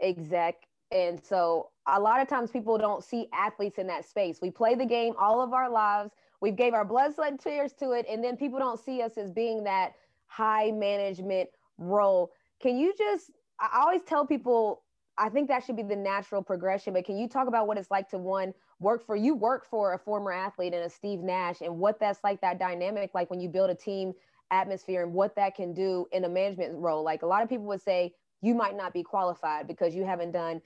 exec. 0.00 0.56
And 0.90 1.18
so 1.22 1.70
a 1.86 1.98
lot 1.98 2.20
of 2.20 2.28
times 2.28 2.50
people 2.50 2.76
don't 2.76 3.02
see 3.02 3.28
athletes 3.32 3.78
in 3.78 3.86
that 3.86 4.04
space. 4.04 4.40
We 4.42 4.50
play 4.50 4.74
the 4.74 4.84
game 4.84 5.14
all 5.18 5.40
of 5.40 5.54
our 5.54 5.70
lives. 5.70 6.12
We 6.42 6.50
gave 6.50 6.74
our 6.74 6.84
blood, 6.84 7.14
sweat, 7.14 7.30
and 7.30 7.40
tears 7.40 7.72
to 7.74 7.92
it. 7.92 8.04
And 8.10 8.22
then 8.22 8.36
people 8.36 8.58
don't 8.58 8.78
see 8.78 9.00
us 9.00 9.16
as 9.16 9.30
being 9.30 9.64
that 9.64 9.92
high 10.26 10.70
management 10.72 11.48
role. 11.82 12.30
Can 12.60 12.76
you 12.78 12.94
just, 12.96 13.30
I 13.60 13.80
always 13.80 14.02
tell 14.02 14.26
people, 14.26 14.82
I 15.18 15.28
think 15.28 15.48
that 15.48 15.64
should 15.64 15.76
be 15.76 15.82
the 15.82 15.96
natural 15.96 16.42
progression, 16.42 16.94
but 16.94 17.04
can 17.04 17.18
you 17.18 17.28
talk 17.28 17.48
about 17.48 17.66
what 17.66 17.76
it's 17.76 17.90
like 17.90 18.08
to 18.10 18.18
one, 18.18 18.54
work 18.80 19.04
for, 19.04 19.14
you 19.14 19.34
work 19.34 19.66
for 19.68 19.92
a 19.94 19.98
former 19.98 20.32
athlete 20.32 20.72
and 20.72 20.84
a 20.84 20.90
Steve 20.90 21.20
Nash 21.20 21.60
and 21.60 21.78
what 21.78 22.00
that's 22.00 22.20
like, 22.24 22.40
that 22.40 22.58
dynamic, 22.58 23.10
like 23.14 23.30
when 23.30 23.40
you 23.40 23.48
build 23.48 23.70
a 23.70 23.74
team 23.74 24.14
atmosphere 24.50 25.02
and 25.02 25.12
what 25.12 25.36
that 25.36 25.54
can 25.54 25.74
do 25.74 26.06
in 26.12 26.24
a 26.24 26.28
management 26.28 26.74
role. 26.74 27.04
Like 27.04 27.22
a 27.22 27.26
lot 27.26 27.42
of 27.42 27.48
people 27.48 27.66
would 27.66 27.82
say, 27.82 28.14
you 28.40 28.54
might 28.54 28.76
not 28.76 28.92
be 28.92 29.02
qualified 29.02 29.68
because 29.68 29.94
you 29.94 30.04
haven't 30.04 30.32
done 30.32 30.60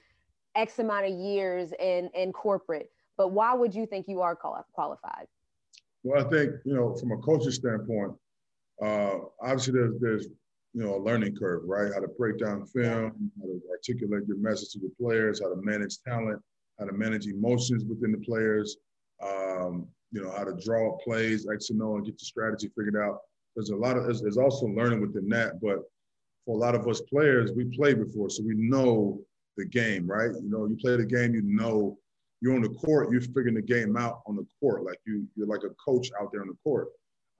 X 0.55 0.79
amount 0.79 1.05
of 1.05 1.11
years 1.11 1.73
in, 1.79 2.09
in 2.15 2.31
corporate. 2.33 2.89
But 3.17 3.29
why 3.29 3.53
would 3.53 3.75
you 3.75 3.85
think 3.85 4.07
you 4.07 4.21
are 4.21 4.35
qualified? 4.35 5.27
Well, 6.03 6.25
I 6.25 6.29
think, 6.29 6.51
you 6.65 6.73
know, 6.73 6.95
from 6.95 7.11
a 7.11 7.17
coaching 7.17 7.51
standpoint, 7.51 8.13
uh, 8.81 9.15
obviously 9.41 9.73
there's, 9.73 9.93
there's, 9.99 10.27
you 10.77 10.83
know, 10.83 10.95
a 10.95 11.01
learning 11.01 11.35
curve, 11.35 11.63
right? 11.65 11.91
How 11.91 12.01
to 12.01 12.07
break 12.07 12.37
down 12.37 12.63
film, 12.67 13.31
how 13.41 13.47
to 13.47 13.61
articulate 13.71 14.27
your 14.27 14.37
message 14.37 14.73
to 14.73 14.79
the 14.79 14.91
players, 15.01 15.41
how 15.41 15.49
to 15.49 15.59
manage 15.63 15.97
talent, 16.07 16.39
how 16.77 16.85
to 16.85 16.93
manage 16.93 17.25
emotions 17.25 17.83
within 17.83 18.11
the 18.11 18.19
players, 18.19 18.77
um, 19.23 19.87
you 20.11 20.21
know, 20.21 20.29
how 20.29 20.43
to 20.43 20.53
draw 20.63 20.95
plays, 20.97 21.47
X 21.51 21.71
and 21.71 21.81
O, 21.81 21.95
and 21.95 22.05
get 22.05 22.19
the 22.19 22.25
strategy 22.25 22.69
figured 22.77 22.95
out. 22.95 23.21
There's 23.55 23.71
a 23.71 23.75
lot 23.75 23.97
of 23.97 24.03
there's, 24.03 24.21
there's 24.21 24.37
also 24.37 24.67
learning 24.67 25.01
within 25.01 25.27
that 25.29 25.59
but 25.59 25.79
for 26.45 26.55
a 26.55 26.59
lot 26.59 26.75
of 26.75 26.87
us 26.87 27.01
players 27.01 27.51
we 27.53 27.65
played 27.75 27.97
before 27.97 28.29
so 28.29 28.43
we 28.43 28.53
know 28.53 29.19
the 29.57 29.65
game 29.65 30.05
right? 30.05 30.29
You 30.29 30.47
know 30.47 30.67
you 30.67 30.77
play 30.77 30.95
the 30.95 31.05
game 31.05 31.33
you 31.33 31.41
know 31.41 31.97
you're 32.39 32.53
on 32.53 32.61
the 32.61 32.69
court 32.69 33.11
you're 33.11 33.21
figuring 33.21 33.55
the 33.55 33.63
game 33.63 33.97
out 33.97 34.21
on 34.27 34.35
the 34.35 34.45
court 34.59 34.83
like 34.83 34.99
you 35.07 35.25
you're 35.35 35.47
like 35.47 35.63
a 35.63 35.73
coach 35.83 36.11
out 36.21 36.31
there 36.31 36.41
on 36.41 36.49
the 36.49 36.57
court. 36.63 36.89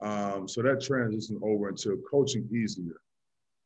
Um, 0.00 0.48
so 0.48 0.60
that 0.62 0.82
transition 0.82 1.38
over 1.40 1.68
into 1.68 2.02
coaching 2.10 2.48
easier 2.52 2.96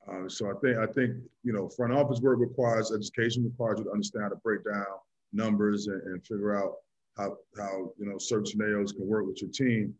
um, 0.08 0.28
so 0.28 0.50
I 0.50 0.54
think 0.60 0.78
I 0.78 0.86
think 0.86 1.16
you 1.44 1.52
know 1.52 1.68
front 1.68 1.92
office 1.92 2.20
work 2.20 2.38
requires 2.40 2.92
education 2.92 3.44
requires 3.44 3.78
you 3.78 3.84
to 3.84 3.90
understand 3.90 4.24
how 4.24 4.28
to 4.30 4.36
break 4.36 4.64
down 4.64 4.84
numbers 5.32 5.86
and, 5.86 6.02
and 6.02 6.26
figure 6.26 6.56
out 6.56 6.74
how 7.16 7.36
how 7.56 7.92
you 7.98 8.06
know 8.06 8.18
certain 8.18 8.46
scenarios 8.46 8.92
can 8.92 9.06
work 9.06 9.26
with 9.26 9.40
your 9.40 9.50
team. 9.50 9.94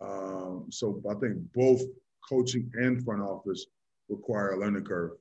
Um, 0.00 0.66
so 0.70 1.02
I 1.10 1.14
think 1.14 1.38
both 1.54 1.82
coaching 2.28 2.70
and 2.74 3.04
front 3.04 3.22
office 3.22 3.66
require 4.08 4.52
a 4.52 4.60
learning 4.60 4.84
curve. 4.84 5.12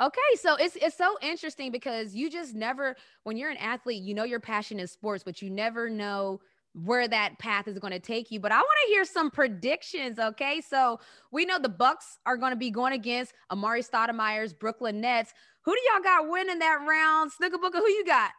Okay, 0.00 0.18
so 0.36 0.56
it's 0.56 0.76
it's 0.76 0.96
so 0.96 1.16
interesting 1.22 1.70
because 1.70 2.14
you 2.14 2.30
just 2.30 2.54
never 2.54 2.96
when 3.24 3.36
you're 3.36 3.50
an 3.50 3.58
athlete, 3.58 4.02
you 4.02 4.14
know 4.14 4.24
your 4.24 4.40
passion 4.40 4.78
is 4.78 4.90
sports, 4.90 5.22
but 5.24 5.40
you 5.40 5.50
never 5.50 5.88
know 5.88 6.40
where 6.74 7.08
that 7.08 7.38
path 7.38 7.66
is 7.66 7.78
going 7.78 7.92
to 7.92 7.98
take 7.98 8.30
you. 8.30 8.40
But 8.40 8.52
I 8.52 8.58
want 8.58 8.78
to 8.86 8.92
hear 8.92 9.04
some 9.04 9.30
predictions. 9.30 10.18
Okay. 10.18 10.60
So 10.60 11.00
we 11.32 11.44
know 11.44 11.58
the 11.58 11.68
Bucks 11.68 12.18
are 12.26 12.36
going 12.36 12.52
to 12.52 12.56
be 12.56 12.70
going 12.70 12.92
against 12.92 13.32
amar'e 13.50 13.88
Stoudemire's 13.88 14.52
Brooklyn 14.52 15.00
Nets. 15.00 15.32
Who 15.64 15.74
do 15.74 15.80
y'all 15.92 16.02
got 16.02 16.28
winning 16.28 16.58
that 16.60 16.78
round? 16.86 17.32
Snooker 17.32 17.58
Booker, 17.58 17.78
who 17.78 17.88
you 17.88 18.04
got? 18.04 18.30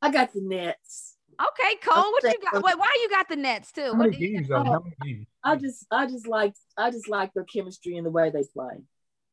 I 0.00 0.10
got 0.10 0.32
the 0.32 0.40
Nets. 0.42 1.16
Okay, 1.40 1.76
Cole, 1.82 2.10
what 2.12 2.22
you 2.24 2.34
got? 2.50 2.62
Wait, 2.62 2.78
why 2.78 2.96
you 3.00 3.08
got 3.08 3.28
the 3.28 3.36
Nets 3.36 3.70
too? 3.70 3.92
How 3.92 3.94
many 3.94 4.16
games? 4.16 4.48
Though? 4.48 4.64
How 4.64 4.80
many 4.80 4.96
games? 5.04 5.26
I 5.44 5.56
just, 5.56 5.86
I 5.90 6.06
just 6.06 6.26
like, 6.26 6.54
I 6.76 6.90
just 6.90 7.08
like 7.08 7.32
their 7.32 7.44
chemistry 7.44 7.96
and 7.96 8.04
the 8.04 8.10
way 8.10 8.30
they 8.30 8.42
play. 8.52 8.82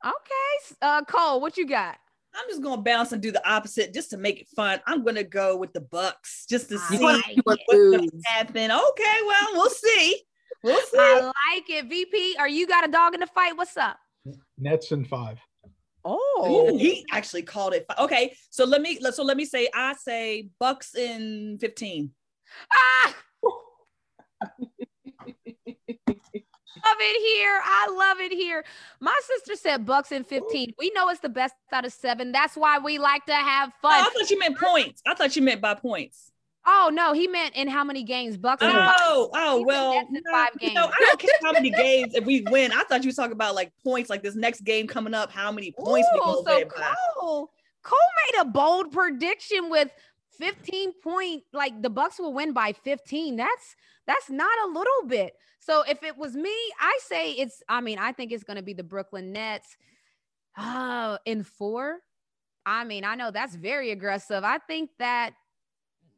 Okay, 0.05 0.75
uh, 0.83 1.03
Cole, 1.05 1.41
what 1.41 1.57
you 1.57 1.67
got? 1.67 1.97
I'm 2.37 2.49
just 2.49 2.61
gonna 2.61 2.81
bounce 2.81 3.11
and 3.11 3.21
do 3.21 3.31
the 3.31 3.47
opposite 3.49 3.93
just 3.93 4.09
to 4.11 4.17
make 4.17 4.41
it 4.41 4.47
fun. 4.55 4.79
I'm 4.85 5.03
gonna 5.03 5.23
go 5.23 5.55
with 5.57 5.73
the 5.73 5.81
Bucks 5.81 6.45
just 6.49 6.69
to 6.69 6.77
I 6.79 6.97
see 6.97 7.03
like 7.03 7.39
what's 7.43 7.63
gonna 7.69 8.07
happen. 8.25 8.71
Okay, 8.71 9.17
well, 9.25 9.47
we'll 9.53 9.69
see. 9.69 10.21
We'll 10.63 10.81
see. 10.81 10.97
I 10.97 11.19
like 11.53 11.69
it. 11.69 11.85
VP, 11.87 12.37
are 12.39 12.49
you 12.49 12.67
got 12.67 12.87
a 12.87 12.91
dog 12.91 13.13
in 13.13 13.19
the 13.19 13.27
fight? 13.27 13.55
What's 13.55 13.77
up? 13.77 13.97
Nets 14.57 14.91
in 14.91 15.05
five. 15.05 15.39
Oh, 16.03 16.77
he 16.77 17.05
actually 17.11 17.41
called 17.41 17.73
it. 17.73 17.85
fi- 17.87 18.03
Okay, 18.03 18.35
so 18.51 18.63
let 18.65 18.81
me 18.81 18.99
so 19.11 19.23
let 19.23 19.37
me 19.37 19.45
say 19.45 19.69
I 19.73 19.93
say 19.93 20.49
Bucks 20.59 20.95
in 20.95 21.57
15. 21.59 22.11
Ah! 22.71 23.15
Love 26.83 26.97
it 26.99 27.37
here. 27.37 27.61
I 27.63 27.89
love 27.89 28.19
it 28.19 28.31
here. 28.31 28.63
My 28.99 29.17
sister 29.23 29.55
said 29.55 29.85
Bucks 29.85 30.11
in 30.11 30.23
15. 30.23 30.73
We 30.77 30.91
know 30.95 31.09
it's 31.09 31.19
the 31.19 31.29
best 31.29 31.55
out 31.71 31.85
of 31.85 31.93
seven. 31.93 32.31
That's 32.31 32.55
why 32.55 32.79
we 32.79 32.97
like 32.97 33.25
to 33.25 33.33
have 33.33 33.71
Oh, 33.83 33.89
fun. 33.89 34.05
I 34.05 34.09
thought 34.09 34.29
you 34.29 34.39
meant 34.39 34.57
points. 34.57 35.01
I 35.05 35.13
thought 35.13 35.35
you 35.35 35.41
meant 35.41 35.61
by 35.61 35.73
points. 35.75 36.31
Oh 36.67 36.89
no, 36.91 37.13
he 37.13 37.27
meant 37.27 37.55
in 37.55 37.67
how 37.67 37.83
many 37.83 38.03
games? 38.03 38.37
Bucks. 38.37 38.63
Oh, 38.65 39.29
oh 39.33 39.59
He 39.59 39.65
well. 39.65 39.93
No, 40.09 40.19
five 40.31 40.57
games. 40.59 40.77
I 40.77 40.91
don't 40.99 41.19
care 41.19 41.29
how 41.43 41.51
many 41.51 41.69
games 41.69 42.15
if 42.15 42.25
we 42.25 42.41
win. 42.49 42.71
I 42.71 42.83
thought 42.83 43.03
you 43.03 43.09
were 43.09 43.13
talking 43.13 43.33
about 43.33 43.53
like 43.53 43.71
points, 43.83 44.09
like 44.09 44.23
this 44.23 44.35
next 44.35 44.61
game 44.61 44.87
coming 44.87 45.13
up. 45.13 45.31
How 45.31 45.51
many 45.51 45.71
points 45.71 46.09
we 46.11 46.19
Ooh, 46.19 46.23
gonna 46.23 46.37
so 46.37 46.57
win 46.57 46.67
by? 46.75 46.93
Cole, 47.19 47.51
Cole 47.83 47.99
made 48.31 48.41
a 48.41 48.45
bold 48.45 48.91
prediction 48.91 49.69
with 49.69 49.91
15 50.37 50.93
point, 51.03 51.43
like 51.53 51.81
the 51.81 51.89
Bucks 51.89 52.19
will 52.19 52.33
win 52.33 52.53
by 52.53 52.73
15. 52.73 53.35
That's 53.35 53.75
that's 54.07 54.29
not 54.29 54.57
a 54.65 54.67
little 54.67 55.07
bit. 55.07 55.33
So 55.59 55.83
if 55.87 56.03
it 56.03 56.17
was 56.17 56.35
me, 56.35 56.53
I 56.79 56.99
say 57.01 57.31
it's. 57.31 57.63
I 57.67 57.81
mean, 57.81 57.97
I 57.97 58.11
think 58.11 58.31
it's 58.31 58.43
going 58.43 58.57
to 58.57 58.63
be 58.63 58.73
the 58.73 58.83
Brooklyn 58.83 59.33
Nets. 59.33 59.77
Uh, 60.57 61.17
in 61.25 61.43
four. 61.43 61.99
I 62.65 62.85
mean, 62.85 63.03
I 63.03 63.15
know 63.15 63.29
that's 63.29 63.55
very 63.55 63.91
aggressive. 63.91 64.43
I 64.43 64.57
think 64.57 64.89
that 64.99 65.33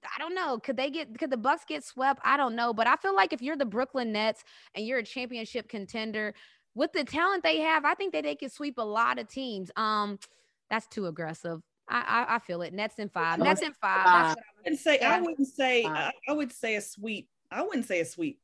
I 0.04 0.20
don't 0.20 0.36
know. 0.36 0.60
Could 0.60 0.78
they 0.78 0.90
get 0.90 1.18
could 1.18 1.32
the 1.32 1.38
Bucks 1.38 1.66
get 1.68 1.84
swept? 1.84 2.22
I 2.24 2.38
don't 2.38 2.56
know, 2.56 2.74
but 2.74 2.88
I 2.88 2.96
feel 2.98 3.16
like 3.16 3.34
if 3.34 3.42
you're 3.42 3.58
the 3.58 3.66
Brooklyn 3.66 4.12
Nets 4.12 4.44
and 4.76 4.86
you're 4.86 5.00
a 5.00 5.04
championship 5.04 5.68
contender 5.68 6.34
with 6.76 6.94
the 6.94 7.04
talent 7.04 7.44
they 7.44 7.60
have, 7.62 7.84
I 7.84 7.96
think 7.96 8.14
that 8.14 8.24
they 8.24 8.36
could 8.36 8.52
sweep 8.52 8.78
a 8.78 8.84
lot 8.84 9.20
of 9.20 9.28
teams. 9.28 9.72
Um, 9.76 10.20
that's 10.70 10.88
too 10.88 11.08
aggressive. 11.08 11.62
I 11.90 12.26
I, 12.30 12.36
I 12.36 12.40
feel 12.40 12.62
it. 12.62 12.74
Nets 12.74 13.00
in 13.00 13.10
five. 13.10 13.40
Nets 13.40 13.62
in 13.62 13.74
five. 13.74 14.06
That's 14.06 14.36
what 14.36 14.44
I 14.66 14.68
And 14.68 14.78
say 14.78 15.00
I 15.00 15.22
wouldn't 15.22 15.48
say 15.48 15.84
I, 15.86 16.12
I 16.28 16.34
would 16.34 16.52
say 16.52 16.76
a 16.76 16.82
sweep. 16.82 17.30
I 17.52 17.64
wouldn't 17.64 17.86
say 17.86 18.02
a 18.02 18.06
sweep. 18.06 18.40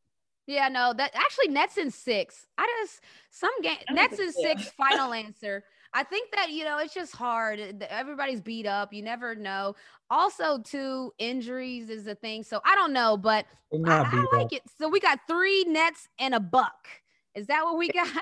Yeah, 0.46 0.68
no, 0.68 0.94
that 0.94 1.12
actually 1.14 1.50
Nets 1.50 1.78
in 1.78 1.90
six. 1.90 2.46
I 2.58 2.68
just 2.82 3.02
some 3.30 3.62
game 3.62 3.78
Nets 3.92 4.20
in 4.20 4.32
six. 4.32 4.72
Final 4.78 5.14
answer. 5.14 5.64
I 5.94 6.04
think 6.04 6.32
that 6.32 6.50
you 6.50 6.66
know 6.66 6.80
it's 6.80 6.94
just 6.94 7.16
hard. 7.16 7.60
Everybody's 7.90 8.42
beat 8.42 8.66
up. 8.66 8.94
You 8.94 9.04
never 9.04 9.36
know. 9.36 9.76
Also, 10.10 10.60
too, 10.60 11.14
injuries 11.18 11.90
is 11.90 12.08
a 12.08 12.16
thing. 12.16 12.44
So 12.44 12.60
I 12.66 12.76
don't 12.76 12.94
know, 12.94 13.16
but 13.16 13.46
I, 13.86 14.00
I 14.00 14.38
like 14.38 14.46
up. 14.48 14.54
it. 14.54 14.64
So 14.80 14.90
we 14.90 15.00
got 15.00 15.20
three 15.28 15.64
Nets 15.66 16.08
and 16.20 16.34
a 16.36 16.40
buck. 16.40 16.88
Is 17.36 17.48
that 17.48 17.64
what 17.64 17.78
we 17.78 17.90
got? 17.90 18.08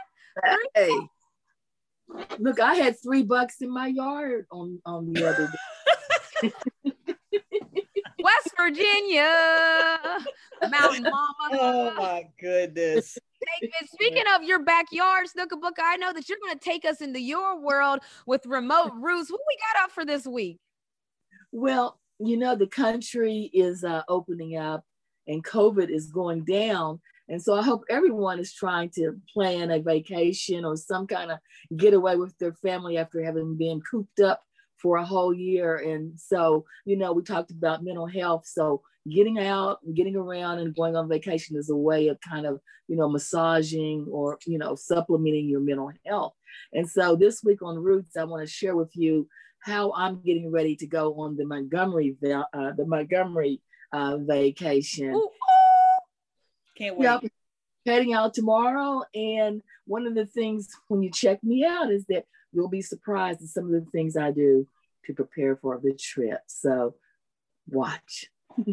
Hey, 0.73 0.89
look, 2.39 2.59
I 2.59 2.75
had 2.75 3.01
three 3.01 3.23
bucks 3.23 3.61
in 3.61 3.71
my 3.71 3.87
yard 3.87 4.45
on 4.51 4.79
on 4.85 5.13
the 5.13 5.27
other 5.27 5.51
day. 6.41 6.53
West 8.21 8.51
Virginia, 8.57 9.97
Mountain 10.69 11.03
Mama. 11.11 11.25
Oh 11.53 11.93
my 11.97 12.27
goodness. 12.39 13.17
Take- 13.61 13.73
speaking 13.91 14.23
of 14.35 14.43
your 14.43 14.63
backyard, 14.63 15.27
Snooka 15.27 15.59
Booka, 15.59 15.81
I 15.83 15.97
know 15.97 16.13
that 16.13 16.29
you're 16.29 16.37
going 16.43 16.57
to 16.57 16.63
take 16.63 16.85
us 16.85 17.01
into 17.01 17.19
your 17.19 17.59
world 17.59 17.99
with 18.27 18.45
remote 18.45 18.91
roots. 18.99 19.31
What 19.31 19.41
we 19.47 19.57
got 19.73 19.85
up 19.85 19.91
for 19.91 20.05
this 20.05 20.27
week? 20.27 20.59
Well, 21.51 21.99
you 22.19 22.37
know, 22.37 22.55
the 22.55 22.67
country 22.67 23.49
is 23.53 23.83
uh, 23.83 24.03
opening 24.07 24.57
up 24.57 24.85
and 25.27 25.43
COVID 25.43 25.89
is 25.89 26.11
going 26.11 26.43
down. 26.43 27.01
And 27.31 27.41
so 27.41 27.55
I 27.55 27.63
hope 27.63 27.85
everyone 27.89 28.39
is 28.39 28.53
trying 28.53 28.89
to 28.95 29.13
plan 29.33 29.71
a 29.71 29.79
vacation 29.79 30.65
or 30.65 30.75
some 30.75 31.07
kind 31.07 31.31
of 31.31 31.39
getaway 31.77 32.17
with 32.17 32.37
their 32.39 32.53
family 32.55 32.97
after 32.97 33.23
having 33.23 33.55
been 33.57 33.81
cooped 33.89 34.19
up 34.19 34.41
for 34.81 34.97
a 34.97 35.05
whole 35.05 35.33
year. 35.33 35.77
And 35.77 36.19
so, 36.19 36.65
you 36.83 36.97
know, 36.97 37.13
we 37.13 37.23
talked 37.23 37.51
about 37.51 37.85
mental 37.85 38.05
health. 38.05 38.45
So 38.45 38.81
getting 39.09 39.39
out, 39.39 39.79
getting 39.95 40.17
around 40.17 40.59
and 40.59 40.75
going 40.75 40.97
on 40.97 41.07
vacation 41.07 41.55
is 41.55 41.69
a 41.69 41.75
way 41.75 42.09
of 42.09 42.19
kind 42.19 42.45
of, 42.45 42.59
you 42.89 42.97
know, 42.97 43.07
massaging 43.07 44.07
or, 44.11 44.37
you 44.45 44.57
know, 44.57 44.75
supplementing 44.75 45.47
your 45.47 45.61
mental 45.61 45.89
health. 46.05 46.33
And 46.73 46.89
so 46.89 47.15
this 47.15 47.41
week 47.45 47.61
on 47.61 47.77
Roots, 47.77 48.17
I 48.17 48.25
want 48.25 48.45
to 48.45 48.53
share 48.53 48.75
with 48.75 48.91
you 48.93 49.29
how 49.61 49.93
I'm 49.95 50.21
getting 50.21 50.51
ready 50.51 50.75
to 50.75 50.85
go 50.87 51.13
on 51.21 51.37
the 51.37 51.45
Montgomery, 51.45 52.17
uh, 52.25 52.73
the 52.75 52.85
Montgomery 52.85 53.61
uh, 53.93 54.17
vacation. 54.17 55.13
Ooh, 55.15 55.29
Can't 56.81 56.97
wait. 56.97 57.05
Yep. 57.05 57.31
Heading 57.85 58.13
out 58.13 58.33
tomorrow. 58.33 59.03
And 59.13 59.61
one 59.85 60.07
of 60.07 60.15
the 60.15 60.25
things 60.25 60.67
when 60.87 61.03
you 61.03 61.11
check 61.11 61.43
me 61.43 61.63
out 61.63 61.91
is 61.91 62.05
that 62.09 62.25
you'll 62.51 62.69
be 62.69 62.81
surprised 62.81 63.41
at 63.43 63.49
some 63.49 63.65
of 63.65 63.71
the 63.71 63.85
things 63.91 64.17
I 64.17 64.31
do 64.31 64.67
to 65.05 65.13
prepare 65.13 65.55
for 65.57 65.79
the 65.81 65.93
trip. 65.93 66.41
So 66.47 66.95
watch. 67.67 68.31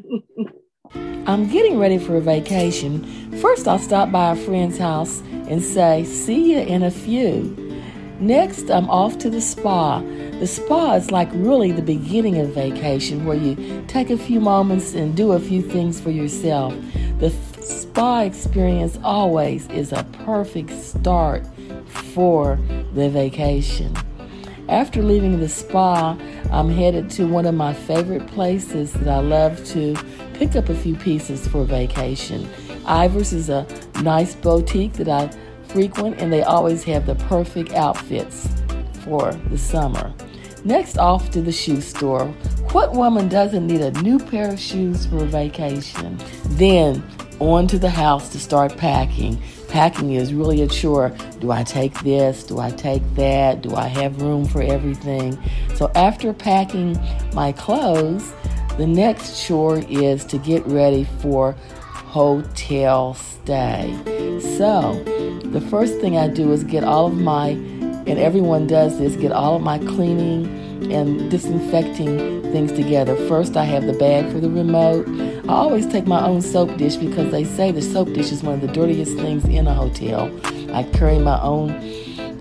I'm 0.94 1.48
getting 1.50 1.78
ready 1.78 1.98
for 1.98 2.16
a 2.16 2.20
vacation. 2.22 3.30
First, 3.42 3.68
I'll 3.68 3.78
stop 3.78 4.11
by 4.11 4.32
a 4.32 4.36
friend's 4.36 4.78
house 4.78 5.20
and 5.48 5.62
say, 5.62 6.04
See 6.04 6.52
you 6.52 6.61
in 6.61 6.82
a 6.82 6.90
few. 6.90 7.54
Next, 8.20 8.70
I'm 8.70 8.88
off 8.88 9.18
to 9.18 9.28
the 9.28 9.42
spa. 9.42 10.00
The 10.00 10.46
spa 10.46 10.94
is 10.94 11.11
like 11.11 11.28
really 11.32 11.72
the 11.72 11.82
beginning 11.82 12.38
of 12.38 12.54
vacation 12.54 13.26
where 13.26 13.36
you 13.36 13.84
take 13.86 14.09
a 14.09 14.16
few 14.16 14.40
moments 14.40 14.94
and 14.94 15.14
do 15.14 15.32
a 15.32 15.38
few 15.38 15.61
things 15.61 16.00
for 16.00 16.11
yourself. 16.11 16.74
The 17.18 17.26
f- 17.26 17.47
spa 17.68 18.22
experience 18.22 18.98
always 19.04 19.68
is 19.68 19.92
a 19.92 20.04
perfect 20.24 20.70
start 20.70 21.46
for 22.14 22.58
the 22.94 23.08
vacation. 23.10 23.94
After 24.68 25.02
leaving 25.02 25.38
the 25.38 25.48
spa, 25.48 26.18
I'm 26.50 26.70
headed 26.70 27.10
to 27.10 27.26
one 27.26 27.46
of 27.46 27.54
my 27.54 27.72
favorite 27.72 28.26
places 28.26 28.92
that 28.94 29.08
I 29.08 29.20
love 29.20 29.64
to 29.66 29.96
pick 30.34 30.56
up 30.56 30.68
a 30.68 30.74
few 30.74 30.94
pieces 30.96 31.46
for 31.46 31.64
vacation. 31.64 32.48
Ivers 32.84 33.32
is 33.32 33.48
a 33.50 33.66
nice 34.02 34.34
boutique 34.34 34.94
that 34.94 35.08
I 35.08 35.28
frequent, 35.68 36.20
and 36.20 36.32
they 36.32 36.42
always 36.42 36.82
have 36.84 37.06
the 37.06 37.14
perfect 37.14 37.72
outfits 37.72 38.48
for 39.04 39.32
the 39.50 39.58
summer. 39.58 40.12
Next, 40.64 40.98
off 40.98 41.30
to 41.30 41.42
the 41.42 41.52
shoe 41.52 41.80
store. 41.80 42.26
What 42.72 42.92
woman 42.92 43.28
doesn't 43.28 43.66
need 43.66 43.80
a 43.80 43.90
new 44.02 44.18
pair 44.18 44.52
of 44.52 44.60
shoes 44.60 45.06
for 45.06 45.24
vacation? 45.24 46.18
Then, 46.56 47.02
on 47.41 47.66
to 47.68 47.78
the 47.78 47.91
house 47.91 48.28
to 48.30 48.41
start 48.41 48.76
packing. 48.76 49.41
Packing 49.68 50.12
is 50.12 50.32
really 50.32 50.62
a 50.62 50.68
chore. 50.68 51.14
Do 51.41 51.51
I 51.51 51.62
take 51.62 51.99
this? 52.01 52.45
Do 52.45 52.59
I 52.59 52.70
take 52.70 53.03
that? 53.14 53.62
Do 53.62 53.74
I 53.74 53.86
have 53.86 54.22
room 54.22 54.45
for 54.45 54.62
everything? 54.62 55.39
So, 55.74 55.91
after 55.95 56.32
packing 56.32 56.99
my 57.34 57.53
clothes, 57.53 58.32
the 58.78 58.86
next 58.86 59.45
chore 59.45 59.80
is 59.89 60.24
to 60.26 60.39
get 60.39 60.66
ready 60.66 61.05
for 61.20 61.53
hotel 62.09 63.14
stay. 63.14 63.93
So, 64.57 65.03
the 65.45 65.61
first 65.61 66.01
thing 66.01 66.16
I 66.16 66.28
do 66.28 66.53
is 66.53 66.64
get 66.64 66.84
all 66.84 67.07
of 67.07 67.16
my, 67.18 67.51
and 67.51 68.18
everyone 68.18 68.66
does 68.66 68.99
this, 68.99 69.16
get 69.16 69.32
all 69.32 69.57
of 69.57 69.62
my 69.62 69.78
cleaning 69.78 70.68
and 70.93 71.30
disinfecting 71.30 72.43
things 72.53 72.72
together. 72.72 73.16
First, 73.28 73.57
I 73.57 73.64
have 73.64 73.86
the 73.86 73.93
bag 73.93 74.30
for 74.32 74.41
the 74.41 74.49
remote. 74.49 75.07
I 75.49 75.53
always 75.53 75.86
take 75.86 76.07
my 76.07 76.22
own 76.26 76.42
soap 76.42 76.76
dish 76.76 76.96
because 76.96 77.32
they 77.32 77.42
say 77.42 77.72
the 77.72 77.80
soap 77.80 78.12
dish 78.12 78.32
is 78.32 78.42
one 78.42 78.57
of 78.57 78.61
the 78.61 78.66
dirtiest 78.66 79.16
things 79.16 79.46
in 79.46 79.66
a 79.66 79.72
hotel. 79.72 80.30
I 80.74 80.82
carry 80.82 81.18
my 81.18 81.40
own 81.40 81.70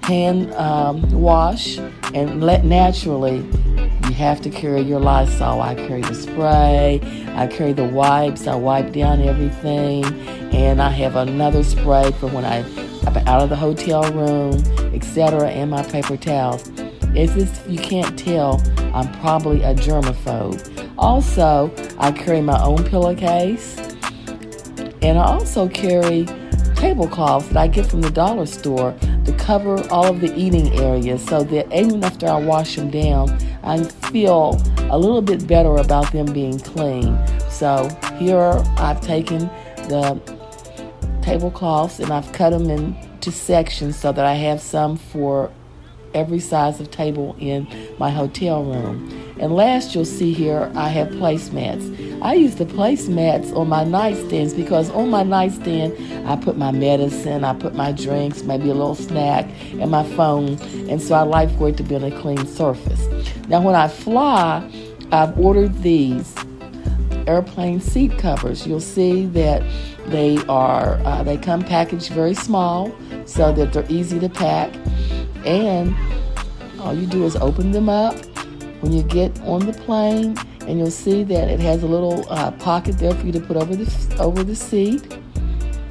hand 0.03 0.53
um, 0.55 1.09
wash 1.11 1.77
and 2.13 2.43
let 2.43 2.65
naturally 2.65 3.37
you 3.37 4.11
have 4.13 4.41
to 4.41 4.49
carry 4.49 4.81
your 4.81 4.99
Lysol. 4.99 5.61
I 5.61 5.75
carry 5.75 6.01
the 6.01 6.13
spray, 6.13 6.99
I 7.33 7.47
carry 7.47 7.71
the 7.71 7.85
wipes, 7.85 8.45
I 8.45 8.55
wipe 8.55 8.91
down 8.91 9.21
everything, 9.21 10.03
and 10.53 10.81
I 10.81 10.89
have 10.89 11.15
another 11.15 11.63
spray 11.63 12.11
for 12.19 12.27
when 12.27 12.43
I, 12.43 12.57
I'm 13.07 13.17
out 13.25 13.41
of 13.41 13.49
the 13.49 13.55
hotel 13.55 14.03
room, 14.11 14.55
etc., 14.93 15.47
and 15.47 15.71
my 15.71 15.83
paper 15.83 16.17
towels. 16.17 16.69
It's 17.15 17.33
just 17.33 17.69
you 17.69 17.79
can't 17.79 18.19
tell, 18.19 18.61
I'm 18.93 19.09
probably 19.21 19.63
a 19.63 19.73
germaphobe. 19.73 20.76
Also, 20.97 21.71
I 21.99 22.11
carry 22.11 22.41
my 22.41 22.61
own 22.63 22.83
pillowcase 22.83 23.77
And 25.01 25.17
I 25.17 25.23
also 25.23 25.67
carry 25.67 26.25
tablecloths 26.75 27.47
that 27.49 27.57
I 27.57 27.67
get 27.67 27.85
from 27.85 28.01
the 28.01 28.09
dollar 28.09 28.45
store 28.45 28.95
to 29.25 29.33
cover 29.37 29.81
all 29.89 30.07
of 30.07 30.21
the 30.21 30.33
eating 30.35 30.73
areas 30.79 31.23
so 31.23 31.43
that 31.43 31.71
even 31.73 32.03
after 32.03 32.27
I 32.27 32.39
wash 32.39 32.75
them 32.75 32.89
down, 32.89 33.29
I 33.63 33.83
feel 34.11 34.61
a 34.89 34.97
little 34.97 35.21
bit 35.21 35.47
better 35.47 35.75
about 35.75 36.11
them 36.11 36.31
being 36.31 36.59
clean. 36.59 37.17
So 37.49 37.89
here 38.17 38.63
I've 38.77 39.01
taken 39.01 39.49
the 39.89 40.19
tablecloths 41.21 41.99
and 41.99 42.11
I've 42.11 42.31
cut 42.31 42.51
them 42.51 42.69
into 42.69 43.31
sections 43.31 43.97
so 43.97 44.11
that 44.11 44.25
I 44.25 44.33
have 44.33 44.61
some 44.61 44.97
for 44.97 45.51
every 46.13 46.39
size 46.39 46.79
of 46.79 46.91
table 46.91 47.35
in 47.39 47.67
my 47.97 48.09
hotel 48.09 48.63
room. 48.63 49.11
And 49.39 49.55
last, 49.55 49.93
you'll 49.93 50.05
see 50.05 50.33
here, 50.33 50.71
I 50.75 50.89
have 50.89 51.09
placemats. 51.09 52.21
I 52.21 52.33
use 52.33 52.55
the 52.55 52.65
placemats 52.65 53.55
on 53.55 53.69
my 53.69 53.83
nightstands 53.83 54.55
because 54.55 54.89
on 54.89 55.09
my 55.09 55.21
nightstand, 55.21 55.95
I 56.27 56.35
put 56.35 56.57
my 56.57 56.71
medicine, 56.71 57.43
I 57.43 57.53
put 57.53 57.75
my 57.75 57.91
drinks, 57.91 58.41
maybe 58.41 58.69
a 58.69 58.73
little 58.73 58.95
snack, 58.95 59.47
and 59.73 59.91
my 59.91 60.03
phone. 60.15 60.59
And 60.89 61.01
so 61.01 61.13
I 61.13 61.21
like 61.21 61.55
for 61.57 61.69
it 61.69 61.77
to 61.77 61.83
be 61.83 61.95
on 61.95 62.03
a 62.03 62.21
clean 62.21 62.47
surface. 62.47 63.05
Now, 63.47 63.61
when 63.61 63.75
I 63.75 63.87
fly, 63.87 64.67
I've 65.11 65.37
ordered 65.39 65.83
these 65.83 66.33
airplane 67.27 67.79
seat 67.79 68.17
covers. 68.17 68.65
You'll 68.65 68.79
see 68.79 69.25
that 69.27 69.61
they 70.07 70.37
are 70.47 70.95
uh, 71.03 71.23
they 71.23 71.37
come 71.37 71.61
packaged 71.61 72.09
very 72.09 72.33
small 72.33 72.95
so 73.25 73.51
that 73.51 73.73
they're 73.73 73.85
easy 73.89 74.19
to 74.19 74.29
pack 74.29 74.73
and 75.47 75.95
all 76.79 76.93
you 76.93 77.07
do 77.07 77.25
is 77.25 77.35
open 77.37 77.71
them 77.71 77.89
up. 77.89 78.15
When 78.81 78.91
you 78.91 79.01
get 79.01 79.39
on 79.41 79.65
the 79.65 79.73
plane 79.73 80.37
and 80.67 80.77
you'll 80.77 80.91
see 80.91 81.23
that 81.23 81.49
it 81.49 81.59
has 81.61 81.81
a 81.81 81.87
little 81.87 82.25
uh, 82.29 82.51
pocket 82.51 82.99
there 82.99 83.13
for 83.13 83.25
you 83.25 83.31
to 83.31 83.39
put 83.39 83.57
over 83.57 83.75
the 83.75 84.17
over 84.19 84.43
the 84.43 84.55
seat. 84.55 85.17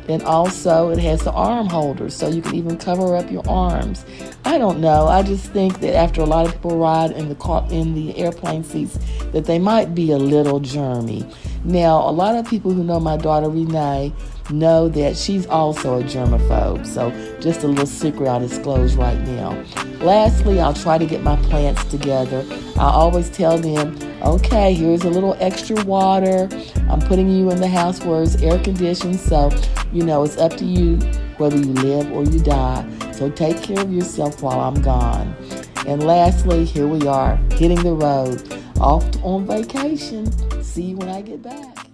And 0.08 0.22
also 0.22 0.90
it 0.90 0.98
has 1.00 1.22
the 1.22 1.32
arm 1.32 1.66
holders 1.66 2.14
so 2.14 2.28
you 2.28 2.40
can 2.40 2.54
even 2.54 2.76
cover 2.76 3.16
up 3.16 3.28
your 3.28 3.42
arms. 3.48 4.04
I 4.44 4.56
don't 4.56 4.80
know. 4.80 5.06
I 5.06 5.24
just 5.24 5.46
think 5.52 5.80
that 5.80 5.96
after 5.96 6.20
a 6.20 6.26
lot 6.26 6.46
of 6.46 6.52
people 6.52 6.78
ride 6.78 7.10
in 7.10 7.28
the 7.28 7.34
car 7.34 7.66
in 7.70 7.94
the 7.94 8.16
airplane 8.16 8.62
seats 8.62 8.98
that 9.32 9.46
they 9.46 9.58
might 9.58 9.96
be 9.96 10.12
a 10.12 10.18
little 10.18 10.60
germy. 10.60 11.26
Now 11.64 12.08
a 12.08 12.12
lot 12.12 12.36
of 12.36 12.48
people 12.48 12.72
who 12.72 12.84
know 12.84 13.00
my 13.00 13.16
daughter 13.16 13.48
renee 13.48 14.12
know 14.50 14.88
that 14.88 15.16
she's 15.16 15.46
also 15.46 16.00
a 16.00 16.02
germaphobe. 16.02 16.86
So, 16.86 17.10
just 17.40 17.62
a 17.62 17.68
little 17.68 17.86
secret 17.86 18.28
I'll 18.28 18.40
disclose 18.40 18.96
right 18.96 19.18
now. 19.20 19.52
Lastly, 20.00 20.60
I'll 20.60 20.74
try 20.74 20.98
to 20.98 21.06
get 21.06 21.22
my 21.22 21.36
plants 21.36 21.84
together. 21.84 22.44
I 22.76 22.90
always 22.90 23.30
tell 23.30 23.58
them, 23.58 23.98
okay, 24.22 24.74
here's 24.74 25.04
a 25.04 25.10
little 25.10 25.36
extra 25.40 25.82
water. 25.84 26.48
I'm 26.88 27.00
putting 27.00 27.28
you 27.28 27.50
in 27.50 27.60
the 27.60 27.68
house 27.68 28.04
where 28.04 28.22
it's 28.22 28.36
air 28.42 28.58
conditioned. 28.58 29.18
So, 29.18 29.50
you 29.92 30.04
know, 30.04 30.24
it's 30.24 30.36
up 30.36 30.56
to 30.56 30.64
you 30.64 30.96
whether 31.38 31.56
you 31.56 31.72
live 31.72 32.10
or 32.12 32.24
you 32.24 32.40
die. 32.40 32.86
So, 33.12 33.30
take 33.30 33.62
care 33.62 33.80
of 33.80 33.92
yourself 33.92 34.42
while 34.42 34.60
I'm 34.60 34.80
gone. 34.82 35.34
And 35.86 36.02
lastly, 36.02 36.64
here 36.64 36.88
we 36.88 37.06
are, 37.06 37.36
hitting 37.52 37.82
the 37.82 37.92
road, 37.92 38.42
off 38.80 39.04
on 39.22 39.46
vacation. 39.46 40.30
See 40.62 40.82
you 40.82 40.96
when 40.96 41.08
I 41.08 41.22
get 41.22 41.42
back. 41.42 41.85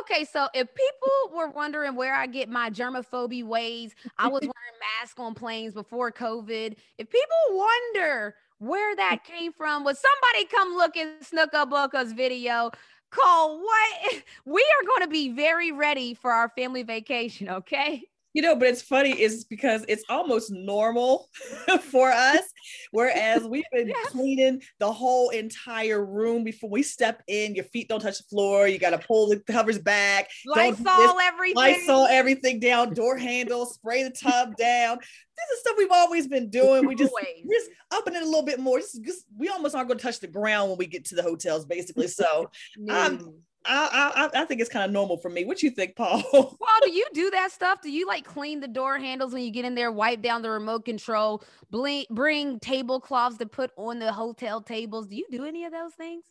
Okay, 0.00 0.24
so 0.24 0.48
if 0.54 0.68
people 0.74 1.36
were 1.36 1.50
wondering 1.50 1.96
where 1.96 2.14
I 2.14 2.26
get 2.26 2.48
my 2.48 2.70
germophobia 2.70 3.44
ways, 3.44 3.94
I 4.16 4.28
was 4.28 4.40
wearing 4.40 4.78
masks 5.00 5.20
on 5.20 5.34
planes 5.34 5.74
before 5.74 6.10
COVID. 6.10 6.76
If 6.98 7.10
people 7.10 7.36
wonder 7.50 8.34
where 8.58 8.96
that 8.96 9.24
came 9.26 9.52
from, 9.52 9.84
would 9.84 9.96
somebody 9.96 10.46
come 10.46 10.74
look 10.74 10.96
at 10.96 11.22
Snooka 11.22 11.68
Booka's 11.68 12.12
video? 12.12 12.70
Call 13.10 13.60
what? 13.60 14.22
We 14.46 14.62
are 14.62 14.86
going 14.86 15.02
to 15.02 15.08
be 15.08 15.30
very 15.30 15.72
ready 15.72 16.14
for 16.14 16.32
our 16.32 16.48
family 16.48 16.82
vacation, 16.82 17.48
okay? 17.50 18.02
You 18.34 18.42
know, 18.42 18.56
but 18.56 18.68
it's 18.68 18.82
funny 18.82 19.10
is 19.20 19.44
because 19.44 19.84
it's 19.88 20.04
almost 20.08 20.50
normal 20.50 21.28
for 21.90 22.10
us. 22.10 22.42
Whereas 22.90 23.42
we've 23.44 23.64
been 23.72 23.88
yes. 23.94 24.08
cleaning 24.08 24.62
the 24.78 24.90
whole 24.90 25.30
entire 25.30 26.04
room 26.04 26.44
before 26.44 26.70
we 26.70 26.82
step 26.82 27.22
in. 27.28 27.54
Your 27.54 27.64
feet 27.64 27.88
don't 27.88 28.00
touch 28.00 28.18
the 28.18 28.24
floor. 28.24 28.68
You 28.68 28.78
got 28.78 28.90
to 28.90 28.98
pull 28.98 29.28
the 29.28 29.40
covers 29.40 29.78
back. 29.78 30.28
Lysol 30.46 31.18
everything. 31.20 31.56
Lysol 31.56 32.06
everything 32.06 32.60
down. 32.60 32.94
Door 32.94 33.18
handles. 33.18 33.74
Spray 33.74 34.02
the 34.02 34.10
tub 34.10 34.56
down. 34.56 34.98
This 34.98 35.56
is 35.56 35.60
stuff 35.60 35.74
we've 35.78 35.90
always 35.90 36.28
been 36.28 36.50
doing. 36.50 36.86
We 36.86 36.94
just, 36.94 37.12
just 37.50 37.70
upping 37.90 38.14
it 38.14 38.22
a 38.22 38.26
little 38.26 38.44
bit 38.44 38.60
more. 38.60 38.78
Just, 38.78 39.02
just, 39.02 39.24
we 39.36 39.48
almost 39.48 39.74
aren't 39.74 39.88
going 39.88 39.98
to 39.98 40.04
touch 40.04 40.20
the 40.20 40.26
ground 40.26 40.70
when 40.70 40.78
we 40.78 40.86
get 40.86 41.06
to 41.06 41.14
the 41.14 41.22
hotels, 41.22 41.64
basically. 41.64 42.08
So, 42.08 42.50
um, 42.88 43.34
I, 43.64 44.30
I, 44.34 44.42
I 44.42 44.44
think 44.44 44.60
it's 44.60 44.70
kind 44.70 44.84
of 44.84 44.90
normal 44.90 45.16
for 45.16 45.28
me. 45.28 45.44
What 45.44 45.62
you 45.62 45.70
think, 45.70 45.96
Paul? 45.96 46.22
well, 46.32 46.78
do 46.82 46.90
you 46.90 47.06
do 47.14 47.30
that 47.30 47.52
stuff? 47.52 47.80
Do 47.82 47.90
you 47.90 48.06
like 48.06 48.24
clean 48.24 48.60
the 48.60 48.68
door 48.68 48.98
handles 48.98 49.32
when 49.32 49.42
you 49.42 49.50
get 49.50 49.64
in 49.64 49.74
there, 49.74 49.92
wipe 49.92 50.22
down 50.22 50.42
the 50.42 50.50
remote 50.50 50.84
control, 50.84 51.42
bring, 51.70 52.04
bring 52.10 52.58
tablecloths 52.60 53.38
to 53.38 53.46
put 53.46 53.70
on 53.76 53.98
the 53.98 54.12
hotel 54.12 54.60
tables? 54.60 55.06
Do 55.06 55.16
you 55.16 55.26
do 55.30 55.44
any 55.44 55.64
of 55.64 55.72
those 55.72 55.92
things? 55.94 56.24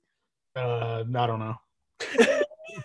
Uh, 0.55 1.03
I 1.15 1.27
don't 1.27 1.39
know. 1.39 1.55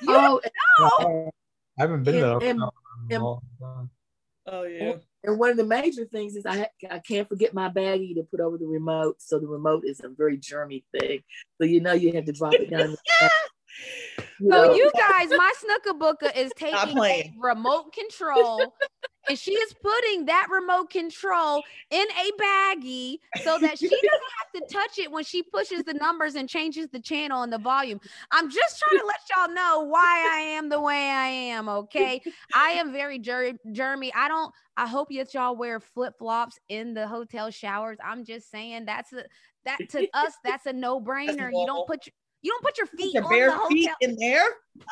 oh, 0.08 0.40
no. 0.78 1.30
I 1.78 1.82
haven't 1.82 2.04
been 2.04 2.20
there. 2.20 2.38
And, 2.38 2.62
and, 3.10 3.22
oh 3.22 4.62
yeah. 4.64 4.94
And 5.24 5.38
one 5.38 5.50
of 5.50 5.56
the 5.56 5.64
major 5.64 6.04
things 6.04 6.36
is 6.36 6.46
I 6.46 6.68
I 6.88 7.00
can't 7.00 7.28
forget 7.28 7.52
my 7.52 7.68
baggie 7.68 8.14
to 8.14 8.22
put 8.22 8.40
over 8.40 8.56
the 8.56 8.66
remote. 8.66 9.16
So 9.18 9.38
the 9.38 9.46
remote 9.46 9.82
is 9.84 10.00
a 10.02 10.08
very 10.08 10.38
germy 10.38 10.84
thing. 10.98 11.22
So 11.58 11.66
you 11.66 11.80
know 11.80 11.92
you 11.92 12.12
have 12.12 12.24
to 12.26 12.32
drop 12.32 12.54
it 12.54 12.70
down. 12.70 12.96
So 14.38 14.74
you 14.74 14.90
guys, 14.96 15.30
my 15.30 15.52
Snooka 15.62 15.98
Booka 15.98 16.36
is 16.36 16.52
taking 16.56 16.98
a 16.98 17.32
remote 17.38 17.92
control 17.92 18.74
and 19.28 19.38
she 19.38 19.52
is 19.52 19.74
putting 19.82 20.26
that 20.26 20.48
remote 20.50 20.90
control 20.90 21.62
in 21.90 22.06
a 22.10 22.30
baggie 22.40 23.18
so 23.42 23.58
that 23.58 23.78
she 23.78 23.88
doesn't 23.88 24.02
have 24.38 24.68
to 24.68 24.72
touch 24.72 24.98
it 24.98 25.10
when 25.10 25.24
she 25.24 25.42
pushes 25.42 25.82
the 25.84 25.94
numbers 25.94 26.34
and 26.34 26.48
changes 26.48 26.88
the 26.92 27.00
channel 27.00 27.42
and 27.42 27.52
the 27.52 27.58
volume. 27.58 28.00
I'm 28.30 28.50
just 28.50 28.78
trying 28.78 29.00
to 29.00 29.06
let 29.06 29.20
y'all 29.34 29.54
know 29.54 29.88
why 29.88 30.30
I 30.32 30.38
am 30.38 30.68
the 30.68 30.80
way 30.80 31.10
I 31.10 31.26
am. 31.26 31.68
Okay, 31.68 32.20
I 32.54 32.70
am 32.70 32.92
very 32.92 33.18
ger- 33.18 33.58
germy. 33.68 34.10
I 34.14 34.28
don't. 34.28 34.52
I 34.76 34.86
hope 34.86 35.08
that 35.10 35.32
y'all 35.32 35.56
wear 35.56 35.80
flip 35.80 36.14
flops 36.18 36.58
in 36.68 36.94
the 36.94 37.08
hotel 37.08 37.50
showers. 37.50 37.98
I'm 38.04 38.24
just 38.24 38.50
saying 38.50 38.84
that's 38.84 39.12
a 39.12 39.24
that 39.64 39.78
to 39.90 40.06
us 40.12 40.34
that's 40.44 40.66
a 40.66 40.72
no 40.74 41.00
brainer. 41.00 41.50
You 41.50 41.66
don't 41.66 41.86
put 41.86 42.06
your 42.06 42.12
you 42.42 42.50
don't 42.50 42.62
put 42.62 42.78
your 42.78 42.86
feet 42.86 43.14
your 43.14 43.28
bare 43.28 43.58
feet 43.68 43.90
in 44.00 44.16
there. 44.16 44.46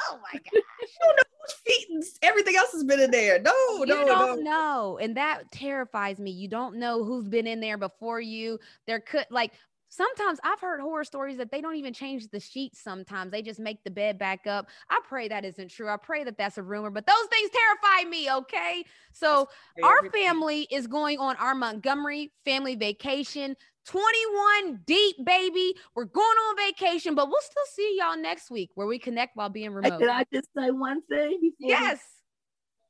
Oh 0.08 0.18
my 0.22 0.32
gosh. 0.32 0.42
you 0.54 0.88
don't 1.02 1.16
know 1.16 1.22
whose 1.40 1.54
feet 1.66 1.86
and 1.90 2.02
everything 2.22 2.56
else 2.56 2.72
has 2.72 2.84
been 2.84 3.00
in 3.00 3.10
there. 3.10 3.40
No, 3.40 3.52
you 3.78 3.86
no, 3.86 4.04
don't 4.04 4.44
no. 4.44 4.50
know. 4.50 4.98
And 5.00 5.16
that 5.16 5.50
terrifies 5.52 6.18
me. 6.18 6.30
You 6.30 6.48
don't 6.48 6.76
know 6.76 7.04
who's 7.04 7.28
been 7.28 7.46
in 7.46 7.60
there 7.60 7.78
before 7.78 8.20
you. 8.20 8.58
There 8.86 9.00
could 9.00 9.26
like 9.30 9.52
sometimes 9.94 10.40
I've 10.42 10.60
heard 10.60 10.80
horror 10.80 11.04
stories 11.04 11.36
that 11.36 11.50
they 11.50 11.60
don't 11.60 11.76
even 11.76 11.92
change 11.92 12.28
the 12.28 12.40
sheets 12.40 12.80
sometimes. 12.80 13.30
They 13.30 13.42
just 13.42 13.60
make 13.60 13.84
the 13.84 13.90
bed 13.90 14.18
back 14.18 14.46
up. 14.46 14.68
I 14.90 15.00
pray 15.06 15.28
that 15.28 15.44
isn't 15.44 15.70
true. 15.70 15.88
I 15.88 15.96
pray 15.96 16.24
that 16.24 16.36
that's 16.36 16.58
a 16.58 16.62
rumor, 16.62 16.90
but 16.90 17.06
those 17.06 17.26
things 17.30 17.50
terrify 17.50 18.08
me, 18.08 18.30
okay? 18.32 18.84
So, 19.12 19.48
our 19.82 20.10
family 20.10 20.66
is 20.70 20.86
going 20.86 21.18
on 21.18 21.36
our 21.36 21.54
Montgomery 21.54 22.32
family 22.44 22.74
vacation 22.74 23.56
21 23.86 24.80
deep, 24.86 25.16
baby. 25.24 25.74
We're 25.94 26.04
going 26.04 26.24
on 26.24 26.56
vacation, 26.56 27.14
but 27.14 27.28
we'll 27.28 27.40
still 27.42 27.64
see 27.74 27.96
y'all 27.98 28.16
next 28.16 28.50
week 28.50 28.70
where 28.74 28.86
we 28.86 28.98
connect 28.98 29.36
while 29.36 29.48
being 29.48 29.72
remote. 29.72 29.98
Can 29.98 30.08
I 30.08 30.24
just 30.32 30.48
say 30.56 30.70
one 30.70 31.02
thing? 31.02 31.52
yes. 31.58 32.00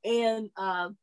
And 0.05 0.51
um, 0.57 0.97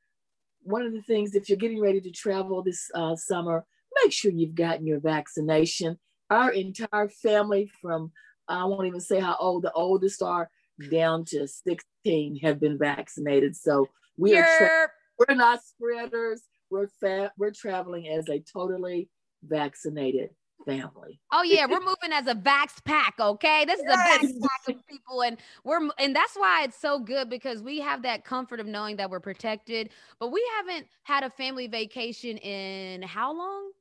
one 0.63 0.83
of 0.83 0.93
the 0.93 1.01
things, 1.01 1.35
if 1.35 1.49
you're 1.49 1.57
getting 1.57 1.81
ready 1.81 1.99
to 2.01 2.11
travel 2.11 2.61
this 2.63 2.89
uh, 2.95 3.15
summer, 3.15 3.65
make 4.03 4.13
sure 4.13 4.31
you've 4.31 4.55
gotten 4.55 4.85
your 4.85 4.99
vaccination. 4.99 5.97
Our 6.29 6.51
entire 6.51 7.09
family, 7.09 7.69
from 7.81 8.11
I 8.47 8.65
won't 8.65 8.87
even 8.87 9.01
say 9.01 9.19
how 9.19 9.35
old 9.39 9.63
the 9.63 9.71
oldest 9.73 10.21
are, 10.21 10.49
down 10.89 11.25
to 11.25 11.47
16 11.47 12.39
have 12.43 12.59
been 12.59 12.77
vaccinated. 12.77 13.55
So 13.55 13.87
we 14.17 14.37
are 14.37 14.47
tra- 14.57 14.89
we're 15.17 15.35
not 15.35 15.61
spreaders. 15.63 16.43
We're 16.69 16.87
fa- 16.87 17.31
we're 17.37 17.51
traveling 17.51 18.07
as 18.07 18.29
a 18.29 18.39
totally 18.39 19.09
vaccinated 19.43 20.29
family. 20.65 21.19
Oh 21.31 21.43
yeah, 21.43 21.65
we're 21.65 21.79
moving 21.85 22.11
as 22.13 22.27
a 22.27 22.35
vax 22.35 22.83
pack, 22.83 23.15
okay? 23.19 23.65
This 23.65 23.79
is 23.79 23.85
yes. 23.87 24.23
a 24.23 24.27
vax 24.27 24.41
pack 24.41 24.75
of 24.75 24.87
people 24.87 25.21
and 25.21 25.37
we're 25.63 25.79
and 25.97 26.15
that's 26.15 26.35
why 26.35 26.63
it's 26.63 26.79
so 26.79 26.99
good 26.99 27.29
because 27.29 27.61
we 27.61 27.79
have 27.79 28.03
that 28.03 28.23
comfort 28.23 28.59
of 28.59 28.67
knowing 28.67 28.97
that 28.97 29.09
we're 29.09 29.19
protected. 29.19 29.89
But 30.19 30.31
we 30.31 30.45
haven't 30.57 30.87
had 31.03 31.23
a 31.23 31.29
family 31.29 31.67
vacation 31.67 32.37
in 32.37 33.01
how 33.01 33.33
long? 33.33 33.71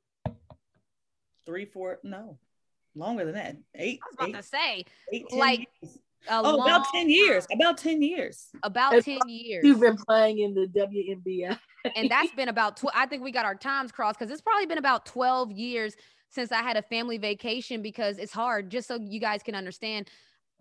3 1.45 1.65
4 1.65 1.99
no. 2.03 2.37
Longer 2.95 3.25
than 3.25 3.35
that. 3.35 3.57
8 3.75 3.99
I 4.03 4.05
was 4.05 4.15
about 4.15 4.29
eight, 4.29 4.35
to 4.35 4.43
say 4.43 4.85
eight, 5.13 5.33
like 5.33 5.67
years. 5.81 5.97
oh, 6.29 6.61
about 6.61 6.85
10 6.93 7.09
years. 7.09 7.47
About 7.53 7.77
10 7.77 8.01
years. 8.01 8.49
About 8.63 9.03
10 9.03 9.19
years. 9.27 9.63
You've 9.63 9.79
been 9.79 9.97
playing 9.97 10.39
in 10.39 10.53
the 10.53 10.67
WNBA 10.67 11.57
and 11.95 12.09
that's 12.09 12.31
been 12.33 12.49
about 12.49 12.77
tw- 12.77 12.95
I 12.95 13.05
think 13.05 13.23
we 13.23 13.31
got 13.31 13.45
our 13.45 13.55
times 13.55 13.91
crossed 13.91 14.19
because 14.19 14.31
it's 14.31 14.41
probably 14.41 14.65
been 14.65 14.77
about 14.77 15.05
12 15.05 15.51
years 15.51 15.95
since 16.29 16.51
I 16.51 16.61
had 16.61 16.77
a 16.77 16.81
family 16.81 17.17
vacation 17.17 17.81
because 17.81 18.17
it's 18.17 18.31
hard. 18.31 18.69
Just 18.69 18.87
so 18.87 18.97
you 18.99 19.19
guys 19.19 19.43
can 19.43 19.55
understand, 19.55 20.09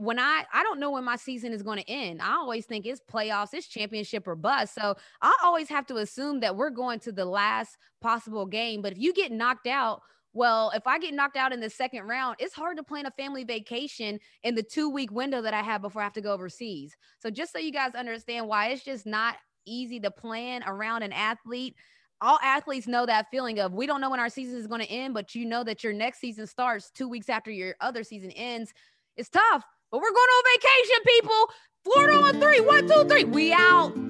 when 0.00 0.18
I 0.18 0.44
I 0.52 0.62
don't 0.62 0.80
know 0.80 0.92
when 0.92 1.04
my 1.04 1.16
season 1.16 1.52
is 1.52 1.62
going 1.62 1.78
to 1.78 1.90
end. 1.90 2.22
I 2.22 2.32
always 2.32 2.64
think 2.64 2.86
it's 2.86 3.00
playoffs, 3.00 3.52
it's 3.52 3.68
championship 3.68 4.26
or 4.26 4.34
bust. 4.34 4.74
So 4.74 4.96
I 5.20 5.36
always 5.44 5.68
have 5.68 5.86
to 5.88 5.96
assume 5.96 6.40
that 6.40 6.56
we're 6.56 6.70
going 6.70 7.00
to 7.00 7.12
the 7.12 7.26
last 7.26 7.76
possible 8.00 8.46
game. 8.46 8.80
But 8.80 8.92
if 8.92 8.98
you 8.98 9.12
get 9.12 9.30
knocked 9.30 9.66
out, 9.66 10.00
well, 10.32 10.70
if 10.74 10.86
I 10.86 10.98
get 10.98 11.12
knocked 11.12 11.36
out 11.36 11.52
in 11.52 11.60
the 11.60 11.68
second 11.68 12.08
round, 12.08 12.36
it's 12.38 12.54
hard 12.54 12.78
to 12.78 12.82
plan 12.82 13.04
a 13.04 13.10
family 13.10 13.44
vacation 13.44 14.18
in 14.42 14.54
the 14.54 14.62
two 14.62 14.88
week 14.88 15.12
window 15.12 15.42
that 15.42 15.52
I 15.52 15.62
have 15.62 15.82
before 15.82 16.00
I 16.00 16.04
have 16.04 16.14
to 16.14 16.22
go 16.22 16.32
overseas. 16.32 16.96
So 17.18 17.30
just 17.30 17.52
so 17.52 17.58
you 17.58 17.72
guys 17.72 17.94
understand 17.94 18.48
why 18.48 18.68
it's 18.68 18.84
just 18.84 19.04
not 19.04 19.36
easy 19.66 20.00
to 20.00 20.10
plan 20.10 20.62
around 20.66 21.02
an 21.02 21.12
athlete 21.12 21.76
all 22.20 22.38
athletes 22.42 22.86
know 22.86 23.06
that 23.06 23.26
feeling 23.30 23.58
of 23.60 23.72
we 23.72 23.86
don't 23.86 24.00
know 24.00 24.10
when 24.10 24.20
our 24.20 24.28
season 24.28 24.58
is 24.58 24.66
going 24.66 24.80
to 24.80 24.90
end, 24.90 25.14
but 25.14 25.34
you 25.34 25.46
know 25.46 25.64
that 25.64 25.82
your 25.82 25.92
next 25.92 26.20
season 26.20 26.46
starts 26.46 26.90
two 26.90 27.08
weeks 27.08 27.28
after 27.28 27.50
your 27.50 27.74
other 27.80 28.04
season 28.04 28.30
ends. 28.32 28.72
It's 29.16 29.28
tough, 29.28 29.64
but 29.90 30.00
we're 30.00 30.10
going 30.10 30.16
on 30.16 30.44
vacation, 30.54 31.02
people. 31.06 31.46
Florida 31.84 32.18
on 32.18 32.40
three. 32.40 32.60
One, 32.60 32.86
two, 32.86 33.08
three. 33.08 33.24
We 33.24 33.52
out. 33.52 34.09